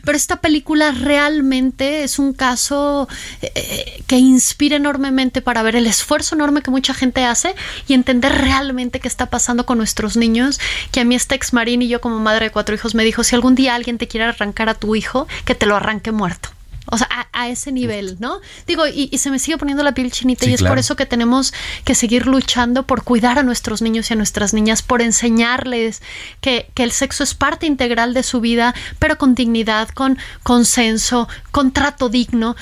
pero 0.04 0.18
esta 0.18 0.42
película 0.42 0.92
realmente 0.92 2.04
es 2.04 2.20
un 2.20 2.34
caso 2.34 3.08
eh, 3.42 4.04
que 4.08 4.18
inspira 4.18 4.78
enormemente 4.78 5.42
para 5.42 5.62
ver 5.62 5.76
el 5.76 5.88
esfuerzo 5.88 6.36
enorme 6.36 6.62
que 6.62 6.72
mucha 6.72 6.94
gente 6.94 7.26
hace 7.26 7.56
y 7.88 7.94
entender 7.94 8.34
realmente 8.34 9.00
qué 9.00 9.08
está 9.08 9.28
pasando 9.28 9.66
con 9.66 9.78
nuestros 9.78 10.18
niños, 10.18 10.60
que 10.92 11.02
a 11.02 11.06
mí 11.06 11.16
este 11.16 11.36
ex 11.36 11.54
marín 11.54 11.82
y 11.82 11.88
yo 11.88 12.02
como 12.02 12.20
madre 12.20 12.46
de 12.46 12.52
cuatro 12.52 12.76
hijos 12.76 12.96
me 12.96 13.04
dijo, 13.04 13.24
si 13.24 13.36
algún 13.36 13.56
día 13.56 13.76
alguien 13.76 13.98
te 13.98 14.08
quiere 14.08 14.26
arrancar 14.26 14.70
a 14.70 14.74
tu 14.74 14.96
hijo, 14.96 15.28
que 15.46 15.56
te 15.56 15.66
lo 15.66 15.76
arranque 15.76 16.12
muerto. 16.12 16.57
O 16.90 16.98
sea, 16.98 17.08
a, 17.32 17.50
ese 17.50 17.72
nivel, 17.72 18.18
¿no? 18.20 18.40
Digo, 18.66 18.88
y, 18.88 19.16
se 19.18 19.30
me 19.30 19.40
sigue 19.40 19.58
poniendo 19.58 19.84
la 19.84 19.94
piel 19.94 20.12
chinita 20.12 20.46
y 20.46 20.54
es 20.54 20.64
por 20.64 20.80
eso 20.80 20.96
que 20.96 21.06
tenemos 21.06 21.54
que 21.86 21.96
seguir 21.96 22.26
luchando 22.26 22.84
por 22.84 23.04
cuidar 23.04 23.40
a 23.40 23.44
nuestros 23.44 23.82
niños 23.82 24.10
y 24.10 24.14
a 24.14 24.18
nuestras 24.18 24.54
niñas, 24.54 24.82
por 24.82 25.02
enseñarles 25.02 26.02
que, 26.42 26.70
que 26.74 26.84
el 26.84 26.92
sexo 26.92 27.24
es 27.24 27.34
parte 27.34 27.66
integral 27.66 28.14
de 28.14 28.24
su 28.24 28.42
vida, 28.42 28.74
pero 29.00 29.18
con 29.18 29.36
dignidad, 29.36 29.90
con 29.90 30.18
consenso, 30.44 31.28
con 31.52 31.72
trato 31.72 32.10
digno 32.10 32.56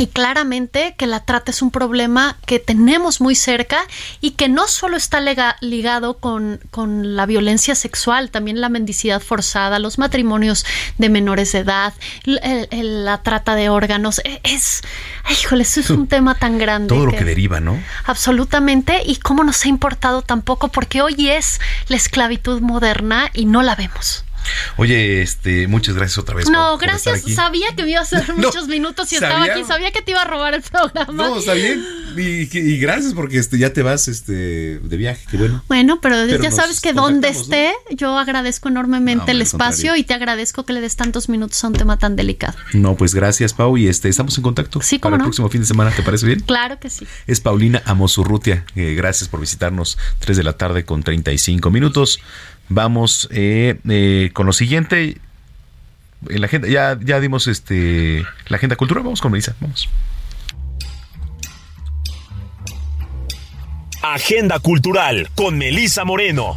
y 0.00 0.06
claramente 0.06 0.94
que 0.96 1.06
la 1.06 1.20
trata 1.20 1.50
es 1.50 1.60
un 1.60 1.70
problema 1.70 2.38
que 2.46 2.58
tenemos 2.58 3.20
muy 3.20 3.34
cerca 3.34 3.82
y 4.22 4.30
que 4.30 4.48
no 4.48 4.66
solo 4.66 4.96
está 4.96 5.20
ligado 5.60 6.14
con, 6.18 6.58
la 7.16 7.26
violencia 7.26 7.74
sexual, 7.74 8.30
también 8.30 8.62
la 8.62 8.70
mendicidad 8.70 9.20
forzada, 9.20 9.78
los 9.78 9.98
matrimonios 9.98 10.64
de 10.96 11.10
menores 11.10 11.52
de 11.52 11.58
edad, 11.58 11.92
la 12.24 13.22
trata 13.22 13.54
de 13.54 13.68
órganos. 13.68 14.20
E, 14.24 14.40
es, 14.42 14.80
híjole, 15.30 15.64
eso 15.64 15.80
es 15.80 15.90
un 15.90 16.06
tema 16.08 16.34
tan 16.34 16.56
grande. 16.56 16.88
Todo 16.94 17.04
lo 17.04 17.12
que, 17.12 17.24
deriva, 17.24 17.60
¿no? 17.60 17.78
Absolutamente. 18.04 19.02
Y 19.04 19.16
cómo 19.16 19.44
nos 19.44 19.66
ha 19.66 19.68
importado 19.68 20.22
tampoco, 20.22 20.68
porque 20.68 21.02
hoy 21.02 21.28
es 21.28 21.60
la 21.88 21.96
esclavitud 21.96 22.62
moderna 22.62 23.30
y 23.34 23.44
no 23.44 23.62
la 23.62 23.74
vemos. 23.74 24.24
Oye, 24.76 25.22
este, 25.22 25.66
muchas 25.66 25.94
gracias 25.94 26.18
otra 26.18 26.34
vez. 26.34 26.48
No, 26.48 26.78
gracias. 26.78 27.22
sabía 27.34 27.74
que 27.76 27.82
me 27.84 27.90
iba 27.90 28.00
a 28.00 28.02
hacer 28.02 28.34
muchos 28.36 28.68
minutos 28.68 29.12
y 29.12 29.16
estaba 29.16 29.44
aquí. 29.44 29.64
Sabía 29.64 29.90
que 29.92 30.02
te 30.02 30.12
iba 30.12 30.22
a 30.22 30.24
robar 30.24 30.54
el 30.54 30.62
programa. 30.62 31.12
No, 31.12 31.38
está 31.38 31.54
bien. 31.54 31.84
Y, 32.16 32.78
gracias 32.78 33.14
porque 33.14 33.38
este, 33.38 33.58
ya 33.58 33.72
te 33.72 33.82
vas 33.82 34.08
este, 34.08 34.78
de 34.78 34.96
viaje. 34.96 35.24
Qué 35.30 35.36
bueno. 35.36 35.62
Bueno, 35.68 36.00
pero, 36.00 36.26
ya 36.26 36.50
sabes 36.50 36.80
que 36.80 36.92
donde 36.92 37.28
esté, 37.28 37.72
yo 37.90 38.18
agradezco 38.18 38.68
enormemente 38.68 39.32
el 39.32 39.42
espacio 39.42 39.96
y 39.96 40.04
te 40.04 40.14
agradezco 40.14 40.64
que 40.64 40.72
le 40.72 40.80
des 40.80 40.96
tantos 40.96 41.28
minutos 41.28 41.62
a 41.64 41.68
un 41.68 41.74
tema 41.74 41.98
tan 41.98 42.16
delicado. 42.16 42.54
No, 42.72 42.96
pues 42.96 43.14
gracias, 43.14 43.54
Pau. 43.54 43.76
Y 43.76 43.88
este, 43.88 44.08
estamos 44.08 44.36
en 44.36 44.42
contacto 44.42 44.80
sí, 44.82 44.98
para 44.98 45.16
el 45.16 45.22
próximo 45.22 45.48
fin 45.48 45.60
de 45.60 45.66
semana. 45.66 45.90
¿Te 45.90 46.02
parece 46.02 46.26
bien? 46.26 46.40
Claro 46.40 46.78
que 46.78 46.90
sí. 46.90 47.06
Es 47.26 47.40
Paulina 47.40 47.82
Amosurrutia. 47.84 48.64
Eh, 48.74 48.94
gracias 48.94 49.28
por 49.28 49.40
visitarnos. 49.40 49.98
3 50.20 50.36
de 50.36 50.42
la 50.42 50.54
tarde 50.54 50.84
con 50.84 51.02
35 51.02 51.70
minutos. 51.70 52.20
Vamos 52.70 53.28
eh, 53.32 53.78
eh, 53.88 54.30
con 54.32 54.46
lo 54.46 54.52
siguiente. 54.52 55.18
En 56.28 56.40
la 56.40 56.46
agenda, 56.46 56.68
ya, 56.68 56.98
ya 57.02 57.18
dimos 57.18 57.48
este 57.48 58.24
la 58.46 58.56
agenda 58.56 58.76
cultural. 58.76 59.02
Vamos 59.02 59.20
con 59.20 59.32
Melissa. 59.32 59.54
Vamos. 59.60 59.88
Agenda 64.02 64.58
Cultural 64.60 65.28
con 65.34 65.58
Melissa 65.58 66.04
Moreno. 66.04 66.56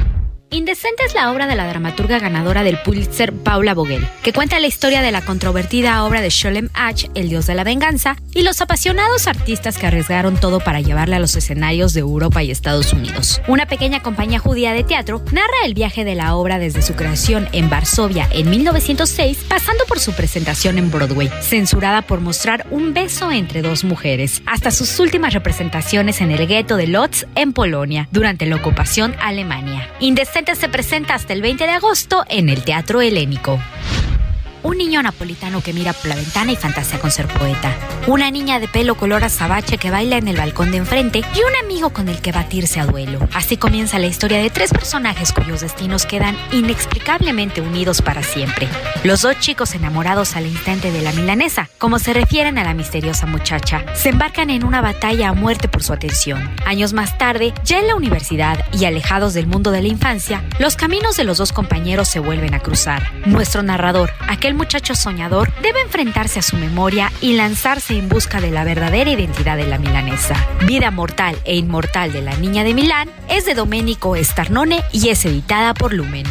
Indecente 0.53 1.03
es 1.05 1.13
la 1.13 1.31
obra 1.31 1.47
de 1.47 1.55
la 1.55 1.65
dramaturga 1.65 2.19
ganadora 2.19 2.61
del 2.63 2.77
Pulitzer 2.77 3.31
Paula 3.31 3.73
Vogel, 3.73 4.05
que 4.21 4.33
cuenta 4.33 4.59
la 4.59 4.67
historia 4.67 5.01
de 5.01 5.09
la 5.09 5.21
controvertida 5.21 6.03
obra 6.03 6.19
de 6.19 6.29
Sholem 6.29 6.67
Ach, 6.73 7.05
El 7.15 7.29
dios 7.29 7.47
de 7.47 7.55
la 7.55 7.63
venganza, 7.63 8.17
y 8.33 8.41
los 8.41 8.59
apasionados 8.59 9.27
artistas 9.27 9.77
que 9.77 9.87
arriesgaron 9.87 10.35
todo 10.35 10.59
para 10.59 10.81
llevarla 10.81 11.15
a 11.15 11.19
los 11.19 11.37
escenarios 11.37 11.93
de 11.93 12.01
Europa 12.01 12.43
y 12.43 12.51
Estados 12.51 12.91
Unidos. 12.91 13.41
Una 13.47 13.65
pequeña 13.65 14.03
compañía 14.03 14.39
judía 14.39 14.73
de 14.73 14.83
teatro 14.83 15.23
narra 15.31 15.63
el 15.63 15.73
viaje 15.73 16.03
de 16.03 16.15
la 16.15 16.35
obra 16.35 16.59
desde 16.59 16.81
su 16.81 16.95
creación 16.95 17.47
en 17.53 17.69
Varsovia 17.69 18.27
en 18.31 18.49
1906, 18.49 19.45
pasando 19.47 19.85
por 19.85 20.01
su 20.01 20.11
presentación 20.11 20.77
en 20.77 20.91
Broadway, 20.91 21.31
censurada 21.41 22.01
por 22.01 22.19
mostrar 22.19 22.67
un 22.71 22.93
beso 22.93 23.31
entre 23.31 23.61
dos 23.61 23.85
mujeres, 23.85 24.41
hasta 24.45 24.71
sus 24.71 24.99
últimas 24.99 25.33
representaciones 25.33 26.19
en 26.19 26.31
el 26.31 26.45
gueto 26.45 26.75
de 26.75 26.87
Lodz 26.87 27.25
en 27.35 27.53
Polonia, 27.53 28.09
durante 28.11 28.45
la 28.47 28.57
ocupación 28.57 29.15
Alemania. 29.21 29.87
Indecente 30.01 30.40
se 30.55 30.69
presenta 30.69 31.13
hasta 31.13 31.33
el 31.33 31.41
20 31.41 31.65
de 31.65 31.71
agosto 31.71 32.25
en 32.27 32.49
el 32.49 32.63
Teatro 32.63 32.99
Helénico 33.01 33.59
un 34.63 34.77
niño 34.77 35.01
napolitano 35.01 35.61
que 35.61 35.73
mira 35.73 35.93
por 35.93 36.07
la 36.07 36.15
ventana 36.15 36.51
y 36.51 36.55
fantasea 36.55 36.99
con 36.99 37.11
ser 37.11 37.27
poeta, 37.27 37.75
una 38.07 38.31
niña 38.31 38.59
de 38.59 38.67
pelo 38.67 38.95
color 38.95 39.23
azabache 39.23 39.77
que 39.77 39.91
baila 39.91 40.17
en 40.17 40.27
el 40.27 40.37
balcón 40.37 40.71
de 40.71 40.77
enfrente 40.77 41.19
y 41.19 41.39
un 41.39 41.55
amigo 41.63 41.91
con 41.91 42.09
el 42.09 42.21
que 42.21 42.31
batirse 42.31 42.79
a 42.79 42.85
duelo. 42.85 43.27
Así 43.33 43.57
comienza 43.57 43.99
la 43.99 44.07
historia 44.07 44.39
de 44.39 44.49
tres 44.49 44.71
personajes 44.71 45.31
cuyos 45.31 45.61
destinos 45.61 46.05
quedan 46.05 46.37
inexplicablemente 46.51 47.61
unidos 47.61 48.01
para 48.01 48.23
siempre. 48.23 48.67
Los 49.03 49.21
dos 49.21 49.39
chicos 49.39 49.73
enamorados 49.73 50.35
al 50.35 50.45
instante 50.45 50.91
de 50.91 51.01
la 51.01 51.11
milanesa, 51.13 51.69
como 51.77 51.99
se 51.99 52.13
refieren 52.13 52.57
a 52.57 52.63
la 52.63 52.73
misteriosa 52.73 53.25
muchacha, 53.25 53.83
se 53.95 54.09
embarcan 54.09 54.49
en 54.49 54.63
una 54.63 54.81
batalla 54.81 55.29
a 55.29 55.33
muerte 55.33 55.67
por 55.67 55.83
su 55.83 55.93
atención. 55.93 56.51
Años 56.65 56.93
más 56.93 57.17
tarde, 57.17 57.53
ya 57.63 57.79
en 57.79 57.87
la 57.87 57.95
universidad 57.95 58.63
y 58.73 58.85
alejados 58.85 59.33
del 59.33 59.47
mundo 59.47 59.71
de 59.71 59.81
la 59.81 59.87
infancia, 59.87 60.43
los 60.59 60.75
caminos 60.75 61.17
de 61.17 61.23
los 61.23 61.37
dos 61.37 61.53
compañeros 61.53 62.07
se 62.07 62.19
vuelven 62.19 62.53
a 62.53 62.59
cruzar. 62.59 63.11
Nuestro 63.25 63.63
narrador, 63.63 64.11
aquel 64.27 64.50
muchacho 64.53 64.95
soñador 64.95 65.53
debe 65.61 65.81
enfrentarse 65.81 66.39
a 66.39 66.41
su 66.41 66.57
memoria 66.57 67.11
y 67.21 67.33
lanzarse 67.33 67.97
en 67.97 68.09
busca 68.09 68.41
de 68.41 68.51
la 68.51 68.63
verdadera 68.63 69.09
identidad 69.09 69.57
de 69.57 69.67
la 69.67 69.77
milanesa. 69.77 70.35
Vida 70.65 70.91
mortal 70.91 71.37
e 71.45 71.55
inmortal 71.55 72.11
de 72.11 72.21
la 72.21 72.35
niña 72.37 72.63
de 72.63 72.73
Milán 72.73 73.09
es 73.29 73.45
de 73.45 73.53
Domenico 73.53 74.15
Starnone 74.15 74.83
y 74.91 75.09
es 75.09 75.25
editada 75.25 75.73
por 75.73 75.93
Lumen. 75.93 76.25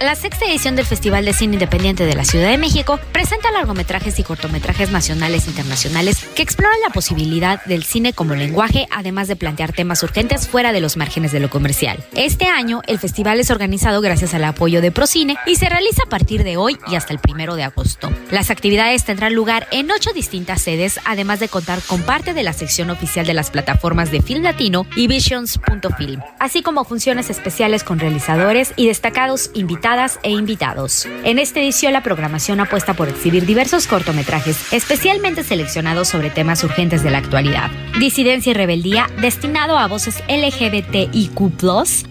La 0.00 0.14
sexta 0.14 0.46
edición 0.46 0.76
del 0.76 0.86
Festival 0.86 1.26
de 1.26 1.34
Cine 1.34 1.56
Independiente 1.56 2.06
de 2.06 2.14
la 2.14 2.24
Ciudad 2.24 2.48
de 2.48 2.56
México 2.56 2.98
presenta 3.12 3.50
largometrajes 3.50 4.18
y 4.18 4.22
cortometrajes 4.22 4.90
nacionales 4.90 5.44
e 5.44 5.50
internacionales 5.50 6.24
que 6.34 6.42
exploran 6.42 6.80
la 6.82 6.88
posibilidad 6.88 7.62
del 7.66 7.84
cine 7.84 8.14
como 8.14 8.34
lenguaje, 8.34 8.88
además 8.90 9.28
de 9.28 9.36
plantear 9.36 9.74
temas 9.74 10.02
urgentes 10.02 10.48
fuera 10.48 10.72
de 10.72 10.80
los 10.80 10.96
márgenes 10.96 11.32
de 11.32 11.40
lo 11.40 11.50
comercial. 11.50 12.02
Este 12.14 12.46
año, 12.46 12.80
el 12.86 12.98
festival 12.98 13.40
es 13.40 13.50
organizado 13.50 14.00
gracias 14.00 14.32
al 14.32 14.44
apoyo 14.44 14.80
de 14.80 14.90
Procine 14.90 15.36
y 15.44 15.56
se 15.56 15.68
realiza 15.68 16.04
a 16.06 16.08
partir 16.08 16.44
de 16.44 16.56
hoy 16.56 16.78
y 16.90 16.94
hasta 16.94 17.12
el 17.12 17.18
primero 17.18 17.54
de 17.54 17.64
agosto. 17.64 18.10
Las 18.30 18.50
actividades 18.50 19.04
tendrán 19.04 19.34
lugar 19.34 19.68
en 19.70 19.90
ocho 19.90 20.14
distintas 20.14 20.62
sedes, 20.62 20.98
además 21.04 21.40
de 21.40 21.48
contar 21.48 21.82
con 21.82 22.00
parte 22.00 22.32
de 22.32 22.42
la 22.42 22.54
sección 22.54 22.88
oficial 22.88 23.26
de 23.26 23.34
las 23.34 23.50
plataformas 23.50 24.10
de 24.10 24.22
Film 24.22 24.44
Latino 24.44 24.86
y 24.96 25.08
Visions.film, 25.08 26.22
así 26.38 26.62
como 26.62 26.86
funciones 26.86 27.28
especiales 27.28 27.84
con 27.84 27.98
realizadores 27.98 28.72
y 28.76 28.86
destacados 28.86 29.50
invitados 29.52 29.89
e 30.22 30.30
invitados. 30.30 31.08
En 31.24 31.40
esta 31.40 31.58
edición 31.58 31.92
la 31.92 32.04
programación 32.04 32.60
apuesta 32.60 32.94
por 32.94 33.08
exhibir 33.08 33.44
diversos 33.44 33.88
cortometrajes 33.88 34.72
especialmente 34.72 35.42
seleccionados 35.42 36.06
sobre 36.06 36.30
temas 36.30 36.62
urgentes 36.62 37.02
de 37.02 37.10
la 37.10 37.18
actualidad. 37.18 37.70
Disidencia 37.98 38.52
y 38.52 38.54
rebeldía 38.54 39.10
destinado 39.20 39.76
a 39.78 39.88
voces 39.88 40.22
LGBTIQ+, 40.28 41.34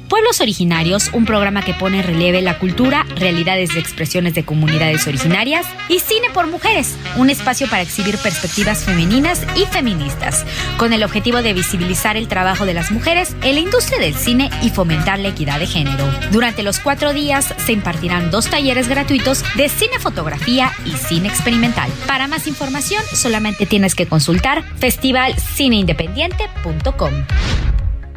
Pueblos 0.10 0.42
Originarios, 0.42 1.12
un 1.14 1.26
programa 1.26 1.62
que 1.62 1.76
pone 1.76 2.00
en 2.00 2.08
relieve 2.08 2.42
la 2.42 2.58
cultura, 2.58 3.06
realidades 3.16 3.76
de 3.76 3.80
expresiones 3.80 4.34
de 4.34 4.44
comunidades 4.44 5.06
originarias, 5.08 5.68
y 5.88 6.00
Cine 6.00 6.32
por 6.34 6.48
Mujeres, 6.48 6.96
un 7.16 7.30
espacio 7.30 7.70
para 7.70 7.84
exhibir 7.84 8.18
perspectivas 8.18 8.84
femeninas 8.84 9.46
y 9.56 9.66
feministas, 9.68 10.46
con 10.78 10.94
el 10.94 11.04
objetivo 11.04 11.44
de 11.44 11.54
visibilizar 11.54 12.18
el 12.18 12.28
trabajo 12.28 12.66
de 12.66 12.74
las 12.74 12.92
mujeres 12.92 13.36
en 13.44 13.54
la 13.54 13.62
industria 13.62 14.00
del 14.00 14.16
cine 14.16 14.50
y 14.64 14.72
fomentar 14.72 15.20
la 15.20 15.28
equidad 15.28 15.60
de 15.60 15.68
género. 15.68 16.06
Durante 16.32 16.64
los 16.64 16.80
cuatro 16.80 17.14
días 17.14 17.54
se 17.70 17.74
impartirán 17.74 18.32
dos 18.32 18.50
talleres 18.50 18.88
gratuitos 18.88 19.44
de 19.56 19.70
cine 19.70 20.00
fotografía 20.00 20.72
y 20.86 20.94
cine 20.94 21.30
experimental. 21.30 21.88
Para 22.08 22.28
más 22.28 22.48
información, 22.48 23.04
solamente 23.14 23.68
tienes 23.68 23.94
que 23.94 24.08
consultar 24.08 24.64
festivalcineindependiente.com. 24.80 27.14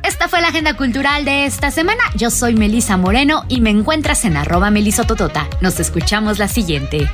Esta 0.03 0.29
fue 0.29 0.41
la 0.41 0.49
agenda 0.49 0.75
cultural 0.75 1.27
de 1.27 1.45
esta 1.45 1.71
semana. 1.71 2.01
Yo 2.17 2.31
soy 2.31 2.55
Melisa 2.55 2.97
Moreno 2.97 3.45
y 3.51 3.61
me 3.61 3.69
encuentras 3.69 4.25
en 4.25 4.39
arroba 4.39 4.71
melisototota. 4.71 5.47
Nos 5.61 5.81
escuchamos 5.81 6.39
la 6.39 6.49
siguiente. 6.49 7.11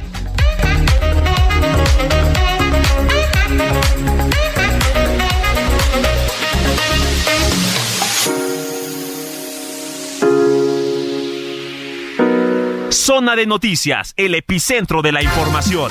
Zona 13.09 13.37
de 13.37 13.47
noticias, 13.47 14.13
el 14.19 14.35
epicentro 14.35 15.01
de 15.01 15.13
la 15.13 15.23
información. 15.23 15.91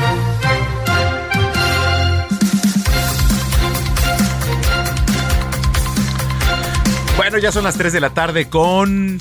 Bueno, 7.18 7.40
ya 7.40 7.52
son 7.52 7.64
las 7.64 7.76
3 7.76 7.92
de 7.92 8.02
la 8.02 8.12
tarde 8.12 8.50
con 8.50 9.20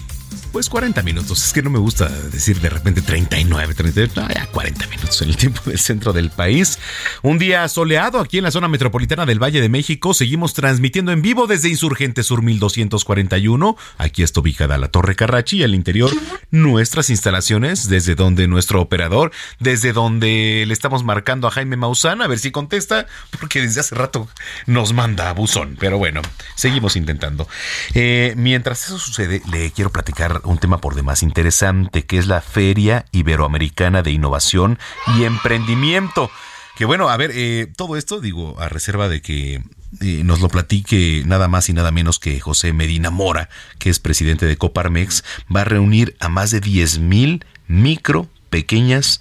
pues 0.56 0.70
40 0.70 1.02
minutos. 1.02 1.44
Es 1.44 1.52
que 1.52 1.60
no 1.60 1.68
me 1.68 1.78
gusta 1.78 2.08
decir 2.08 2.62
de 2.62 2.70
repente 2.70 3.02
39, 3.02 3.74
39, 3.74 4.12
no, 4.16 4.26
ya 4.26 4.46
40 4.46 4.86
minutos 4.86 5.20
en 5.20 5.28
el 5.28 5.36
tiempo 5.36 5.60
del 5.66 5.78
centro 5.78 6.14
del 6.14 6.30
país. 6.30 6.78
Un 7.20 7.36
día 7.36 7.68
soleado 7.68 8.20
aquí 8.20 8.38
en 8.38 8.44
la 8.44 8.50
zona 8.50 8.66
metropolitana 8.66 9.26
del 9.26 9.38
Valle 9.38 9.60
de 9.60 9.68
México. 9.68 10.14
Seguimos 10.14 10.54
transmitiendo 10.54 11.12
en 11.12 11.20
vivo 11.20 11.46
desde 11.46 11.68
Insurgente 11.68 12.22
Sur 12.22 12.40
1241. 12.40 13.76
Aquí 13.98 14.22
está 14.22 14.40
ubicada 14.40 14.78
la 14.78 14.88
Torre 14.88 15.14
Carrachi 15.14 15.58
y 15.58 15.62
al 15.62 15.74
interior 15.74 16.10
nuestras 16.50 17.10
instalaciones, 17.10 17.90
desde 17.90 18.14
donde 18.14 18.48
nuestro 18.48 18.80
operador, 18.80 19.32
desde 19.60 19.92
donde 19.92 20.64
le 20.66 20.72
estamos 20.72 21.04
marcando 21.04 21.48
a 21.48 21.50
Jaime 21.50 21.76
Maussan, 21.76 22.22
a 22.22 22.28
ver 22.28 22.38
si 22.38 22.50
contesta, 22.50 23.04
porque 23.38 23.60
desde 23.60 23.80
hace 23.80 23.94
rato 23.94 24.26
nos 24.64 24.94
manda 24.94 25.28
a 25.28 25.34
buzón. 25.34 25.76
Pero 25.78 25.98
bueno, 25.98 26.22
seguimos 26.54 26.96
intentando. 26.96 27.46
Eh, 27.92 28.32
mientras 28.38 28.86
eso 28.86 28.98
sucede, 28.98 29.42
le 29.52 29.70
quiero 29.72 29.92
platicar 29.92 30.45
un 30.46 30.58
tema 30.58 30.78
por 30.78 30.94
demás 30.94 31.22
interesante, 31.22 32.06
que 32.06 32.18
es 32.18 32.26
la 32.26 32.40
Feria 32.40 33.06
Iberoamericana 33.12 34.02
de 34.02 34.12
Innovación 34.12 34.78
y 35.16 35.24
Emprendimiento. 35.24 36.30
Que 36.76 36.84
bueno, 36.84 37.08
a 37.08 37.16
ver, 37.16 37.30
eh, 37.34 37.72
todo 37.76 37.96
esto, 37.96 38.20
digo, 38.20 38.60
a 38.60 38.68
reserva 38.68 39.08
de 39.08 39.22
que 39.22 39.62
eh, 40.00 40.22
nos 40.24 40.40
lo 40.40 40.48
platique 40.48 41.22
nada 41.24 41.48
más 41.48 41.68
y 41.68 41.72
nada 41.72 41.90
menos 41.90 42.18
que 42.18 42.38
José 42.38 42.72
Medina 42.72 43.10
Mora, 43.10 43.48
que 43.78 43.88
es 43.88 43.98
presidente 43.98 44.46
de 44.46 44.58
Coparmex, 44.58 45.24
va 45.54 45.62
a 45.62 45.64
reunir 45.64 46.16
a 46.20 46.28
más 46.28 46.50
de 46.50 46.60
10 46.60 46.98
mil 46.98 47.44
micro, 47.66 48.28
pequeñas, 48.50 49.20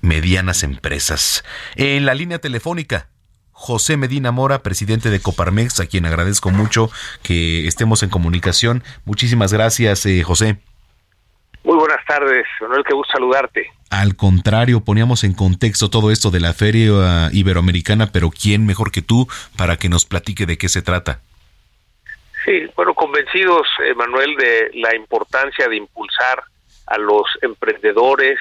medianas 0.00 0.62
empresas. 0.62 1.44
En 1.74 2.06
la 2.06 2.14
línea 2.14 2.38
telefónica, 2.38 3.08
José 3.58 3.96
Medina 3.96 4.32
Mora, 4.32 4.62
presidente 4.62 5.08
de 5.08 5.18
Coparmex, 5.18 5.80
a 5.80 5.86
quien 5.86 6.04
agradezco 6.04 6.50
mucho 6.50 6.90
que 7.22 7.66
estemos 7.66 8.02
en 8.02 8.10
comunicación. 8.10 8.84
Muchísimas 9.06 9.50
gracias, 9.50 10.04
eh, 10.04 10.22
José. 10.22 10.58
Muy 11.64 11.76
buenas 11.76 12.04
tardes, 12.06 12.46
Manuel, 12.60 12.84
qué 12.86 12.94
gusto 12.94 13.14
saludarte. 13.14 13.72
Al 13.90 14.14
contrario, 14.14 14.84
poníamos 14.84 15.24
en 15.24 15.32
contexto 15.32 15.88
todo 15.88 16.10
esto 16.10 16.30
de 16.30 16.40
la 16.40 16.52
Feria 16.52 17.30
Iberoamericana, 17.32 18.12
pero 18.12 18.30
¿quién 18.30 18.66
mejor 18.66 18.92
que 18.92 19.00
tú 19.00 19.26
para 19.56 19.78
que 19.78 19.88
nos 19.88 20.04
platique 20.04 20.44
de 20.44 20.58
qué 20.58 20.68
se 20.68 20.82
trata? 20.82 21.20
Sí, 22.44 22.66
bueno, 22.76 22.92
convencidos, 22.94 23.66
Manuel, 23.96 24.36
de 24.36 24.70
la 24.74 24.94
importancia 24.94 25.66
de 25.66 25.76
impulsar 25.78 26.44
a 26.86 26.98
los 26.98 27.24
emprendedores 27.40 28.38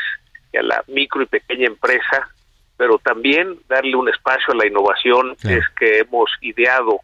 y 0.51 0.57
a 0.57 0.61
la 0.61 0.83
micro 0.87 1.21
y 1.23 1.25
pequeña 1.25 1.67
empresa 1.67 2.29
pero 2.77 2.97
también 2.99 3.57
darle 3.67 3.95
un 3.95 4.09
espacio 4.09 4.53
a 4.53 4.57
la 4.57 4.67
innovación 4.67 5.35
es 5.43 5.63
que 5.77 5.99
hemos 5.99 6.29
ideado 6.41 6.99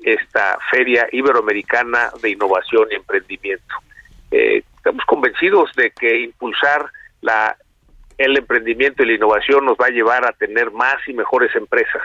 esta 0.00 0.58
Feria 0.70 1.08
Iberoamericana 1.10 2.10
de 2.22 2.30
Innovación 2.30 2.86
y 2.90 2.94
Emprendimiento. 2.94 3.74
Eh, 4.30 4.62
estamos 4.76 5.04
convencidos 5.06 5.70
de 5.74 5.90
que 5.90 6.20
impulsar 6.20 6.90
la, 7.20 7.56
el 8.16 8.36
emprendimiento 8.36 9.02
y 9.02 9.06
la 9.06 9.14
innovación 9.14 9.64
nos 9.64 9.76
va 9.76 9.86
a 9.86 9.90
llevar 9.90 10.24
a 10.24 10.32
tener 10.32 10.70
más 10.70 10.96
y 11.08 11.12
mejores 11.12 11.54
empresas. 11.56 12.02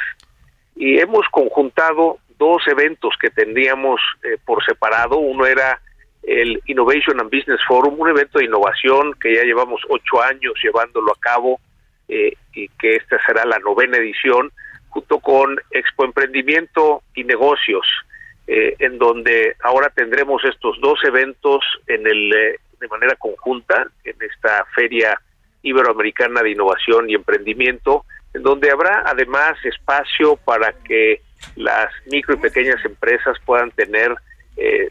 Y 0.76 1.00
hemos 1.00 1.28
conjuntado 1.30 2.18
dos 2.40 2.64
eventos 2.68 3.14
que 3.22 3.30
tendríamos 3.30 4.02
eh, 4.24 4.38
por 4.44 4.64
separado. 4.66 5.18
Uno 5.18 5.46
era 5.46 5.80
el 6.24 6.62
Innovation 6.66 7.20
and 7.20 7.30
Business 7.30 7.60
Forum, 7.68 8.00
un 8.00 8.10
evento 8.10 8.40
de 8.40 8.46
innovación 8.46 9.14
que 9.22 9.36
ya 9.36 9.44
llevamos 9.44 9.82
ocho 9.90 10.22
años 10.22 10.54
llevándolo 10.64 11.12
a 11.12 11.20
cabo 11.20 11.60
eh, 12.10 12.34
y 12.54 12.68
que 12.68 12.98
esta 12.98 13.18
será 13.26 13.46
la 13.46 13.60
novena 13.60 13.98
edición, 13.98 14.52
junto 14.90 15.20
con 15.20 15.58
Expo 15.72 16.06
Emprendimiento 16.06 17.02
y 17.16 17.24
Negocios, 17.24 17.88
eh, 18.46 18.76
en 18.80 18.98
donde 18.98 19.56
ahora 19.64 19.90
tendremos 19.90 20.44
estos 20.44 20.80
dos 20.82 21.00
eventos 21.06 21.64
en 21.88 22.06
el, 22.06 22.34
eh, 22.34 22.60
de 22.80 22.88
manera 22.90 23.16
conjunta 23.16 23.88
en 24.04 24.16
esta 24.20 24.66
Feria 24.76 25.20
Iberoamericana 25.62 26.42
de 26.42 26.52
Innovación 26.52 27.10
y 27.10 27.16
Emprendimiento, 27.16 28.06
en 28.34 28.44
donde 28.44 28.70
habrá 28.70 29.04
además 29.06 29.54
espacio 29.64 30.36
para 30.36 30.74
que 30.74 31.22
las 31.56 31.90
micro 32.08 32.36
y 32.36 32.40
pequeñas 32.40 32.84
empresas 32.84 33.38
puedan 33.46 33.72
tener 33.72 34.14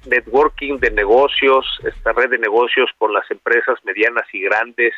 networking 0.06 0.78
de 0.78 0.90
negocios, 0.90 1.64
esta 1.84 2.12
red 2.12 2.30
de 2.30 2.38
negocios 2.38 2.90
con 2.98 3.12
las 3.12 3.30
empresas 3.30 3.78
medianas 3.84 4.26
y 4.32 4.40
grandes. 4.40 4.92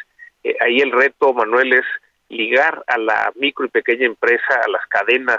Ahí 0.60 0.78
el 0.78 0.92
reto, 0.92 1.32
Manuel, 1.32 1.72
es 1.72 1.84
ligar 2.28 2.82
a 2.86 2.98
la 2.98 3.32
micro 3.36 3.66
y 3.66 3.68
pequeña 3.68 4.06
empresa 4.06 4.60
a 4.64 4.68
las 4.68 4.86
cadenas 4.88 5.38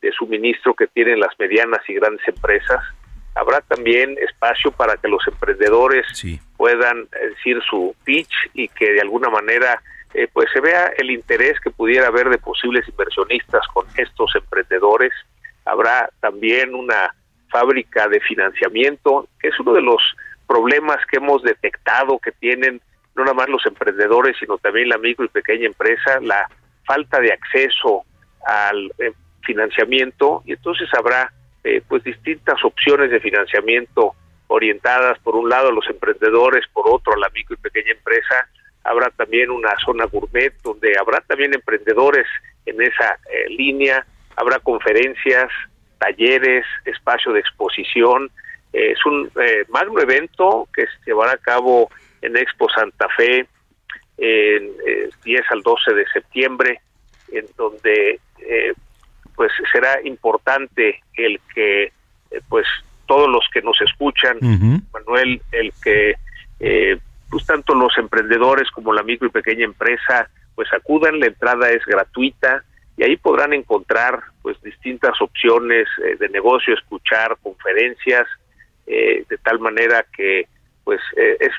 de 0.00 0.12
suministro 0.12 0.74
que 0.74 0.88
tienen 0.88 1.20
las 1.20 1.38
medianas 1.38 1.80
y 1.88 1.94
grandes 1.94 2.26
empresas. 2.26 2.82
Habrá 3.34 3.60
también 3.62 4.16
espacio 4.18 4.72
para 4.72 4.96
que 4.96 5.08
los 5.08 5.26
emprendedores 5.26 6.06
puedan 6.56 7.08
decir 7.10 7.60
su 7.68 7.94
pitch 8.04 8.34
y 8.52 8.68
que 8.68 8.92
de 8.92 9.00
alguna 9.00 9.30
manera 9.30 9.80
eh, 10.12 10.28
pues 10.30 10.48
se 10.52 10.60
vea 10.60 10.92
el 10.98 11.10
interés 11.10 11.58
que 11.60 11.70
pudiera 11.70 12.08
haber 12.08 12.28
de 12.28 12.38
posibles 12.38 12.86
inversionistas 12.88 13.66
con 13.72 13.86
estos 13.96 14.34
emprendedores. 14.34 15.12
Habrá 15.64 16.10
también 16.20 16.74
una 16.74 17.14
fábrica 17.50 18.08
de 18.08 18.20
financiamiento, 18.20 19.28
que 19.40 19.48
es 19.48 19.60
uno 19.60 19.72
de 19.72 19.82
los 19.82 20.02
problemas 20.46 20.98
que 21.10 21.16
hemos 21.16 21.42
detectado 21.42 22.18
que 22.18 22.32
tienen 22.32 22.82
no 23.14 23.24
nada 23.24 23.34
más 23.34 23.48
los 23.48 23.64
emprendedores, 23.66 24.36
sino 24.38 24.58
también 24.58 24.88
la 24.88 24.98
micro 24.98 25.24
y 25.24 25.28
pequeña 25.28 25.66
empresa, 25.66 26.18
la 26.20 26.48
falta 26.84 27.20
de 27.20 27.32
acceso 27.32 28.04
al 28.46 28.92
eh, 28.98 29.12
financiamiento 29.42 30.42
y 30.44 30.52
entonces 30.52 30.88
habrá 30.94 31.32
eh, 31.64 31.82
pues 31.86 32.02
distintas 32.02 32.62
opciones 32.64 33.10
de 33.10 33.20
financiamiento 33.20 34.14
orientadas 34.48 35.18
por 35.20 35.36
un 35.36 35.48
lado 35.48 35.68
a 35.68 35.72
los 35.72 35.86
emprendedores, 35.88 36.64
por 36.72 36.88
otro 36.88 37.14
a 37.14 37.18
la 37.18 37.30
micro 37.30 37.54
y 37.54 37.62
pequeña 37.62 37.92
empresa, 37.92 38.48
habrá 38.84 39.10
también 39.10 39.50
una 39.50 39.70
zona 39.84 40.04
gourmet 40.06 40.52
donde 40.62 40.92
habrá 40.98 41.20
también 41.20 41.54
emprendedores 41.54 42.26
en 42.66 42.80
esa 42.82 43.18
eh, 43.30 43.48
línea, 43.48 44.04
habrá 44.36 44.58
conferencias, 44.58 45.50
talleres, 45.98 46.64
espacio 46.84 47.32
de 47.32 47.40
exposición. 47.40 48.30
Eh, 48.72 48.92
es 48.92 49.06
un 49.06 49.30
eh, 49.40 49.64
magno 49.68 50.00
evento 50.00 50.68
que 50.74 50.82
se 50.82 51.04
llevará 51.06 51.32
a 51.32 51.38
cabo 51.38 51.90
en 52.22 52.36
Expo 52.36 52.68
Santa 52.70 53.08
Fe 53.16 53.46
en 54.18 54.70
10 55.24 55.42
al 55.50 55.62
12 55.62 55.94
de 55.94 56.06
septiembre, 56.12 56.80
en 57.32 57.46
donde 57.56 58.20
pues 59.34 59.50
será 59.72 60.00
importante 60.04 61.00
el 61.14 61.40
que 61.54 61.92
pues 62.48 62.66
todos 63.06 63.28
los 63.28 63.44
que 63.52 63.62
nos 63.62 63.80
escuchan, 63.80 64.38
Manuel, 64.92 65.42
el 65.50 65.72
que 65.82 66.14
pues 67.30 67.46
tanto 67.46 67.74
los 67.74 67.96
emprendedores 67.96 68.70
como 68.70 68.92
la 68.92 69.02
micro 69.02 69.26
y 69.26 69.30
pequeña 69.30 69.64
empresa 69.64 70.28
pues 70.54 70.72
acudan, 70.72 71.18
la 71.18 71.26
entrada 71.26 71.70
es 71.70 71.84
gratuita 71.86 72.62
y 72.96 73.04
ahí 73.04 73.16
podrán 73.16 73.52
encontrar 73.52 74.22
pues 74.42 74.60
distintas 74.62 75.20
opciones 75.20 75.88
eh, 76.04 76.16
de 76.18 76.28
negocio, 76.28 76.74
escuchar 76.74 77.36
conferencias 77.42 78.26
eh, 78.86 79.24
de 79.28 79.38
tal 79.38 79.60
manera 79.60 80.04
que 80.14 80.46
pues 80.84 81.00
eh, 81.16 81.38
es 81.40 81.52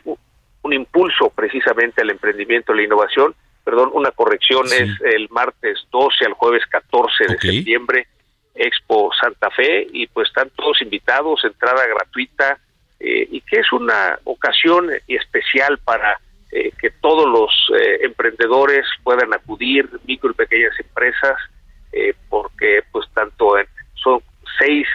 un 0.63 0.73
impulso 0.73 1.29
precisamente 1.29 2.01
al 2.01 2.09
emprendimiento, 2.09 2.71
a 2.71 2.75
la 2.75 2.83
innovación. 2.83 3.35
Perdón, 3.63 3.91
una 3.93 4.11
corrección 4.11 4.65
es 4.67 4.89
el 5.05 5.29
martes 5.29 5.79
12 5.91 6.25
al 6.25 6.33
jueves 6.33 6.65
14 6.69 7.25
de 7.27 7.39
septiembre, 7.39 8.07
Expo 8.55 9.11
Santa 9.19 9.49
Fe 9.51 9.87
y 9.91 10.07
pues 10.07 10.27
están 10.27 10.49
todos 10.55 10.81
invitados, 10.81 11.43
entrada 11.43 11.85
gratuita, 11.87 12.59
eh, 12.99 13.27
y 13.31 13.41
que 13.41 13.59
es 13.59 13.71
una 13.73 14.17
ocasión 14.23 14.89
especial 15.07 15.77
para 15.79 16.17
eh, 16.51 16.71
que 16.79 16.89
todos 16.89 17.27
los 17.27 17.51
eh, 17.77 17.99
emprendedores 18.01 18.85
puedan 19.03 19.33
acudir, 19.33 19.89
micro 20.05 20.31
y 20.31 20.35
pequeñas 20.35 20.79
empresas, 20.79 21.37
porque 22.27 22.81
pues 22.91 23.07
tanto 23.13 23.55
en, 23.59 23.67
son 23.93 24.19
seis, 24.57 24.87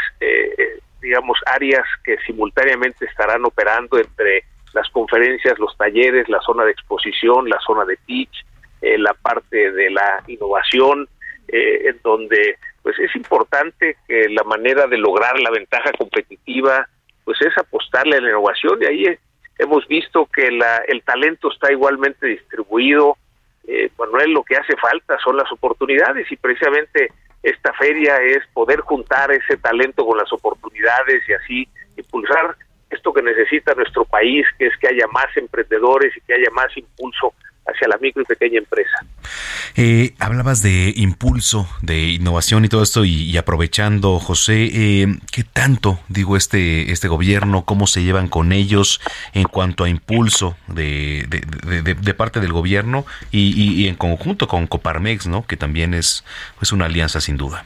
digamos, 1.01 1.39
áreas 1.47 1.85
que 2.03 2.17
simultáneamente 2.27 3.05
estarán 3.05 3.45
operando 3.45 3.99
entre 3.99 4.43
las 4.79 4.89
conferencias, 4.91 5.59
los 5.59 5.77
talleres, 5.77 6.29
la 6.29 6.41
zona 6.41 6.65
de 6.65 6.73
exposición, 6.73 7.49
la 7.49 7.59
zona 7.67 7.85
de 7.85 7.97
pitch, 8.07 8.45
la 8.81 9.13
parte 9.13 9.73
de 9.73 9.91
la 9.91 10.23
innovación, 10.29 11.09
en 11.49 11.99
donde 12.05 12.57
pues 12.83 12.99
es 13.01 13.15
importante 13.17 13.97
que 14.07 14.29
la 14.29 14.45
manera 14.45 14.87
de 14.87 14.97
lograr 14.97 15.39
la 15.41 15.51
ventaja 15.51 15.93
competitiva 15.99 16.89
pues 17.29 17.39
es 17.43 17.59
apostarle 17.59 18.17
a 18.17 18.21
la 18.23 18.31
innovación 18.31 18.79
y 18.81 18.87
ahí 18.87 19.05
eh, 19.05 19.19
hemos 19.59 19.87
visto 19.87 20.27
que 20.35 20.51
la, 20.51 20.79
el 20.89 21.03
talento 21.03 21.53
está 21.53 21.71
igualmente 21.71 22.27
distribuido. 22.27 23.19
Eh, 23.67 23.91
Manuel, 23.99 24.33
lo 24.33 24.43
que 24.43 24.57
hace 24.57 24.75
falta 24.77 25.19
son 25.23 25.37
las 25.37 25.53
oportunidades 25.53 26.33
y 26.33 26.37
precisamente 26.37 27.13
esta 27.43 27.75
feria 27.75 28.17
es 28.23 28.39
poder 28.55 28.81
juntar 28.81 29.31
ese 29.31 29.59
talento 29.59 30.07
con 30.07 30.17
las 30.17 30.33
oportunidades 30.33 31.23
y 31.29 31.33
así 31.35 31.69
impulsar 31.99 32.57
esto 32.91 33.13
que 33.13 33.23
necesita 33.23 33.75
nuestro 33.75 34.05
país, 34.05 34.47
que 34.59 34.67
es 34.67 34.77
que 34.79 34.89
haya 34.89 35.07
más 35.09 35.27
emprendedores 35.37 36.17
y 36.17 36.21
que 36.23 36.35
haya 36.35 36.51
más 36.53 36.75
impulso 36.77 37.35
hacia 37.69 37.89
la 37.89 37.99
micro 37.99 38.23
y 38.23 38.25
pequeña 38.25 38.59
empresa. 38.59 39.05
Eh, 39.77 40.15
hablabas 40.19 40.63
de 40.63 40.93
impulso, 40.97 41.69
de 41.83 41.99
innovación 41.99 42.65
y 42.65 42.69
todo 42.69 42.83
esto, 42.83 43.05
y, 43.05 43.37
aprovechando, 43.37 44.19
José, 44.19 44.71
eh, 44.73 45.07
¿qué 45.33 45.45
tanto, 45.45 46.01
digo, 46.09 46.37
este, 46.37 46.91
este 46.91 47.09
gobierno, 47.09 47.65
cómo 47.65 47.87
se 47.87 48.03
llevan 48.03 48.29
con 48.29 48.53
ellos 48.53 49.01
en 49.35 49.45
cuanto 49.45 49.85
a 49.85 49.89
impulso 49.89 50.57
de, 50.67 51.27
de, 51.29 52.15
parte 52.15 52.41
del 52.41 52.53
gobierno 52.53 53.05
y, 53.31 53.87
en 53.87 53.95
conjunto 53.95 54.49
con 54.49 54.67
Coparmex, 54.67 55.27
¿no? 55.27 55.47
que 55.47 55.57
también 55.57 55.95
es 55.95 56.25
pues, 56.59 56.73
una 56.73 56.87
alianza 56.87 57.21
sin 57.21 57.37
duda? 57.37 57.65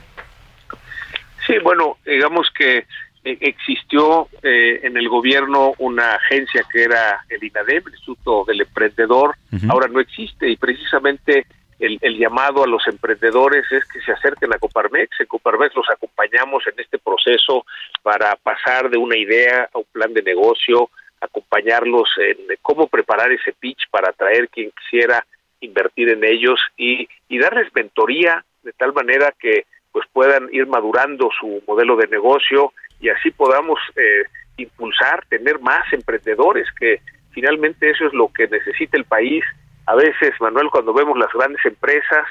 Sí, 1.47 1.55
bueno, 1.63 1.97
digamos 2.05 2.49
que 2.57 2.87
existió 3.25 4.29
eh, 4.43 4.81
en 4.83 4.97
el 4.97 5.09
gobierno 5.09 5.75
una 5.79 6.17
agencia 6.17 6.65
que 6.71 6.85
era 6.85 7.25
el 7.29 7.43
INADEM, 7.43 7.85
el 7.87 7.93
Instituto 7.93 8.45
del 8.45 8.63
Emprendedor, 8.63 9.37
ahora 9.69 9.89
no 9.89 10.01
existe 10.01 10.49
y 10.49 10.57
precisamente 10.57 11.47
el, 11.79 12.17
llamado 12.17 12.63
a 12.63 12.67
los 12.67 12.87
emprendedores 12.87 13.65
es 13.73 13.85
que 13.89 14.01
se 14.01 14.13
acerquen 14.13 14.53
a 14.53 14.59
Coparmex. 14.59 15.21
En 15.21 15.27
Coparmex 15.27 15.75
los 15.75 15.91
acompañamos 15.91 16.63
en 16.67 16.79
este 16.79 16.99
proceso 16.99 17.67
para 18.03 18.37
pasar 18.37 18.89
de 18.89 18.99
una 18.99 19.17
idea 19.17 19.69
a 19.73 19.79
un 19.79 19.87
plan 19.91 20.15
de 20.15 20.23
negocio, 20.23 20.91
acompañarlos 21.21 22.09
en 22.19 22.37
cómo 22.63 22.87
preparar 22.87 23.33
ese 23.33 23.53
pitch 23.53 23.89
para 23.91 24.11
atraer 24.11 24.49
quien 24.49 24.71
quisiera 24.71 25.27
invertir 25.61 26.11
en 26.11 26.25
ellos 26.25 26.61
y, 26.77 27.09
y 27.29 27.39
darles 27.39 27.73
mentoría 27.75 28.45
de 28.63 28.73
tal 28.73 28.93
manera 28.93 29.35
que 29.39 29.67
pues 29.91 30.07
puedan 30.13 30.49
ir 30.53 30.67
madurando 30.67 31.31
su 31.39 31.63
modelo 31.67 31.97
de 31.97 32.07
negocio 32.09 32.73
y 33.03 33.11
así 33.11 33.33
podamos 33.33 33.79
eh, 33.97 34.23
impulsar, 34.57 35.27
tener 35.27 35.59
más 35.59 35.93
emprendedores, 35.93 36.69
que 36.79 37.03
finalmente 37.33 37.91
eso 37.91 38.07
es 38.07 38.15
lo 38.15 38.33
que 38.33 38.47
necesita 38.47 38.97
el 38.97 39.05
país. 39.05 39.45
A 39.87 39.97
veces, 39.97 40.33
Manuel, 40.41 40.71
cuando 40.71 40.95
vemos 40.95 41.19
las 41.19 41.33
grandes 41.33 41.63
empresas, 41.67 42.27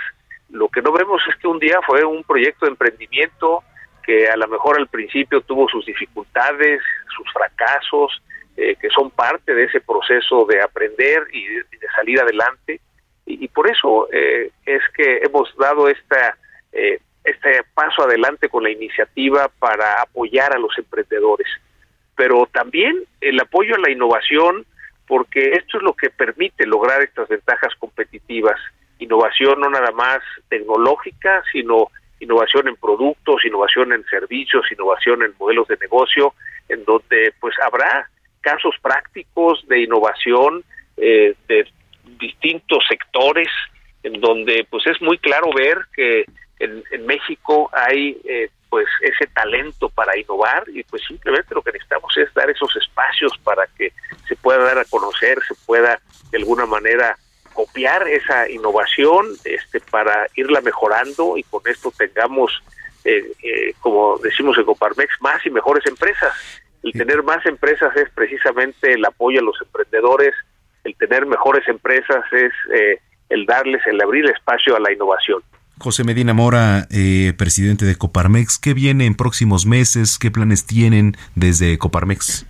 lo 0.49 0.69
que 0.69 0.81
no 0.81 0.93
vemos 0.93 1.22
es 1.27 1.35
que 1.35 1.48
un 1.48 1.60
día 1.60 1.80
fue 1.85 2.06
un 2.06 2.23
proyecto 2.23 2.65
de 2.65 2.72
emprendimiento 2.72 3.64
que 4.02 4.30
a 4.30 4.38
lo 4.38 4.48
mejor 4.48 4.80
al 4.80 4.88
principio 4.88 5.41
tuvo 5.41 5.68
sus 5.68 5.85
dificultades, 5.85 6.81
sus 7.15 7.31
fracasos, 7.34 8.23
eh, 8.56 8.77
que 8.81 8.89
son 8.89 9.11
parte 9.11 9.53
de 9.53 9.65
ese 9.65 9.81
proceso 9.81 10.45
de 10.45 10.61
aprender 10.61 11.27
y 11.34 11.45
de, 11.48 11.65
salir 11.95 12.22
adelante. 12.22 12.80
Y, 13.26 13.48
por 13.49 13.69
eso 13.69 14.07
eh, 14.11 14.52
es 14.65 14.81
que 14.95 15.18
hemos 15.18 15.53
dado 15.57 15.89
esta 15.89 16.38
este 17.23 17.61
paso 17.73 18.03
adelante 18.03 18.49
con 18.49 18.64
la 18.64 18.72
iniciativa 18.72 19.49
para 19.60 20.02
apoyar 20.02 20.56
a 20.56 20.60
los 20.60 20.77
emprendedores, 20.77 21.48
pero 22.15 22.48
también 22.52 23.03
el 23.19 23.39
apoyo 23.39 23.76
a 23.76 23.80
la 23.80 23.91
innovación, 23.91 24.65
porque 25.07 25.52
esto 25.52 25.77
es 25.77 25.84
lo 25.84 25.93
que 25.93 26.10
permite 26.10 26.65
lograr 26.65 27.02
estas 27.02 27.27
ventajas 27.27 27.73
competitivas. 27.77 28.60
Innovación 28.99 29.60
no 29.60 29.69
nada 29.69 29.91
más 29.91 30.19
tecnológica, 30.49 31.43
sino 31.52 31.89
innovación 32.19 32.68
en 32.68 32.76
productos, 32.76 33.43
innovación 33.45 33.93
en 33.93 34.06
servicios, 34.06 34.72
innovación 34.72 35.23
en 35.23 35.34
modelos 35.39 35.68
de 35.68 35.77
negocio, 35.77 36.34
en 36.69 36.85
donde 36.85 37.34
pues 37.39 37.56
habrá 37.65 38.10
casos 38.41 38.76
prácticos 38.81 39.68
de 39.68 39.81
innovación 39.81 40.64
eh, 40.98 41.35
de 41.48 41.68
distintos 42.19 42.84
sectores, 42.88 43.49
en 44.03 44.19
donde 44.22 44.65
pues 44.69 44.85
es 44.88 45.02
muy 45.02 45.18
claro 45.18 45.52
ver 45.53 45.80
que 45.93 46.26
en, 46.63 47.05
México 47.05 47.69
hay 47.73 48.19
eh, 48.23 48.49
pues 48.69 48.88
ese 49.01 49.27
talento 49.27 49.89
para 49.89 50.17
innovar 50.17 50.63
y 50.69 50.83
pues 50.83 51.03
simplemente 51.07 51.53
lo 51.53 51.61
que 51.61 51.71
necesitamos 51.71 52.15
es 52.17 52.33
dar 52.33 52.49
esos 52.49 52.73
espacios 52.75 53.38
para 53.43 53.67
que 53.77 53.91
se 54.27 54.35
pueda 54.35 54.63
dar 54.63 54.79
a 54.79 54.85
conocer, 54.85 55.39
se 55.47 55.55
pueda 55.65 55.99
de 56.31 56.38
alguna 56.38 56.65
manera 56.65 57.17
copiar 57.53 58.07
esa 58.07 58.49
innovación 58.49 59.25
este 59.43 59.81
para 59.81 60.27
irla 60.35 60.61
mejorando 60.61 61.38
y 61.38 61.43
con 61.43 61.61
esto 61.65 61.91
tengamos 61.97 62.63
eh, 63.03 63.33
eh, 63.43 63.73
como 63.81 64.17
decimos 64.19 64.57
en 64.57 64.65
Coparmex 64.65 65.21
más 65.21 65.45
y 65.45 65.49
mejores 65.49 65.85
empresas. 65.85 66.33
El 66.83 66.93
tener 66.93 67.23
más 67.23 67.45
empresas 67.45 67.95
es 67.97 68.09
precisamente 68.11 68.93
el 68.93 69.03
apoyo 69.05 69.39
a 69.39 69.43
los 69.43 69.61
emprendedores 69.61 70.33
el 70.83 70.95
tener 70.95 71.27
mejores 71.27 71.67
empresas 71.67 72.23
es 72.31 72.51
el 73.29 73.45
darles 73.45 73.85
el 73.85 74.01
abrir 74.01 74.25
espacio 74.25 74.75
a 74.75 74.79
la 74.79 74.91
innovación 74.91 75.43
José 75.81 76.03
Medina 76.03 76.35
Mora, 76.35 76.85
eh, 76.91 77.33
presidente 77.35 77.85
de 77.85 77.95
Coparmex, 77.95 78.59
¿qué 78.59 78.75
viene 78.75 79.07
en 79.07 79.15
próximos 79.15 79.65
meses? 79.65 80.19
¿Qué 80.19 80.29
planes 80.29 80.67
tienen 80.67 81.13
desde 81.33 81.79
Coparmex? 81.79 82.45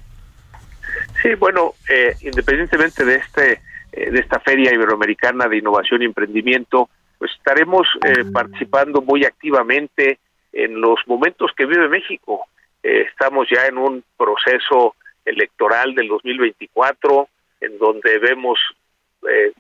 Sí, 1.21 1.35
bueno, 1.35 1.75
eh, 1.89 2.13
independientemente 2.19 3.05
de 3.05 3.15
este 3.15 3.61
eh, 3.93 4.11
de 4.11 4.19
esta 4.19 4.41
feria 4.41 4.73
iberoamericana 4.73 5.47
de 5.47 5.59
innovación 5.59 6.01
y 6.01 6.05
emprendimiento, 6.05 6.89
pues 7.17 7.31
estaremos 7.37 7.87
participando 8.33 9.01
muy 9.01 9.23
activamente 9.23 10.19
en 10.51 10.81
los 10.81 10.99
momentos 11.05 11.51
que 11.55 11.65
vive 11.65 11.87
México. 11.87 12.47
estamos 12.83 13.47
ya 13.49 13.67
en 13.67 13.77
un 13.77 14.03
proceso 14.17 14.95
electoral 15.23 15.95
del 15.95 16.07
2024 16.09 17.29
en 17.61 17.77
donde 17.77 18.17
vemos 18.17 18.59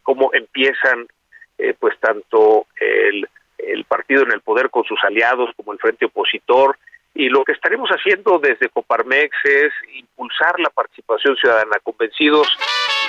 cómo 0.01 0.31
empiezan 0.33 1.05
pues 1.79 1.99
tanto 1.99 2.65
el 2.79 3.27
el 3.67 3.85
partido 3.85 4.23
en 4.23 4.31
el 4.31 4.41
poder 4.41 4.69
con 4.69 4.83
sus 4.83 4.99
aliados 5.03 5.49
como 5.55 5.73
el 5.73 5.79
Frente 5.79 6.05
Opositor. 6.05 6.77
Y 7.13 7.29
lo 7.29 7.43
que 7.43 7.51
estaremos 7.51 7.89
haciendo 7.89 8.39
desde 8.39 8.69
Coparmex 8.69 9.35
es 9.43 9.73
impulsar 9.95 10.59
la 10.59 10.69
participación 10.69 11.35
ciudadana, 11.35 11.77
convencidos, 11.83 12.47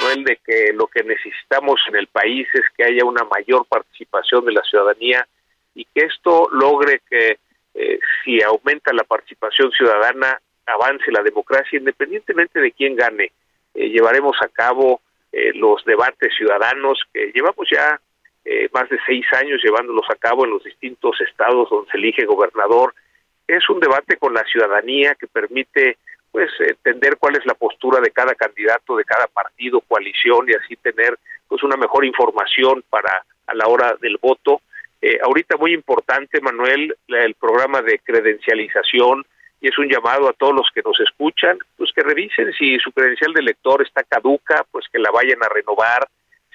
Noel, 0.02 0.24
de 0.24 0.38
que 0.44 0.72
lo 0.72 0.88
que 0.88 1.04
necesitamos 1.04 1.80
en 1.88 1.96
el 1.96 2.08
país 2.08 2.48
es 2.52 2.62
que 2.76 2.84
haya 2.84 3.04
una 3.04 3.24
mayor 3.24 3.64
participación 3.66 4.44
de 4.44 4.52
la 4.52 4.62
ciudadanía 4.62 5.26
y 5.74 5.84
que 5.84 6.06
esto 6.06 6.48
logre 6.50 7.00
que 7.08 7.38
eh, 7.74 7.98
si 8.24 8.42
aumenta 8.42 8.92
la 8.92 9.04
participación 9.04 9.70
ciudadana, 9.70 10.40
avance 10.66 11.10
la 11.10 11.22
democracia 11.22 11.78
independientemente 11.78 12.60
de 12.60 12.72
quién 12.72 12.96
gane. 12.96 13.32
Eh, 13.74 13.88
llevaremos 13.88 14.36
a 14.42 14.48
cabo 14.48 15.00
eh, 15.32 15.52
los 15.54 15.84
debates 15.84 16.34
ciudadanos 16.36 17.00
que 17.12 17.32
llevamos 17.32 17.66
ya 17.70 18.00
eh, 18.44 18.68
más 18.72 18.88
de 18.88 18.98
seis 19.06 19.24
años 19.32 19.60
llevándolos 19.62 20.06
a 20.10 20.16
cabo 20.16 20.44
en 20.44 20.50
los 20.50 20.64
distintos 20.64 21.20
estados 21.20 21.70
donde 21.70 21.90
se 21.90 21.98
elige 21.98 22.24
gobernador. 22.24 22.94
Es 23.46 23.68
un 23.68 23.80
debate 23.80 24.16
con 24.16 24.34
la 24.34 24.44
ciudadanía 24.44 25.14
que 25.14 25.26
permite 25.26 25.98
pues 26.30 26.50
entender 26.60 27.18
cuál 27.18 27.36
es 27.36 27.44
la 27.44 27.54
postura 27.54 28.00
de 28.00 28.10
cada 28.10 28.34
candidato, 28.34 28.96
de 28.96 29.04
cada 29.04 29.26
partido, 29.26 29.82
coalición 29.82 30.48
y 30.48 30.54
así 30.54 30.76
tener 30.76 31.18
pues 31.46 31.62
una 31.62 31.76
mejor 31.76 32.04
información 32.04 32.82
para 32.88 33.24
a 33.46 33.54
la 33.54 33.66
hora 33.66 33.96
del 34.00 34.16
voto. 34.16 34.62
Eh, 35.00 35.18
ahorita 35.22 35.56
muy 35.56 35.74
importante, 35.74 36.40
Manuel, 36.40 36.96
el 37.08 37.34
programa 37.34 37.82
de 37.82 37.98
credencialización 37.98 39.24
y 39.60 39.68
es 39.68 39.78
un 39.78 39.88
llamado 39.88 40.28
a 40.28 40.32
todos 40.32 40.54
los 40.54 40.68
que 40.74 40.82
nos 40.82 40.98
escuchan, 41.00 41.58
pues 41.76 41.92
que 41.92 42.02
revisen 42.02 42.52
si 42.54 42.78
su 42.78 42.90
credencial 42.90 43.32
de 43.32 43.42
lector 43.42 43.82
está 43.82 44.02
caduca, 44.02 44.64
pues 44.70 44.86
que 44.92 44.98
la 44.98 45.10
vayan 45.12 45.42
a 45.42 45.48
renovar, 45.48 46.08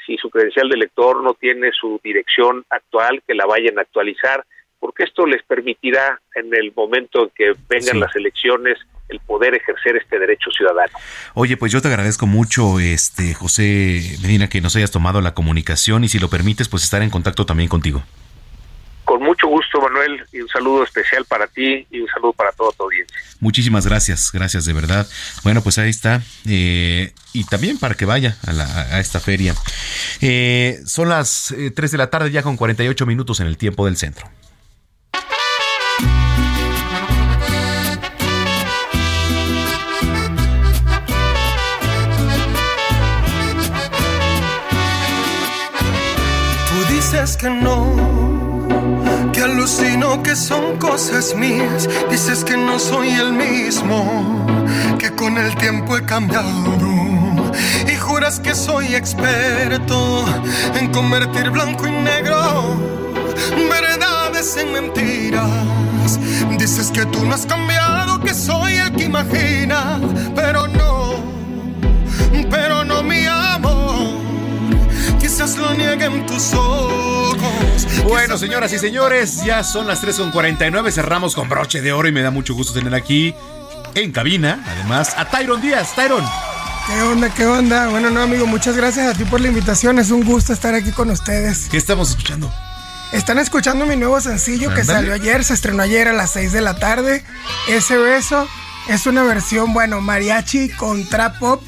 si 0.08 0.18
su 0.18 0.32
credencial 0.32 0.70
de 0.70 0.78
lector 0.78 1.22
no 1.22 1.34
tiene 1.36 1.70
su 1.80 2.00
dirección 2.04 2.66
actual, 2.70 3.22
que 3.28 3.36
la 3.36 3.46
vayan 3.46 3.78
a 3.78 3.82
actualizar, 3.82 4.44
porque 4.80 5.04
esto 5.04 5.26
les 5.26 5.44
permitirá 5.44 6.20
en 6.34 6.56
el 6.56 6.72
momento 6.76 7.24
en 7.24 7.32
que 7.36 7.54
vengan 7.70 8.00
las 8.00 8.16
elecciones 8.16 8.78
el 9.10 9.20
poder 9.20 9.56
ejercer 9.56 9.96
este 9.96 10.20
derecho 10.20 10.52
ciudadano. 10.52 10.92
Oye, 11.34 11.56
pues 11.58 11.72
yo 11.72 11.82
te 11.82 11.88
agradezco 11.88 12.26
mucho, 12.28 12.80
este 12.80 13.34
José 13.34 14.02
Medina, 14.22 14.50
que 14.50 14.62
nos 14.62 14.76
hayas 14.76 14.92
tomado 14.92 15.22
la 15.22 15.34
comunicación 15.34 16.04
y 16.04 16.10
si 16.10 16.20
lo 16.20 16.30
permites, 16.30 16.68
pues 16.70 16.84
estar 16.84 17.02
en 17.02 17.10
contacto 17.10 17.46
también 17.46 17.70
contigo. 17.70 18.04
Con 19.08 19.24
mucho 19.24 19.48
gusto, 19.48 19.80
Manuel, 19.80 20.22
y 20.34 20.42
un 20.42 20.50
saludo 20.50 20.84
especial 20.84 21.24
para 21.24 21.48
ti 21.48 21.88
y 21.90 22.02
un 22.02 22.10
saludo 22.10 22.34
para 22.34 22.52
toda 22.52 22.74
tu 22.74 22.84
audiencia. 22.84 23.18
Muchísimas 23.40 23.88
gracias, 23.88 24.32
gracias 24.34 24.66
de 24.66 24.74
verdad. 24.74 25.08
Bueno, 25.46 25.62
pues 25.64 25.78
ahí 25.78 25.90
está. 25.90 26.22
Eh, 26.46 27.14
y 27.32 27.46
también 27.46 27.80
para 27.80 27.96
que 27.96 28.04
vaya 28.04 28.36
a, 28.46 29.00
esta 29.00 29.22
feria. 29.22 29.56
Eh, 30.20 30.82
son 30.86 31.08
las 31.08 31.56
3 31.56 31.78
eh, 31.78 31.90
de 31.90 31.98
la 31.98 32.10
tarde 32.10 32.32
ya 32.32 32.44
con 32.44 32.58
48 32.58 33.06
minutos 33.06 33.40
en 33.40 33.48
el 33.48 33.56
tiempo 33.56 33.86
del 33.86 33.96
centro. 33.96 34.28
Tú 46.70 46.94
dices 46.94 47.38
que 47.38 47.50
no 47.50 48.17
alucino 49.68 50.24
que 50.24 50.34
son 50.36 50.78
cosas 50.78 51.36
mías. 51.36 51.90
Dices 52.10 52.46
que 52.46 52.56
no 52.56 52.80
soy 52.80 53.10
el 53.10 53.34
mismo, 53.34 54.46
que 54.98 55.12
con 55.14 55.38
el 55.38 55.54
tiempo 55.58 55.98
he 55.98 56.06
cambiado. 56.06 57.52
Y 57.92 57.96
juras 57.96 58.40
que 58.40 58.56
soy 58.56 58.96
experto 58.96 60.26
en 60.80 60.92
convertir 60.94 61.50
blanco 61.50 61.86
y 61.86 61.92
negro 61.92 62.38
verdades 63.70 64.56
en 64.56 64.72
mentiras. 64.72 66.18
Dices 66.58 66.90
que 66.92 67.06
tú 67.06 67.26
no 67.26 67.36
has 67.36 67.46
cambiado, 67.46 68.22
que 68.22 68.34
soy 68.34 68.74
el 68.74 68.94
que 68.94 69.04
imagina, 69.04 70.00
pero 70.34 70.68
no, 70.68 71.16
pero 72.50 72.86
no 72.86 73.04
mi 73.04 73.26
amor. 73.26 73.77
Quizás 75.28 75.58
lo 75.58 75.74
nieguen 75.74 76.26
tus 76.26 76.54
ojos. 76.54 77.86
Bueno, 78.06 78.38
señoras 78.38 78.72
y 78.72 78.80
señores, 78.80 79.44
ya 79.44 79.62
son 79.62 79.86
las 79.86 80.02
3.49. 80.02 80.90
Cerramos 80.90 81.36
con 81.36 81.50
broche 81.50 81.82
de 81.82 81.92
oro 81.92 82.08
y 82.08 82.14
me 82.14 82.22
da 82.22 82.32
mucho 82.32 82.54
gusto 82.54 82.72
tener 82.72 82.96
aquí 82.96 83.36
en 83.94 84.14
cabina, 84.14 84.64
además, 84.66 85.16
a 85.18 85.30
Tyron 85.30 85.60
Díaz. 85.60 85.94
Tyron. 85.96 86.24
¿Qué 86.88 87.02
onda? 87.02 87.30
¿Qué 87.34 87.46
onda? 87.46 87.90
Bueno, 87.90 88.10
no, 88.10 88.22
amigo, 88.22 88.48
muchas 88.48 88.78
gracias 88.78 89.14
a 89.14 89.18
ti 89.18 89.26
por 89.26 89.42
la 89.42 89.50
invitación. 89.50 90.00
Es 90.00 90.12
un 90.12 90.24
gusto 90.24 90.54
estar 90.54 90.74
aquí 90.74 90.92
con 90.92 91.12
ustedes. 91.12 91.68
¿Qué 91.70 91.76
estamos 91.76 92.12
escuchando? 92.12 92.50
Están 93.12 93.38
escuchando 93.38 93.86
mi 93.86 93.98
nuevo 93.98 94.22
sencillo 94.22 94.74
que 94.74 94.86
salió 94.86 95.14
ayer, 95.14 95.44
se 95.44 95.56
estrenó 95.56 95.84
ayer 95.84 96.08
a 96.08 96.14
las 96.14 96.32
6 96.32 96.54
de 96.54 96.62
la 96.62 96.80
tarde. 96.80 97.26
Ese 97.68 97.98
beso 97.98 98.48
es 98.88 99.06
una 99.06 99.24
versión, 99.24 99.74
bueno, 99.74 100.00
mariachi 100.00 100.70
con 100.70 101.06
trap 101.06 101.38
pop 101.38 101.62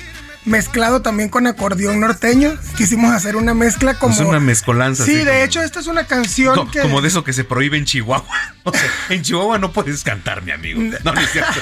mezclado 0.49 1.01
también 1.01 1.29
con 1.29 1.47
acordeón 1.47 1.99
norteño. 1.99 2.57
Quisimos 2.77 3.13
hacer 3.13 3.35
una 3.35 3.53
mezcla 3.53 3.93
como. 3.93 4.13
Es 4.13 4.19
una 4.19 4.39
mezcolanza. 4.39 5.05
Sí, 5.05 5.13
de 5.13 5.43
hecho, 5.43 5.61
esta 5.61 5.79
es 5.79 5.87
una 5.87 6.05
canción 6.05 6.69
que. 6.69 6.81
Como 6.81 7.01
de 7.01 7.07
eso 7.07 7.23
que 7.23 7.33
se 7.33 7.43
prohíbe 7.43 7.77
en 7.77 7.85
Chihuahua. 7.85 8.25
en 9.09 9.21
Chihuahua 9.21 9.57
no 9.59 9.71
puedes 9.71 10.03
cantar, 10.03 10.43
mi 10.43 10.51
amigo. 10.51 10.81
No, 11.03 11.13
no 11.13 11.21
es 11.21 11.31
cierto. 11.31 11.59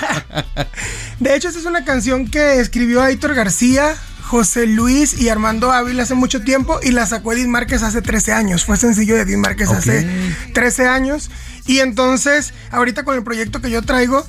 de 1.19 1.35
hecho, 1.35 1.49
esta 1.49 1.59
es 1.59 1.65
una 1.65 1.85
canción 1.85 2.27
que 2.27 2.59
escribió 2.59 3.03
Aitor 3.03 3.35
García. 3.35 3.95
José 4.27 4.67
Luis 4.67 5.21
y 5.21 5.29
Armando 5.29 5.71
Ávila 5.71 6.03
hace 6.03 6.13
mucho 6.13 6.41
tiempo 6.41 6.81
y 6.83 6.91
la 6.91 7.05
sacó 7.05 7.31
Edith 7.31 7.47
Márquez 7.47 7.81
hace 7.81 8.01
13 8.01 8.33
años. 8.33 8.65
Fue 8.65 8.75
sencillo 8.75 9.15
de 9.15 9.21
Edith 9.21 9.37
Márquez 9.37 9.69
hace 9.69 10.05
13 10.53 10.85
años. 10.85 11.31
Y 11.65 11.79
entonces, 11.79 12.53
ahorita 12.71 13.03
con 13.03 13.15
el 13.15 13.23
proyecto 13.23 13.61
que 13.61 13.69
yo 13.69 13.81
traigo, 13.83 14.27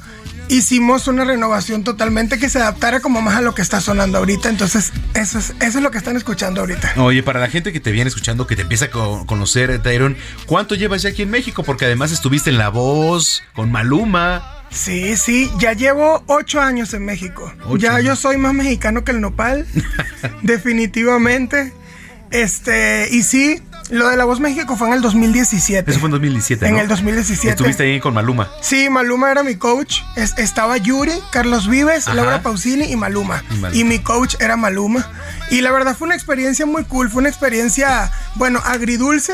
hicimos 0.48 1.08
una 1.08 1.24
renovación 1.24 1.84
totalmente 1.84 2.38
que 2.38 2.48
se 2.48 2.58
adaptara 2.58 3.00
como 3.00 3.20
más 3.20 3.36
a 3.36 3.40
lo 3.40 3.54
que 3.54 3.62
está 3.62 3.80
sonando 3.80 4.18
ahorita. 4.18 4.48
Entonces, 4.48 4.92
eso 5.14 5.38
es, 5.38 5.54
eso 5.60 5.78
es 5.78 5.82
lo 5.82 5.90
que 5.90 5.98
están 5.98 6.16
escuchando 6.16 6.60
ahorita. 6.60 6.94
Oye, 6.96 7.22
para 7.22 7.40
la 7.40 7.48
gente 7.48 7.72
que 7.72 7.80
te 7.80 7.90
viene 7.90 8.08
escuchando, 8.08 8.46
que 8.46 8.56
te 8.56 8.62
empieza 8.62 8.86
a 8.86 8.90
conocer, 8.90 9.82
Tyron, 9.82 10.16
¿cuánto 10.46 10.74
llevas 10.74 11.02
ya 11.02 11.10
aquí 11.10 11.22
en 11.22 11.30
México? 11.30 11.62
Porque 11.62 11.84
además 11.84 12.12
estuviste 12.12 12.50
en 12.50 12.58
La 12.58 12.68
Voz, 12.68 13.42
con 13.54 13.70
Maluma. 13.70 14.54
Sí, 14.70 15.16
sí, 15.16 15.50
ya 15.58 15.72
llevo 15.72 16.22
ocho 16.26 16.60
años 16.60 16.92
en 16.92 17.04
México. 17.04 17.52
Ya 17.78 18.00
yo 18.00 18.16
soy 18.16 18.36
más 18.36 18.52
mexicano 18.54 19.04
que 19.04 19.12
el 19.12 19.20
nopal, 19.20 19.66
definitivamente. 20.42 21.72
Este, 22.30 23.08
y 23.10 23.22
sí, 23.22 23.62
lo 23.90 24.08
de 24.08 24.16
La 24.16 24.24
Voz 24.24 24.40
México 24.40 24.76
fue 24.76 24.88
en 24.88 24.94
el 24.94 25.02
2017. 25.02 25.90
Eso 25.90 26.00
fue 26.00 26.08
en 26.08 26.12
2017. 26.12 26.66
En 26.66 26.78
el 26.78 26.88
2017. 26.88 27.50
Estuviste 27.50 27.82
ahí 27.84 28.00
con 28.00 28.14
Maluma. 28.14 28.48
Sí, 28.60 28.88
Maluma 28.90 29.30
era 29.30 29.42
mi 29.42 29.56
coach. 29.56 30.00
estaba 30.16 30.76
Yuri, 30.76 31.12
Carlos 31.30 31.68
Vives, 31.68 32.06
Laura 32.12 32.42
Pausini 32.42 32.90
y 32.92 32.96
Maluma. 32.96 33.42
y 33.72 33.84
mi 33.84 33.98
coach 33.98 34.36
era 34.40 34.56
Maluma. 34.56 35.06
Y 35.50 35.62
la 35.62 35.70
verdad 35.72 35.96
fue 35.96 36.06
una 36.06 36.14
experiencia 36.14 36.66
muy 36.66 36.84
cool. 36.84 37.10
Fue 37.10 37.20
una 37.20 37.28
experiencia, 37.28 38.10
bueno, 38.34 38.60
agridulce 38.64 39.32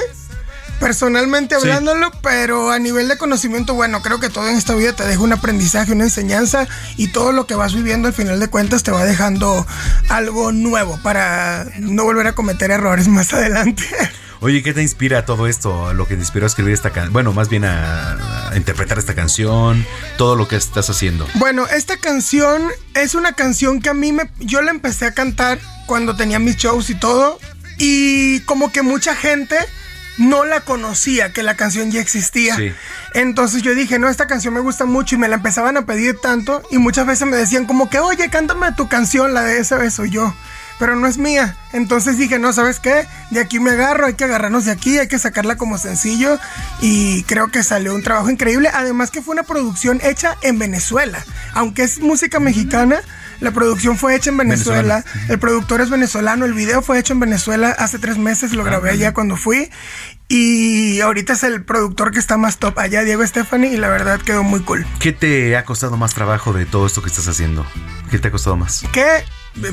personalmente 0.80 1.54
hablándolo, 1.54 2.10
pero 2.22 2.70
a 2.70 2.78
nivel 2.78 3.08
de 3.08 3.16
conocimiento, 3.16 3.74
bueno, 3.74 4.02
creo 4.02 4.20
que 4.20 4.28
todo 4.28 4.48
en 4.48 4.56
esta 4.56 4.74
vida 4.74 4.94
te 4.94 5.04
deja 5.04 5.20
un 5.20 5.32
aprendizaje, 5.32 5.92
una 5.92 6.04
enseñanza 6.04 6.66
y 6.96 7.08
todo 7.08 7.32
lo 7.32 7.46
que 7.46 7.54
vas 7.54 7.74
viviendo 7.74 8.08
al 8.08 8.14
final 8.14 8.40
de 8.40 8.48
cuentas 8.48 8.82
te 8.82 8.90
va 8.90 9.04
dejando 9.04 9.66
algo 10.08 10.52
nuevo 10.52 10.98
para 11.02 11.66
no 11.78 12.04
volver 12.04 12.26
a 12.26 12.34
cometer 12.34 12.70
errores 12.70 13.08
más 13.08 13.32
adelante. 13.32 13.84
Oye, 14.40 14.62
¿qué 14.62 14.74
te 14.74 14.82
inspira 14.82 15.24
todo 15.24 15.46
esto? 15.46 15.94
Lo 15.94 16.06
que 16.06 16.16
te 16.16 16.20
inspiró 16.20 16.44
a 16.44 16.48
escribir 16.48 16.74
esta 16.74 16.90
canción. 16.90 17.14
Bueno, 17.14 17.32
más 17.32 17.48
bien 17.48 17.64
a, 17.64 18.50
a, 18.50 18.56
interpretar 18.56 18.98
esta 18.98 19.14
canción, 19.14 19.86
todo 20.18 20.36
lo 20.36 20.48
que 20.48 20.56
estás 20.56 20.90
haciendo. 20.90 21.26
Bueno, 21.36 21.66
esta 21.66 21.96
canción 21.96 22.68
es 22.92 23.14
una 23.14 23.32
canción 23.32 23.80
que 23.80 23.88
a 23.88 23.94
mí 23.94 24.12
me. 24.12 24.28
Yo 24.40 24.60
la 24.60 24.70
empecé 24.70 25.06
a 25.06 25.14
cantar 25.14 25.58
cuando 25.86 26.14
tenía 26.14 26.38
mis 26.38 26.56
shows 26.56 26.90
y 26.90 26.94
todo. 26.94 27.38
Y 27.78 28.40
como 28.40 28.70
que 28.70 28.82
mucha 28.82 29.16
gente 29.16 29.56
no 30.18 30.44
la 30.44 30.60
conocía, 30.60 31.32
que 31.32 31.42
la 31.42 31.56
canción 31.56 31.90
ya 31.90 32.00
existía. 32.00 32.56
Entonces 33.14 33.62
yo 33.62 33.74
dije, 33.74 33.98
no, 33.98 34.08
esta 34.08 34.26
canción 34.26 34.54
me 34.54 34.60
gusta 34.60 34.84
mucho 34.84 35.14
y 35.14 35.18
me 35.18 35.28
la 35.28 35.36
empezaban 35.36 35.76
a 35.76 35.86
pedir 35.86 36.18
tanto 36.20 36.62
y 36.70 36.78
muchas 36.78 37.06
veces 37.06 37.26
me 37.28 37.36
decían 37.36 37.66
como 37.66 37.90
que, 37.90 37.98
oye, 37.98 38.28
cántame 38.30 38.72
tu 38.72 38.88
canción, 38.88 39.34
la 39.34 39.42
de 39.42 39.58
ese 39.58 39.76
beso 39.76 40.04
yo. 40.04 40.34
Pero 40.78 40.96
no 40.96 41.06
es 41.06 41.18
mía. 41.18 41.56
Entonces 41.72 42.18
dije, 42.18 42.40
no, 42.40 42.52
¿sabes 42.52 42.80
qué? 42.80 43.06
De 43.30 43.38
aquí 43.38 43.60
me 43.60 43.70
agarro, 43.70 44.06
hay 44.06 44.14
que 44.14 44.24
agarrarnos 44.24 44.64
de 44.64 44.72
aquí, 44.72 44.98
hay 44.98 45.06
que 45.06 45.20
sacarla 45.20 45.56
como 45.56 45.78
sencillo. 45.78 46.38
Y 46.80 47.22
creo 47.24 47.48
que 47.48 47.62
salió 47.62 47.94
un 47.94 48.02
trabajo 48.02 48.28
increíble. 48.28 48.70
Además 48.74 49.12
que 49.12 49.22
fue 49.22 49.34
una 49.34 49.44
producción 49.44 50.00
hecha 50.02 50.36
en 50.42 50.58
Venezuela. 50.58 51.24
Aunque 51.52 51.84
es 51.84 52.00
música 52.00 52.40
mexicana, 52.40 53.02
la 53.40 53.50
producción 53.50 53.98
fue 53.98 54.14
hecha 54.14 54.30
en 54.30 54.36
Venezuela. 54.36 55.04
El 55.28 55.38
productor 55.38 55.80
es 55.80 55.90
venezolano. 55.90 56.44
El 56.44 56.54
video 56.54 56.82
fue 56.82 56.98
hecho 56.98 57.12
en 57.12 57.20
Venezuela 57.20 57.70
hace 57.70 57.98
tres 57.98 58.18
meses. 58.18 58.52
Lo 58.52 58.64
grabé 58.64 58.90
allá 58.90 59.14
cuando 59.14 59.36
fui. 59.36 59.70
Y 60.28 61.00
ahorita 61.00 61.34
es 61.34 61.42
el 61.42 61.64
productor 61.64 62.10
que 62.10 62.18
está 62.18 62.36
más 62.36 62.58
top 62.58 62.78
allá, 62.78 63.02
Diego 63.02 63.26
Stephanie. 63.26 63.72
Y 63.72 63.76
la 63.76 63.88
verdad 63.88 64.20
quedó 64.20 64.42
muy 64.42 64.60
cool. 64.60 64.86
¿Qué 64.98 65.12
te 65.12 65.56
ha 65.56 65.64
costado 65.64 65.96
más 65.96 66.14
trabajo 66.14 66.52
de 66.52 66.66
todo 66.66 66.86
esto 66.86 67.02
que 67.02 67.08
estás 67.08 67.28
haciendo? 67.28 67.66
¿Qué 68.10 68.18
te 68.18 68.28
ha 68.28 68.30
costado 68.30 68.56
más? 68.56 68.84
¿Qué? 68.92 69.24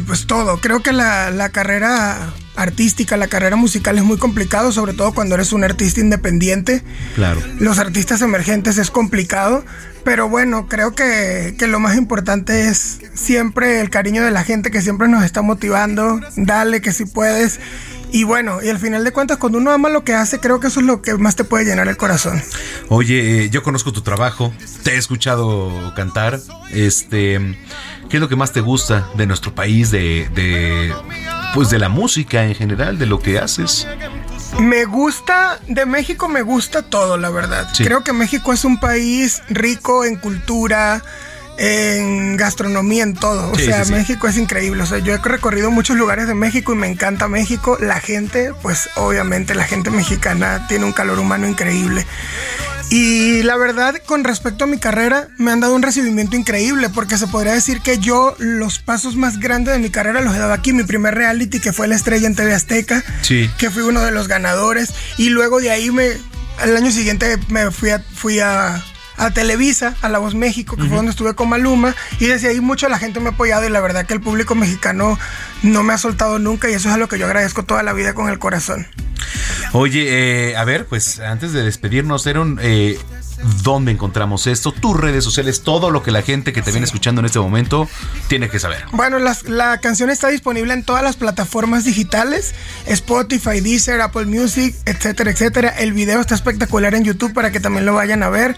Pues 0.05 0.27
todo. 0.27 0.57
Creo 0.57 0.81
que 0.81 0.91
la, 0.91 1.31
la 1.31 1.49
carrera 1.49 2.33
artística, 2.55 3.17
la 3.17 3.27
carrera 3.27 3.55
musical 3.55 3.97
es 3.97 4.03
muy 4.03 4.17
complicado, 4.17 4.71
sobre 4.71 4.93
todo 4.93 5.13
cuando 5.13 5.35
eres 5.35 5.53
un 5.53 5.63
artista 5.63 5.99
independiente. 5.99 6.83
Claro. 7.15 7.41
Los 7.59 7.79
artistas 7.79 8.21
emergentes 8.21 8.77
es 8.77 8.91
complicado, 8.91 9.65
pero 10.03 10.29
bueno, 10.29 10.67
creo 10.67 10.93
que, 10.93 11.55
que, 11.57 11.67
lo 11.67 11.79
más 11.79 11.97
importante 11.97 12.67
es 12.67 12.99
siempre 13.13 13.81
el 13.81 13.89
cariño 13.89 14.23
de 14.23 14.31
la 14.31 14.43
gente 14.43 14.71
que 14.71 14.81
siempre 14.81 15.07
nos 15.07 15.23
está 15.23 15.41
motivando. 15.41 16.19
Dale 16.35 16.81
que 16.81 16.91
si 16.91 17.05
puedes. 17.05 17.59
Y 18.13 18.25
bueno, 18.25 18.61
y 18.61 18.67
al 18.67 18.77
final 18.77 19.05
de 19.05 19.13
cuentas, 19.13 19.37
cuando 19.37 19.57
uno 19.57 19.71
ama 19.71 19.87
lo 19.87 20.03
que 20.03 20.13
hace, 20.13 20.39
creo 20.39 20.59
que 20.59 20.67
eso 20.67 20.81
es 20.81 20.85
lo 20.85 21.01
que 21.01 21.15
más 21.15 21.37
te 21.37 21.45
puede 21.45 21.63
llenar 21.63 21.87
el 21.87 21.95
corazón. 21.95 22.43
Oye, 22.89 23.45
eh, 23.45 23.49
yo 23.49 23.63
conozco 23.63 23.93
tu 23.93 24.01
trabajo, 24.01 24.53
te 24.83 24.95
he 24.95 24.97
escuchado 24.97 25.93
cantar. 25.95 26.41
Este, 26.71 27.39
¿qué 28.11 28.17
es 28.17 28.21
lo 28.21 28.27
que 28.27 28.35
más 28.35 28.51
te 28.51 28.59
gusta 28.59 29.07
de 29.15 29.25
nuestro 29.25 29.55
país, 29.55 29.89
de, 29.89 30.29
de 30.35 30.93
pues 31.53 31.69
de 31.69 31.79
la 31.79 31.87
música 31.87 32.43
en 32.43 32.55
general, 32.55 32.99
de 32.99 33.05
lo 33.05 33.19
que 33.19 33.39
haces. 33.39 33.87
Me 34.59 34.83
gusta, 34.83 35.59
de 35.67 35.85
México 35.85 36.27
me 36.27 36.41
gusta 36.41 36.81
todo, 36.81 37.17
la 37.17 37.29
verdad. 37.29 37.69
Creo 37.77 38.03
que 38.03 38.11
México 38.11 38.51
es 38.51 38.65
un 38.65 38.79
país 38.79 39.41
rico 39.49 40.03
en 40.03 40.17
cultura, 40.17 41.01
en 41.63 42.37
gastronomía, 42.37 43.03
en 43.03 43.13
todo. 43.13 43.51
O 43.51 43.55
sea, 43.55 43.85
México 43.85 44.27
es 44.27 44.35
increíble. 44.35 44.81
O 44.81 44.85
sea, 44.87 44.97
yo 44.97 45.13
he 45.13 45.17
recorrido 45.19 45.69
muchos 45.69 45.95
lugares 45.95 46.25
de 46.25 46.33
México 46.33 46.73
y 46.73 46.75
me 46.75 46.87
encanta 46.87 47.27
México. 47.27 47.77
La 47.79 47.99
gente, 47.99 48.51
pues 48.63 48.89
obviamente 48.95 49.53
la 49.53 49.65
gente 49.65 49.91
mexicana 49.91 50.65
tiene 50.67 50.85
un 50.85 50.91
calor 50.91 51.19
humano 51.19 51.47
increíble. 51.47 52.07
Y 52.89 53.43
la 53.43 53.57
verdad, 53.57 53.93
con 54.07 54.23
respecto 54.23 54.63
a 54.63 54.67
mi 54.67 54.79
carrera, 54.79 55.27
me 55.37 55.51
han 55.51 55.59
dado 55.59 55.75
un 55.75 55.83
recibimiento 55.83 56.35
increíble, 56.35 56.89
porque 56.89 57.19
se 57.19 57.27
podría 57.27 57.53
decir 57.53 57.81
que 57.81 57.99
yo 57.99 58.35
los 58.39 58.79
pasos 58.79 59.15
más 59.15 59.39
grandes 59.39 59.75
de 59.75 59.79
mi 59.79 59.91
carrera 59.91 60.19
los 60.21 60.35
he 60.35 60.39
dado 60.39 60.53
aquí. 60.53 60.73
Mi 60.73 60.83
primer 60.83 61.13
reality, 61.13 61.59
que 61.59 61.73
fue 61.73 61.87
La 61.87 61.95
Estrella 61.95 62.25
en 62.25 62.35
TV 62.35 62.55
Azteca, 62.55 63.03
que 63.27 63.69
fui 63.69 63.83
uno 63.83 64.01
de 64.01 64.11
los 64.11 64.27
ganadores. 64.27 64.95
Y 65.17 65.29
luego 65.29 65.61
de 65.61 65.69
ahí, 65.69 65.91
me, 65.91 66.07
el 66.63 66.75
año 66.75 66.91
siguiente 66.91 67.37
me 67.49 67.69
fui 67.69 67.91
a, 67.91 67.99
fui 67.99 68.39
a, 68.39 68.83
Televisa, 69.33 69.95
a 70.01 70.09
La 70.09 70.19
Voz 70.19 70.35
México, 70.35 70.75
que 70.75 70.83
fue 70.83 70.95
donde 70.95 71.11
estuve 71.11 71.35
con 71.35 71.49
Maluma, 71.49 71.95
y 72.19 72.25
desde 72.25 72.49
ahí 72.49 72.59
mucho 72.61 72.89
la 72.89 72.97
gente 72.97 73.19
me 73.19 73.29
ha 73.29 73.31
apoyado 73.31 73.65
y 73.65 73.69
la 73.69 73.79
verdad 73.79 74.05
que 74.05 74.13
el 74.13 74.21
público 74.21 74.55
mexicano 74.55 75.17
no 75.63 75.83
me 75.83 75.93
ha 75.93 75.97
soltado 75.97 76.39
nunca 76.39 76.69
y 76.69 76.73
eso 76.73 76.89
es 76.89 76.95
a 76.95 76.97
lo 76.97 77.07
que 77.07 77.19
yo 77.19 77.25
agradezco 77.25 77.63
toda 77.63 77.83
la 77.83 77.93
vida 77.93 78.13
con 78.13 78.29
el 78.29 78.39
corazón. 78.39 78.87
Oye, 79.73 80.49
eh, 80.49 80.57
a 80.57 80.65
ver, 80.65 80.85
pues 80.85 81.19
antes 81.19 81.53
de 81.53 81.63
despedirnos, 81.63 82.25
Eron, 82.27 82.59
eh, 82.61 82.99
¿dónde 83.63 83.91
encontramos 83.91 84.47
esto? 84.47 84.71
Tus 84.71 84.99
redes 84.99 85.23
sociales, 85.23 85.63
todo 85.63 85.91
lo 85.91 86.03
que 86.03 86.11
la 86.11 86.21
gente 86.21 86.51
que 86.51 86.61
te 86.61 86.71
viene 86.71 86.85
escuchando 86.85 87.21
en 87.21 87.25
este 87.25 87.39
momento 87.39 87.87
tiene 88.27 88.49
que 88.49 88.59
saber. 88.59 88.83
Bueno, 88.91 89.17
la 89.19 89.77
canción 89.79 90.09
está 90.09 90.27
disponible 90.27 90.73
en 90.73 90.83
todas 90.83 91.03
las 91.03 91.15
plataformas 91.15 91.85
digitales, 91.85 92.53
Spotify, 92.85 93.61
Deezer, 93.61 94.01
Apple 94.01 94.25
Music, 94.25 94.75
etcétera, 94.85 95.31
etcétera. 95.31 95.69
El 95.69 95.93
video 95.93 96.19
está 96.19 96.35
espectacular 96.35 96.93
en 96.93 97.05
YouTube 97.05 97.33
para 97.33 97.51
que 97.51 97.59
también 97.59 97.85
lo 97.85 97.93
vayan 97.93 98.23
a 98.23 98.29
ver. 98.29 98.57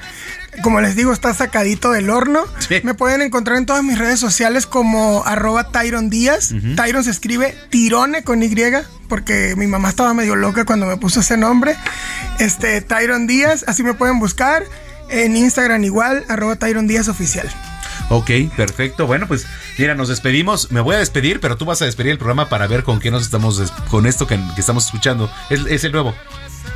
Como 0.61 0.81
les 0.81 0.95
digo, 0.95 1.11
está 1.11 1.33
sacadito 1.33 1.91
del 1.91 2.09
horno. 2.09 2.45
Me 2.83 2.93
pueden 2.93 3.21
encontrar 3.21 3.57
en 3.57 3.65
todas 3.65 3.83
mis 3.83 3.97
redes 3.97 4.19
sociales 4.19 4.65
como 4.65 5.23
arroba 5.25 5.69
Tyron 5.69 6.09
Díaz. 6.09 6.53
Tyron 6.75 7.03
se 7.03 7.11
escribe 7.11 7.55
Tirone 7.69 8.23
con 8.23 8.43
Y, 8.43 8.53
porque 9.07 9.55
mi 9.57 9.67
mamá 9.67 9.89
estaba 9.89 10.13
medio 10.13 10.35
loca 10.35 10.65
cuando 10.65 10.85
me 10.85 10.97
puso 10.97 11.21
ese 11.21 11.37
nombre. 11.37 11.75
Este, 12.39 12.81
Tyron 12.81 13.27
Díaz, 13.27 13.65
así 13.67 13.83
me 13.83 13.93
pueden 13.93 14.19
buscar. 14.19 14.63
En 15.09 15.35
Instagram 15.35 15.83
igual, 15.83 16.25
arroba 16.29 16.55
Tyron 16.55 16.87
Díaz 16.87 17.07
Oficial. 17.07 17.49
Ok, 18.09 18.31
perfecto. 18.55 19.07
Bueno, 19.07 19.27
pues 19.27 19.45
mira, 19.77 19.95
nos 19.95 20.09
despedimos. 20.09 20.71
Me 20.71 20.81
voy 20.81 20.95
a 20.95 20.99
despedir, 20.99 21.39
pero 21.39 21.57
tú 21.57 21.65
vas 21.65 21.81
a 21.81 21.85
despedir 21.85 22.11
el 22.11 22.17
programa 22.17 22.49
para 22.49 22.67
ver 22.67 22.83
con 22.83 22.99
qué 22.99 23.11
nos 23.11 23.23
estamos, 23.23 23.73
con 23.89 24.05
esto 24.05 24.27
que, 24.27 24.39
estamos 24.57 24.85
escuchando. 24.85 25.31
es 25.49 25.83
el 25.83 25.91
nuevo. 25.91 26.13